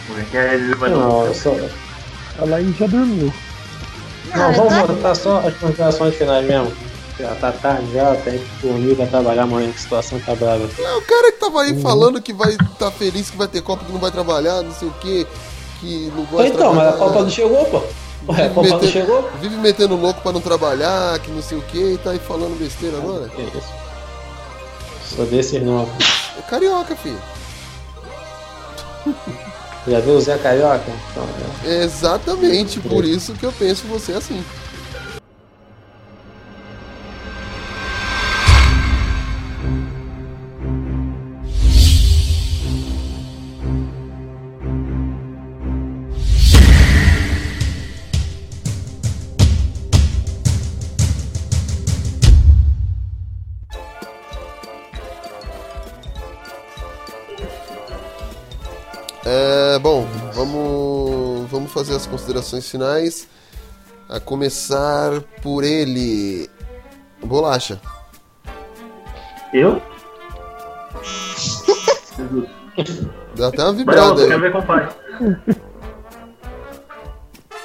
Porque 0.08 0.38
ele 0.38 0.76
vai 0.76 0.90
Não, 0.90 1.26
eu 1.26 1.34
só, 1.34 1.54
A 2.40 2.46
Laís 2.46 2.76
já 2.78 2.88
dormiu. 2.88 3.34
Não, 4.36 4.54
vamos 4.54 4.88
voltar 4.88 5.16
só 5.16 5.40
as 5.40 5.56
considerações 5.56 6.16
finais 6.16 6.46
mesmo. 6.46 6.72
Já 7.20 7.34
tá 7.36 7.52
tarde 7.52 7.92
já, 7.94 8.16
tem 8.16 8.38
que 8.38 8.68
dormir, 8.68 8.94
vai 8.94 9.08
trabalhar 9.08 9.44
amanhã, 9.44 9.70
que 9.70 9.78
a 9.78 9.82
situação 9.82 10.20
tá 10.20 10.36
brava. 10.36 10.70
É 10.78 10.96
o 10.96 11.02
cara 11.02 11.32
que 11.32 11.40
tava 11.40 11.64
aí 11.64 11.82
falando 11.82 12.22
que 12.22 12.32
vai 12.32 12.56
tá 12.78 12.92
feliz 12.92 13.32
que 13.32 13.38
vai 13.38 13.48
ter 13.48 13.62
Copa, 13.62 13.86
que 13.86 13.92
não 13.92 14.00
vai 14.00 14.12
trabalhar, 14.12 14.62
não 14.62 14.72
sei 14.72 14.88
o 14.88 14.94
que, 14.94 15.26
que 15.80 16.12
não 16.16 16.26
gosta 16.26 16.50
de 16.50 16.56
Então, 16.56 16.74
mas 16.76 16.94
a. 16.94 16.98
Copa 16.98 17.24
não 17.24 17.30
chegou, 17.30 17.66
pô. 17.66 17.82
Ué, 18.30 18.46
a 18.46 18.50
Copa 18.52 18.68
não 18.70 18.84
chegou? 18.84 19.30
Vive 19.42 19.56
metendo 19.56 19.96
louco 19.96 20.22
pra 20.22 20.32
não 20.32 20.42
trabalhar, 20.42 21.18
que 21.20 21.32
não 21.32 21.42
sei 21.42 21.58
o 21.58 21.62
que, 21.64 21.94
e 21.94 21.98
tá 21.98 22.12
aí 22.12 22.20
falando 22.20 22.60
besteira 22.60 22.98
agora. 22.98 23.28
Que 23.30 23.42
isso? 23.42 23.74
Sou 25.16 25.26
desses 25.26 25.64
não. 25.64 25.90
É 26.38 26.42
carioca, 26.48 26.96
filho. 26.96 27.20
Já 29.88 30.00
viu 30.02 30.16
o 30.16 30.22
Zé 30.22 30.38
Carioca? 30.38 30.92
Então, 31.12 31.28
é. 31.66 31.84
Exatamente, 31.84 32.80
por 32.82 33.06
isso 33.06 33.34
que 33.34 33.46
eu 33.46 33.54
penso 33.54 33.88
você 33.88 34.14
assim. 34.14 34.44
Considerações 62.38 62.70
finais. 62.70 63.28
A 64.10 64.20
começar 64.20 65.22
por 65.42 65.64
ele. 65.64 66.50
Bolacha. 67.24 67.80
Eu? 69.54 69.82
Dá 73.36 73.48
até 73.48 73.64
uma 73.64 73.74
vibrada 73.74 74.24
aí. 74.24 74.40
ver 74.40 74.52
com 74.52 74.60
o 74.60 74.66
pai. 74.66 74.88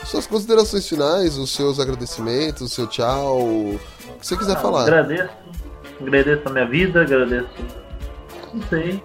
Suas 0.04 0.26
considerações 0.26 0.88
finais, 0.88 1.38
os 1.38 1.54
seus 1.54 1.78
agradecimentos, 1.78 2.62
o 2.62 2.68
seu 2.68 2.86
tchau, 2.86 3.40
o 3.40 3.80
que 4.18 4.26
você 4.26 4.36
quiser 4.36 4.60
falar. 4.60 4.82
Agradeço. 4.82 5.30
Agradeço 6.00 6.42
a 6.48 6.50
minha 6.50 6.66
vida, 6.66 7.02
agradeço. 7.02 7.48
Não 8.52 8.62
sei. 8.68 9.02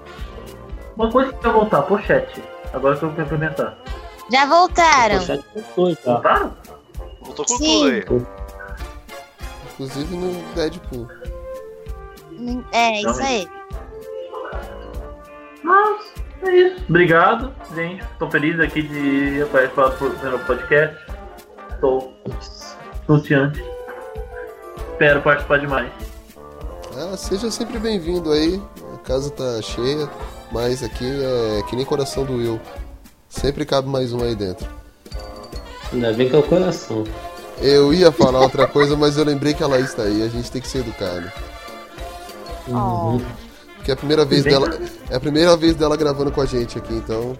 Uma 0.95 1.11
coisa 1.11 1.31
que 1.31 1.43
vai 1.43 1.53
voltar, 1.53 1.83
pochete. 1.83 2.43
Agora 2.73 2.97
que 2.97 3.03
eu 3.03 3.13
quero 3.13 3.29
perguntar. 3.29 3.77
Já 4.31 4.45
voltaram. 4.45 5.19
Voltaram? 5.75 6.53
Voltou 7.21 7.45
com 7.45 7.57
Sim. 7.57 8.01
tudo 8.05 8.15
aí. 8.15 8.27
Inclusive 9.73 10.15
no 10.15 10.43
Deadpool. 10.53 11.07
É, 12.71 13.01
isso 13.01 13.21
aí. 13.21 13.47
Mas 15.63 16.13
é 16.43 16.51
isso. 16.51 16.83
Obrigado, 16.89 17.53
gente. 17.75 18.03
Estou 18.03 18.29
feliz 18.29 18.59
aqui 18.59 18.81
de 18.81 19.45
participar 19.51 19.89
do 19.89 20.29
meu 20.29 20.39
podcast. 20.39 20.97
Estou 21.73 22.13
confiante. 23.05 23.63
Espero 24.91 25.21
participar 25.21 25.59
demais. 25.59 25.91
Ah, 26.95 27.15
seja 27.15 27.51
sempre 27.51 27.77
bem-vindo 27.77 28.31
aí. 28.31 28.61
A 28.95 28.97
casa 28.99 29.29
tá 29.29 29.61
cheia, 29.61 30.09
mas 30.51 30.83
aqui 30.83 31.05
é 31.05 31.61
que 31.69 31.75
nem 31.75 31.85
coração 31.85 32.25
do 32.25 32.33
Will. 32.33 32.59
Sempre 33.39 33.65
cabe 33.65 33.87
mais 33.87 34.11
um 34.13 34.23
aí 34.23 34.35
dentro. 34.35 34.67
Ainda 35.93 36.11
bem 36.13 36.27
que 36.29 36.35
é 36.35 36.39
o 36.39 36.43
coração. 36.43 37.03
Eu 37.61 37.93
ia 37.93 38.11
falar 38.11 38.41
outra 38.41 38.67
coisa, 38.67 38.95
mas 38.95 39.17
eu 39.17 39.23
lembrei 39.23 39.53
que 39.53 39.63
a 39.63 39.67
Laís 39.67 39.93
tá 39.93 40.03
aí. 40.03 40.21
A 40.23 40.27
gente 40.27 40.51
tem 40.51 40.61
que 40.61 40.67
ser 40.67 40.79
educado. 40.79 41.31
Uhum. 42.67 43.21
Que 43.83 43.91
é 43.91 43.93
a 43.93 43.97
primeira 43.97 44.25
vez 44.25 44.43
Bem- 44.43 44.53
dela. 44.53 44.77
É 45.09 45.15
a 45.15 45.19
primeira 45.19 45.55
vez 45.55 45.75
dela 45.75 45.95
gravando 45.95 46.31
com 46.31 46.41
a 46.41 46.45
gente 46.45 46.77
aqui, 46.77 46.93
então. 46.93 47.37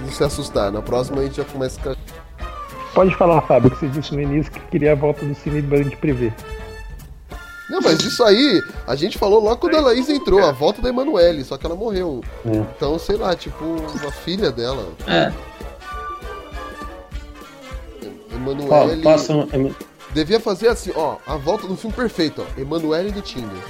Não 0.00 0.10
se 0.10 0.22
assustar. 0.24 0.72
Na 0.72 0.80
próxima 0.80 1.20
a 1.20 1.24
gente 1.24 1.36
já 1.36 1.44
começa. 1.44 1.96
Pode 2.94 3.14
falar, 3.16 3.42
Fábio, 3.42 3.70
que 3.70 3.76
você 3.78 3.88
disse 3.88 4.14
no 4.14 4.20
início 4.22 4.50
que 4.50 4.60
queria 4.70 4.92
a 4.92 4.94
volta 4.94 5.24
do 5.24 5.34
Cine 5.34 5.60
Band 5.60 5.90
Privé. 6.00 6.32
Não, 7.68 7.80
mas 7.82 8.00
isso 8.00 8.24
aí, 8.24 8.62
a 8.86 8.96
gente 8.96 9.18
falou 9.18 9.42
logo 9.42 9.58
quando 9.58 9.76
a 9.76 9.80
Laís 9.80 10.08
entrou, 10.08 10.42
a 10.42 10.52
volta 10.52 10.80
da 10.80 10.88
Emanuele, 10.88 11.44
só 11.44 11.58
que 11.58 11.66
ela 11.66 11.76
morreu. 11.76 12.22
É. 12.46 12.56
Então, 12.56 12.98
sei 12.98 13.16
lá, 13.16 13.36
tipo, 13.36 13.76
a 14.06 14.10
filha 14.10 14.50
dela. 14.50 14.90
É. 15.06 15.32
Emanuele. 18.34 19.02
posso. 19.02 19.32
Devia 20.12 20.40
fazer 20.40 20.68
assim, 20.68 20.92
ó, 20.96 21.16
a 21.26 21.36
volta 21.36 21.66
do 21.66 21.76
filme 21.76 21.94
perfeito, 21.94 22.42
ó. 22.42 22.60
Emanuele 22.60 23.12
do 23.12 23.20
Tinder. 23.20 23.62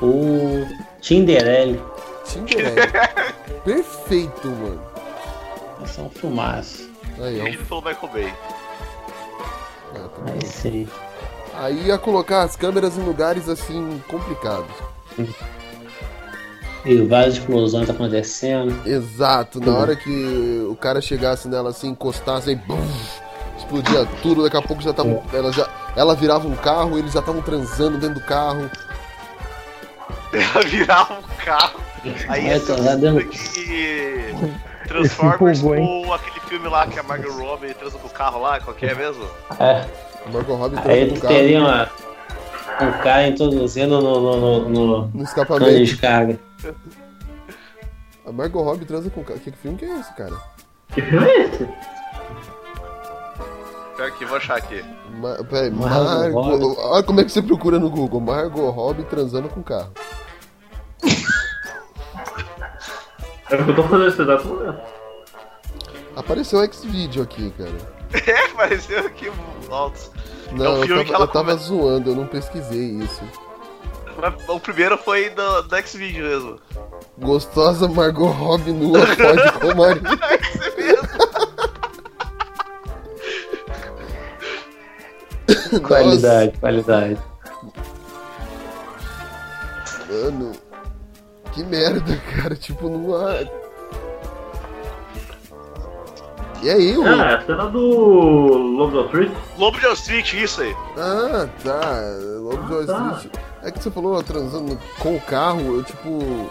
O 0.00 0.64
Tinderelli. 1.00 1.82
Tinderelli. 2.24 2.76
Perfeito, 3.64 4.48
mano. 4.48 4.82
Esse 5.82 6.00
é 6.00 6.02
um 6.02 6.10
filmaço. 6.10 6.90
Aí, 7.18 7.40
ó. 7.40 7.44
Dirigido 7.44 7.64
pelo 7.64 7.82
Michael 7.82 8.12
Bay. 8.12 8.34
Ah, 9.94 10.08
tá 10.08 10.32
Aí 10.32 10.38
bom. 10.40 10.46
sim. 10.46 10.88
Aí 11.56 11.86
ia 11.86 11.98
colocar 11.98 12.42
as 12.42 12.56
câmeras 12.56 12.98
em 12.98 13.02
lugares 13.02 13.48
assim 13.48 14.02
complicados. 14.08 14.70
E 16.84 16.96
várias 17.02 17.34
explosões 17.34 17.88
acontecendo. 17.88 18.86
Exato, 18.86 19.60
na 19.60 19.74
hora 19.74 19.96
que 19.96 20.66
o 20.68 20.76
cara 20.76 21.00
chegasse 21.00 21.48
nela 21.48 21.70
assim, 21.70 21.88
encostasse 21.88 22.50
aí, 22.50 22.56
bum, 22.56 22.86
explodia 23.56 24.06
tudo, 24.22 24.42
daqui 24.42 24.56
a 24.56 24.62
pouco 24.62 24.82
já 24.82 24.92
tava. 24.92 25.22
Ela, 25.32 25.52
já, 25.52 25.68
ela 25.96 26.14
virava 26.14 26.46
um 26.46 26.56
carro, 26.56 26.98
eles 26.98 27.12
já 27.12 27.20
estavam 27.20 27.40
transando 27.40 27.96
dentro 27.98 28.20
do 28.20 28.26
carro. 28.26 28.70
Ela 30.32 30.64
virava 30.64 31.14
um 31.14 31.44
carro. 31.44 31.80
Aí 32.28 32.48
É, 32.48 32.58
tá 32.58 32.74
que 33.30 34.34
Transformers 34.86 35.62
ou 35.62 36.12
aquele 36.12 36.40
filme 36.40 36.68
lá 36.68 36.86
que 36.86 36.98
a 36.98 37.02
Margot 37.02 37.32
Robbie 37.32 37.72
transa 37.72 37.98
com 37.98 38.06
o 38.06 38.10
carro 38.10 38.42
lá, 38.42 38.60
qual 38.60 38.76
que 38.76 38.84
é 38.84 38.94
mesmo? 38.94 39.24
É. 39.58 39.86
A 40.24 40.30
Margot 40.30 40.54
Robbie 40.54 40.76
Aí 40.78 40.82
transa 40.82 41.00
eles 41.00 41.12
com 41.12 41.18
o 41.18 41.20
carro 41.20 41.34
teriam 41.34 41.64
uma, 41.64 41.90
um 42.80 43.02
cara 43.02 43.26
introduzindo 43.28 44.00
no, 44.00 44.20
no, 44.20 44.36
no, 44.36 44.68
no, 44.68 44.68
no 44.68 45.02
cano 45.02 45.12
de 45.18 45.22
escapamento. 45.22 45.78
descarga. 45.78 46.38
A 48.26 48.32
Margot 48.32 48.62
Robbie 48.62 48.86
transa 48.86 49.10
com 49.10 49.20
o 49.20 49.24
carro. 49.24 49.40
Que 49.40 49.50
filme 49.52 49.76
que 49.76 49.84
é 49.84 50.00
esse, 50.00 50.14
cara? 50.14 50.34
Que 50.94 51.02
filme 51.02 51.26
é 51.26 51.40
esse? 51.42 51.68
Pior 53.96 54.10
que 54.12 54.24
vou 54.24 54.36
achar 54.38 54.56
aqui. 54.56 54.82
Ma 55.20 55.36
peraí, 55.44 55.70
Margot 55.70 56.04
Margot. 56.04 56.40
Robbie. 56.40 56.80
Olha 56.80 57.02
como 57.02 57.20
é 57.20 57.24
que 57.24 57.30
você 57.30 57.42
procura 57.42 57.78
no 57.78 57.90
Google. 57.90 58.20
Margot 58.20 58.70
Robbie 58.70 59.04
transando 59.04 59.48
com 59.48 59.62
carro. 59.62 59.92
É 63.50 63.56
o 63.56 63.64
que 63.64 63.70
eu 63.70 63.76
tô 63.76 63.82
fazendo 63.82 64.04
nesse 64.06 64.22
exato 64.22 64.48
momento. 64.48 64.80
Apareceu 66.16 66.60
o 66.60 66.64
X-Video 66.64 67.22
aqui, 67.22 67.52
cara. 67.58 67.93
É, 68.26 68.48
pareceu 68.54 69.00
aqui 69.00 69.30
altos. 69.70 70.10
Não, 70.52 70.64
É 70.64 70.68
um 70.68 70.76
eu, 70.76 70.82
filme 70.86 70.94
tava, 70.96 71.04
que 71.04 71.14
ela 71.14 71.24
eu 71.24 71.28
tava 71.28 71.52
come- 71.56 71.58
zoando, 71.64 72.10
eu 72.10 72.16
não 72.16 72.26
pesquisei 72.26 72.90
isso. 72.98 73.22
O 74.48 74.60
primeiro 74.60 74.96
foi 74.96 75.28
do, 75.30 75.62
do 75.62 75.76
X-Video 75.76 76.24
mesmo. 76.24 76.60
Gostosa 77.18 77.88
Margot 77.88 78.26
Robbie 78.28 78.72
nua 78.72 79.00
pode 79.06 79.52
com 79.58 79.74
marido. 79.76 80.08
Esse 80.30 80.76
mesmo. 80.76 81.08
Qualidade, 85.86 86.58
qualidade. 86.58 87.18
Mano, 90.08 90.52
que 91.52 91.62
merda, 91.64 92.16
cara. 92.36 92.54
Tipo, 92.54 92.88
numa. 92.88 93.40
E 96.64 96.70
aí, 96.70 96.96
o. 96.96 97.06
Ah, 97.06 97.34
a 97.34 97.40
cena 97.42 97.66
do 97.66 97.78
Lobo 97.78 98.98
of 99.00 99.08
Street. 99.08 99.30
Lobo 99.58 99.78
de 99.78 99.86
Street, 99.92 100.32
isso 100.32 100.62
aí. 100.62 100.74
Ah, 100.96 101.46
tá. 101.62 102.00
Lobo 102.40 102.62
de 102.64 102.72
Wall 102.72 102.86
tá. 102.86 103.12
Street. 103.18 103.34
É 103.62 103.70
que 103.70 103.82
você 103.82 103.90
falou 103.90 104.22
transando 104.22 104.78
com 104.98 105.14
o 105.14 105.20
carro, 105.20 105.76
eu 105.76 105.82
tipo. 105.82 106.50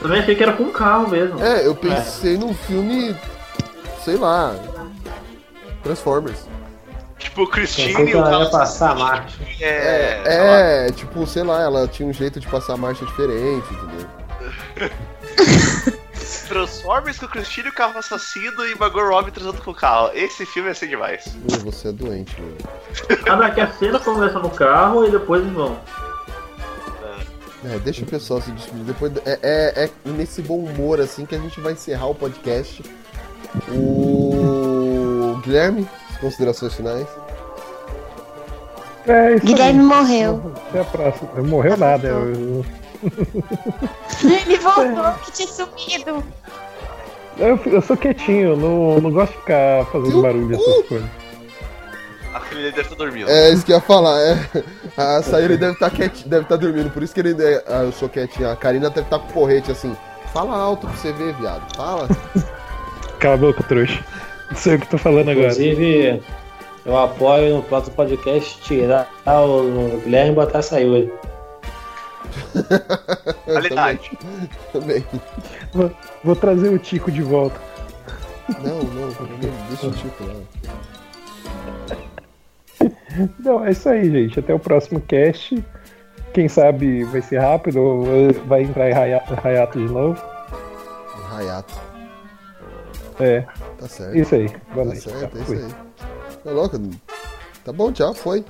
Também 0.00 0.20
achei 0.20 0.34
que 0.34 0.42
era 0.42 0.54
com 0.54 0.62
um 0.62 0.72
carro 0.72 1.08
mesmo. 1.08 1.38
É, 1.44 1.66
eu 1.66 1.74
pensei 1.74 2.38
num 2.38 2.54
filme. 2.54 3.14
Sei 4.02 4.16
lá. 4.16 4.54
Transformers. 5.82 6.48
Tipo, 7.18 7.42
o 7.42 7.46
Christine 7.46 8.10
e 8.10 8.16
o 8.16 8.22
carro. 8.22 8.50
passar 8.50 8.92
a 8.92 8.94
marcha. 8.94 9.38
É. 9.60 10.22
lá. 10.24 10.32
É, 10.32 10.92
tipo, 10.92 11.26
sei 11.26 11.42
lá, 11.42 11.60
ela 11.60 11.86
tinha 11.86 12.08
um 12.08 12.12
jeito 12.12 12.40
de 12.40 12.46
passar 12.46 12.72
a 12.72 12.78
marcha 12.78 13.04
diferente, 13.04 13.66
entendeu? 13.70 14.06
Transformers 16.46 17.18
com 17.18 17.26
o 17.26 17.28
Christine 17.28 17.66
e 17.66 17.70
o 17.70 17.74
carro 17.74 17.98
assassino 17.98 18.66
e 18.66 18.74
Margot 18.74 19.02
Robbie 19.02 19.30
transando 19.30 19.60
com 19.62 19.70
o 19.70 19.74
carro. 19.74 20.10
Esse 20.14 20.46
filme 20.46 20.68
ia 20.68 20.74
ser 20.74 20.88
demais. 20.88 21.34
Meu, 21.50 21.60
você 21.60 21.88
é 21.88 21.92
doente, 21.92 22.34
mano. 22.40 22.56
Ah, 23.28 23.36
não, 23.36 23.44
é 23.44 23.50
que 23.50 23.60
a 23.60 23.70
cena 23.72 23.98
começa 23.98 24.38
no 24.38 24.50
carro 24.50 25.06
e 25.06 25.10
depois 25.10 25.42
eles 25.42 25.52
vão. 25.52 25.78
É, 27.64 27.78
deixa 27.80 28.02
o 28.02 28.06
pessoal 28.06 28.40
se 28.40 28.50
despedir. 28.52 28.84
Depois, 28.84 29.12
é, 29.24 29.38
é, 29.42 29.84
é 29.84 29.90
nesse 30.04 30.40
bom 30.40 30.58
humor 30.58 31.00
assim 31.00 31.26
que 31.26 31.34
a 31.34 31.38
gente 31.38 31.60
vai 31.60 31.72
encerrar 31.72 32.06
o 32.06 32.14
podcast. 32.14 32.82
O 33.70 35.40
Guilherme, 35.42 35.88
considerações 36.20 36.74
finais. 36.74 37.06
É 39.06 39.34
isso 39.34 39.46
Guilherme 39.46 39.80
aí. 39.80 39.86
morreu. 39.86 40.52
Até 40.68 40.80
a 40.80 40.84
próxima. 40.84 41.30
Não 41.36 41.44
morreu 41.44 41.76
nada. 41.76 42.08
Eu, 42.08 42.64
Ele 44.24 44.56
voltou, 44.58 45.12
que 45.24 45.32
tinha 45.32 45.48
sumido. 45.48 46.24
eu, 47.38 47.58
eu 47.66 47.82
sou 47.82 47.96
quietinho, 47.96 48.56
não, 48.56 49.00
não 49.00 49.10
gosto 49.10 49.32
de 49.32 49.38
ficar 49.38 49.84
fazendo 49.92 50.22
barulho 50.22 50.54
essas 50.56 50.86
coisas. 50.88 51.08
A 52.34 52.40
família 52.40 52.70
deve 52.70 52.82
estar 52.82 52.94
dormindo. 52.96 53.30
É 53.30 53.50
isso 53.50 53.64
que 53.64 53.72
eu 53.72 53.76
ia 53.76 53.82
falar, 53.82 54.20
é. 54.20 54.38
A 54.96 55.22
Sayuri 55.22 55.56
deve 55.56 55.72
estar 55.72 55.90
quietinho, 55.90 56.28
deve 56.28 56.42
estar 56.42 56.56
dormindo, 56.56 56.90
por 56.90 57.02
isso 57.02 57.14
que 57.14 57.20
ele. 57.20 57.34
é- 57.42 57.64
Ah, 57.66 57.82
eu 57.84 57.92
sou 57.92 58.08
quietinho. 58.10 58.50
A 58.50 58.56
Karina 58.56 58.90
deve 58.90 59.02
estar 59.06 59.18
com 59.18 59.28
porrete 59.28 59.70
assim. 59.70 59.96
Fala 60.34 60.54
alto 60.54 60.86
pra 60.86 60.94
você 60.96 61.12
ver, 61.12 61.34
viado. 61.36 61.62
Fala. 61.76 62.06
Cala 63.18 63.34
a 63.34 63.38
boca, 63.38 63.62
trouxa. 63.62 64.04
Não 64.50 64.56
sei 64.56 64.74
o 64.76 64.78
que 64.80 64.86
tô 64.86 64.98
falando 64.98 65.30
agora. 65.30 65.46
Inclusive, 65.46 66.22
eu 66.84 66.98
apoio 66.98 67.56
no 67.56 67.62
próximo 67.62 67.96
podcast 67.96 68.60
tirar 68.60 69.08
o 69.26 69.98
Guilherme 70.04 70.32
e 70.32 70.34
botar 70.34 70.58
a 70.58 70.62
Sayuri. 70.62 71.10
Qualidade. 73.44 74.10
Também. 74.72 75.04
Vou, 75.72 75.90
vou 76.24 76.36
trazer 76.36 76.68
o 76.68 76.78
Tico 76.78 77.10
de 77.10 77.22
volta. 77.22 77.60
Não, 78.62 78.78
não, 78.82 79.06
não, 79.08 79.68
deixa 79.68 79.86
o 79.88 79.90
tipo 79.92 80.24
lá. 80.24 80.34
Não, 83.40 83.64
é 83.64 83.70
isso 83.70 83.88
aí, 83.88 84.10
gente. 84.10 84.38
Até 84.38 84.52
o 84.54 84.58
próximo 84.58 85.00
cast. 85.00 85.64
Quem 86.34 86.48
sabe 86.48 87.02
vai 87.04 87.22
ser 87.22 87.38
rápido 87.38 87.80
ou 87.80 88.04
vai 88.46 88.62
entrar 88.62 88.90
em 88.90 88.92
Hayato 88.94 89.78
de 89.78 89.90
novo. 89.90 90.22
Hayato. 91.32 91.74
É. 93.18 93.40
Tá 93.78 93.88
certo. 93.88 94.16
Isso 94.16 94.34
aí. 94.34 94.48
Boa 94.74 94.84
Tá 94.84 94.84
noite. 94.84 95.00
certo, 95.00 95.30
Tchau. 95.30 95.38
é 95.38 95.42
isso 95.42 95.52
aí. 95.66 95.74
Tá 96.44 96.50
louco? 96.50 96.78
Tá 97.64 97.72
bom, 97.72 97.90
tchau, 97.90 98.12
foi. 98.14 98.44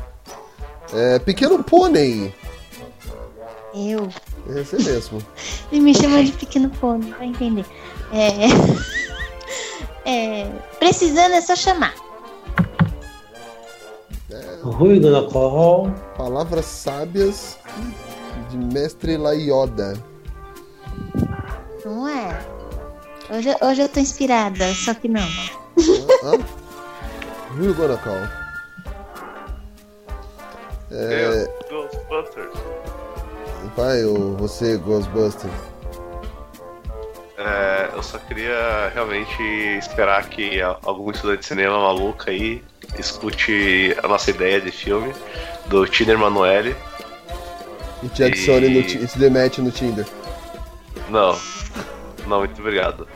É, 0.92 1.18
pequeno 1.20 1.62
pônei. 1.62 2.34
Eu. 3.76 4.08
É 4.48 4.60
esse 4.60 4.76
mesmo. 4.82 5.22
Ele 5.70 5.80
me 5.84 5.94
chama 5.94 6.24
de 6.24 6.32
pequeno 6.32 6.70
pônei, 6.70 7.12
vai 7.12 7.26
entender. 7.26 7.66
É... 8.12 8.46
é... 10.08 10.50
Precisando 10.78 11.34
é 11.34 11.40
só 11.42 11.54
chamar. 11.54 11.94
Rui 14.62 14.98
do 14.98 15.14
Alcohol. 15.14 15.90
Palavras 16.16 16.64
sábias 16.64 17.58
de 18.50 18.56
mestre 18.56 19.16
Laioda. 19.16 19.94
Não 21.84 22.08
é? 22.08 22.38
Hoje, 23.30 23.54
hoje 23.60 23.82
eu 23.82 23.88
tô 23.88 24.00
inspirada, 24.00 24.72
só 24.74 24.94
que 24.94 25.08
não. 25.08 25.26
Hã? 26.24 26.32
Rui 27.56 27.72
Gonacol. 27.72 28.28
É, 30.90 31.48
Ghostbusters. 31.68 32.52
Vai, 33.76 34.04
ô, 34.04 34.36
você, 34.36 34.76
Ghostbuster. 34.76 35.50
É, 37.38 37.90
eu 37.94 38.02
só 38.02 38.18
queria 38.18 38.90
realmente 38.94 39.42
esperar 39.78 40.28
que 40.28 40.60
algum 40.60 41.10
estudante 41.10 41.40
de 41.40 41.46
cinema 41.46 41.78
maluco 41.78 42.28
aí 42.28 42.62
escute 42.98 43.94
a 44.02 44.08
nossa 44.08 44.30
ideia 44.30 44.60
de 44.60 44.70
filme 44.70 45.12
do 45.66 45.86
Tiner 45.86 46.16
Emanuele. 46.16 46.74
E 48.02 48.08
te 48.08 48.24
adicione 48.24 48.68
no, 48.68 48.80
e 48.80 49.06
te 49.06 49.18
demete 49.18 49.60
no 49.60 49.70
Tinder. 49.70 50.06
Não, 51.08 51.38
não, 52.26 52.38
muito 52.38 52.60
obrigado. 52.60 53.06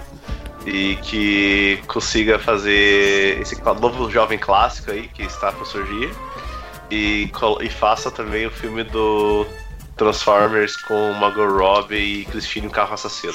E 0.67 0.97
que 0.97 1.83
consiga 1.87 2.39
fazer 2.39 3.41
esse 3.41 3.61
novo 3.63 4.11
jovem 4.11 4.39
clássico 4.39 4.91
aí 4.91 5.09
que 5.09 5.23
está 5.23 5.51
para 5.53 5.65
surgir. 5.65 6.15
E, 6.91 7.31
e 7.61 7.71
faça 7.71 8.11
também 8.11 8.47
o 8.47 8.51
filme 8.51 8.85
do 8.85 9.47
Transformers 10.01 10.77
com 10.79 11.13
Margot 11.13 11.47
Robbie 11.47 12.23
e 12.23 12.25
Christine 12.25 12.69
o 12.69 12.71
Carro 12.71 12.95
Assassino. 12.95 13.35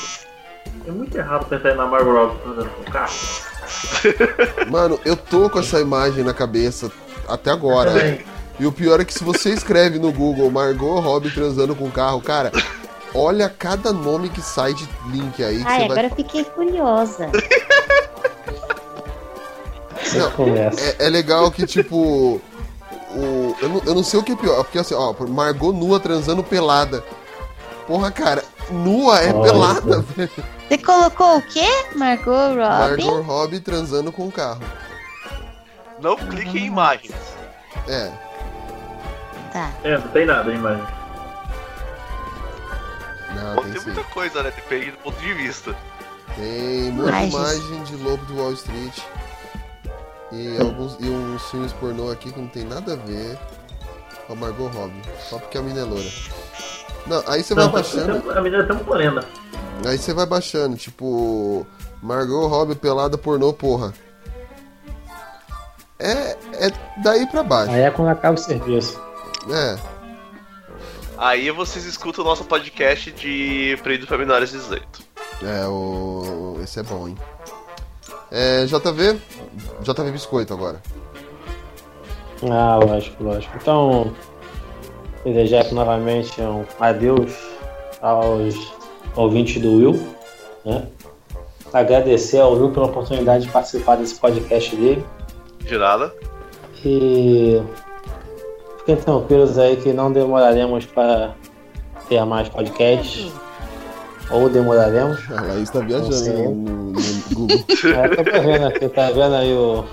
É 0.88 0.92
muito 0.92 1.16
errado 1.16 1.46
pensar 1.46 1.76
na 1.76 1.86
Margot 1.86 2.12
Robbie 2.12 2.40
fazendo 2.44 2.70
com 2.72 2.82
o 2.82 2.92
carro. 2.92 3.14
Mano, 4.68 5.00
eu 5.06 5.16
tô 5.16 5.48
com 5.48 5.60
essa 5.60 5.80
imagem 5.80 6.24
na 6.24 6.34
cabeça 6.34 6.92
até 7.30 7.52
agora. 7.52 7.92
também. 7.92 8.26
E 8.60 8.66
o 8.66 8.72
pior 8.72 9.00
é 9.00 9.06
que 9.06 9.14
se 9.14 9.24
você 9.24 9.52
escreve 9.52 10.00
no 10.00 10.12
Google 10.12 10.50
Margot 10.50 11.00
Robbie 11.00 11.30
transando 11.30 11.76
com 11.76 11.92
carro, 11.92 12.20
cara, 12.20 12.52
olha 13.14 13.48
cada 13.48 13.94
nome 13.94 14.30
que 14.30 14.42
sai 14.42 14.74
de 14.74 14.90
link 15.12 15.44
aí 15.44 15.62
Ai, 15.64 15.84
agora 15.84 16.02
vai. 16.02 16.12
eu 16.12 16.16
fiquei 16.16 16.44
curiosa. 16.46 17.30
Não, 20.14 20.56
é, 20.56 21.06
é 21.06 21.10
legal 21.10 21.52
que, 21.52 21.66
tipo. 21.68 22.42
O, 23.16 23.56
eu, 23.62 23.70
não, 23.70 23.82
eu 23.86 23.96
não 23.96 24.04
sei 24.04 24.20
o 24.20 24.24
que 24.24 24.34
é 24.34 24.36
pior, 24.36 24.64
porque 24.64 24.78
assim, 24.78 24.94
ó, 24.94 25.14
Margot 25.28 25.72
nua 25.72 26.00
transando 26.00 26.44
pelada. 26.44 27.04
Porra, 27.88 28.12
cara, 28.12 28.44
nua 28.70 29.20
é 29.22 29.34
Olha. 29.34 29.52
pelada, 29.52 30.02
velho. 30.16 30.32
Você 30.68 30.78
colocou 30.80 31.38
o 31.38 31.42
quê? 31.42 31.68
Margot 31.96 32.32
Robbie? 32.32 32.58
Margot 32.58 33.22
Robbie 33.22 33.60
transando 33.60 34.12
com 34.12 34.30
carro. 34.30 34.62
Não 36.02 36.16
clique 36.18 36.58
em 36.58 36.66
imagens. 36.66 37.16
É. 37.88 38.12
Tá. 39.54 39.72
É, 39.84 39.98
não 39.98 40.08
tem 40.10 40.26
nada 40.26 40.52
em 40.52 40.56
imagem. 40.56 40.84
Não, 43.36 43.56
Bom, 43.56 43.62
tem 43.62 43.74
tem 43.74 43.82
muita 43.82 44.04
coisa, 44.06 44.44
né? 44.44 44.52
Depende 44.52 44.92
do 44.92 44.98
ponto 44.98 45.20
de 45.20 45.34
vista. 45.34 45.76
Tem 46.36 46.92
muita 46.92 47.22
imagem 47.22 47.84
de 47.84 47.96
Lobo 47.98 48.26
do 48.26 48.38
Wall 48.38 48.54
Street. 48.54 49.00
E, 50.36 50.62
alguns, 50.62 50.98
e 51.00 51.10
uns 51.10 51.42
filmes 51.50 51.72
pornô 51.74 52.12
aqui 52.12 52.32
que 52.32 52.40
não 52.40 52.48
tem 52.48 52.66
nada 52.66 52.94
a 52.94 52.96
ver 52.98 53.40
com 54.28 54.34
a 54.34 54.36
Margot 54.36 54.68
Robbie. 54.68 55.02
Só 55.30 55.40
porque 55.40 55.58
a 55.58 55.62
mina 55.62 55.80
é 55.80 55.84
loura. 55.84 56.10
Não, 57.08 57.24
aí 57.28 57.42
você 57.42 57.56
vai 57.56 57.66
Não, 57.66 57.72
baixando. 57.72 58.32
A 58.32 58.42
menina 58.42 58.64
é 58.64 58.66
tão 58.66 58.84
morena. 58.84 59.24
Aí 59.86 59.98
você 59.98 60.14
vai 60.14 60.26
baixando, 60.26 60.76
tipo. 60.76 61.66
Margot 62.02 62.48
Robbie 62.48 62.76
pelada 62.76 63.18
pornô, 63.18 63.54
porra. 63.54 63.94
É, 65.98 66.38
é 66.54 66.72
daí 67.02 67.26
pra 67.28 67.42
baixo. 67.42 67.72
Aí 67.72 67.82
é 67.82 67.92
quando 67.92 68.10
acaba 68.10 68.36
o 68.36 68.38
serviço. 68.38 69.00
É. 69.50 69.78
Aí 71.18 71.50
vocês 71.52 71.86
escutam 71.86 72.26
o 72.26 72.28
nosso 72.28 72.44
podcast 72.44 73.10
de 73.14 73.80
Proibido 73.82 74.06
para 74.06 74.18
Menores 74.18 74.50
de 74.52 74.58
18. 74.58 75.04
É, 75.44 75.66
o. 75.68 76.60
Esse 76.62 76.80
é 76.82 76.84
bom, 76.84 77.08
hein? 77.08 77.18
É, 78.38 78.66
JV? 78.66 79.18
JV 79.82 80.12
Biscoito 80.12 80.54
agora. 80.54 80.82
Ah, 82.52 82.78
lógico, 82.86 83.24
lógico. 83.24 83.56
Então, 83.56 84.14
desejar 85.24 85.72
novamente 85.72 86.42
um 86.42 86.66
adeus 86.78 87.32
aos 88.02 88.74
ouvintes 89.16 89.62
do 89.62 89.78
Will, 89.78 90.08
né? 90.66 90.86
Agradecer 91.72 92.40
ao 92.40 92.52
Will 92.52 92.72
pela 92.72 92.88
oportunidade 92.88 93.46
de 93.46 93.52
participar 93.54 93.96
desse 93.96 94.16
podcast 94.16 94.76
dele. 94.76 95.06
De 95.62 95.78
nada. 95.78 96.14
E 96.84 97.64
fiquem 98.80 98.98
tranquilos 98.98 99.58
aí 99.58 99.78
que 99.78 99.94
não 99.94 100.12
demoraremos 100.12 100.86
para 100.86 101.34
ter 102.10 102.24
mais 102.26 102.50
podcasts. 102.50 103.32
Ou 104.32 104.50
demoraremos. 104.50 105.20
A 105.32 105.42
Laís 105.42 105.70
tá 105.70 105.80
viajando 105.80 106.14
sei. 106.14 106.34
no, 106.34 106.52
no- 106.56 106.92
no 106.92 107.02
Google. 107.34 107.58
É, 107.58 108.24
tô 108.24 108.24
vendo 108.42 108.68
aqui, 108.68 108.90
tá 108.90 109.08
vendo 109.12 109.36
aí 109.36 109.54
o, 109.54 109.86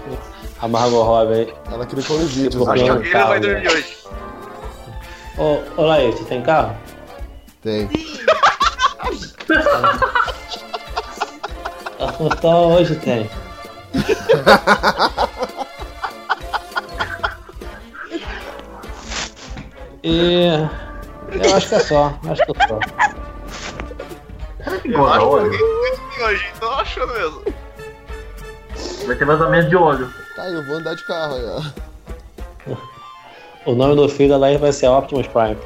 a 0.61 0.69
Margot 0.69 1.03
Robbie 1.03 1.35
aí. 1.35 1.55
Ela 1.71 1.87
clicou 1.87 2.19
no 2.19 2.27
vídeo. 2.27 2.51
Tipo, 2.51 2.71
Acho 2.71 2.85
que 2.85 2.91
um 2.91 2.95
alguém 2.95 3.13
não 3.13 3.21
vai 3.21 3.25
carro, 3.29 3.41
dormir 3.41 3.63
né? 3.65 3.71
hoje. 3.71 3.97
Ô, 5.39 5.81
ô 5.81 5.85
Laís, 5.87 6.15
você 6.15 6.25
tem 6.25 6.43
carro? 6.43 6.75
Tem. 7.63 7.89
Então 12.21 12.73
hoje 12.73 12.97
tem. 12.97 13.31
E 20.03 20.49
eu 21.31 21.57
acho 21.57 21.69
que 21.69 21.75
é 21.77 21.81
só, 21.81 22.15
acho 22.29 22.45
que 22.45 22.53
é 22.59 22.67
só. 22.69 22.79
Eu 24.67 24.73
acho 24.73 24.83
que 24.83 24.95
alguém 24.95 25.51
vai 25.51 25.97
dormir 25.97 26.23
hoje, 26.23 26.47
então 26.57 26.69
eu 26.69 26.75
achando 26.75 27.13
mesmo. 27.13 27.43
Vai 29.07 29.17
ter 29.17 29.25
vazamento 29.25 29.69
de 29.69 29.77
óleo. 29.77 30.13
Tá, 30.37 30.49
eu 30.49 30.65
vou 30.67 30.77
andar 30.77 30.95
de 30.95 31.07
carro 31.07 31.35
aí, 31.35 31.45
ó. 31.45 31.63
O 33.65 33.75
nome 33.75 33.95
do 33.95 34.09
filho 34.09 34.29
da 34.31 34.37
Laís 34.37 34.61
vai 34.61 34.73
ser 34.73 34.89
Optimus 34.89 35.27
Prime. 35.29 35.57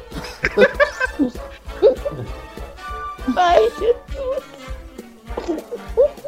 Vai, 3.33 3.69
Jesus. 3.79 4.43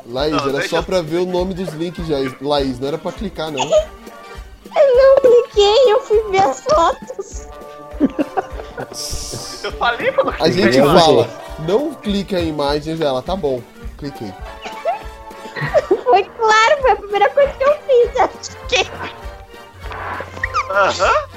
Laís, 0.08 0.32
Não, 0.34 0.50
era 0.50 0.68
só 0.68 0.82
pra 0.82 1.02
ver 1.02 1.18
o 1.18 1.26
nome 1.26 1.54
dos 1.54 1.70
links 1.70 2.08
já. 2.08 2.18
Laís, 2.42 2.80
não 2.80 2.88
era 2.88 2.98
pra 2.98 3.12
clicar, 3.12 3.52
não. 3.52 3.64
Eu 3.64 4.96
não 4.96 5.16
cliquei, 5.22 5.94
eu 5.94 6.02
fui 6.02 6.22
ver 6.32 6.42
as 6.42 6.62
fotos. 6.62 7.48
Eu 9.64 9.72
falei 9.74 10.12
pra 10.12 10.24
não 10.24 10.34
A 10.40 10.50
gente 10.50 10.78
fala, 10.82 11.30
não 11.68 11.94
clica 11.94 12.40
em 12.40 12.48
imagens 12.50 13.02
ela, 13.02 13.22
tá 13.22 13.36
bom. 13.36 13.62
Cliquei. 13.98 14.34
Foi 16.04 16.24
claro, 16.24 16.82
foi 16.82 16.92
a 16.92 16.96
primeira 16.96 17.30
coisa 17.30 17.54
que 17.54 17.64
eu 17.64 17.78
fiz. 17.86 19.00
Aham. 20.70 21.30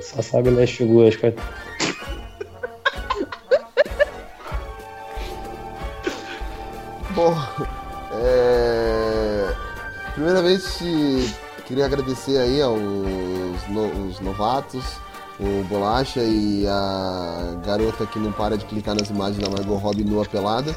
Só 0.00 0.22
sabe 0.22 0.50
ler 0.50 0.64
as 0.64 0.70
figuras, 0.70 1.16
cara. 1.16 1.34
Bom, 7.10 7.34
é... 8.14 9.54
primeiramente 10.14 11.34
queria 11.72 11.86
agradecer 11.86 12.36
aí 12.36 12.60
aos 12.60 12.78
no- 13.70 14.06
os 14.08 14.20
novatos, 14.20 14.84
o 15.40 15.64
Bolacha 15.64 16.20
e 16.20 16.66
a 16.68 17.56
garota 17.64 18.04
que 18.04 18.18
não 18.18 18.30
para 18.30 18.58
de 18.58 18.66
clicar 18.66 18.94
nas 18.94 19.08
imagens 19.08 19.38
da 19.42 19.48
Margot 19.48 19.76
Robbie 19.76 20.04
nua 20.04 20.26
pelada. 20.26 20.74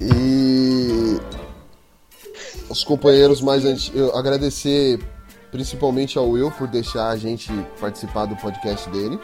E 0.00 1.20
os 2.68 2.82
companheiros 2.82 3.40
mais 3.40 3.64
antigos. 3.64 4.12
Agradecer 4.16 4.98
principalmente 5.52 6.18
ao 6.18 6.28
Will 6.30 6.50
por 6.50 6.66
deixar 6.66 7.10
a 7.10 7.16
gente 7.16 7.52
participar 7.80 8.26
do 8.26 8.34
podcast 8.36 8.88
dele. 8.90 9.20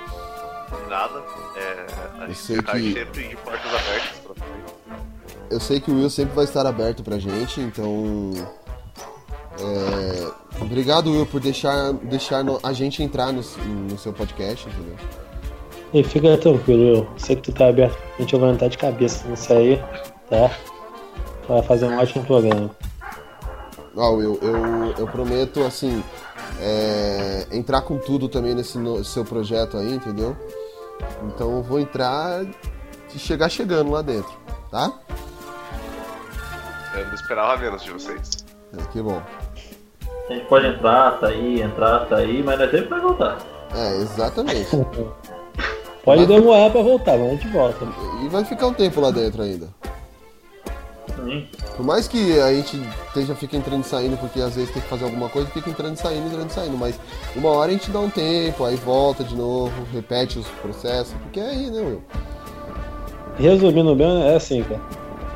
Nada. 0.88 1.24
É, 1.56 1.86
a 2.22 2.26
gente 2.28 2.62
tá 2.62 2.72
que- 2.72 2.92
sempre 2.92 3.28
de 3.28 3.36
portas 3.36 3.66
abertas 3.74 4.17
Eu 5.50 5.60
sei 5.60 5.80
que 5.80 5.90
o 5.90 5.94
Will 5.96 6.10
sempre 6.10 6.34
vai 6.34 6.44
estar 6.44 6.66
aberto 6.66 7.02
pra 7.02 7.18
gente, 7.18 7.60
então. 7.60 8.32
é, 9.60 10.38
Obrigado, 10.60 11.10
Will, 11.12 11.24
por 11.26 11.40
deixar, 11.40 11.92
deixar 11.94 12.42
no- 12.44 12.58
a 12.62 12.72
gente 12.72 13.02
entrar 13.02 13.32
no, 13.32 13.42
no 13.88 13.98
seu 13.98 14.12
podcast, 14.12 14.68
entendeu? 14.68 14.96
E 15.94 16.02
fica 16.04 16.36
tranquilo, 16.36 16.82
eu 16.98 17.08
sei 17.16 17.36
que 17.36 17.42
tu 17.42 17.52
tá 17.52 17.68
aberto. 17.68 17.96
A 18.18 18.20
gente 18.22 18.36
vai 18.36 18.50
entrar 18.50 18.68
de 18.68 18.76
cabeça 18.76 19.26
nisso 19.28 19.52
aí, 19.52 19.76
tá? 20.28 20.50
Vai 21.48 21.62
fazer 21.62 21.86
um 21.86 21.96
ótimo 21.98 22.24
programa. 22.24 22.70
Ó, 23.96 24.10
Will, 24.12 24.38
eu, 24.42 24.94
eu 24.98 25.06
prometo, 25.06 25.62
assim, 25.64 26.02
é, 26.60 27.46
entrar 27.52 27.80
com 27.82 27.96
tudo 27.98 28.28
também 28.28 28.54
nesse 28.54 28.76
no- 28.78 29.02
seu 29.04 29.24
projeto 29.24 29.76
aí, 29.78 29.94
entendeu? 29.94 30.36
Então 31.24 31.56
eu 31.56 31.62
vou 31.62 31.78
entrar 31.80 32.44
e 33.14 33.18
chegar 33.18 33.48
chegando 33.48 33.90
lá 33.92 34.02
dentro, 34.02 34.32
tá? 34.70 34.92
Eu 36.98 37.06
não 37.06 37.14
esperava 37.14 37.56
menos 37.56 37.82
de 37.82 37.90
vocês. 37.90 38.44
É, 38.76 38.82
que 38.92 39.00
bom. 39.00 39.22
A 40.28 40.32
gente 40.32 40.46
pode 40.46 40.66
entrar, 40.66 41.18
sair, 41.20 41.62
entrar, 41.62 42.06
sair, 42.08 42.42
mas 42.44 42.58
nós 42.58 42.70
sempre 42.70 42.88
vai 42.88 43.00
voltar. 43.00 43.38
É, 43.74 43.96
exatamente. 43.96 44.68
Pode 46.04 46.24
demorar 46.24 46.70
pra 46.70 46.80
voltar, 46.80 47.18
mas 47.18 47.26
a 47.26 47.30
gente 47.32 47.48
volta. 47.48 47.86
E 48.24 48.28
vai 48.28 48.42
ficar 48.42 48.68
um 48.68 48.72
tempo 48.72 48.98
lá 48.98 49.10
dentro 49.10 49.42
ainda. 49.42 49.68
Sim. 51.16 51.46
Por 51.76 51.84
mais 51.84 52.08
que 52.08 52.40
a 52.40 52.52
gente 52.54 52.80
esteja, 53.08 53.34
fica 53.34 53.56
entrando 53.56 53.82
e 53.84 53.86
saindo, 53.86 54.16
porque 54.16 54.40
às 54.40 54.54
vezes 54.54 54.70
tem 54.70 54.80
que 54.80 54.88
fazer 54.88 55.04
alguma 55.04 55.28
coisa, 55.28 55.50
fica 55.50 55.68
entrando 55.68 55.96
e 55.96 55.98
saindo, 55.98 56.26
entrando 56.26 56.48
e 56.48 56.52
saindo. 56.52 56.78
Mas 56.78 56.98
uma 57.36 57.50
hora 57.50 57.70
a 57.70 57.74
gente 57.74 57.90
dá 57.90 58.00
um 58.00 58.08
tempo, 58.08 58.64
aí 58.64 58.76
volta 58.76 59.22
de 59.22 59.36
novo, 59.36 59.72
repete 59.92 60.38
os 60.38 60.48
processos, 60.62 61.12
porque 61.24 61.40
é 61.40 61.50
aí, 61.50 61.70
né, 61.70 61.80
Will? 61.80 62.02
Resumindo 63.36 63.94
bem, 63.94 64.30
é 64.30 64.36
assim, 64.36 64.62
cara. 64.62 64.80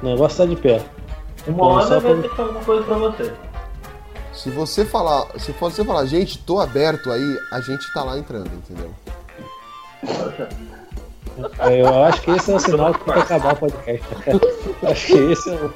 O 0.03 0.07
negócio 0.07 0.39
tá 0.39 0.47
de 0.47 0.57
pé. 0.57 0.83
Uma 1.47 1.67
hora 1.67 2.01
vai 2.01 2.13
pra- 2.15 2.23
ter 2.23 2.29
que 2.29 2.37
fazer 2.37 2.43
alguma 2.49 2.65
coisa 2.65 2.83
pra 2.85 2.97
você. 2.99 3.33
Se 4.33 4.51
você 4.51 4.85
falar, 4.85 5.27
se 5.39 5.53
você 5.53 5.85
falar, 5.85 6.07
gente, 6.07 6.39
tô 6.39 6.59
aberto 6.61 7.11
aí, 7.11 7.39
a 7.53 7.61
gente 7.61 7.93
tá 7.93 8.03
lá 8.03 8.19
entrando, 8.19 8.51
entendeu? 8.55 8.91
É, 11.61 11.81
Eu 11.81 12.05
acho 12.05 12.21
que 12.21 12.31
esse 12.33 12.53
é 12.53 12.55
o 12.57 12.61
sinal 12.61 12.93
que 12.93 13.05
que 13.05 13.11
acabar 13.11 13.55
o 13.55 13.57
podcast. 13.57 14.07
Acho 14.87 15.07
que 15.07 15.15
esse 15.33 15.49
é 15.49 15.55
o. 15.55 15.69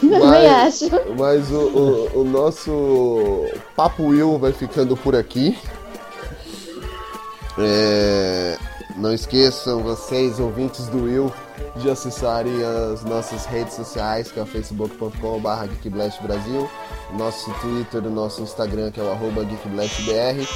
Também 0.00 0.46
acho. 0.48 0.90
Mas 1.16 1.48
o, 1.52 1.60
o- 1.60 2.20
o 2.22 2.24
nosso 2.24 3.46
Papo 3.76 4.02
Will 4.08 4.36
vai 4.36 4.50
ficando 4.52 4.96
por 4.96 5.14
aqui. 5.14 5.56
É, 7.56 8.56
não 8.96 9.12
esqueçam, 9.14 9.80
vocês, 9.80 10.40
ouvintes 10.40 10.86
do 10.88 11.04
Will, 11.04 11.32
de 11.76 11.90
acessarem 11.90 12.52
as 12.64 13.04
nossas 13.04 13.44
redes 13.46 13.74
sociais, 13.74 14.30
que 14.30 14.38
é 14.38 14.42
o 14.42 14.46
facebook.com.br 14.46 15.66
geekblastbrasil, 15.82 16.68
nosso 17.16 17.50
Twitter, 17.60 18.04
o 18.04 18.10
nosso 18.10 18.42
Instagram, 18.42 18.90
que 18.90 19.00
é 19.00 19.02
o 19.02 19.10
arroba 19.10 19.44
geekblastbr. 19.44 20.46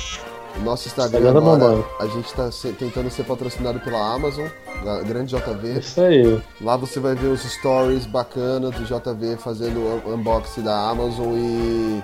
Nosso 0.63 0.87
Instagram 0.87 1.33
tá 1.33 1.39
agora, 1.39 1.85
a 1.99 2.07
gente 2.07 2.27
está 2.27 2.51
tentando 2.79 3.11
ser 3.11 3.25
patrocinado 3.25 3.81
pela 3.81 4.15
Amazon, 4.15 4.47
a 4.87 5.01
grande 5.03 5.35
JV. 5.35 5.79
Isso 5.79 6.01
aí. 6.01 6.43
Lá 6.61 6.77
você 6.77 7.01
vai 7.01 7.15
ver 7.15 7.29
os 7.29 7.41
stories 7.41 8.05
bacanas 8.05 8.75
do 8.75 8.85
JV 8.85 9.37
fazendo 9.39 9.79
o 9.81 10.15
unboxing 10.15 10.63
da 10.63 10.91
Amazon 10.91 11.33
e 11.35 12.03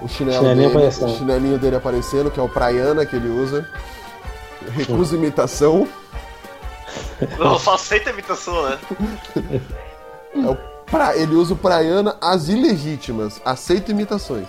o 0.00 0.08
chinelo 0.08 0.38
Chinelinho 0.38 0.68
dele, 0.68 0.78
aparecendo. 0.78 1.08
o 1.08 1.16
chinelinho 1.16 1.58
dele 1.58 1.76
aparecendo, 1.76 2.30
que 2.30 2.38
é 2.38 2.42
o 2.42 2.48
Praiana 2.48 3.04
que 3.04 3.16
ele 3.16 3.28
usa. 3.28 3.66
Recusa 4.70 5.16
imitação. 5.16 5.88
Não, 7.38 7.58
só 7.58 7.74
aceita 7.74 8.10
a 8.10 8.12
imitação, 8.12 8.68
né? 8.68 8.78
É 10.34 10.48
o 10.48 10.56
pra... 10.86 11.16
Ele 11.16 11.34
usa 11.34 11.54
o 11.54 11.56
Praiana 11.56 12.16
as 12.20 12.48
ilegítimas. 12.48 13.40
Aceita 13.44 13.90
imitações. 13.90 14.46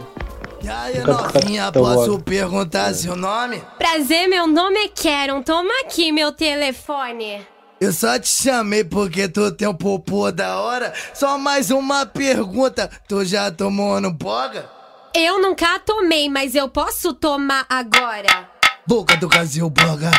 E 0.61 0.67
aí, 0.67 0.99
novinha, 1.01 1.71
posso 1.71 2.19
perguntar 2.19 2.93
seu 2.93 3.15
nome? 3.15 3.61
Prazer, 3.77 4.27
meu 4.27 4.45
nome 4.45 4.77
é 4.77 4.89
Karen. 4.89 5.41
Toma 5.41 5.71
aqui 5.85 6.11
meu 6.11 6.33
telefone. 6.33 7.47
Eu 7.79 7.93
só 7.93 8.19
te 8.19 8.27
chamei 8.27 8.83
porque 8.83 9.29
tu 9.29 9.53
tem 9.53 9.69
um 9.69 9.73
popô 9.73 10.29
da 10.33 10.59
hora. 10.59 10.93
Só 11.13 11.37
mais 11.37 11.71
uma 11.71 12.05
pergunta, 12.05 12.89
tu 13.07 13.23
já 13.23 13.49
tomou 13.49 14.01
no 14.01 14.11
boga? 14.11 14.78
Eu 15.13 15.41
nunca 15.41 15.79
tomei, 15.79 16.29
mas 16.29 16.55
eu 16.55 16.69
posso 16.69 17.13
tomar 17.13 17.65
agora. 17.69 18.49
Boca 18.87 19.15
do 19.17 19.27
Brasil 19.27 19.69
boga, 19.69 20.11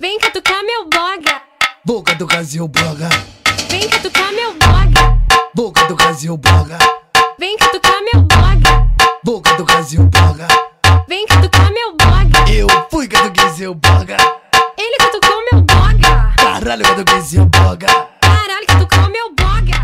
Vem 0.00 0.18
catucar 0.18 0.62
meu 0.64 0.84
boga. 0.88 1.42
boca 1.84 2.14
do 2.14 2.26
Brasil 2.26 2.66
boga, 2.68 3.08
Vem 3.68 3.88
catucar 3.88 4.32
meu 4.32 4.52
boga. 4.54 5.18
boca 5.54 5.84
do 5.86 5.94
Brasil 5.96 6.36
boga, 6.36 6.78
Vem 7.38 7.56
catucar 7.56 8.00
meu 8.02 8.22
boga. 8.22 8.88
boca 9.24 9.54
do 9.54 9.64
Brasil 9.64 10.02
boga. 10.04 10.48
Vem 11.08 11.26
catucar 11.26 11.72
meu 11.72 11.92
boga. 11.96 12.50
Eu 12.52 12.66
fui 12.90 13.06
catuquei 13.08 13.66
o 13.66 13.74
boga, 13.74 14.16
Ele 14.76 14.96
catucou 14.98 15.44
meu 15.52 15.62
boga. 15.62 16.34
caralho, 16.36 16.84
catuquei 16.84 17.40
o 17.40 17.46
boga. 17.46 17.86
Caralho, 18.20 18.66
catucou 18.66 19.10
meu 19.10 19.34
boga. 19.34 19.78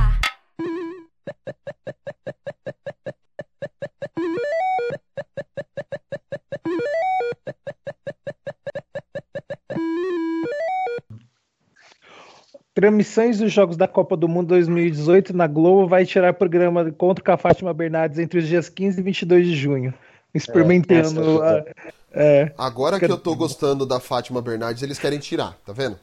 Transmissões 12.75 13.39
dos 13.39 13.53
Jogos 13.53 13.77
da 13.77 13.87
Copa 13.87 14.17
do 14.17 14.27
Mundo 14.29 14.49
2018 14.49 15.37
na 15.37 15.47
Globo 15.47 15.87
vai 15.87 16.05
tirar 16.05 16.33
programa 16.35 16.91
contra 16.91 17.25
com 17.25 17.31
a 17.31 17.37
Fátima 17.37 17.73
Bernardes 17.73 18.19
entre 18.19 18.41
os 18.41 18.49
dias 18.49 18.69
15 18.69 18.99
e 19.01 19.03
22 19.03 19.47
de 19.47 19.55
junho. 19.57 19.95
Experimentando. 20.35 21.21
essa 21.45 21.59
a- 21.59 21.65
é, 22.13 22.53
Agora 22.59 22.99
que 22.99 23.05
eu 23.05 23.17
tô 23.19 23.37
gostando 23.37 23.87
da 23.87 24.01
Fátima 24.01 24.43
Bernardes, 24.43 24.83
eles 24.83 24.99
querem 24.99 25.21
tirar, 25.21 25.57
tá 25.65 25.73
vendo? 25.73 25.97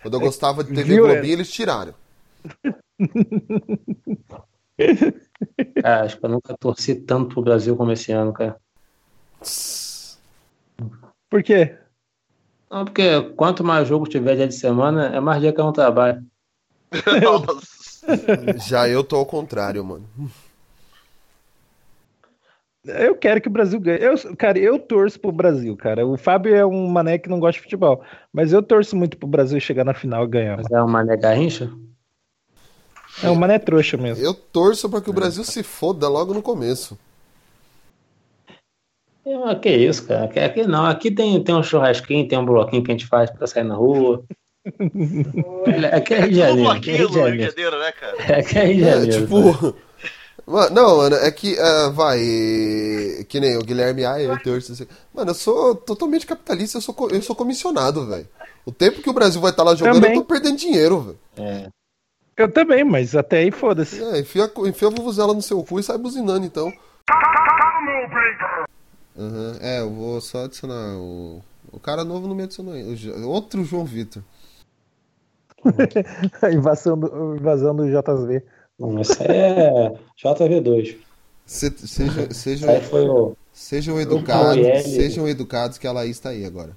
Quando 0.00 0.14
eu 0.14 0.20
gostava 0.20 0.62
de 0.62 0.72
TV 0.72 0.94
Viu, 0.94 1.08
é? 1.08 1.12
Globinho, 1.14 1.32
eles 1.34 1.50
tiraram. 1.50 1.92
Cara, 5.82 6.04
acho 6.04 6.18
que 6.18 6.24
eu 6.24 6.30
nunca 6.30 6.56
torci 6.58 6.94
tanto 6.94 7.34
pro 7.34 7.42
Brasil 7.42 7.76
como 7.76 7.92
esse 7.92 8.12
ano, 8.12 8.32
cara. 8.32 8.56
Por 11.30 11.42
quê? 11.42 11.76
Não, 12.70 12.84
porque 12.84 13.20
quanto 13.36 13.62
mais 13.62 13.86
jogo 13.88 14.06
tiver 14.06 14.36
dia 14.36 14.48
de 14.48 14.54
semana, 14.54 15.06
é 15.06 15.20
mais 15.20 15.40
dia 15.40 15.52
que 15.52 15.60
eu 15.60 15.64
não 15.64 15.72
trabalho. 15.72 16.24
Já 18.66 18.88
eu 18.88 19.04
tô 19.04 19.16
ao 19.16 19.26
contrário, 19.26 19.84
mano. 19.84 20.06
Eu 22.84 23.14
quero 23.14 23.40
que 23.40 23.48
o 23.48 23.50
Brasil 23.50 23.78
ganhe. 23.78 24.02
Eu, 24.02 24.16
cara, 24.36 24.58
eu 24.58 24.78
torço 24.78 25.20
pro 25.20 25.30
Brasil, 25.30 25.76
cara. 25.76 26.04
O 26.04 26.16
Fábio 26.16 26.54
é 26.54 26.66
um 26.66 26.88
mané 26.88 27.16
que 27.16 27.28
não 27.28 27.38
gosta 27.38 27.58
de 27.58 27.62
futebol. 27.62 28.02
Mas 28.32 28.52
eu 28.52 28.60
torço 28.62 28.96
muito 28.96 29.16
pro 29.16 29.28
Brasil 29.28 29.60
chegar 29.60 29.84
na 29.84 29.94
final 29.94 30.24
e 30.24 30.28
ganhar. 30.28 30.56
Mas 30.56 30.70
é 30.70 30.82
um 30.82 30.88
mané 30.88 31.16
garrincha? 31.16 31.70
É 33.22 33.30
um 33.30 33.34
mané 33.34 33.58
trouxa 33.58 33.96
mesmo. 33.96 34.24
Eu 34.24 34.34
torço 34.34 34.88
pra 34.88 35.00
que 35.00 35.10
o 35.10 35.12
Brasil 35.12 35.44
se 35.44 35.62
foda 35.62 36.08
logo 36.08 36.34
no 36.34 36.42
começo. 36.42 36.98
É, 39.24 39.54
que 39.54 39.70
isso, 39.70 40.04
cara. 40.06 40.24
Aqui, 40.24 40.38
aqui 40.40 40.66
não. 40.66 40.84
Aqui 40.86 41.10
tem, 41.10 41.42
tem 41.42 41.54
um 41.54 41.62
churrasquinho, 41.62 42.26
tem 42.26 42.38
um 42.38 42.44
bloquinho 42.44 42.82
que 42.82 42.90
a 42.90 42.94
gente 42.94 43.06
faz 43.06 43.30
pra 43.30 43.46
sair 43.46 43.64
na 43.64 43.74
rua. 43.76 44.24
Aqui 45.92 46.14
é 46.14 46.20
Rio 46.20 46.28
de 46.30 46.36
Janeiro. 46.36 46.70
Aqui 46.70 46.90
é 46.90 46.96
Rio 46.96 47.08
de 47.08 47.14
Rio 47.14 47.22
de 47.24 47.28
Janeiro. 47.30 47.50
Janeiro, 47.50 47.78
né, 47.78 47.92
cara? 47.92 48.38
Aqui 48.38 48.58
é 48.58 48.64
Rio 48.64 48.76
de 48.76 48.82
É, 48.82 48.92
Janeiro. 48.92 49.26
tipo. 49.26 49.76
Mano, 50.44 50.74
Não, 50.74 50.96
mano, 50.96 51.16
é 51.16 51.30
que, 51.30 51.56
ah, 51.58 51.88
vai, 51.90 52.18
que 53.28 53.38
nem 53.38 53.56
o 53.56 53.60
Guilherme, 53.62 54.04
ah, 54.04 54.20
eu 54.20 54.36
torço. 54.42 54.72
assim. 54.72 54.86
Mano, 55.14 55.30
eu 55.30 55.34
sou 55.34 55.74
totalmente 55.76 56.26
capitalista, 56.26 56.78
eu 56.78 56.82
sou, 56.82 56.92
co- 56.94 57.08
eu 57.10 57.22
sou 57.22 57.36
comissionado, 57.36 58.04
velho. 58.06 58.26
O 58.66 58.72
tempo 58.72 59.00
que 59.02 59.10
o 59.10 59.12
Brasil 59.12 59.40
vai 59.40 59.50
estar 59.52 59.62
lá 59.62 59.74
jogando, 59.76 59.94
Também. 59.94 60.14
eu 60.16 60.20
tô 60.22 60.26
perdendo 60.26 60.56
dinheiro, 60.56 61.00
velho. 61.00 61.18
É. 61.38 61.68
Eu 62.36 62.50
também, 62.50 62.82
mas 62.84 63.14
até 63.14 63.38
aí 63.38 63.50
foda-se. 63.50 64.02
É, 64.02 64.20
enfia, 64.20 64.50
enfia 64.66 64.88
a 64.88 64.90
vuvuzela 64.90 65.34
no 65.34 65.42
seu 65.42 65.62
cu 65.62 65.78
e 65.78 65.82
sai 65.82 65.98
buzinando, 65.98 66.46
então. 66.46 66.72
Aham, 69.18 69.58
É, 69.60 69.80
eu 69.80 69.90
vou 69.90 70.20
só 70.20 70.44
adicionar 70.44 70.96
o... 70.96 71.42
O 71.70 71.78
cara 71.78 72.04
novo 72.04 72.26
não 72.28 72.34
me 72.34 72.42
adicionou 72.42 72.74
ainda. 72.74 73.26
Outro 73.26 73.64
João 73.64 73.84
Vitor. 73.84 74.22
A 76.42 76.50
invasão 76.50 76.98
do, 76.98 77.36
invasão 77.36 77.74
do 77.74 77.86
JV. 77.86 78.42
Não, 78.78 79.00
Isso 79.00 79.22
aí 79.22 79.36
é 79.36 79.92
JV2. 80.22 80.96
Se- 81.46 81.86
seja, 81.86 82.32
sejam, 82.32 82.70
Aí 82.70 82.80
foi 82.82 83.08
o. 83.08 83.36
sejam 83.52 84.00
educados, 84.00 84.66
sejam 84.82 85.28
educados 85.28 85.78
que 85.78 85.86
a 85.86 85.92
Laís 85.92 86.18
tá 86.18 86.30
aí 86.30 86.44
agora. 86.44 86.76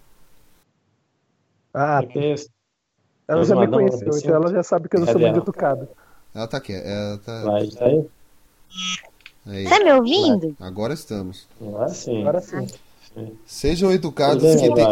Ah, 1.74 2.02
isso? 2.16 2.50
Ela 3.28 3.40
Mas 3.40 3.48
já 3.48 3.56
me 3.56 3.68
conheceu, 3.68 4.10
então 4.18 4.36
ela 4.36 4.52
já 4.52 4.64
sabe 4.64 4.90
que 4.90 4.96
eu 4.98 5.06
sou 5.06 5.08
Cadê 5.08 5.20
muito 5.20 5.36
ela? 5.36 5.44
educado. 5.44 5.88
Ela 6.34 6.48
tá 6.48 6.58
aqui, 6.58 6.74
ela 6.74 7.18
tá. 7.20 7.44
Vai, 7.44 7.68
tá 7.68 7.86
aí? 7.86 8.06
aí. 9.48 9.64
Tá 9.70 9.80
me 9.80 9.94
ouvindo? 9.94 10.56
Agora 10.60 10.94
estamos. 10.94 11.48
Agora 11.62 11.90
sim. 11.90 12.22
Agora 12.22 12.42
sim. 12.42 12.68
Sejam 13.46 13.92
educados 13.92 14.44
que 14.44 14.74
tem. 14.74 14.88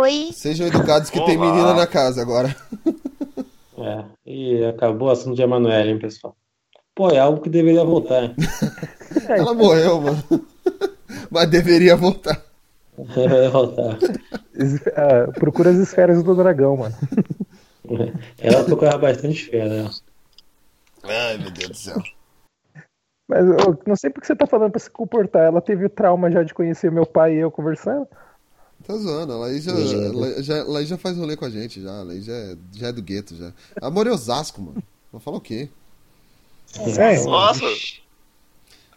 Oi. 0.00 0.30
Sejam 0.32 0.66
educados 0.66 1.10
que 1.10 1.20
tem 1.26 1.36
Olá. 1.36 1.52
menina 1.52 1.74
na 1.74 1.86
casa 1.86 2.22
agora. 2.22 2.54
É. 3.82 4.04
E 4.26 4.62
acabou 4.66 5.08
o 5.08 5.10
assunto 5.10 5.34
de 5.34 5.40
Emanuele, 5.40 5.92
hein, 5.92 5.98
pessoal? 5.98 6.36
Pô, 6.94 7.08
é 7.08 7.18
algo 7.18 7.40
que 7.40 7.48
deveria 7.48 7.82
voltar, 7.82 8.24
hein? 8.24 8.34
Ela 9.26 9.54
morreu, 9.54 10.02
mano. 10.02 10.22
Mas 11.30 11.48
deveria 11.48 11.96
voltar. 11.96 12.42
Ah, 14.96 15.30
procura 15.32 15.70
as 15.70 15.76
esferas 15.78 16.22
do 16.22 16.34
dragão, 16.34 16.76
mano. 16.76 16.94
Ela 18.38 18.64
tocava 18.64 18.98
bastante 18.98 19.44
fera. 19.46 19.84
né? 19.84 19.90
Ai, 21.04 21.38
meu 21.38 21.50
Deus 21.50 21.68
do 21.70 21.76
céu. 21.76 22.02
Mas 23.28 23.46
eu 23.46 23.78
não 23.86 23.96
sei 23.96 24.10
porque 24.10 24.26
você 24.26 24.34
tá 24.36 24.46
falando 24.46 24.70
pra 24.72 24.80
se 24.80 24.90
comportar. 24.90 25.46
Ela 25.46 25.60
teve 25.62 25.86
o 25.86 25.90
trauma 25.90 26.30
já 26.30 26.42
de 26.42 26.52
conhecer 26.52 26.90
meu 26.90 27.06
pai 27.06 27.36
e 27.36 27.38
eu 27.38 27.50
conversando. 27.50 28.06
Tá 28.86 28.96
zoando, 28.96 29.32
a 29.34 29.36
Laís 29.36 29.62
já, 29.64 29.72
Laís 29.72 30.44
já, 30.44 30.64
Laís 30.64 30.88
já 30.88 30.98
faz 30.98 31.16
rolê 31.16 31.36
com 31.36 31.44
a 31.44 31.50
gente 31.50 31.80
já. 31.82 32.00
A 32.00 32.02
Laís 32.02 32.24
já, 32.24 32.32
é- 32.32 32.56
já 32.74 32.88
é 32.88 32.92
do 32.92 33.02
gueto 33.02 33.36
já. 33.36 33.52
A 33.80 33.90
mora 33.90 34.08
em 34.08 34.12
Osasco, 34.12 34.60
mano. 34.60 34.82
Vou 35.12 35.20
falar 35.20 35.36
o 35.36 35.40
quê? 35.40 35.68
É. 36.98 37.24
Nossa! 37.24 37.64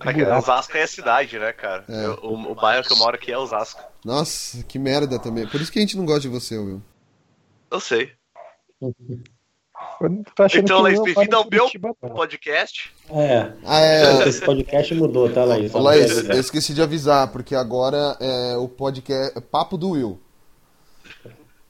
Aqui, 0.05 0.23
Osasco 0.23 0.77
é 0.77 0.83
a 0.83 0.87
cidade, 0.87 1.39
né, 1.39 1.51
cara? 1.53 1.85
Eu- 1.87 2.19
o, 2.23 2.51
o 2.51 2.55
bairro 2.55 2.83
que 2.85 2.93
eu 2.93 2.97
moro 2.97 3.15
aqui 3.15 3.31
é 3.31 3.37
Osasco. 3.37 3.81
Nossa, 4.03 4.63
que 4.63 4.77
merda 4.77 5.17
também. 5.19 5.47
Por 5.47 5.61
isso 5.61 5.71
que 5.71 5.79
a 5.79 5.81
gente 5.81 5.97
não 5.97 6.05
gosta 6.05 6.21
de 6.21 6.27
você, 6.29 6.57
Will. 6.57 6.81
Eu 7.71 7.79
sei. 7.79 8.11
Então, 10.55 10.81
Laís, 10.81 10.97
eu 10.97 11.03
bem-vindo 11.03 11.35
ao 11.35 11.49
meu 11.49 11.69
podcast. 12.15 12.93
É. 13.09 13.51
Ah, 13.65 13.79
é. 13.79 14.27
Esse 14.27 14.43
podcast 14.43 14.93
mudou, 14.95 15.31
tá, 15.31 15.43
Laís? 15.43 15.73
Ô, 15.73 15.79
Laís, 15.79 16.29
eu 16.29 16.39
esqueci 16.39 16.73
de 16.73 16.81
avisar, 16.81 17.31
porque 17.31 17.55
agora 17.55 18.17
é 18.19 18.55
o 18.57 18.67
podcast. 18.67 19.37
é 19.37 19.41
Papo 19.41 19.77
do 19.77 19.91
Will. 19.91 20.19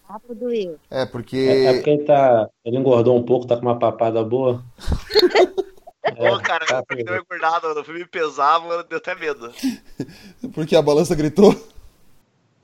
Papo 0.08 0.34
do 0.36 0.46
Will. 0.46 0.78
É, 0.90 1.06
porque. 1.06 1.38
É, 1.38 1.66
é 1.66 1.74
porque 1.74 1.90
ele 1.90 2.04
tá. 2.04 2.50
Ele 2.66 2.78
engordou 2.78 3.18
um 3.18 3.24
pouco, 3.24 3.48
tá 3.48 3.56
com 3.56 3.64
uma 3.64 3.80
papada 3.80 4.24
boa. 4.24 4.64
Pô, 6.12 6.40
cara, 6.42 6.66
eu 6.70 6.86
porque 6.86 7.04
deu 7.04 7.14
uma 7.14 7.22
engordada, 7.22 7.68
eu 7.68 7.84
fui 7.84 7.94
me 7.94 8.06
pesar, 8.06 8.60
mano, 8.60 8.84
deu 8.84 8.98
até 8.98 9.16
medo. 9.16 9.54
Porque 10.54 10.76
a 10.76 10.82
balança 10.82 11.16
gritou. 11.16 11.56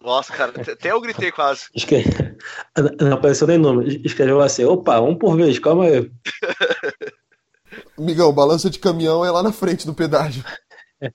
Nossa, 0.02 0.34
cara, 0.34 0.52
até 0.60 0.91
eu 0.91 0.99
gritei 0.99 1.32
quase. 1.32 1.68
Esque... 1.74 2.03
Não 2.99 3.14
apareceu 3.14 3.48
nem 3.48 3.57
número. 3.57 3.90
Escreveu 4.06 4.41
assim: 4.41 4.66
opa, 4.66 4.99
um 4.99 5.16
por 5.18 5.36
vez, 5.38 5.57
calma 5.60 5.86
aí. 5.86 6.11
Migão, 7.98 8.34
balança 8.34 8.70
de 8.70 8.80
caminhão 8.80 9.24
é 9.26 9.32
lá 9.32 9.41
na 9.44 9.52
frente 9.53 9.86
do 9.86 9.94
pedágio. 9.94 10.44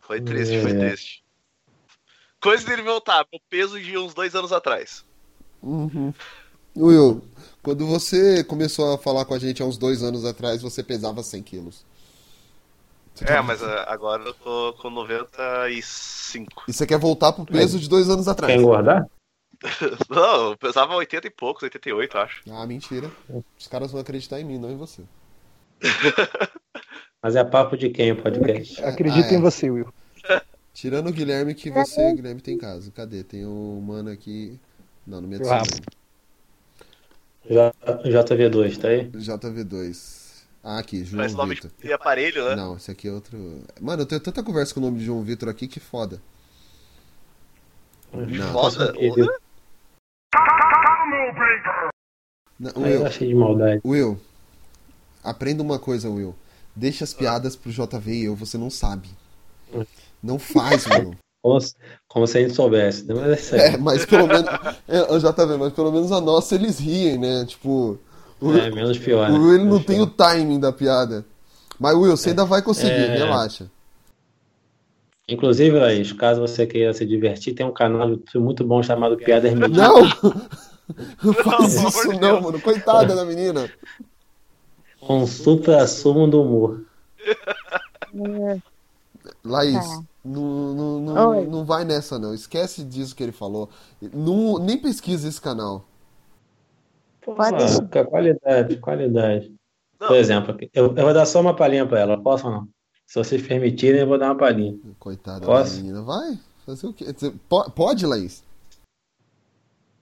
Foi 0.00 0.20
triste, 0.20 0.60
foi 0.60 0.72
É. 0.72 0.88
triste. 0.88 1.24
Coisa 2.42 2.66
dele 2.66 2.82
voltar, 2.82 3.26
meu 3.32 3.40
peso 3.48 3.80
de 3.80 3.96
uns 3.96 4.12
dois 4.12 4.34
anos 4.34 4.52
atrás. 4.52 5.02
Uhum. 5.62 6.12
Will, 6.76 7.22
quando 7.64 7.86
você 7.86 8.44
começou 8.44 8.94
a 8.94 8.98
falar 8.98 9.24
com 9.24 9.32
a 9.34 9.38
gente 9.38 9.62
há 9.62 9.64
uns 9.66 9.78
dois 9.78 10.02
anos 10.02 10.24
atrás, 10.24 10.60
você 10.62 10.82
pesava 10.82 11.22
100 11.22 11.42
quilos. 11.42 11.84
Você 13.14 13.24
É, 13.24 13.40
mas 13.40 13.62
ah, 13.62 13.86
agora 13.88 14.22
eu 14.22 14.34
tô 14.34 14.74
com 14.74 14.90
95. 14.90 16.64
E 16.68 16.72
você 16.72 16.86
quer 16.86 16.98
voltar 16.98 17.32
pro 17.32 17.46
peso 17.46 17.78
de 17.80 17.88
dois 17.88 18.10
anos 18.10 18.28
atrás? 18.28 18.52
Quer 18.52 18.60
engordar? 18.60 19.06
Não, 20.10 20.50
eu 20.50 20.56
pesava 20.58 20.94
80 20.94 21.26
e 21.26 21.30
poucos, 21.30 21.62
88, 21.62 22.18
acho. 22.18 22.42
Ah, 22.50 22.66
mentira. 22.66 23.10
Os 23.58 23.66
caras 23.66 23.90
vão 23.90 24.00
acreditar 24.00 24.38
em 24.38 24.44
mim, 24.44 24.58
não 24.58 24.70
em 24.70 24.76
você. 24.76 25.02
Mas 27.22 27.34
é 27.34 27.42
papo 27.44 27.76
de 27.78 27.88
quem 27.88 28.12
o 28.12 28.22
podcast? 28.22 28.82
Acredito 28.84 29.28
Ah, 29.28 29.32
é. 29.32 29.34
em 29.36 29.40
você, 29.40 29.70
Will. 29.70 29.88
Tirando 30.74 31.08
o 31.08 31.12
Guilherme 31.12 31.54
que 31.54 31.70
você, 31.70 32.12
Guilherme, 32.12 32.42
tem 32.42 32.58
casa. 32.58 32.90
Cadê? 32.90 33.22
Tem 33.24 33.46
o 33.46 33.80
mano 33.80 34.10
aqui. 34.10 34.58
Não, 35.06 35.20
não 35.20 35.28
me 35.28 35.36
Ah. 35.36 35.62
Adiciona. 37.44 37.72
J- 38.04 38.24
JV2, 38.24 38.78
tá 38.80 38.88
aí? 38.88 39.06
JV2. 39.10 40.24
Ah, 40.62 40.78
aqui, 40.78 41.04
João 41.04 41.18
Parece 41.18 41.36
nome 41.36 41.54
Vitor. 41.56 41.70
de 41.82 41.92
aparelho, 41.92 42.48
né? 42.48 42.56
Não, 42.56 42.76
esse 42.76 42.90
aqui 42.90 43.06
é 43.08 43.12
outro. 43.12 43.36
Mano, 43.80 44.02
eu 44.02 44.06
tenho 44.06 44.20
tanta 44.20 44.42
conversa 44.42 44.72
com 44.72 44.80
o 44.80 44.82
nome 44.84 44.98
de 44.98 45.04
João 45.04 45.22
Vitor 45.22 45.48
aqui 45.50 45.68
que 45.68 45.78
foda. 45.78 46.20
Não. 48.12 48.52
Foda. 48.52 48.94
Ele- 48.96 49.28
Não, 52.58 52.70
eu 52.76 52.80
Will, 53.00 53.06
achei 53.06 53.28
de 53.28 53.34
maldade. 53.34 53.80
Will, 53.84 54.18
aprenda 55.22 55.62
uma 55.62 55.78
coisa, 55.78 56.08
Will. 56.08 56.34
Deixa 56.74 57.04
as 57.04 57.12
piadas 57.12 57.56
pro 57.56 57.70
JV 57.70 58.12
e 58.12 58.24
eu, 58.24 58.34
você 58.34 58.56
não 58.56 58.70
sabe. 58.70 59.08
Não 60.22 60.38
faz, 60.38 60.86
Will. 60.86 61.16
Como 61.44 61.60
se, 61.60 61.74
como 62.08 62.26
se 62.26 62.38
a 62.38 62.40
gente 62.40 62.54
soubesse. 62.54 63.04
né? 63.04 63.14
Mas 63.14 63.52
é. 63.52 63.74
É, 63.74 63.76
mas 63.76 64.06
pelo 64.06 64.26
menos. 64.26 64.46
É, 64.88 65.02
o 65.12 65.18
JV, 65.18 65.58
mas 65.58 65.74
pelo 65.74 65.92
menos 65.92 66.10
a 66.10 66.18
nossa 66.18 66.54
eles 66.54 66.78
riem, 66.78 67.18
né? 67.18 67.44
Tipo. 67.46 67.98
O, 68.40 68.50
É, 68.56 68.70
menos 68.70 68.96
pior. 68.96 69.30
né? 69.30 69.38
o 69.38 69.42
Will 69.42 69.54
ele 69.56 69.64
não 69.64 69.78
tem 69.78 69.96
pior. 69.96 70.06
o 70.06 70.10
timing 70.10 70.58
da 70.58 70.72
piada. 70.72 71.22
Mas, 71.78 71.94
Will, 71.94 72.16
você 72.16 72.30
ainda 72.30 72.46
vai 72.46 72.62
conseguir, 72.62 72.92
É. 72.92 73.16
relaxa. 73.18 73.66
Inclusive, 75.28 75.78
Laís, 75.78 76.12
caso 76.12 76.40
você 76.40 76.66
queira 76.66 76.94
se 76.94 77.04
divertir, 77.04 77.54
tem 77.54 77.66
um 77.66 77.72
canal 77.72 78.16
muito 78.36 78.64
bom 78.64 78.82
chamado 78.82 79.16
Piadas 79.18 79.52
Medidas. 79.52 79.76
Não! 79.76 80.00
Não 81.22 81.32
faz 81.34 81.74
pelo 81.74 81.88
isso, 81.88 82.08
não, 82.12 82.18
Deus. 82.20 82.42
mano. 82.42 82.60
Coitada 82.60 83.14
da 83.14 83.24
menina. 83.24 83.70
Com 85.00 85.22
um 85.22 85.26
supra 85.26 85.86
sumo 85.86 86.26
do 86.26 86.40
humor. 86.42 86.80
Laís, 89.44 89.74
Tá. 89.74 90.02
Não, 90.24 90.74
não, 90.74 91.00
não, 91.00 91.44
não 91.44 91.64
vai 91.64 91.84
nessa, 91.84 92.18
não. 92.18 92.32
Esquece 92.32 92.82
disso 92.82 93.14
que 93.14 93.22
ele 93.22 93.32
falou. 93.32 93.68
Não, 94.00 94.58
nem 94.58 94.78
pesquisa 94.78 95.28
esse 95.28 95.40
canal. 95.40 95.84
Pode. 97.20 97.62
Ah, 97.62 98.04
qualidade, 98.04 98.76
qualidade. 98.78 99.54
Não. 100.00 100.08
Por 100.08 100.16
exemplo, 100.16 100.56
eu, 100.72 100.86
eu 100.96 101.04
vou 101.04 101.14
dar 101.14 101.26
só 101.26 101.40
uma 101.40 101.54
palhinha 101.54 101.86
pra 101.86 102.00
ela. 102.00 102.20
Posso 102.20 102.46
ou 102.46 102.52
não? 102.52 102.68
Se 103.06 103.18
vocês 103.18 103.46
permitirem, 103.46 104.00
eu 104.00 104.06
vou 104.06 104.18
dar 104.18 104.26
uma 104.26 104.36
palhinha. 104.36 104.78
Coitada 104.98 105.44
Posso? 105.44 105.76
da 105.76 105.76
menina. 105.76 106.02
Vai. 106.02 106.38
Fazer 106.64 106.86
o 106.86 106.92
quê? 106.94 107.06
Pode, 107.74 108.06
Laís? 108.06 108.42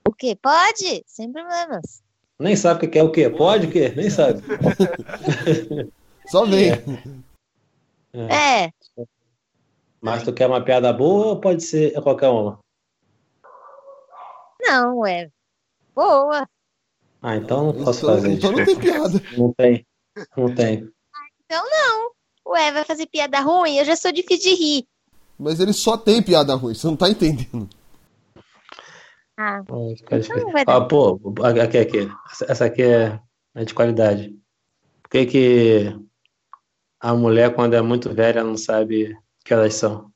O 0.07 0.13
quê? 0.13 0.37
Pode? 0.41 1.03
Sem 1.05 1.31
problemas. 1.31 2.01
Nem 2.39 2.55
sabe 2.55 2.85
o 2.85 2.89
que 2.89 2.97
é 2.97 3.03
o 3.03 3.11
quê? 3.11 3.29
Pode 3.29 3.67
o 3.67 3.71
quê? 3.71 3.93
Nem 3.95 4.09
sabe. 4.09 4.41
Só 6.27 6.45
vem. 6.45 6.71
É. 8.13 8.71
Mas 10.03 10.21
tu 10.23 10.33
quer 10.33 10.47
uma 10.47 10.61
piada 10.63 10.91
boa 10.91 11.27
ou 11.27 11.39
pode 11.39 11.63
ser 11.63 11.93
qualquer 12.01 12.27
uma? 12.27 12.59
Não, 14.61 15.05
é. 15.05 15.29
Boa. 15.95 16.45
Ah, 17.21 17.37
então 17.37 17.67
não 17.71 17.85
posso 17.85 17.99
Então, 17.99 18.15
fazer. 18.15 18.31
então 18.33 18.51
não 18.51 18.65
tem 18.65 18.75
piada. 18.75 19.21
Não 19.37 19.53
tem. 19.53 19.87
Não 20.37 20.53
tem. 20.53 20.89
Então 21.45 21.63
não. 21.69 22.11
Ué, 22.51 22.71
vai 22.73 22.83
fazer 22.83 23.07
piada 23.07 23.39
ruim? 23.39 23.77
Eu 23.77 23.85
já 23.85 23.95
sou 23.95 24.11
difícil 24.11 24.51
de 24.55 24.61
rir. 24.61 24.87
Mas 25.39 25.59
ele 25.61 25.71
só 25.73 25.97
tem 25.97 26.21
piada 26.21 26.53
ruim, 26.55 26.73
você 26.73 26.85
não 26.85 26.95
tá 26.97 27.09
entendendo. 27.09 27.67
Ah, 29.37 29.63
Pode 29.65 29.95
ficar 29.97 30.17
então. 30.17 30.51
Ah, 30.67 30.81
pô, 30.81 31.19
aqui, 31.63 31.77
aqui. 31.77 32.11
Essa- 32.29 32.45
Essa 32.51 32.65
aqui 32.65 32.83
é 32.83 33.19
é 33.55 33.63
de 33.65 33.73
qualidade. 33.73 34.37
Por 35.01 35.09
que 35.09 35.25
que 35.25 35.99
a 36.99 37.13
mulher, 37.13 37.53
quando 37.55 37.73
é 37.75 37.81
muito 37.81 38.13
velha, 38.13 38.43
não 38.43 38.57
sabe 38.57 39.15
que 39.43 39.53
elas 39.53 39.75
são? 39.75 40.11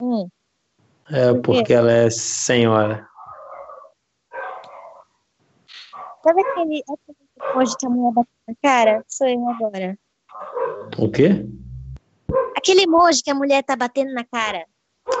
Hum. 0.00 0.28
É 1.10 1.32
porque 1.42 1.72
ela 1.72 1.90
é 1.90 2.10
senhora. 2.10 3.08
Sabe 6.22 6.42
aquele, 6.42 6.82
aquele 6.86 7.18
emoji 7.52 7.76
que 7.78 7.86
a 7.86 7.90
mulher 7.90 8.12
bateu 8.12 8.32
na 8.46 8.54
cara? 8.62 9.04
Sou 9.08 9.26
eu 9.26 9.48
agora. 9.48 9.98
O 10.98 11.10
quê? 11.10 11.46
Aquele 12.56 12.82
emoji 12.82 13.22
que 13.22 13.30
a 13.30 13.34
mulher 13.34 13.62
tá 13.62 13.74
batendo 13.76 14.12
na 14.12 14.24
cara. 14.24 14.66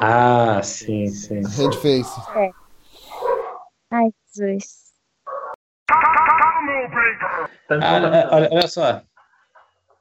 Ah, 0.02 0.62
sim, 0.62 1.06
sim. 1.08 1.40
Handface. 1.56 2.20
É. 2.36 2.50
Ai, 3.90 4.10
Jesus. 4.34 4.88
Ah, 7.70 7.94
olha, 7.94 8.28
olha- 8.30 8.48
olha 8.52 8.68
só. 8.68 9.02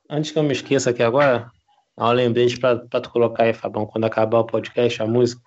Antes 0.09 0.31
que 0.31 0.39
eu 0.39 0.43
me 0.43 0.53
esqueça 0.53 0.89
aqui 0.89 1.03
agora, 1.03 1.51
há 1.95 2.09
um 2.09 2.13
lembrete 2.13 2.59
pra, 2.59 2.75
pra 2.77 3.01
tu 3.01 3.09
colocar 3.09 3.43
aí, 3.43 3.53
Fabão, 3.53 3.85
quando 3.85 4.05
acabar 4.05 4.39
o 4.39 4.45
podcast, 4.45 5.01
a 5.01 5.05
música. 5.05 5.41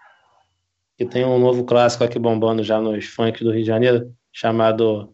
Que 0.99 1.07
tem 1.07 1.24
um 1.24 1.39
novo 1.39 1.65
clássico 1.65 2.05
aqui 2.05 2.19
bombando 2.19 2.62
já 2.62 2.78
nos 2.78 3.07
funk 3.07 3.43
do 3.43 3.53
Rio 3.53 3.62
de 3.62 3.66
Janeiro, 3.66 4.15
chamado 4.31 5.12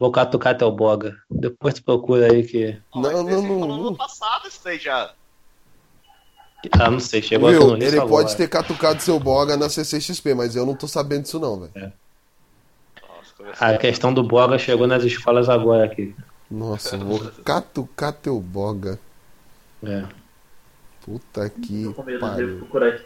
Vou 0.00 0.10
Catucar 0.10 0.56
Teu 0.56 0.70
Boga. 0.70 1.14
Depois 1.30 1.74
tu 1.74 1.84
procura 1.84 2.32
aí 2.32 2.44
que. 2.44 2.80
Não, 2.94 3.22
não, 3.22 3.42
não. 3.42 3.86
Ano 3.88 3.96
passado 3.96 4.48
isso 4.48 4.60
daí 4.64 4.78
já. 4.78 5.12
Ah, 6.72 6.90
não 6.90 7.00
sei, 7.00 7.20
chegou 7.20 7.48
aqui 7.48 7.58
no 7.58 7.66
Will, 7.66 7.74
Rio 7.74 7.86
ele 7.88 7.96
pode 7.96 8.12
agora. 8.12 8.34
ter 8.36 8.48
catucado 8.48 9.02
seu 9.02 9.18
boga 9.18 9.56
na 9.56 9.68
CCXP, 9.68 10.32
mas 10.34 10.56
eu 10.56 10.64
não 10.64 10.76
tô 10.76 10.86
sabendo 10.86 11.22
disso 11.22 11.38
não, 11.38 11.60
velho. 11.60 11.92
A 13.60 13.76
questão 13.76 14.14
do 14.14 14.22
Boga 14.22 14.58
chegou 14.58 14.86
nas 14.86 15.02
escolas 15.02 15.48
agora 15.48 15.84
aqui. 15.84 16.14
Nossa, 16.52 16.96
eu 16.96 17.00
vou 17.00 17.18
catucar 17.44 18.12
teu 18.12 18.38
boga. 18.38 18.98
É. 19.82 20.04
Puta 21.02 21.48
que 21.48 21.92
Com 21.94 22.02
medo 22.02 22.18
de 22.18 22.20
pariu. 22.20 22.58
procurar 22.58 22.94
isso. 22.94 23.04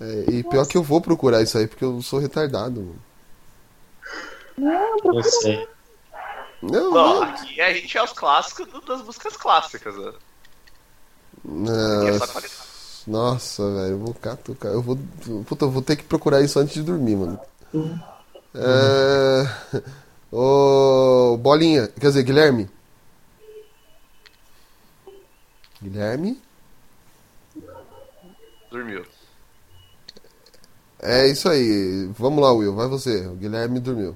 É, 0.00 0.24
e 0.30 0.44
pior 0.44 0.66
que 0.66 0.76
eu 0.76 0.82
vou 0.82 1.00
procurar 1.00 1.40
isso 1.40 1.56
aí, 1.56 1.68
porque 1.68 1.84
eu 1.84 2.02
sou 2.02 2.18
retardado. 2.18 2.80
mano. 2.80 3.00
Não, 5.04 5.22
sei. 5.22 5.68
Não, 6.60 6.90
Não, 6.90 7.22
aqui 7.22 7.60
a 7.60 7.72
gente 7.72 7.96
é 7.96 8.02
os 8.02 8.12
clássicos 8.12 8.66
das 8.84 9.02
músicas 9.02 9.36
clássicas, 9.36 9.96
né? 9.96 10.12
É 11.44 12.10
Nossa, 12.10 12.42
nossa, 13.06 13.74
velho, 13.74 13.92
eu 13.92 13.98
vou 13.98 14.14
catucar. 14.14 14.72
Eu 14.72 14.82
vou. 14.82 14.98
Puta, 15.46 15.64
eu 15.64 15.70
vou 15.70 15.82
ter 15.82 15.94
que 15.94 16.02
procurar 16.02 16.40
isso 16.40 16.58
antes 16.58 16.74
de 16.74 16.82
dormir, 16.82 17.14
mano. 17.16 17.38
É... 18.54 19.82
Ô, 20.38 21.38
Bolinha, 21.38 21.88
quer 21.88 22.08
dizer, 22.08 22.22
Guilherme. 22.22 22.68
Guilherme? 25.80 26.38
Dormiu. 28.70 29.06
É 31.00 31.26
isso 31.26 31.48
aí. 31.48 32.10
Vamos 32.18 32.42
lá, 32.42 32.52
Will, 32.52 32.74
vai 32.74 32.86
você. 32.86 33.26
O 33.26 33.34
Guilherme 33.34 33.80
dormiu. 33.80 34.14